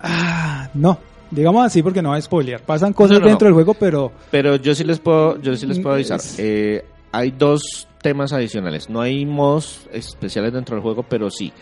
ah, 0.00 0.68
no, 0.74 0.98
digamos 1.30 1.66
así 1.66 1.82
porque 1.82 2.00
no 2.00 2.10
va 2.10 2.16
a 2.16 2.20
spoilear. 2.22 2.62
Pasan 2.62 2.92
cosas 2.92 3.18
No, 3.18 3.24
no, 3.24 3.26
dentro 3.28 3.46
no. 3.48 3.56
del 3.56 3.64
juego, 3.64 3.74
pero 3.74 4.12
Pero 4.30 4.56
yo 4.56 4.74
sí 4.74 4.84
les 4.84 4.98
puedo, 4.98 5.40
yo 5.42 5.56
sí 5.56 5.66
les 5.66 5.78
puedo 5.80 5.94
avisar. 5.96 6.20
Es- 6.20 6.36
Eh, 6.38 6.84
hay 7.12 7.30
dos 7.32 7.86
temas 8.02 8.32
adicionales. 8.32 8.88
No 8.88 9.00
hay 9.00 9.24
modos 9.26 9.86
especiales 9.92 10.52
dentro 10.52 10.74
del 10.76 10.82
juego, 10.82 11.02
pero 11.02 11.30
sí. 11.30 11.52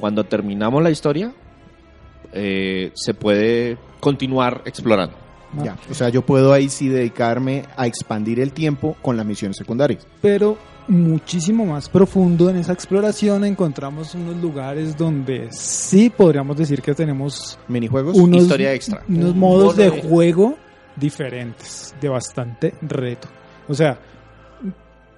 Cuando 0.00 0.24
terminamos 0.24 0.82
la 0.82 0.90
historia, 0.90 1.32
eh, 2.32 2.90
se 2.94 3.14
puede 3.14 3.76
continuar 4.00 4.62
explorando. 4.64 5.14
Ya. 5.62 5.76
O 5.90 5.94
sea, 5.94 6.08
yo 6.10 6.22
puedo 6.22 6.52
ahí 6.52 6.68
sí 6.68 6.88
dedicarme 6.88 7.64
a 7.76 7.86
expandir 7.86 8.38
el 8.40 8.52
tiempo 8.52 8.96
con 9.02 9.16
las 9.16 9.26
misiones 9.26 9.56
secundarias. 9.56 10.06
pero 10.22 10.56
muchísimo 10.88 11.66
más 11.66 11.88
profundo 11.88 12.50
en 12.50 12.56
esa 12.56 12.72
exploración 12.72 13.44
encontramos 13.44 14.12
unos 14.16 14.36
lugares 14.38 14.96
donde 14.96 15.48
sí 15.52 16.10
podríamos 16.10 16.56
decir 16.56 16.82
que 16.82 16.94
tenemos 16.94 17.58
Minijuegos. 17.68 18.16
unos, 18.16 18.42
historia 18.42 18.72
extra. 18.74 19.02
unos 19.08 19.32
Un 19.32 19.38
modos 19.38 19.76
de 19.76 19.90
de- 19.90 20.02
juego 20.02 20.56
diferentes, 20.96 21.94
de 22.00 22.08
bastante 22.08 22.74
reto. 22.82 23.28
O 23.68 23.74
sea, 23.74 23.98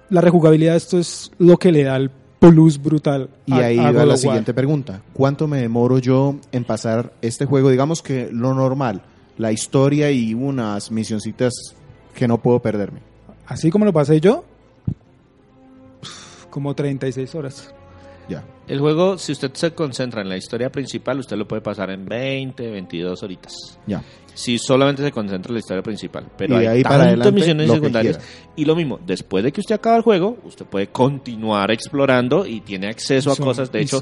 la 0.09 0.21
rejugabilidad 0.21 0.75
esto 0.75 0.97
es 0.99 1.31
lo 1.39 1.57
que 1.57 1.71
le 1.71 1.83
da 1.83 1.95
el 1.95 2.11
plus 2.49 2.81
brutal. 2.81 3.29
Y 3.45 3.53
a- 3.53 3.65
ahí 3.65 3.77
a 3.79 3.91
va 3.91 4.01
God 4.03 4.07
la 4.09 4.17
siguiente 4.17 4.53
pregunta. 4.53 5.01
¿Cuánto 5.13 5.47
me 5.47 5.59
demoro 5.61 5.99
yo 5.99 6.35
en 6.51 6.63
pasar 6.63 7.13
este 7.21 7.45
juego? 7.45 7.69
Digamos 7.69 8.01
que 8.01 8.29
lo 8.31 8.53
normal, 8.53 9.01
la 9.37 9.51
historia 9.51 10.11
y 10.11 10.33
unas 10.33 10.91
misioncitas 10.91 11.53
que 12.15 12.27
no 12.27 12.39
puedo 12.41 12.59
perderme. 12.59 12.99
Así 13.47 13.69
como 13.71 13.85
lo 13.85 13.93
pasé 13.93 14.19
yo, 14.21 14.43
como 16.49 16.73
36 16.75 17.33
horas. 17.35 17.73
Ya. 18.29 18.43
El 18.67 18.79
juego, 18.79 19.17
si 19.17 19.33
usted 19.33 19.51
se 19.53 19.73
concentra 19.73 20.21
en 20.21 20.29
la 20.29 20.37
historia 20.37 20.71
principal, 20.71 21.19
usted 21.19 21.35
lo 21.35 21.45
puede 21.47 21.61
pasar 21.61 21.89
en 21.89 22.05
20, 22.05 22.71
22 22.71 23.21
horitas. 23.23 23.53
Ya. 23.85 24.01
Si 24.35 24.57
solamente 24.57 25.03
se 25.03 25.11
concentra 25.11 25.49
en 25.49 25.53
la 25.55 25.59
historia 25.59 25.83
principal. 25.83 26.25
Pero 26.37 26.55
Y 26.55 26.61
de 26.61 26.67
hay 26.67 26.77
ahí 26.77 26.83
para 26.83 26.95
tantas 26.95 27.07
adelante, 27.07 27.31
misiones 27.33 27.67
lo 27.67 27.73
secundarias. 27.75 28.19
Y 28.55 28.65
lo 28.65 28.75
mismo, 28.75 28.99
después 29.05 29.43
de 29.43 29.51
que 29.51 29.61
usted 29.61 29.75
acaba 29.75 29.95
el 29.97 30.01
juego, 30.01 30.37
usted 30.43 30.65
puede 30.65 30.87
continuar 30.87 31.69
explorando 31.71 32.45
y 32.45 32.61
tiene 32.61 32.87
acceso 32.87 33.31
a 33.31 33.35
Son- 33.35 33.45
cosas. 33.45 33.71
De 33.71 33.81
hecho, 33.81 33.99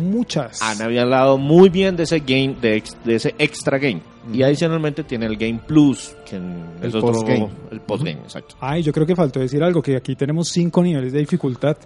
muchas. 0.00 0.60
han 0.62 0.80
hablado 0.82 1.38
muy 1.38 1.68
bien 1.70 1.96
de 1.96 2.02
ese 2.04 2.20
game, 2.20 2.56
de, 2.60 2.76
ex- 2.76 2.96
de 3.04 3.14
ese 3.14 3.34
extra 3.38 3.78
game. 3.78 4.00
Y 4.32 4.42
adicionalmente 4.42 5.02
tiene 5.02 5.24
el 5.26 5.36
Game 5.36 5.60
Plus, 5.66 6.14
que 6.28 6.36
en- 6.36 6.62
El 6.82 6.88
es 6.90 6.94
otro- 6.94 7.12
postgame. 7.12 7.48
El 7.70 7.80
postgame, 7.80 8.20
exacto. 8.20 8.56
Ay, 8.60 8.82
yo 8.82 8.92
creo 8.92 9.06
que 9.06 9.16
faltó 9.16 9.40
decir 9.40 9.62
algo, 9.62 9.80
que 9.82 9.96
aquí 9.96 10.14
tenemos 10.14 10.48
cinco 10.50 10.82
niveles 10.82 11.12
de 11.12 11.20
dificultad. 11.20 11.76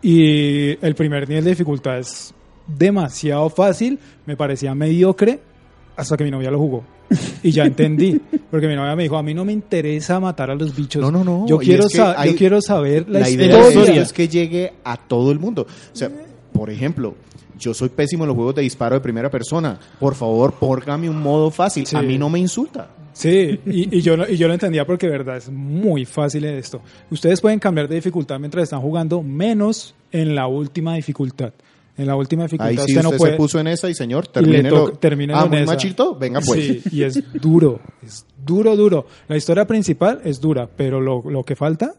Y 0.00 0.70
el 0.84 0.94
primer 0.94 1.28
nivel 1.28 1.44
de 1.44 1.50
dificultad 1.50 1.98
es 1.98 2.34
demasiado 2.66 3.48
fácil, 3.50 3.98
me 4.26 4.36
parecía 4.36 4.74
mediocre, 4.74 5.40
hasta 5.96 6.16
que 6.16 6.24
mi 6.24 6.30
novia 6.30 6.50
lo 6.50 6.58
jugó. 6.58 6.84
Y 7.42 7.50
ya 7.50 7.64
entendí, 7.64 8.20
porque 8.50 8.68
mi 8.68 8.74
novia 8.74 8.94
me 8.96 9.02
dijo, 9.04 9.16
a 9.16 9.22
mí 9.22 9.34
no 9.34 9.44
me 9.44 9.52
interesa 9.52 10.18
matar 10.20 10.50
a 10.50 10.54
los 10.54 10.74
bichos. 10.76 11.02
No, 11.02 11.10
no, 11.10 11.24
no, 11.24 11.46
Yo 11.46 11.58
quiero, 11.58 11.84
es 11.86 11.92
que 11.92 11.98
sa- 11.98 12.20
hay- 12.20 12.30
yo 12.32 12.36
quiero 12.36 12.60
saber 12.62 13.08
la, 13.08 13.20
La 13.20 13.30
idea 13.30 13.46
historia. 13.46 13.70
de 13.72 13.80
esto 13.90 14.02
es 14.02 14.12
que 14.12 14.28
llegue 14.28 14.72
a 14.84 14.96
todo 14.96 15.30
el 15.32 15.38
mundo. 15.38 15.66
O 15.92 15.96
sea, 15.96 16.10
por 16.52 16.70
ejemplo, 16.70 17.14
yo 17.58 17.74
soy 17.74 17.88
pésimo 17.90 18.24
en 18.24 18.28
los 18.28 18.36
juegos 18.36 18.54
de 18.54 18.62
disparo 18.62 18.94
de 18.96 19.00
primera 19.00 19.30
persona. 19.30 19.78
Por 20.00 20.14
favor, 20.14 20.52
pórgame 20.54 21.08
un 21.08 21.20
modo 21.20 21.50
fácil. 21.50 21.86
Sí. 21.86 21.96
A 21.96 22.02
mí 22.02 22.18
no 22.18 22.28
me 22.28 22.38
insulta. 22.38 22.88
Sí, 23.14 23.60
y, 23.66 23.98
y 23.98 24.00
yo, 24.00 24.16
y 24.26 24.36
yo 24.38 24.48
lo 24.48 24.54
entendía 24.54 24.86
porque, 24.86 25.06
verdad, 25.06 25.36
es 25.36 25.50
muy 25.50 26.06
fácil 26.06 26.44
esto. 26.46 26.80
Ustedes 27.10 27.40
pueden 27.42 27.58
cambiar 27.58 27.86
de 27.86 27.96
dificultad 27.96 28.38
mientras 28.38 28.62
están 28.64 28.80
jugando, 28.80 29.22
menos 29.22 29.94
en 30.12 30.34
la 30.34 30.46
última 30.46 30.94
dificultad. 30.94 31.52
En 31.96 32.06
la 32.06 32.16
última 32.16 32.44
dificultad 32.44 32.68
Ahí 32.68 32.76
sí 32.76 32.82
usted 32.82 32.96
usted 32.96 33.02
no 33.10 33.16
puede... 33.18 33.32
se 33.32 33.36
puso 33.36 33.60
en 33.60 33.66
esa 33.66 33.88
y 33.90 33.94
señor, 33.94 34.26
termínelo. 34.28 34.84
toca- 34.86 34.98
termínelo 35.00 35.38
ah, 35.38 35.44
en 35.44 35.50
muy 35.50 35.58
esa. 35.58 35.72
machito, 35.72 36.14
venga 36.16 36.40
pues. 36.40 36.64
Sí, 36.64 36.82
y 36.90 37.02
es 37.02 37.22
duro, 37.40 37.80
es 38.02 38.24
duro, 38.44 38.74
duro. 38.76 39.06
La 39.28 39.36
historia 39.36 39.66
principal 39.66 40.20
es 40.24 40.40
dura, 40.40 40.68
pero 40.74 41.00
lo, 41.00 41.22
lo 41.30 41.44
que 41.44 41.54
falta, 41.54 41.94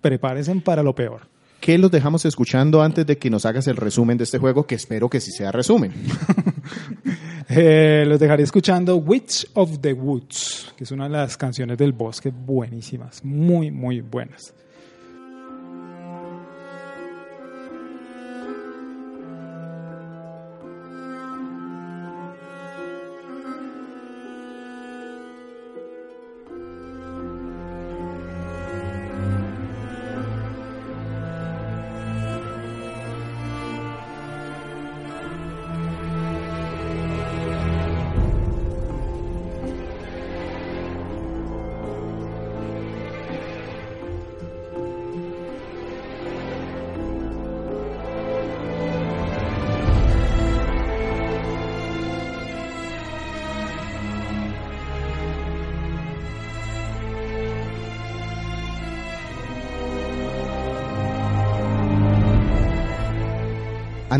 prepárense 0.00 0.52
para 0.56 0.82
lo 0.82 0.94
peor. 0.94 1.28
¿Qué 1.60 1.78
los 1.78 1.90
dejamos 1.90 2.24
escuchando 2.26 2.82
antes 2.82 3.06
de 3.06 3.16
que 3.16 3.30
nos 3.30 3.46
hagas 3.46 3.66
el 3.68 3.76
resumen 3.76 4.18
de 4.18 4.24
este 4.24 4.38
juego? 4.38 4.66
Que 4.66 4.74
espero 4.74 5.08
que 5.08 5.20
sí 5.20 5.30
sea 5.30 5.52
resumen. 5.52 5.92
Eh, 7.46 8.04
los 8.06 8.18
dejaré 8.18 8.42
escuchando 8.42 8.96
Witch 8.96 9.46
of 9.52 9.78
the 9.80 9.92
Woods, 9.92 10.72
que 10.76 10.84
es 10.84 10.90
una 10.90 11.04
de 11.04 11.10
las 11.10 11.36
canciones 11.36 11.76
del 11.76 11.92
bosque 11.92 12.30
buenísimas, 12.30 13.22
muy, 13.22 13.70
muy 13.70 14.00
buenas. 14.00 14.54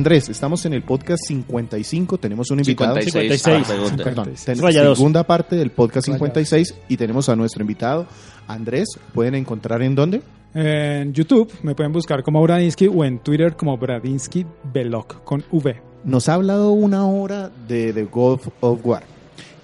Andrés, 0.05 0.29
estamos 0.29 0.67
en 0.67 0.75
el 0.75 0.83
podcast 0.83 1.25
55, 1.27 2.19
tenemos 2.19 2.51
un 2.51 2.59
invitado. 2.59 3.01
56. 3.01 3.41
56. 3.43 3.91
Ah. 3.91 3.97
Perdón, 4.05 4.27
56. 4.27 4.45
ten- 4.45 4.59
Rayados. 4.63 4.99
segunda 4.99 5.25
parte 5.25 5.57
del 5.57 5.71
podcast 5.71 6.05
56 6.05 6.75
y 6.91 6.99
tenemos 6.99 7.31
a 7.31 7.37
nuestro 7.37 7.63
invitado. 7.63 8.07
Andrés, 8.47 8.87
¿pueden 9.15 9.35
encontrar 9.35 9.81
en 9.81 9.95
dónde? 9.95 10.21
En 10.53 11.15
YouTube 11.15 11.51
me 11.63 11.75
pueden 11.75 11.95
buscar 11.95 12.23
como 12.23 12.43
Bradinsky 12.43 12.87
o 12.87 13.03
en 13.03 13.19
Twitter 13.21 13.57
como 13.57 13.79
Bradinsky 13.79 14.45
Vlog 14.75 15.25
con 15.25 15.43
V. 15.51 15.81
Nos 16.05 16.29
ha 16.29 16.35
hablado 16.35 16.73
una 16.73 17.07
hora 17.07 17.51
de 17.67 17.95
The 17.95 18.05
God 18.05 18.41
of 18.61 18.85
War 18.85 19.05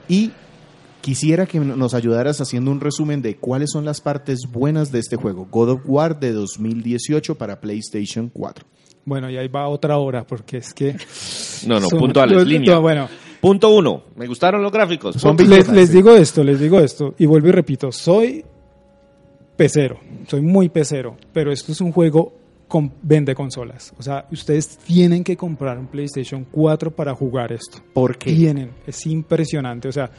y 0.09 0.31
quisiera 1.03 1.45
que 1.45 1.61
nos 1.61 1.93
ayudaras 1.93 2.41
haciendo 2.41 2.71
un 2.71 2.81
resumen 2.81 3.21
de 3.21 3.37
cuáles 3.37 3.73
son 3.73 3.85
las 3.85 4.01
partes 4.01 4.51
buenas 4.51 4.91
de 4.91 5.01
este 5.01 5.17
juego, 5.17 5.47
God 5.51 5.69
of 5.69 5.81
War 5.85 6.19
de 6.19 6.33
2018 6.33 7.35
para 7.35 7.61
PlayStation 7.61 8.31
4. 8.31 8.65
Bueno, 9.05 9.31
y 9.31 9.37
ahí 9.37 9.49
va 9.49 9.69
otra 9.69 9.99
hora 9.99 10.25
porque 10.25 10.59
es 10.59 10.73
que... 10.75 10.95
No, 11.67 11.81
no, 11.81 11.89
son- 11.89 11.99
puntuales, 11.99 12.37
los- 12.39 12.47
línea. 12.47 12.75
no, 12.75 12.81
bueno, 12.83 13.09
Punto 13.41 13.71
uno. 13.75 14.03
Me 14.17 14.27
gustaron 14.27 14.63
los 14.63 14.71
gráficos. 14.71 15.17
Son 15.17 15.35
les, 15.39 15.67
les 15.71 15.91
digo 15.91 16.15
esto, 16.15 16.45
les 16.45 16.61
digo 16.61 16.79
esto, 16.79 17.15
y 17.19 17.25
vuelvo 17.25 17.49
y 17.49 17.53
repito, 17.53 17.91
soy 17.91 18.45
pecero, 19.57 19.99
soy 20.27 20.41
muy 20.43 20.69
pecero, 20.69 21.17
pero 21.33 21.51
esto 21.53 21.73
es 21.73 21.81
un 21.81 21.93
juego 21.93 22.33
con 22.69 22.93
vende 23.03 23.35
consolas. 23.35 23.93
O 23.99 24.03
sea, 24.03 24.27
ustedes 24.31 24.77
tienen 24.79 25.25
que 25.25 25.37
comprar 25.37 25.79
un 25.79 25.87
PlayStation 25.87 26.47
4 26.51 26.91
para 26.91 27.15
jugar 27.15 27.51
esto. 27.53 27.79
¿Por 27.95 28.17
qué? 28.17 28.33
Tienen, 28.33 28.71
es 28.87 29.07
impresionante. 29.07 29.89
O 29.89 29.93
sea, 29.93 30.11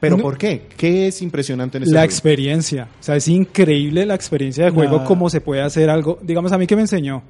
¿Pero 0.00 0.16
no- 0.16 0.22
por 0.22 0.38
qué? 0.38 0.68
¿Qué 0.76 1.08
es 1.08 1.22
impresionante 1.22 1.78
en 1.78 1.82
este 1.84 1.94
la 1.94 2.00
juego? 2.02 2.10
experiencia. 2.12 2.88
O 3.00 3.02
sea, 3.02 3.16
es 3.16 3.26
increíble 3.28 4.06
la 4.06 4.14
experiencia 4.14 4.64
de 4.66 4.70
juego, 4.70 4.98
La- 4.98 5.04
cómo 5.04 5.28
se 5.28 5.40
puede 5.40 5.62
hacer 5.62 5.90
algo. 5.90 6.18
Digamos, 6.22 6.52
a 6.52 6.58
mí 6.58 6.66
que 6.66 6.76
me 6.76 6.82
enseñó 6.82 7.22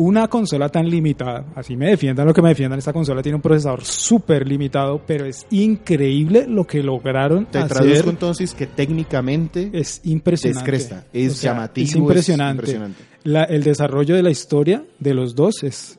una 0.00 0.28
consola 0.28 0.68
tan 0.68 0.88
limitada, 0.88 1.44
así 1.54 1.76
me 1.76 1.90
defiendan 1.90 2.26
lo 2.26 2.32
que 2.34 2.42
me 2.42 2.48
defiendan, 2.50 2.78
esta 2.78 2.92
consola 2.92 3.22
tiene 3.22 3.36
un 3.36 3.42
procesador 3.42 3.84
súper 3.84 4.46
limitado, 4.48 5.00
pero 5.06 5.24
es 5.26 5.46
increíble 5.50 6.46
lo 6.48 6.64
que 6.66 6.82
lograron 6.82 7.46
Te 7.46 7.58
hacer. 7.58 7.76
traduzco 7.76 8.10
entonces 8.10 8.54
que 8.54 8.66
técnicamente 8.66 9.70
Es 9.72 10.00
impresionante. 10.04 10.70
Descresta, 10.70 11.06
es 11.12 11.40
llamativo, 11.42 11.84
Es 11.84 11.90
es 11.90 11.96
impresionante. 11.96 12.52
impresionante. 12.62 13.02
La- 13.24 13.44
el 13.44 13.62
desarrollo 13.62 14.14
de 14.14 14.22
la 14.22 14.30
historia 14.30 14.82
de 14.98 15.14
los 15.14 15.34
dos 15.34 15.62
es 15.62 15.98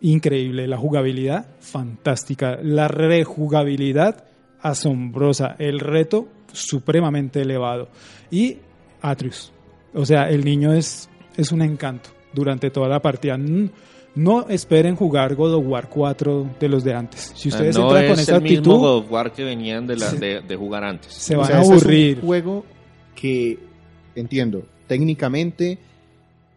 increíble. 0.00 0.66
La 0.66 0.76
jugabilidad, 0.76 1.46
fantástica. 1.60 2.58
La 2.62 2.88
rejugabilidad, 2.88 4.24
asombrosa. 4.60 5.54
El 5.58 5.78
reto, 5.80 6.28
supremamente 6.52 7.40
elevado. 7.42 7.88
Y 8.30 8.58
Atreus. 9.02 9.52
O 9.94 10.04
sea, 10.04 10.28
el 10.28 10.44
niño 10.44 10.72
es, 10.72 11.08
es 11.36 11.52
un 11.52 11.62
encanto 11.62 12.10
durante 12.38 12.70
toda 12.70 12.88
la 12.88 13.00
partida. 13.00 13.36
No 14.14 14.48
esperen 14.48 14.96
jugar 14.96 15.34
God 15.36 15.54
of 15.54 15.66
War 15.66 15.88
4 15.88 16.50
de 16.58 16.68
los 16.68 16.82
de 16.82 16.94
antes. 16.94 17.32
Si 17.36 17.50
ustedes 17.50 17.76
no 17.76 17.84
entran 17.88 18.04
es 18.04 18.10
con 18.10 18.20
esa 18.20 18.36
el 18.36 18.42
mismo 18.42 18.56
actitud, 18.58 18.78
God 18.80 18.96
of 19.04 19.12
War 19.12 19.32
que 19.32 19.44
venían 19.44 19.86
de, 19.86 19.96
la- 19.96 20.12
de, 20.12 20.40
de 20.40 20.56
jugar 20.56 20.82
antes. 20.84 21.12
se 21.12 21.36
O 21.36 21.38
van 21.40 21.46
sea, 21.46 21.56
a 21.58 21.60
aburrir. 21.60 22.16
Es 22.16 22.22
un 22.22 22.26
juego 22.26 22.64
que, 23.14 23.58
entiendo, 24.16 24.64
técnicamente 24.86 25.78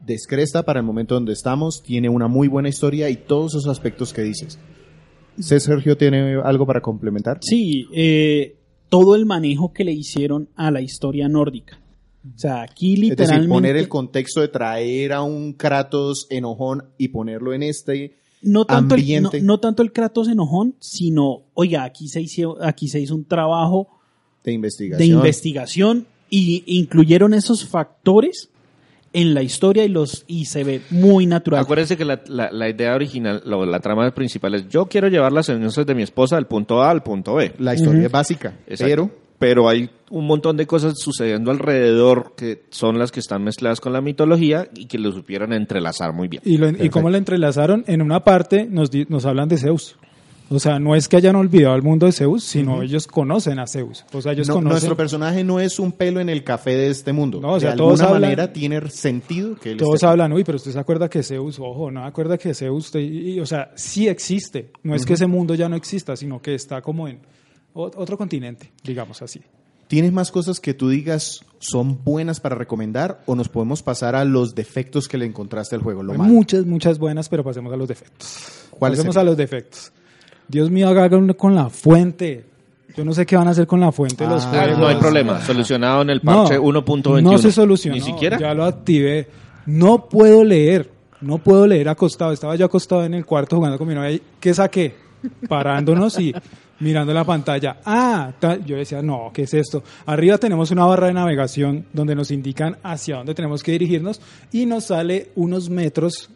descresta 0.06 0.64
para 0.64 0.80
el 0.80 0.86
momento 0.86 1.14
donde 1.16 1.34
estamos, 1.34 1.84
tiene 1.84 2.10
una 2.10 2.28
muy 2.28 2.48
buena 2.48 2.70
historia 2.70 3.10
y 3.10 3.18
todos 3.18 3.52
esos 3.54 3.68
aspectos 3.68 4.14
que 4.14 4.22
dices. 4.24 4.58
¿C. 5.40 5.60
Sergio 5.60 5.96
tiene 5.98 6.38
algo 6.44 6.66
para 6.66 6.82
complementar? 6.82 7.38
Sí, 7.42 7.86
eh, 7.94 8.56
todo 8.90 9.16
el 9.16 9.26
manejo 9.26 9.72
que 9.74 9.84
le 9.84 9.92
hicieron 9.92 10.50
a 10.56 10.72
la 10.72 10.82
historia 10.82 11.28
nórdica. 11.28 11.80
O 12.24 12.38
sea, 12.38 12.62
aquí 12.62 12.94
Es 12.94 13.00
decir, 13.02 13.10
literalmente... 13.10 13.50
poner 13.50 13.78
el 13.78 13.88
contexto 13.90 14.42
de 14.42 14.48
traer 14.48 15.14
a 15.14 15.24
un 15.24 15.54
Kratos 15.54 16.28
enojón 16.30 16.84
y 16.98 17.08
ponerlo 17.08 17.54
en 17.54 17.64
este... 17.64 18.16
no 18.44 18.66
tanto, 18.66 18.96
el, 18.96 19.02
no, 19.02 19.04
ambiente. 19.04 19.42
no 19.42 19.60
tanto 19.60 19.82
el 19.84 19.92
Kratos 19.92 20.28
enojón, 20.28 20.76
sino, 20.80 21.44
oiga, 21.56 21.84
aquí 21.84 22.08
se 22.08 22.22
hizo, 22.22 22.58
aquí 22.64 22.88
se 22.88 23.00
hizo 23.00 23.16
un 23.16 23.26
trabajo 23.26 23.88
de 24.44 24.52
de 24.52 24.56
investigación. 24.56 25.10
investigación 25.18 26.08
y 26.30 26.64
incluyeron 26.68 27.34
esos 27.34 27.66
factores 27.68 28.50
en 29.14 29.34
la 29.34 29.44
historia 29.44 29.84
y 29.84 29.90
los 29.90 30.24
y 30.28 30.46
se 30.46 30.64
ve 30.64 30.82
muy 30.90 31.26
natural. 31.26 31.60
Acuérdense 31.62 31.98
que 31.98 32.06
la, 32.06 32.22
la- 32.28 32.50
la 32.52 32.70
idea 32.70 32.96
original, 32.96 33.42
la, 33.46 33.58
la 33.66 33.80
trama 33.82 34.10
principal 34.14 34.56
es 34.56 34.70
yo 34.70 34.86
quiero 34.86 35.10
llevar 35.10 35.32
las 35.34 35.50
enseñanzas 35.50 35.86
de 35.86 35.96
mi 35.96 36.04
esposa 36.04 36.36
del 36.38 36.46
punto 36.46 36.82
A 36.82 36.90
al 36.92 37.04
punto 37.04 37.34
B. 37.36 37.54
La 37.60 37.74
historia 37.76 38.06
es 38.06 38.12
básica, 38.12 38.58
Exacto. 38.68 38.86
pero 38.86 39.12
Pero 39.42 39.68
hay 39.68 39.90
un 40.12 40.28
montón 40.28 40.56
de 40.56 40.68
cosas 40.68 41.00
sucediendo 41.00 41.50
alrededor 41.50 42.34
que 42.38 42.62
son 42.70 43.00
las 43.00 43.12
que 43.12 43.20
están 43.20 43.44
mezcladas 43.44 43.82
con 43.82 43.92
la 43.92 44.00
mitología 44.00 44.70
y 44.76 44.86
que 44.86 45.00
lo 45.00 45.12
supieron 45.12 45.52
entrelazar 45.52 46.14
muy 46.14 46.28
bien. 46.28 46.44
Y, 46.46 46.58
lo, 46.58 46.70
y 46.70 46.90
cómo 46.90 47.10
lo 47.10 47.18
entrelazaron, 47.18 47.84
en 47.88 48.02
una 48.04 48.24
parte 48.24 48.68
nos, 48.70 48.92
di- 48.92 49.06
nos 49.10 49.26
hablan 49.26 49.50
de 49.50 49.58
Zeus. 49.58 49.98
O 50.52 50.60
sea, 50.60 50.80
no 50.80 50.96
es 50.96 51.08
que 51.08 51.16
hayan 51.16 51.38
olvidado 51.38 51.76
el 51.76 51.82
mundo 51.82 52.06
de 52.06 52.12
Zeus, 52.12 52.44
sino 52.44 52.82
ellos 52.84 53.08
conocen 53.08 53.58
a 53.58 53.66
Zeus. 53.68 54.06
O 54.14 54.22
sea, 54.22 54.34
ellos 54.34 54.48
no- 54.50 54.56
conocen. 54.56 54.72
nuestro 54.74 54.98
personaje 54.98 55.44
no 55.46 55.60
es 55.62 55.80
un 55.80 55.94
pelo 55.94 56.20
en 56.20 56.28
el 56.30 56.44
café 56.44 56.72
de 56.76 56.90
este 56.90 57.12
mundo. 57.14 57.40
No, 57.42 57.54
o 57.54 57.60
sea, 57.60 57.72
de 57.72 57.78
todos 57.78 58.02
alguna 58.02 58.10
hablan- 58.18 58.22
manera 58.30 58.54
tiene 58.54 58.90
sentido 58.90 59.56
que 59.56 59.72
él 59.72 59.78
Todos 59.78 59.96
esté- 59.96 60.08
hablan, 60.08 60.34
uy, 60.34 60.44
pero 60.44 60.58
usted 60.58 60.72
se 60.72 60.80
acuerda 60.80 61.10
que 61.10 61.24
Zeus, 61.24 61.58
ojo, 61.60 61.90
no 61.90 62.02
se 62.02 62.08
acuerda 62.08 62.38
que 62.38 62.54
Zeus, 62.54 62.94
y- 62.96 63.00
y- 63.00 63.40
o 63.40 63.46
sea, 63.46 63.72
sí 63.76 64.08
existe. 64.08 64.72
No 64.84 64.94
es 64.94 65.06
que 65.06 65.14
ese 65.14 65.26
mundo 65.26 65.56
ya 65.56 65.68
no 65.70 65.78
exista, 65.78 66.16
sino 66.18 66.42
que 66.42 66.54
está 66.54 66.82
como 66.82 67.08
en 67.08 67.20
otro 67.74 68.18
continente, 68.18 68.72
digamos 68.84 69.22
así. 69.22 69.42
¿Tienes 69.88 70.14
más 70.14 70.32
cosas 70.32 70.60
que 70.62 70.74
tú 70.74 70.88
digas 70.90 71.42
son 71.60 72.02
buenas 72.04 72.40
para 72.40 72.56
recomendar 72.56 73.22
o 73.26 73.36
nos 73.36 73.50
podemos 73.50 73.84
pasar 73.84 74.16
a 74.16 74.24
los 74.24 74.56
defectos 74.56 75.08
que 75.10 75.18
le 75.18 75.26
encontraste 75.26 75.76
al 75.76 75.82
juego? 75.82 76.02
Lo 76.02 76.14
muchas, 76.14 76.66
muchas 76.66 76.98
buenas, 76.98 77.28
pero 77.28 77.44
pasemos 77.44 77.74
a 77.74 77.76
los 77.76 77.88
defectos. 77.90 78.68
¿Cuáles 78.72 79.00
Pasemos 79.00 79.16
serían? 79.16 79.28
a 79.28 79.30
los 79.32 79.38
defectos. 79.38 79.92
Dios 80.48 80.70
mío, 80.70 80.88
hagan 80.88 81.34
con 81.34 81.56
la 81.56 81.70
fuente. 81.70 82.46
Yo 82.96 83.04
no 83.06 83.14
sé 83.14 83.26
qué 83.26 83.36
van 83.38 83.48
a 83.48 83.52
hacer 83.52 83.68
con 83.68 83.80
la 83.82 83.92
fuente 83.92 84.24
de 84.24 84.30
los 84.30 84.44
Ah, 84.46 84.50
Ah, 84.54 84.60
juegos. 84.64 84.80
no 84.80 84.88
hay 84.88 84.96
problema, 84.96 85.42
solucionado 85.46 86.02
en 86.02 86.10
el 86.10 86.22
parche 86.22 86.58
1.21. 86.60 87.22
No 87.22 87.38
se 87.38 87.52
solucionó. 87.52 87.96
Ni 87.96 88.02
siquiera. 88.02 88.38
Ya 88.40 88.54
lo 88.54 88.64
activé. 88.66 89.28
No 89.66 90.08
puedo 90.10 90.44
leer. 90.44 90.90
No 91.22 91.38
puedo 91.38 91.68
leer 91.68 91.88
acostado. 91.90 92.32
Estaba 92.32 92.56
yo 92.56 92.66
acostado 92.66 93.04
en 93.06 93.14
el 93.14 93.26
cuarto 93.26 93.58
jugando 93.58 93.78
con 93.78 93.88
mi 93.88 93.94
novia. 93.94 94.12
y 94.12 94.22
¿Qué 94.40 94.54
saqué? 94.54 94.96
Parándonos 95.48 96.20
y 96.20 96.34
mirando 96.82 97.14
la 97.14 97.24
pantalla. 97.24 97.78
Ah, 97.86 98.32
yo 98.66 98.76
decía, 98.76 99.02
no, 99.02 99.32
¿qué 99.34 99.44
es 99.44 99.54
esto? 99.54 99.84
Arriba 100.06 100.38
tenemos 100.38 100.72
una 100.72 100.86
barra 100.86 101.08
de 101.08 101.14
navegación 101.14 101.86
donde 101.94 102.16
nos 102.16 102.32
indican 102.32 102.78
hacia 102.84 103.18
dónde 103.18 103.34
tenemos 103.34 103.64
que 103.64 103.72
dirigirnos 103.72 104.20
y 104.52 104.66
nos 104.66 104.86
sale 104.86 105.30
unos 105.36 105.70
metros. 105.70 106.30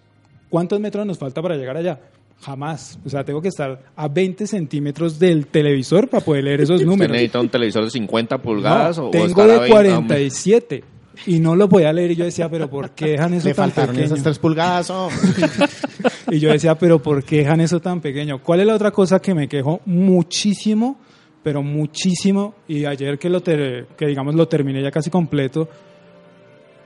¿Cuántos 0.49 0.79
metros 0.79 1.05
nos 1.05 1.17
falta 1.17 1.41
para 1.41 1.55
llegar 1.57 1.75
allá? 1.77 1.99
Jamás. 2.41 2.99
O 3.05 3.09
sea, 3.09 3.23
tengo 3.23 3.41
que 3.41 3.47
estar 3.47 3.81
a 3.95 4.07
20 4.07 4.45
centímetros 4.45 5.17
del 5.17 5.47
televisor 5.47 6.07
para 6.07 6.23
poder 6.23 6.43
leer 6.43 6.61
esos 6.61 6.75
¿Usted 6.75 6.85
números. 6.89 7.11
necesita 7.11 7.39
un 7.39 7.49
televisor 7.49 7.83
de 7.85 7.89
50 7.91 8.37
pulgadas 8.37 8.97
No, 8.97 9.07
o, 9.07 9.09
tengo 9.11 9.25
estar 9.25 9.49
a 9.49 9.53
de 9.53 9.59
20? 9.59 9.71
47. 9.73 10.83
Y 11.25 11.39
no 11.39 11.55
lo 11.55 11.67
podía 11.69 11.91
leer 11.93 12.11
y 12.11 12.15
yo 12.15 12.25
decía, 12.25 12.49
pero 12.49 12.69
¿por 12.69 12.91
qué 12.91 13.09
dejan 13.11 13.33
eso 13.33 13.47
Le 13.47 13.53
tan 13.53 13.65
faltaron 13.71 13.95
pequeño? 13.95 14.13
esas 14.13 14.23
tres 14.23 14.39
pulgadas. 14.39 14.89
oh. 14.89 15.09
Y 16.31 16.39
yo 16.39 16.51
decía, 16.51 16.75
pero 16.77 17.01
¿por 17.01 17.23
qué 17.23 17.37
dejan 17.37 17.61
eso 17.61 17.79
tan 17.79 18.01
pequeño? 18.01 18.41
¿Cuál 18.41 18.61
es 18.61 18.67
la 18.67 18.75
otra 18.75 18.91
cosa 18.91 19.19
que 19.19 19.33
me 19.33 19.47
quejo 19.47 19.81
muchísimo, 19.85 20.99
pero 21.43 21.61
muchísimo? 21.63 22.55
Y 22.67 22.85
ayer 22.85 23.17
que 23.19 23.29
lo 23.29 23.41
ter- 23.41 23.87
que 23.97 24.07
digamos 24.07 24.35
lo 24.35 24.47
terminé 24.47 24.81
ya 24.81 24.91
casi 24.91 25.09
completo, 25.09 25.67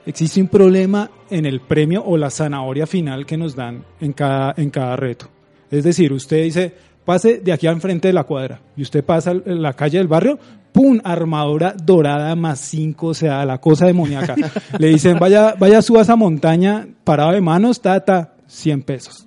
existe 0.06 0.40
un 0.40 0.48
problema 0.48 1.10
en 1.30 1.46
el 1.46 1.60
premio 1.60 2.02
o 2.04 2.16
la 2.16 2.30
zanahoria 2.30 2.86
final 2.86 3.26
que 3.26 3.36
nos 3.36 3.54
dan 3.54 3.84
en 4.00 4.12
cada, 4.12 4.54
en 4.56 4.70
cada 4.70 4.96
reto. 4.96 5.28
Es 5.70 5.84
decir, 5.84 6.12
usted 6.12 6.42
dice, 6.44 6.72
pase 7.04 7.38
de 7.38 7.52
aquí 7.52 7.66
al 7.66 7.80
frente 7.80 8.08
de 8.08 8.14
la 8.14 8.24
cuadra, 8.24 8.60
y 8.76 8.82
usted 8.82 9.04
pasa 9.04 9.32
en 9.32 9.62
la 9.62 9.72
calle 9.74 9.98
del 9.98 10.08
barrio, 10.08 10.38
¡pum! 10.72 11.00
Armadura 11.04 11.74
dorada 11.82 12.34
más 12.36 12.60
cinco, 12.60 13.08
o 13.08 13.14
sea, 13.14 13.44
la 13.44 13.58
cosa 13.58 13.86
demoníaca. 13.86 14.34
Le 14.78 14.88
dicen, 14.88 15.18
vaya, 15.18 15.54
vaya, 15.58 15.82
suba 15.82 16.02
esa 16.02 16.16
montaña, 16.16 16.86
parado 17.04 17.32
de 17.32 17.40
manos, 17.40 17.80
ta, 17.80 18.34
100 18.46 18.82
pesos. 18.82 19.26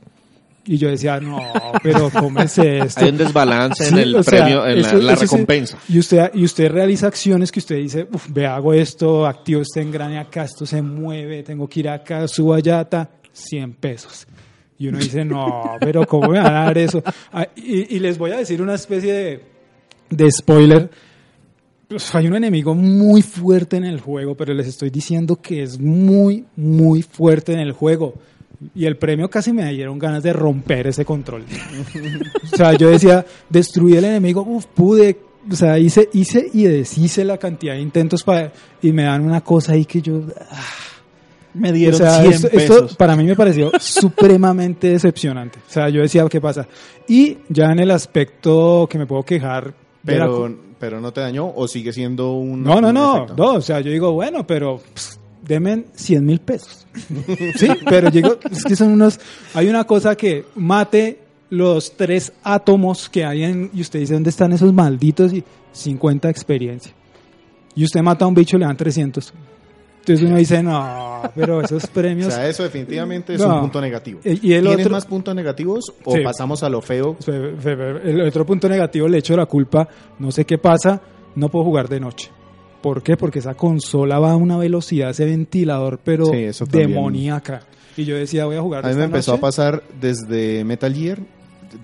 Y 0.65 0.77
yo 0.77 0.87
decía, 0.89 1.19
no, 1.19 1.41
pero 1.81 2.09
¿cómo 2.09 2.39
es 2.39 2.57
esto? 2.57 3.01
Hay 3.01 3.09
un 3.09 3.17
desbalance 3.17 3.83
Sí, 3.83 3.93
en 3.93 3.99
el 3.99 4.23
sea, 4.23 4.37
premio, 4.45 4.65
en 4.65 4.81
la, 4.81 4.87
eso- 4.87 4.97
la 4.97 5.13
eso 5.13 5.21
sí. 5.21 5.25
recompensa. 5.33 5.77
Y 5.89 5.99
usted, 5.99 6.31
y 6.33 6.45
usted 6.45 6.71
realiza 6.71 7.07
acciones 7.07 7.51
que 7.51 7.59
usted 7.59 7.75
dice, 7.75 8.07
"Uf, 8.11 8.27
ve, 8.29 8.47
hago 8.47 8.73
esto, 8.73 9.25
activo 9.25 9.61
este 9.61 9.81
engrane 9.81 10.17
acá, 10.19 10.43
esto 10.43 10.65
se 10.65 10.81
mueve, 10.81 11.43
tengo 11.43 11.67
que 11.67 11.81
ir 11.81 11.89
acá, 11.89 12.25
subo 12.29 12.53
allá, 12.53 12.85
ta, 12.85 13.09
100 13.33 13.73
pesos. 13.73 14.25
Y 14.79 14.87
uno 14.87 14.97
dice, 14.99 15.23
no, 15.25 15.75
pero 15.81 16.05
¿cómo 16.07 16.29
me 16.29 16.39
van 16.39 16.55
a 16.55 16.63
dar 16.65 16.77
eso? 16.77 17.03
Ah, 17.31 17.47
y, 17.55 17.95
y 17.95 17.99
les 17.99 18.17
voy 18.17 18.31
a 18.31 18.37
decir 18.37 18.61
una 18.61 18.73
especie 18.75 19.13
de, 19.13 19.43
de 20.09 20.31
spoiler. 20.31 20.89
Pues, 21.93 22.15
hay 22.15 22.27
un 22.27 22.35
enemigo 22.35 22.73
muy 22.73 23.21
fuerte 23.21 23.77
en 23.77 23.83
el 23.83 23.99
juego, 23.99 24.35
pero 24.35 24.51
les 24.53 24.67
estoy 24.67 24.89
diciendo 24.89 25.35
que 25.39 25.61
es 25.61 25.79
muy, 25.79 26.43
muy 26.55 27.03
fuerte 27.03 27.53
en 27.53 27.59
el 27.59 27.71
juego. 27.71 28.15
Y 28.73 28.85
el 28.85 28.97
premio 28.97 29.29
casi 29.29 29.53
me 29.53 29.71
dieron 29.71 29.99
ganas 29.99 30.23
de 30.23 30.33
romper 30.33 30.87
ese 30.87 31.05
control. 31.05 31.43
O 32.51 32.55
sea, 32.55 32.73
yo 32.73 32.89
decía, 32.89 33.25
destruí 33.49 33.93
el 33.95 34.05
enemigo, 34.05 34.41
uf, 34.41 34.65
pude. 34.65 35.19
O 35.51 35.55
sea, 35.55 35.77
hice, 35.77 36.09
hice 36.13 36.49
y 36.53 36.63
deshice 36.63 37.23
la 37.25 37.37
cantidad 37.37 37.73
de 37.73 37.81
intentos 37.81 38.23
para. 38.23 38.51
Y 38.81 38.91
me 38.91 39.03
dan 39.03 39.21
una 39.21 39.41
cosa 39.41 39.73
ahí 39.73 39.85
que 39.85 40.01
yo. 40.01 40.21
ah, 40.49 40.61
Me 41.53 41.69
o 41.69 41.73
dieron 41.73 41.97
sea, 41.97 42.21
100 42.21 42.31
esto, 42.33 42.49
pesos. 42.49 42.81
esto 42.85 42.97
para 42.97 43.15
mí 43.15 43.23
me 43.23 43.35
pareció 43.35 43.71
supremamente 43.79 44.87
decepcionante. 44.89 45.59
O 45.67 45.71
sea, 45.71 45.89
yo 45.89 46.01
decía, 46.01 46.25
¿qué 46.29 46.41
pasa? 46.41 46.67
Y 47.07 47.37
ya 47.49 47.71
en 47.71 47.79
el 47.79 47.91
aspecto 47.91 48.87
que 48.89 48.97
me 48.97 49.05
puedo 49.05 49.23
quejar. 49.23 49.73
Pero, 50.05 50.53
pero 50.79 50.99
no 50.99 51.13
te 51.13 51.21
dañó 51.21 51.51
o 51.55 51.67
sigue 51.67 51.93
siendo 51.93 52.33
un. 52.33 52.63
no, 52.63 52.81
no, 52.81 52.89
un 52.89 52.93
no, 52.93 53.15
efecto? 53.15 53.35
no, 53.37 53.53
o 53.53 53.61
sea, 53.61 53.79
yo 53.79 53.91
digo, 53.91 54.11
bueno, 54.11 54.45
pero 54.45 54.79
pss, 54.93 55.19
denme 55.41 55.85
100 55.93 56.25
mil 56.25 56.39
pesos. 56.39 56.85
sí, 57.55 57.67
pero 57.89 58.09
digo, 58.11 58.37
es 58.49 58.63
que 58.63 58.75
son 58.75 58.91
unos, 58.91 59.19
hay 59.53 59.67
una 59.67 59.85
cosa 59.85 60.15
que 60.15 60.45
mate 60.55 61.19
los 61.49 61.95
tres 61.95 62.33
átomos 62.43 63.09
que 63.09 63.23
hay 63.23 63.43
en, 63.43 63.69
y 63.73 63.81
usted 63.81 63.99
dice, 63.99 64.13
¿dónde 64.13 64.29
están 64.29 64.51
esos 64.53 64.73
malditos? 64.73 65.33
Y 65.33 65.43
50 65.71 66.27
de 66.27 66.31
experiencia. 66.31 66.93
Y 67.75 67.83
usted 67.83 68.01
mata 68.01 68.25
a 68.25 68.27
un 68.27 68.33
bicho 68.33 68.57
y 68.57 68.59
le 68.59 68.65
dan 68.65 68.77
300. 68.77 69.33
Entonces 70.05 70.25
uno 70.27 70.37
dice, 70.37 70.61
no, 70.61 71.21
pero 71.33 71.61
esos 71.61 71.83
O 71.85 71.87
premios... 71.87 72.33
sea, 72.33 72.47
eso 72.49 72.63
definitivamente 72.63 73.35
es 73.35 73.39
No. 73.41 73.55
un 73.55 73.61
punto 73.61 73.79
negativo. 73.79 74.19
Y- 74.25 74.29
el 74.53 74.63
¿Tienes 74.65 74.79
otro- 74.85 74.91
más 74.91 75.05
puntos 75.05 75.33
negativos 75.33 75.93
o 76.03 76.13
Sí. 76.15 76.21
pasamos 76.23 76.61
a 76.63 76.69
lo 76.69 76.81
feo? 76.81 77.15
Fe- 77.21 77.55
fe- 77.57 77.75
fe- 77.77 78.09
El 78.09 78.21
otro 78.27 78.45
punto 78.45 78.67
negativo 78.67 79.07
le 79.07 79.19
echo 79.19 79.35
la 79.37 79.45
culpa, 79.45 79.87
no 80.19 80.31
sé 80.31 80.43
qué 80.45 80.57
pasa, 80.57 81.01
no 81.35 81.47
puedo 81.49 81.63
jugar 81.65 81.87
de 81.87 82.01
noche. 82.01 82.29
¿Por 82.81 83.01
qué? 83.01 83.15
Porque 83.15 83.39
esa 83.39 83.53
consola 83.55 84.19
va 84.19 84.31
a 84.31 84.35
una 84.35 84.57
velocidad, 84.57 85.11
ese 85.11 85.23
ventilador, 85.23 85.99
pero 86.03 86.25
Sí, 86.25 86.47
demoníaca. 86.69 87.61
Y 87.95 88.03
yo 88.03 88.15
decía, 88.17 88.43
voy 88.45 88.57
a 88.57 88.61
jugar 88.61 88.85
A 88.85 88.89
mí 88.89 88.95
me 88.95 89.01
esta 89.01 89.05
empezó 89.05 89.33
a 89.35 89.37
pasar 89.39 89.83
desde 90.01 90.65
Metal 90.65 90.93
Gear 90.93 91.19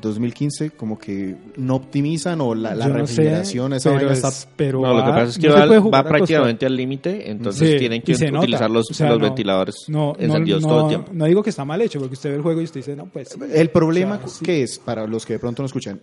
2015, 0.01 0.71
como 0.71 0.97
que 0.97 1.35
no 1.57 1.75
optimizan 1.75 2.41
o 2.41 2.55
la, 2.55 2.75
la 2.75 2.87
no 2.87 2.93
sé, 2.93 2.99
refrigeración, 2.99 3.73
esa 3.73 3.93
pero 3.93 4.11
es- 4.11 4.23
está... 4.23 4.49
pero 4.55 4.81
No, 4.81 4.93
lo 4.93 5.03
que 5.05 5.09
pasa 5.11 5.23
es 5.25 5.37
que 5.37 5.47
no 5.49 5.89
va, 5.91 6.03
prácticamente 6.03 6.65
al 6.65 6.75
límite, 6.75 7.29
entonces 7.31 7.71
Sí, 7.71 7.77
tienen 7.77 8.01
que 8.01 8.13
nota. 8.31 8.39
utilizar 8.39 8.69
los, 8.71 8.89
O 8.89 8.93
sea, 8.93 9.09
los 9.09 9.19
no- 9.19 9.25
ventiladores 9.25 9.75
encendidos 10.19 10.61
no, 10.63 10.67
todo 10.67 10.81
el 10.83 10.87
tiempo. 10.89 11.11
no 11.13 11.25
digo 11.25 11.43
que 11.43 11.49
está 11.49 11.65
mal 11.65 11.81
hecho, 11.81 11.99
porque 11.99 12.13
usted 12.13 12.29
ve 12.29 12.35
el 12.37 12.41
juego 12.41 12.61
y 12.61 12.63
usted 12.65 12.79
dice, 12.79 12.95
no, 12.95 13.05
pues... 13.05 13.37
El 13.53 13.69
problema 13.69 14.15
O 14.15 14.19
sea, 14.19 14.27
sí. 14.27 14.45
que 14.45 14.63
es, 14.63 14.79
para 14.79 15.05
los 15.07 15.25
que 15.25 15.33
de 15.33 15.39
pronto 15.39 15.61
no 15.61 15.67
escuchan, 15.67 16.01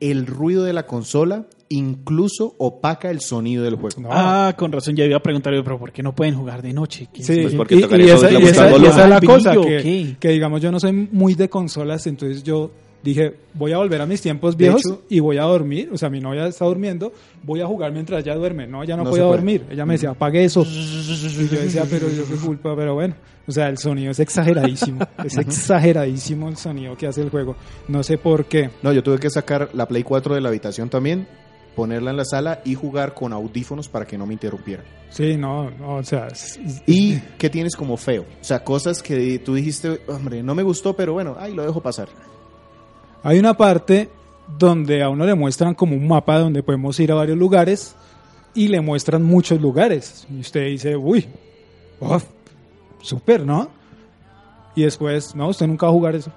el 0.00 0.26
ruido 0.26 0.64
de 0.64 0.72
la 0.72 0.84
consola 0.86 1.46
incluso 1.68 2.54
opaca 2.58 3.10
el 3.10 3.20
sonido 3.20 3.64
del 3.64 3.76
juego. 3.76 4.02
No. 4.02 4.08
Ah, 4.10 4.54
con 4.58 4.70
razón, 4.72 4.94
ya 4.94 5.04
iba 5.06 5.16
a 5.16 5.22
preguntar 5.22 5.54
yo, 5.54 5.64
pero 5.64 5.78
¿por 5.78 5.90
qué 5.90 6.02
no 6.02 6.14
pueden 6.14 6.34
jugar 6.34 6.60
de 6.60 6.72
noche? 6.74 7.08
¿Qué 7.14 7.22
Sí, 7.22 7.40
Pues 7.42 7.54
porque 7.54 7.76
y, 7.76 7.78
y 7.78 7.82
esa, 8.10 8.30
y 8.30 8.36
esa- 8.42 8.70
y 8.78 8.84
es 8.84 8.96
la 8.96 9.20
cosa, 9.20 9.54
que, 9.54 10.16
que 10.20 10.28
digamos 10.28 10.60
yo 10.60 10.70
no 10.70 10.78
soy 10.78 10.92
muy 10.92 11.34
de 11.34 11.48
consolas, 11.48 12.06
entonces 12.06 12.42
yo 12.42 12.70
dije, 13.02 13.34
voy 13.54 13.72
a 13.72 13.78
volver 13.78 14.00
a 14.00 14.06
mis 14.06 14.20
tiempos 14.20 14.56
viejos 14.56 14.80
hecho- 14.84 15.02
y 15.08 15.20
voy 15.20 15.38
a 15.38 15.42
dormir, 15.42 15.90
o 15.92 15.98
sea, 15.98 16.08
mi 16.10 16.20
novia 16.20 16.46
está 16.46 16.64
durmiendo, 16.64 17.12
voy 17.42 17.60
a 17.60 17.66
jugar 17.66 17.92
mientras 17.92 18.22
ella 18.24 18.34
duerme, 18.36 18.66
no, 18.66 18.82
ella 18.82 18.96
no, 18.96 19.04
No 19.04 19.10
podía 19.10 19.24
dormir, 19.24 19.64
ella 19.70 19.84
me 19.84 19.94
decía, 19.94 20.10
apague 20.10 20.44
eso, 20.44 20.62
y 20.66 21.48
yo 21.48 21.60
decía, 21.60 21.84
pero 21.90 22.08
yo 22.08 22.24
qué 22.28 22.36
culpa, 22.36 22.74
pero 22.76 22.94
bueno, 22.94 23.14
o 23.46 23.50
sea, 23.52 23.68
el 23.68 23.78
sonido 23.78 24.10
es 24.12 24.20
exageradísimo, 24.20 25.00
es 25.24 25.36
exageradísimo 25.36 26.48
el 26.48 26.56
sonido 26.56 26.96
que 26.96 27.06
hace 27.06 27.22
el 27.22 27.30
juego, 27.30 27.56
no 27.88 28.02
sé 28.02 28.18
por 28.18 28.44
qué. 28.46 28.70
No, 28.82 28.92
yo 28.92 29.02
tuve 29.02 29.18
que 29.18 29.30
sacar 29.30 29.70
la 29.74 29.86
Play 29.88 30.02
4 30.02 30.34
de 30.34 30.40
la 30.40 30.48
habitación 30.48 30.88
también, 30.88 31.26
ponerla 31.74 32.10
en 32.10 32.16
la 32.18 32.24
sala 32.24 32.60
y 32.64 32.74
jugar 32.74 33.14
con 33.14 33.32
audífonos 33.32 33.88
para 33.88 34.04
que 34.06 34.18
no 34.18 34.26
me 34.26 34.34
interrumpiera. 34.34 34.84
Sí, 35.10 35.36
no, 35.36 35.70
no, 35.70 35.96
o 35.96 36.02
sea, 36.04 36.26
es- 36.28 36.58
es- 36.58 36.82
¿Y 36.86 37.18
qué 37.38 37.48
tienes 37.50 37.74
como 37.76 37.96
feo? 37.96 38.22
O 38.40 38.44
sea, 38.44 38.62
cosas 38.62 39.02
que 39.02 39.38
tú 39.38 39.54
dijiste, 39.54 40.00
hombre, 40.08 40.42
no 40.42 40.54
me 40.54 40.62
gustó, 40.62 40.94
pero 40.94 41.14
bueno, 41.14 41.34
ay, 41.38 41.54
lo 41.54 41.62
dejo 41.64 41.82
pasar. 41.82 42.08
Hay 43.22 43.38
una 43.38 43.54
parte 43.54 44.08
donde 44.58 45.02
a 45.02 45.08
uno 45.08 45.24
le 45.24 45.34
muestran 45.34 45.74
como 45.74 45.96
un 45.96 46.06
mapa 46.06 46.38
donde 46.38 46.62
podemos 46.62 46.98
ir 47.00 47.12
a 47.12 47.14
varios 47.14 47.38
lugares 47.38 47.94
y 48.54 48.68
le 48.68 48.80
muestran 48.80 49.22
muchos 49.22 49.60
lugares. 49.60 50.26
Y 50.30 50.40
usted 50.40 50.66
dice, 50.66 50.96
uy, 50.96 51.26
uf, 52.00 52.24
súper, 53.00 53.46
¿no? 53.46 53.68
Y 54.74 54.82
después, 54.82 55.34
no, 55.34 55.48
usted 55.48 55.66
nunca 55.66 55.86
va 55.86 55.90
a 55.90 55.94
jugar 55.94 56.16
eso. 56.16 56.30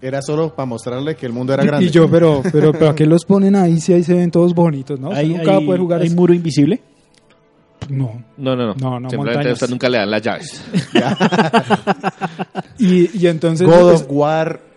Era 0.00 0.20
solo 0.20 0.54
para 0.54 0.66
mostrarle 0.66 1.14
que 1.14 1.26
el 1.26 1.32
mundo 1.32 1.54
era 1.54 1.64
grande. 1.64 1.86
Y 1.86 1.90
yo, 1.90 2.10
pero, 2.10 2.42
pero, 2.52 2.72
pero 2.72 2.90
¿a 2.90 2.94
qué 2.94 3.06
los 3.06 3.24
ponen 3.24 3.54
ahí 3.54 3.80
si 3.80 3.92
ahí 3.92 4.02
se 4.02 4.14
ven 4.14 4.30
todos 4.30 4.54
bonitos, 4.54 4.98
no? 4.98 5.08
Usted 5.08 5.20
¿Hay, 5.20 5.28
nunca 5.28 5.52
va 5.52 5.56
a 5.58 5.60
poder 5.60 5.80
jugar 5.80 6.00
hay 6.00 6.06
eso. 6.08 6.16
muro 6.16 6.34
invisible? 6.34 6.80
No. 7.88 8.22
No, 8.36 8.56
no, 8.56 8.66
no. 8.66 8.74
No, 8.74 9.00
no, 9.00 9.10
Simplemente 9.10 9.52
usted 9.52 9.68
nunca 9.68 9.88
le 9.88 9.98
dan 9.98 10.10
las 10.10 10.22
llaves. 10.22 10.64
Y, 12.78 13.16
y 13.16 13.28
entonces... 13.28 13.64
God 13.64 13.90
pues, 13.90 14.02
of 14.02 14.06
War. 14.10 14.71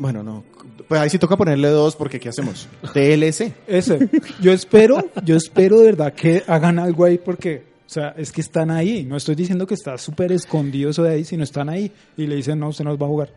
Bueno, 0.00 0.22
no. 0.24 0.42
Pues 0.88 1.00
ahí 1.00 1.08
sí 1.10 1.18
toca 1.18 1.36
ponerle 1.36 1.68
dos 1.68 1.94
porque 1.94 2.18
¿qué 2.18 2.30
hacemos? 2.30 2.68
TLC. 2.92 3.52
Ese. 3.68 4.08
Yo 4.40 4.50
espero, 4.52 5.04
yo 5.24 5.36
espero 5.36 5.78
de 5.78 5.84
verdad 5.84 6.12
que 6.14 6.42
hagan 6.48 6.78
algo 6.80 7.04
ahí 7.04 7.18
porque, 7.18 7.62
o 7.86 7.88
sea, 7.88 8.14
es 8.16 8.32
que 8.32 8.40
están 8.40 8.70
ahí. 8.72 9.04
No 9.04 9.16
estoy 9.16 9.34
diciendo 9.36 9.66
que 9.66 9.74
está 9.74 9.96
súper 9.98 10.32
escondido 10.32 10.90
eso 10.90 11.02
de 11.04 11.10
ahí, 11.10 11.24
sino 11.24 11.44
están 11.44 11.68
ahí 11.68 11.92
y 12.16 12.26
le 12.26 12.34
dicen, 12.36 12.58
no, 12.58 12.68
usted 12.70 12.82
no 12.84 12.90
los 12.90 13.00
va 13.00 13.04
a 13.06 13.08
jugar. 13.10 13.28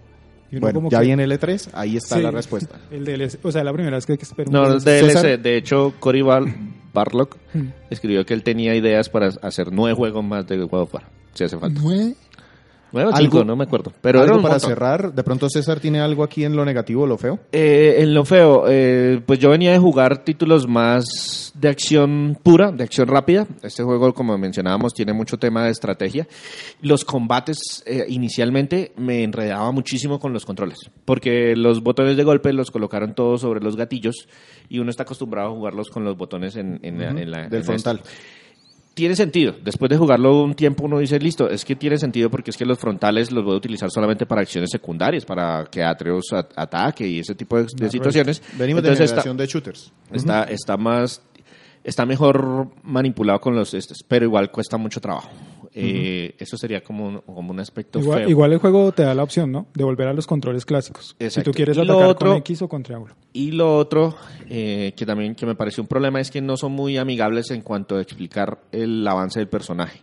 Y 0.51 0.59
Bueno, 0.59 0.75
como 0.75 0.89
ya 0.89 0.99
que- 0.99 1.05
viene 1.07 1.23
el 1.25 1.31
E3, 1.31 1.69
ahí 1.73 1.97
está 1.97 2.15
Sí. 2.17 2.21
la 2.21 2.31
respuesta. 2.31 2.79
El 2.91 3.03
DLC, 3.05 3.39
o 3.43 3.51
sea, 3.51 3.63
la 3.63 3.73
primera 3.73 3.97
vez 3.97 4.05
que, 4.05 4.17
que 4.17 4.23
espero. 4.23 4.49
un 4.49 4.53
No, 4.53 4.69
DLC. 4.69 4.83
DLC. 5.01 5.11
César. 5.13 5.39
De 5.39 5.57
hecho, 5.57 5.93
Cory 5.99 6.21
Bar 6.21 6.43
Barlock 6.93 7.37
Hmm. 7.53 7.69
escribió 7.89 8.25
que 8.25 8.33
él 8.35 8.43
tenía 8.43 8.75
ideas 8.75 9.09
para 9.09 9.27
hacer 9.41 9.71
nueve 9.71 9.95
juegos 9.95 10.23
más 10.23 10.47
de 10.47 10.57
God 10.57 10.81
of 10.83 10.93
War, 10.93 11.03
si 11.33 11.43
hace 11.43 11.57
falta. 11.57 11.81
¿Nueve? 11.83 12.13
Nueve 12.93 13.09
o 13.11 13.15
Algo- 13.15 13.31
cinco, 13.39 13.43
no 13.43 13.55
me 13.55 13.63
acuerdo. 13.63 13.91
Pero 14.01 14.21
algo 14.21 14.35
para 14.41 14.53
montón. 14.53 14.69
cerrar, 14.69 15.13
de 15.13 15.23
pronto 15.23 15.49
César 15.49 15.79
tiene 15.79 15.99
algo 15.99 16.23
aquí 16.23 16.45
en 16.45 16.55
lo 16.55 16.63
negativo, 16.63 17.05
lo 17.07 17.17
feo. 17.17 17.39
Eh, 17.51 17.95
en 17.97 18.13
lo 18.13 18.23
feo, 18.23 18.65
eh, 18.69 19.19
pues 19.25 19.39
yo 19.39 19.49
venía 19.49 19.71
de 19.71 19.79
jugar 19.79 20.23
títulos 20.23 20.67
más 20.67 21.51
de 21.55 21.69
acción 21.69 22.37
pura, 22.41 22.71
de 22.71 22.83
acción 22.83 23.07
rápida. 23.07 23.47
Este 23.63 23.83
juego, 23.83 24.13
como 24.13 24.37
mencionábamos, 24.37 24.93
tiene 24.93 25.11
mucho 25.13 25.37
tema 25.37 25.65
de 25.65 25.71
estrategia. 25.71 26.27
Los 26.81 27.03
combates 27.03 27.83
eh, 27.85 28.05
inicialmente 28.07 28.93
me 28.95 29.23
enredaba 29.23 29.71
muchísimo 29.71 30.19
con 30.19 30.31
los 30.31 30.45
controles, 30.45 30.77
porque 31.05 31.55
los 31.55 31.81
botones 31.81 32.15
de 32.15 32.23
golpe 32.23 32.53
los 32.53 32.69
colocaron 32.71 33.15
todos 33.15 33.41
sobre 33.41 33.59
los 33.59 33.75
gatillos 33.75 34.27
y 34.69 34.79
uno 34.79 34.89
está 34.91 35.03
acostumbrado 35.03 35.49
a 35.49 35.51
jugarlos 35.51 35.89
con 35.89 36.03
los 36.03 36.15
botones 36.15 36.55
en, 36.55 36.79
en 36.83 36.99
la... 36.99 37.47
Del 37.47 37.59
en 37.59 37.63
frontal. 37.63 37.97
esto 38.03 38.09
tiene 38.93 39.15
sentido. 39.15 39.55
Después 39.63 39.89
de 39.89 39.97
jugarlo 39.97 40.43
un 40.43 40.53
tiempo 40.53 40.85
uno 40.85 40.99
dice, 40.99 41.19
listo, 41.19 41.49
es 41.49 41.65
que 41.65 41.75
tiene 41.75 41.97
sentido 41.97 42.29
porque 42.29 42.51
es 42.51 42.57
que 42.57 42.65
los 42.65 42.77
frontales 42.77 43.31
los 43.31 43.43
voy 43.43 43.55
a 43.55 43.57
utilizar 43.57 43.89
solamente 43.91 44.25
para 44.25 44.41
acciones 44.41 44.69
secundarias, 44.69 45.25
para 45.25 45.65
que 45.65 45.83
Atreus 45.83 46.25
ataque 46.33 47.07
y 47.07 47.19
ese 47.19 47.35
tipo 47.35 47.57
de, 47.57 47.67
de 47.75 47.89
situaciones. 47.89 48.41
Venimos 48.57 48.83
de 48.83 48.89
Entonces 48.89 49.05
está, 49.05 49.21
generación 49.21 49.37
de 49.37 49.45
shooters. 49.47 49.91
está, 50.11 50.43
está 50.43 50.77
más, 50.77 51.21
está 51.83 52.05
mejor 52.05 52.69
manipulado 52.83 53.39
con 53.39 53.55
los 53.55 53.73
estos, 53.73 54.03
pero 54.07 54.25
igual 54.25 54.51
cuesta 54.51 54.77
mucho 54.77 55.01
trabajo. 55.01 55.29
Eh, 55.75 56.35
Eso 56.37 56.55
sería 56.57 56.81
como 56.81 57.07
un, 57.07 57.19
como 57.21 57.51
un 57.51 57.59
aspecto 57.59 57.99
Igual, 57.99 58.19
feo. 58.19 58.29
igual 58.29 58.53
el 58.53 58.59
juego 58.59 58.91
te 58.91 59.03
da 59.03 59.13
la 59.15 59.23
opción, 59.23 59.51
¿no? 59.51 59.67
De 59.73 59.83
volver 59.83 60.07
a 60.07 60.13
los 60.13 60.27
controles 60.27 60.65
clásicos. 60.65 61.15
Exacto. 61.19 61.49
Si 61.49 61.51
tú 61.51 61.55
quieres 61.55 61.77
Y 61.77 61.81
atacar 61.81 62.05
otro- 62.09 62.29
con 62.29 62.37
X 62.37 62.61
o 62.61 62.67
con 62.69 62.83
triángulo. 62.83 63.15
Y 63.33 63.51
lo 63.51 63.75
otro 63.77 64.15
eh, 64.49 64.93
que 64.95 65.05
también 65.05 65.33
que 65.35 65.45
me 65.45 65.55
pareció 65.55 65.81
un 65.81 65.87
problema 65.87 66.19
es 66.21 66.29
que 66.29 66.41
no 66.41 66.57
son 66.57 66.73
muy 66.73 66.97
amigables 66.97 67.49
en 67.51 67.61
cuanto 67.61 67.95
a 67.95 68.01
explicar 68.01 68.59
el 68.71 69.07
avance 69.07 69.39
del 69.39 69.47
personaje. 69.49 70.01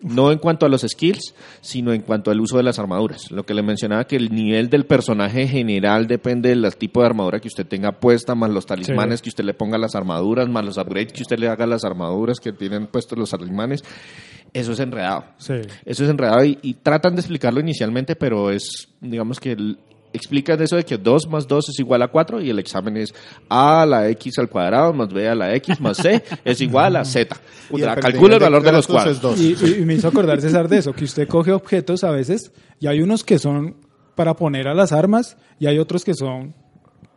No 0.00 0.30
en 0.32 0.38
cuanto 0.38 0.66
a 0.66 0.68
los 0.68 0.82
skills, 0.82 1.34
sino 1.62 1.92
en 1.94 2.02
cuanto 2.02 2.30
al 2.30 2.38
uso 2.38 2.58
de 2.58 2.62
las 2.62 2.78
armaduras. 2.78 3.30
Lo 3.30 3.46
que 3.46 3.54
le 3.54 3.62
mencionaba 3.62 4.04
que 4.06 4.16
el 4.16 4.34
nivel 4.34 4.68
del 4.68 4.84
personaje 4.84 5.46
general 5.48 6.06
depende 6.06 6.50
del 6.50 6.76
tipo 6.76 7.00
de 7.00 7.06
armadura 7.06 7.40
que 7.40 7.48
usted 7.48 7.66
tenga 7.66 7.92
puesta, 7.92 8.34
más 8.34 8.50
los 8.50 8.66
talismanes 8.66 9.22
que 9.22 9.30
usted 9.30 9.44
le 9.44 9.54
ponga 9.54 9.76
a 9.76 9.78
las 9.78 9.94
armaduras, 9.94 10.46
más 10.48 10.62
los 10.64 10.76
upgrades 10.76 11.12
que 11.12 11.22
usted 11.22 11.38
le 11.38 11.48
haga 11.48 11.64
a 11.64 11.68
las 11.68 11.84
armaduras 11.84 12.38
que 12.38 12.52
tienen 12.52 12.86
puestos 12.88 13.16
los 13.18 13.30
talismanes. 13.30 13.82
Eso 14.54 14.72
es 14.72 14.80
enredado. 14.80 15.24
Sí. 15.36 15.54
Eso 15.84 16.04
es 16.04 16.10
enredado 16.10 16.42
y, 16.44 16.58
y 16.62 16.74
tratan 16.74 17.14
de 17.16 17.20
explicarlo 17.20 17.60
inicialmente, 17.60 18.16
pero 18.16 18.50
es, 18.50 18.88
digamos 19.02 19.38
que 19.40 19.52
el- 19.52 19.78
explican 20.12 20.62
eso 20.62 20.76
de 20.76 20.84
que 20.84 20.96
2 20.96 21.26
más 21.28 21.48
2 21.48 21.70
es 21.70 21.78
igual 21.80 22.00
a 22.02 22.06
4 22.08 22.40
y 22.40 22.48
el 22.48 22.60
examen 22.60 22.96
es 22.96 23.12
A 23.48 23.82
a 23.82 23.86
la 23.86 24.08
X 24.10 24.38
al 24.38 24.48
cuadrado 24.48 24.92
más 24.92 25.12
B 25.12 25.28
a 25.28 25.34
la 25.34 25.52
X 25.56 25.80
más 25.80 25.96
C 25.96 26.22
es 26.44 26.60
igual 26.60 26.94
a 26.94 27.04
Z. 27.04 27.36
Calcula 28.00 28.34
el 28.36 28.40
valor 28.44 28.62
de 28.62 28.70
los 28.72 28.86
cuadros. 28.86 29.20
Y, 29.40 29.56
y 29.82 29.84
me 29.84 29.94
hizo 29.94 30.06
acordar, 30.06 30.40
César, 30.40 30.68
de 30.68 30.78
eso, 30.78 30.92
que 30.92 31.02
usted 31.02 31.26
coge 31.26 31.50
objetos 31.50 32.04
a 32.04 32.12
veces 32.12 32.52
y 32.78 32.86
hay 32.86 33.00
unos 33.02 33.24
que 33.24 33.40
son 33.40 33.74
para 34.14 34.34
poner 34.36 34.68
a 34.68 34.74
las 34.74 34.92
armas 34.92 35.36
y 35.58 35.66
hay 35.66 35.80
otros 35.80 36.04
que 36.04 36.14
son 36.14 36.54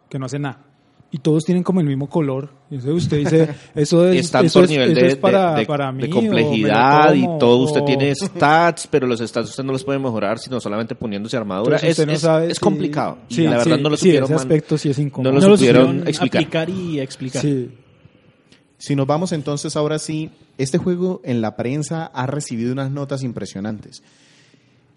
que 0.09 0.18
no 0.18 0.26
hacen 0.26 0.41
nada. 0.41 0.64
Y 1.09 1.19
todos 1.19 1.45
tienen 1.45 1.63
como 1.63 1.79
el 1.79 1.88
mismo 1.88 2.09
color. 2.09 2.49
Entonces 2.69 3.03
usted 3.05 3.17
dice, 3.19 3.49
eso 3.75 4.05
es, 4.09 4.25
Es 4.25 4.31
tanto 4.31 4.47
eso 4.47 4.63
es, 4.63 4.69
nivel 4.69 4.91
eso 4.91 4.99
de, 5.01 5.07
es 5.07 5.15
para, 5.15 5.55
de- 5.55 5.65
para 5.65 5.89
mí. 5.93 6.01
de 6.03 6.09
complejidad 6.09 7.13
y 7.13 7.23
todo. 7.39 7.57
Usted 7.59 7.81
o- 7.81 7.85
tiene 7.85 8.13
stats, 8.15 8.88
pero 8.88 9.07
los 9.07 9.21
stats 9.21 9.49
usted 9.49 9.63
no 9.63 9.71
los 9.71 9.85
puede 9.85 9.99
mejorar 9.99 10.38
sino 10.38 10.59
solamente 10.59 10.95
poniéndose 10.95 11.38
armadura. 11.38 11.77
Entonces 11.77 11.89
Es, 11.91 11.99
usted 11.99 12.07
no 12.07 12.13
es- 12.13 12.21
sabe 12.21 12.51
es 12.51 12.59
complicado. 12.59 13.19
Y 13.29 13.35
Sí, 13.35 13.43
la 13.43 13.51
verdad 13.57 13.77
sí, 13.77 13.81
no 13.84 13.89
lo 13.89 13.95
sí, 13.95 14.01
supieron. 14.01 14.23
ese 14.25 14.34
man- 14.34 14.41
aspecto 14.41 14.77
sí 14.77 14.89
es 14.89 14.99
incómodo. 14.99 15.31
no 15.31 15.39
No 15.39 15.45
lo 15.45 15.51
lo 15.51 15.57
supieron 15.57 15.81
supieron 15.85 16.07
explicar. 16.09 16.41
aplicar 16.41 16.69
y 16.69 16.99
explicar. 16.99 17.41
Sí. 17.41 17.71
Si 18.77 18.95
nos 18.95 19.07
vamos 19.07 19.31
entonces 19.31 19.75
ahora 19.77 19.99
sí, 19.99 20.29
este 20.57 20.77
juego 20.77 21.21
en 21.23 21.39
la 21.41 21.55
prensa 21.55 22.05
ha 22.07 22.27
recibido 22.27 22.73
unas 22.73 22.91
notas 22.91 23.23
impresionantes. 23.23 24.03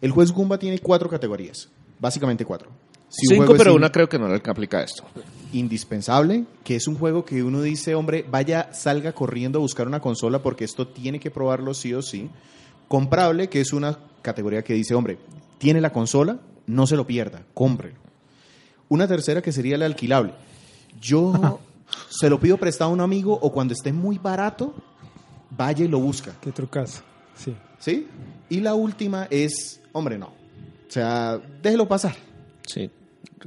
El 0.02 0.10
juez 0.10 0.32
Goomba 0.32 0.58
tiene 0.58 0.80
cuatro 0.80 1.08
categorías, 1.08 1.68
básicamente 2.00 2.44
cuatro. 2.44 2.68
Si 3.08 3.26
Cinco, 3.28 3.54
pero 3.56 3.74
una 3.74 3.90
creo 3.92 4.08
que 4.08 4.18
no 4.18 4.28
le 4.28 4.40
aplica 4.44 4.82
esto. 4.82 5.04
Indispensable, 5.52 6.44
que 6.64 6.76
es 6.76 6.86
un 6.86 6.96
juego 6.96 7.24
que 7.24 7.42
uno 7.42 7.62
dice, 7.62 7.94
hombre, 7.94 8.24
vaya, 8.28 8.72
salga 8.72 9.12
corriendo 9.12 9.58
a 9.58 9.62
buscar 9.62 9.86
una 9.86 10.00
consola 10.00 10.42
porque 10.42 10.64
esto 10.64 10.88
tiene 10.88 11.20
que 11.20 11.30
probarlo 11.30 11.74
sí 11.74 11.94
o 11.94 12.02
sí. 12.02 12.30
Comprable, 12.88 13.48
que 13.48 13.60
es 13.60 13.72
una 13.72 13.98
categoría 14.22 14.62
que 14.62 14.74
dice, 14.74 14.94
hombre, 14.94 15.18
tiene 15.58 15.80
la 15.80 15.92
consola, 15.92 16.38
no 16.66 16.86
se 16.86 16.96
lo 16.96 17.06
pierda, 17.06 17.42
cómprelo. 17.54 17.98
Una 18.88 19.06
tercera 19.06 19.42
que 19.42 19.52
sería 19.52 19.78
la 19.78 19.86
alquilable. 19.86 20.34
Yo 21.00 21.60
se 22.08 22.28
lo 22.28 22.40
pido 22.40 22.56
prestado 22.56 22.90
a 22.90 22.94
un 22.94 23.00
amigo 23.00 23.38
o 23.40 23.52
cuando 23.52 23.74
esté 23.74 23.92
muy 23.92 24.18
barato, 24.18 24.74
vaya 25.50 25.84
y 25.84 25.88
lo 25.88 26.00
busca. 26.00 26.32
Qué 26.40 26.52
trucazo. 26.52 27.02
Sí. 27.36 27.54
¿Sí? 27.78 28.06
Y 28.48 28.60
la 28.60 28.74
última 28.74 29.26
es, 29.30 29.80
hombre, 29.92 30.18
no. 30.18 30.26
O 30.26 30.92
sea, 30.92 31.40
déjelo 31.62 31.86
pasar. 31.86 32.16
Sí. 32.66 32.90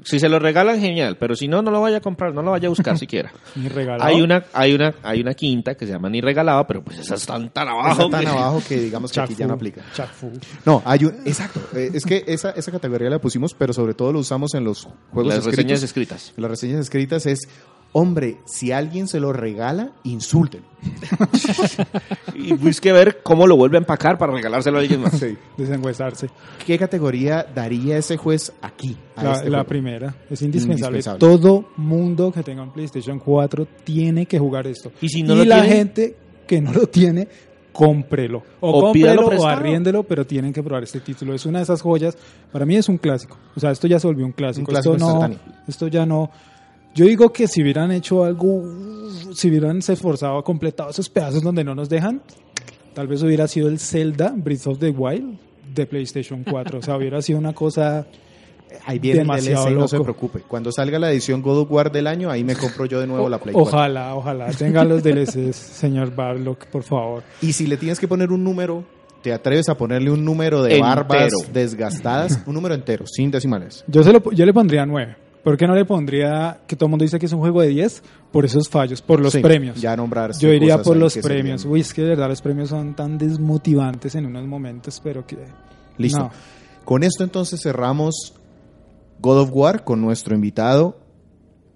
Si 0.04 0.20
se 0.20 0.28
lo 0.30 0.40
regalan, 0.40 0.80
genial, 0.80 1.18
pero 1.18 1.36
si 1.36 1.48
no, 1.48 1.62
no 1.62 1.70
lo 1.72 1.82
vaya 1.82 1.98
a 1.98 2.02
comprar, 2.02 2.34
no 2.34 2.42
lo 2.42 2.52
vaya 2.52 2.68
a 2.68 2.70
buscar 2.70 2.98
siquiera. 3.00 3.32
Ni 3.56 3.68
regalado. 3.68 4.04
Hay 4.10 4.22
una, 4.22 4.44
hay 4.54 4.74
una, 4.74 4.96
hay 5.04 5.22
una 5.22 5.34
quinta 5.34 5.76
que 5.76 5.86
se 5.86 5.92
llama 5.92 6.10
ni 6.10 6.22
regalado, 6.22 6.66
pero 6.66 6.84
pues 6.84 7.00
esa 7.00 7.16
está 7.16 7.34
tan 7.50 7.68
abajo. 7.68 8.04
Está 8.06 8.10
tan 8.10 8.28
abajo 8.28 8.62
que 8.68 8.78
digamos 8.80 9.12
que 9.12 9.20
aquí 9.20 9.36
ya 9.36 9.48
no 9.48 9.54
aplica. 9.54 9.82
chafu. 9.94 10.32
No, 10.66 10.82
hay 10.86 11.06
un, 11.06 11.16
exacto. 11.26 11.62
Eh, 11.76 11.92
es 11.94 12.06
que 12.06 12.24
esa, 12.28 12.52
esa 12.52 12.72
categoría 12.72 13.10
la 13.10 13.20
pusimos, 13.20 13.54
pero 13.54 13.74
sobre 13.74 13.94
todo 13.94 14.12
lo 14.12 14.20
usamos 14.20 14.54
en 14.56 14.64
los 14.64 14.88
juegos 15.12 15.28
Las 15.28 15.38
escritos. 15.40 15.58
reseñas 15.58 15.84
escritas. 15.84 16.34
Las 16.38 16.50
reseñas 16.52 16.80
escritas 16.80 17.26
es, 17.26 17.40
hombre, 17.94 18.38
si 18.46 18.72
alguien 18.74 19.08
se 19.08 19.20
lo 19.20 19.32
regala, 19.34 19.92
insúltelo. 20.04 20.66
Y 22.36 22.54
busque 22.54 22.92
ver 22.92 23.22
cómo 23.24 23.48
lo 23.48 23.56
vuelve 23.56 23.78
a 23.78 23.80
empacar 23.80 24.18
para 24.18 24.34
regalárselo 24.34 24.78
a 24.78 24.82
alguien 24.82 25.02
más. 25.02 25.24
Desengüesarse. 25.58 26.30
¿Qué 26.66 26.78
categoría 26.78 27.46
daría 27.56 27.98
ese 27.98 28.18
juez 28.18 28.52
aquí? 28.62 28.98
a 29.16 29.24
La, 29.24 29.34
este 29.34 29.50
la 29.50 29.64
primera. 29.64 30.16
Es 30.30 30.42
indispensable. 30.42 30.98
Indispensable. 30.98 31.20
Todo 31.20 31.70
mundo 31.78 32.32
que 32.32 32.44
tenga 32.44 32.64
un 32.64 32.72
PlayStation 32.72 33.20
4 33.20 33.68
tiene 33.84 34.26
que 34.26 34.40
jugar 34.40 34.68
esto. 34.68 34.92
Y 35.02 35.10
si 35.10 35.24
no 35.24 35.36
lo 35.36 35.46
la 35.46 35.62
tiene- 35.62 35.76
gente 35.76 36.16
que 36.48 36.60
no 36.62 36.74
lo 36.74 36.88
tiene, 36.88 37.28
cómprelo. 37.72 38.44
O, 38.60 38.72
O 38.72 38.82
cómprelo 38.86 39.28
o 39.28 39.48
arriéndelo, 39.48 40.04
pero 40.04 40.26
tienen 40.26 40.52
que 40.52 40.64
probar 40.64 40.84
este 40.84 41.00
título. 41.00 41.34
Es 41.34 41.46
una 41.46 41.60
de 41.60 41.64
esas 41.64 41.82
joyas. 41.82 42.18
Para 42.52 42.66
mí 42.66 42.76
es 42.76 42.90
un 42.90 42.98
clásico. 42.98 43.38
O 43.56 43.60
sea, 43.60 43.72
esto 43.72 43.88
ya 43.88 44.00
se 44.00 44.08
volvió 44.08 44.26
un 44.26 44.32
clásico. 44.32 44.62
Un 44.72 44.74
clásico 44.74 44.96
esto, 44.96 45.06
no, 45.28 45.36
esto 45.68 45.88
ya 45.88 46.06
no... 46.06 46.30
Yo 46.94 47.06
digo 47.06 47.32
que 47.34 47.48
si 47.48 47.62
hubieran 47.62 47.92
hecho 47.92 48.24
algo, 48.24 48.64
si 49.34 49.50
hubieran 49.50 49.82
se 49.82 49.94
esforzado, 49.94 50.44
completado 50.44 50.90
esos 50.92 51.10
pedazos 51.10 51.42
donde 51.42 51.64
no 51.64 51.74
nos 51.74 51.90
dejan, 51.90 52.22
tal 52.94 53.08
vez 53.08 53.24
hubiera 53.24 53.48
sido 53.48 53.68
el 53.68 53.80
Zelda 53.80 54.34
Breath 54.36 54.68
of 54.68 54.80
the 54.80 54.90
Wild 54.90 55.38
de 55.74 55.86
PlayStation 55.86 56.44
4. 56.50 56.80
O 56.80 56.82
sea, 56.82 56.98
hubiera 56.98 57.22
sido 57.22 57.40
una 57.40 57.54
cosa 57.54 58.06
Ahí 58.86 59.00
viene 59.00 59.20
demasiado 59.20 59.68
el 59.68 59.74
DLC, 59.74 59.82
no 59.82 59.88
se 59.88 59.96
loco. 59.98 60.04
preocupe. 60.06 60.40
Cuando 60.48 60.72
salga 60.72 60.98
la 61.00 61.12
edición 61.12 61.42
God 61.42 61.60
of 61.60 61.72
War 61.72 61.92
del 61.92 62.08
año, 62.08 62.30
ahí 62.32 62.44
me 62.44 62.56
compro 62.56 62.86
yo 62.86 63.00
de 63.00 63.08
nuevo 63.08 63.30
la 63.30 63.38
Play 63.40 63.54
4. 63.54 63.70
Ojalá, 63.70 64.16
ojalá 64.16 64.48
tenga 64.52 64.84
los 64.84 65.04
DLCs, 65.04 65.56
señor 65.56 66.16
Barlock, 66.16 66.66
por 66.68 66.84
favor. 66.84 67.24
Y 67.42 67.54
si 67.54 67.68
le 67.68 67.78
tienes 67.78 68.00
que 68.00 68.08
poner 68.08 68.32
un 68.32 68.44
número, 68.44 68.84
te 69.22 69.32
atreves 69.32 69.70
a 69.70 69.78
ponerle 69.78 70.10
un 70.12 70.26
número 70.26 70.64
de 70.64 70.76
Entero. 70.78 70.88
barbas 70.88 71.34
desgastadas, 71.54 72.42
un 72.46 72.54
número 72.56 72.74
entero, 72.74 73.06
sin 73.08 73.32
decimales. 73.32 73.84
Yo, 73.88 74.04
se 74.04 74.12
lo, 74.12 74.32
yo 74.32 74.46
le 74.46 74.54
pondría 74.54 74.86
9. 74.86 75.18
¿Por 75.44 75.58
qué 75.58 75.68
no 75.68 75.76
le 75.76 75.84
pondría, 75.84 76.62
que 76.66 76.76
todo 76.76 76.86
el 76.88 76.92
mundo 76.92 77.04
dice 77.04 77.20
que 77.20 77.26
es 77.26 77.34
un 77.34 77.40
juego 77.40 77.62
de 77.62 77.68
10? 77.68 78.02
Por 78.32 78.46
esos 78.46 78.70
fallos, 78.70 79.02
por 79.02 79.20
los 79.20 79.34
Sí, 79.34 79.40
premios. 79.42 79.80
Ya 79.82 79.96
nombrar 79.96 80.32
yo 80.40 80.52
iría 80.54 80.76
cosas 80.76 80.88
por 80.88 80.98
los 80.98 81.18
premios. 81.18 81.66
Uy, 81.66 81.82
es 81.82 81.94
que 81.94 82.02
de 82.02 82.10
verdad 82.10 82.30
los 82.30 82.42
premios 82.42 82.70
son 82.70 82.96
tan 82.96 83.18
desmotivantes 83.18 84.16
en 84.16 84.26
unos 84.26 84.46
momentos, 84.48 85.02
pero 85.04 85.28
que... 85.28 85.38
Listo. 85.98 86.20
No. 86.20 86.32
Con 86.86 87.04
esto 87.04 87.24
entonces 87.24 87.60
cerramos 87.62 88.34
God 89.20 89.42
of 89.42 89.50
War 89.54 89.84
con 89.84 90.02
nuestro 90.02 90.34
invitado. 90.34 90.98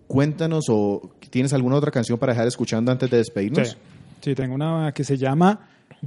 Cuéntanos 0.08 0.66
o 0.70 1.12
tienes 1.30 1.52
alguna 1.52 1.76
otra 1.76 1.92
canción 1.92 2.18
para 2.18 2.32
dejar 2.34 2.48
escuchando 2.48 2.92
antes 2.92 3.10
de 3.10 3.18
despedirnos. 3.18 3.70
Sí, 3.70 3.76
sí, 4.22 4.36
tengo 4.36 4.56
una 4.56 4.94
que 4.94 5.04
se 5.04 5.18
llama 5.18 5.60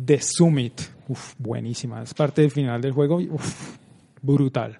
The 0.03 0.21
Summit. 0.23 0.81
Uf, 1.09 1.35
buenísima. 1.39 2.03
Es 2.03 2.15
parte 2.15 2.41
del 2.41 2.51
final 2.51 2.81
del 2.81 2.93
juego. 2.93 3.21
y, 3.21 3.29
Uf, 3.29 3.77
brutal. 4.23 4.79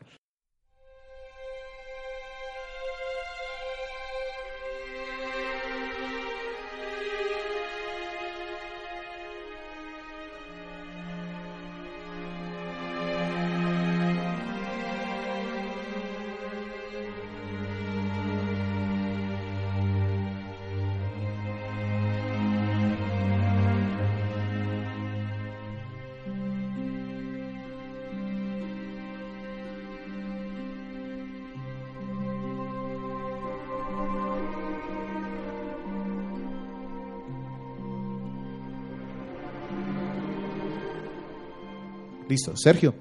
Listo. 42.41 42.57
Sergio, 42.57 42.95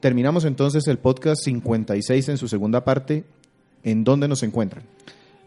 terminamos 0.00 0.44
entonces 0.44 0.86
el 0.86 0.98
podcast 0.98 1.42
56 1.44 2.28
en 2.28 2.36
su 2.36 2.46
segunda 2.46 2.84
parte. 2.84 3.24
¿En 3.82 4.04
dónde 4.04 4.28
nos 4.28 4.42
encuentran? 4.42 4.84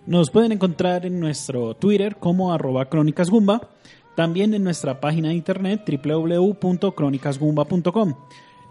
Nos 0.08 0.32
pueden 0.32 0.52
encontrar 0.52 1.06
en 1.06 1.20
nuestro 1.20 1.76
Twitter 1.76 2.16
como 2.16 2.52
arroba 2.52 2.90
crónicasgumba, 2.90 3.70
también 4.16 4.56
en 4.56 4.64
nuestra 4.64 5.00
página 5.00 5.30
de 5.30 5.36
internet 5.36 5.88
www.crónicasgumba.com, 5.88 8.16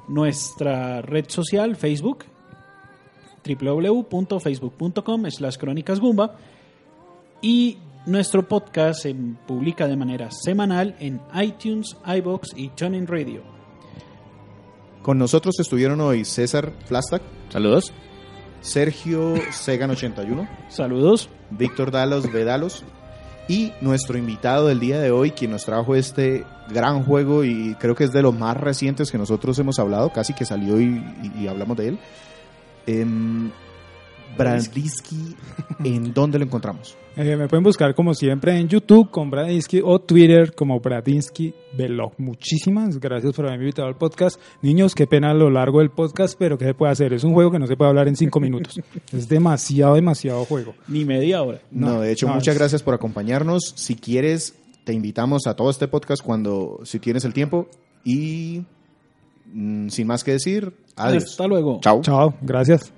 nuestra 0.08 1.02
red 1.02 1.26
social 1.28 1.76
Facebook 1.76 2.24
www.facebook.com 3.46 5.30
slash 5.30 5.56
crónicasgumba 5.56 6.34
y 7.42 7.78
nuestro 8.06 8.48
podcast 8.48 9.02
se 9.02 9.14
publica 9.46 9.86
de 9.86 9.96
manera 9.96 10.30
semanal 10.30 10.96
en 10.98 11.20
iTunes, 11.40 11.96
iBox 12.06 12.54
y 12.56 12.70
TuneIn 12.70 13.06
Radio. 13.06 13.53
Con 15.04 15.18
nosotros 15.18 15.54
estuvieron 15.60 16.00
hoy 16.00 16.24
César 16.24 16.72
Flastak, 16.86 17.22
Saludos. 17.50 17.92
Sergio 18.62 19.34
Segan81, 19.36 20.48
Saludos. 20.70 21.28
Víctor 21.50 21.90
Dalos 21.90 22.32
Vedalos 22.32 22.82
Y 23.46 23.72
nuestro 23.82 24.16
invitado 24.16 24.68
del 24.68 24.80
día 24.80 24.98
de 24.98 25.10
hoy, 25.10 25.32
quien 25.32 25.50
nos 25.50 25.66
trajo 25.66 25.94
este 25.94 26.44
gran 26.70 27.04
juego 27.04 27.44
y 27.44 27.74
creo 27.78 27.94
que 27.94 28.04
es 28.04 28.12
de 28.12 28.22
los 28.22 28.34
más 28.36 28.56
recientes 28.56 29.10
que 29.12 29.18
nosotros 29.18 29.58
hemos 29.58 29.78
hablado, 29.78 30.10
casi 30.10 30.32
que 30.32 30.46
salió 30.46 30.80
y, 30.80 30.84
y- 31.22 31.42
y 31.42 31.48
hablamos 31.48 31.76
de 31.76 31.88
él. 31.88 31.98
Em, 32.86 33.50
Brandisky, 34.36 35.34
¿en 35.84 36.12
dónde 36.12 36.38
lo 36.38 36.44
encontramos? 36.44 36.96
Eh, 37.16 37.36
me 37.36 37.46
pueden 37.46 37.62
buscar 37.62 37.94
como 37.94 38.12
siempre 38.12 38.58
en 38.58 38.66
YouTube 38.68 39.08
con 39.10 39.30
Bradinsky 39.30 39.80
o 39.84 40.00
Twitter 40.00 40.52
como 40.52 40.80
Bradinsky 40.80 41.54
Vlog. 41.78 42.14
Muchísimas 42.18 42.98
gracias 42.98 43.32
por 43.34 43.46
haberme 43.46 43.64
invitado 43.66 43.86
al 43.86 43.96
podcast. 43.96 44.40
Niños, 44.62 44.96
qué 44.96 45.06
pena 45.06 45.30
a 45.30 45.34
lo 45.34 45.48
largo 45.48 45.78
del 45.78 45.90
podcast, 45.90 46.36
pero 46.36 46.58
¿qué 46.58 46.64
se 46.64 46.74
puede 46.74 46.90
hacer? 46.90 47.12
Es 47.12 47.22
un 47.22 47.32
juego 47.32 47.52
que 47.52 47.60
no 47.60 47.68
se 47.68 47.76
puede 47.76 47.90
hablar 47.90 48.08
en 48.08 48.16
cinco 48.16 48.40
minutos. 48.40 48.80
Es 49.12 49.28
demasiado, 49.28 49.94
demasiado 49.94 50.44
juego. 50.44 50.74
Ni 50.88 51.04
media 51.04 51.40
hora. 51.42 51.60
No, 51.70 51.86
No, 51.94 52.00
de 52.00 52.10
hecho, 52.10 52.26
no, 52.26 52.34
muchas 52.34 52.54
es- 52.54 52.58
gracias 52.58 52.82
por 52.82 52.94
acompañarnos. 52.94 53.74
Si 53.76 53.94
quieres, 53.94 54.56
te 54.82 54.92
invitamos 54.92 55.46
a 55.46 55.54
todo 55.54 55.70
este 55.70 55.86
podcast 55.86 56.20
cuando, 56.22 56.80
si 56.82 56.98
tienes 56.98 57.24
el 57.24 57.32
tiempo. 57.32 57.68
Y 58.02 58.64
mm, 59.52 59.88
sin 59.88 60.08
más 60.08 60.24
que 60.24 60.32
decir, 60.32 60.72
adiós. 60.96 61.22
Hasta 61.30 61.46
luego. 61.46 61.78
Chao. 61.80 62.00
Chao, 62.02 62.34
gracias. 62.42 62.92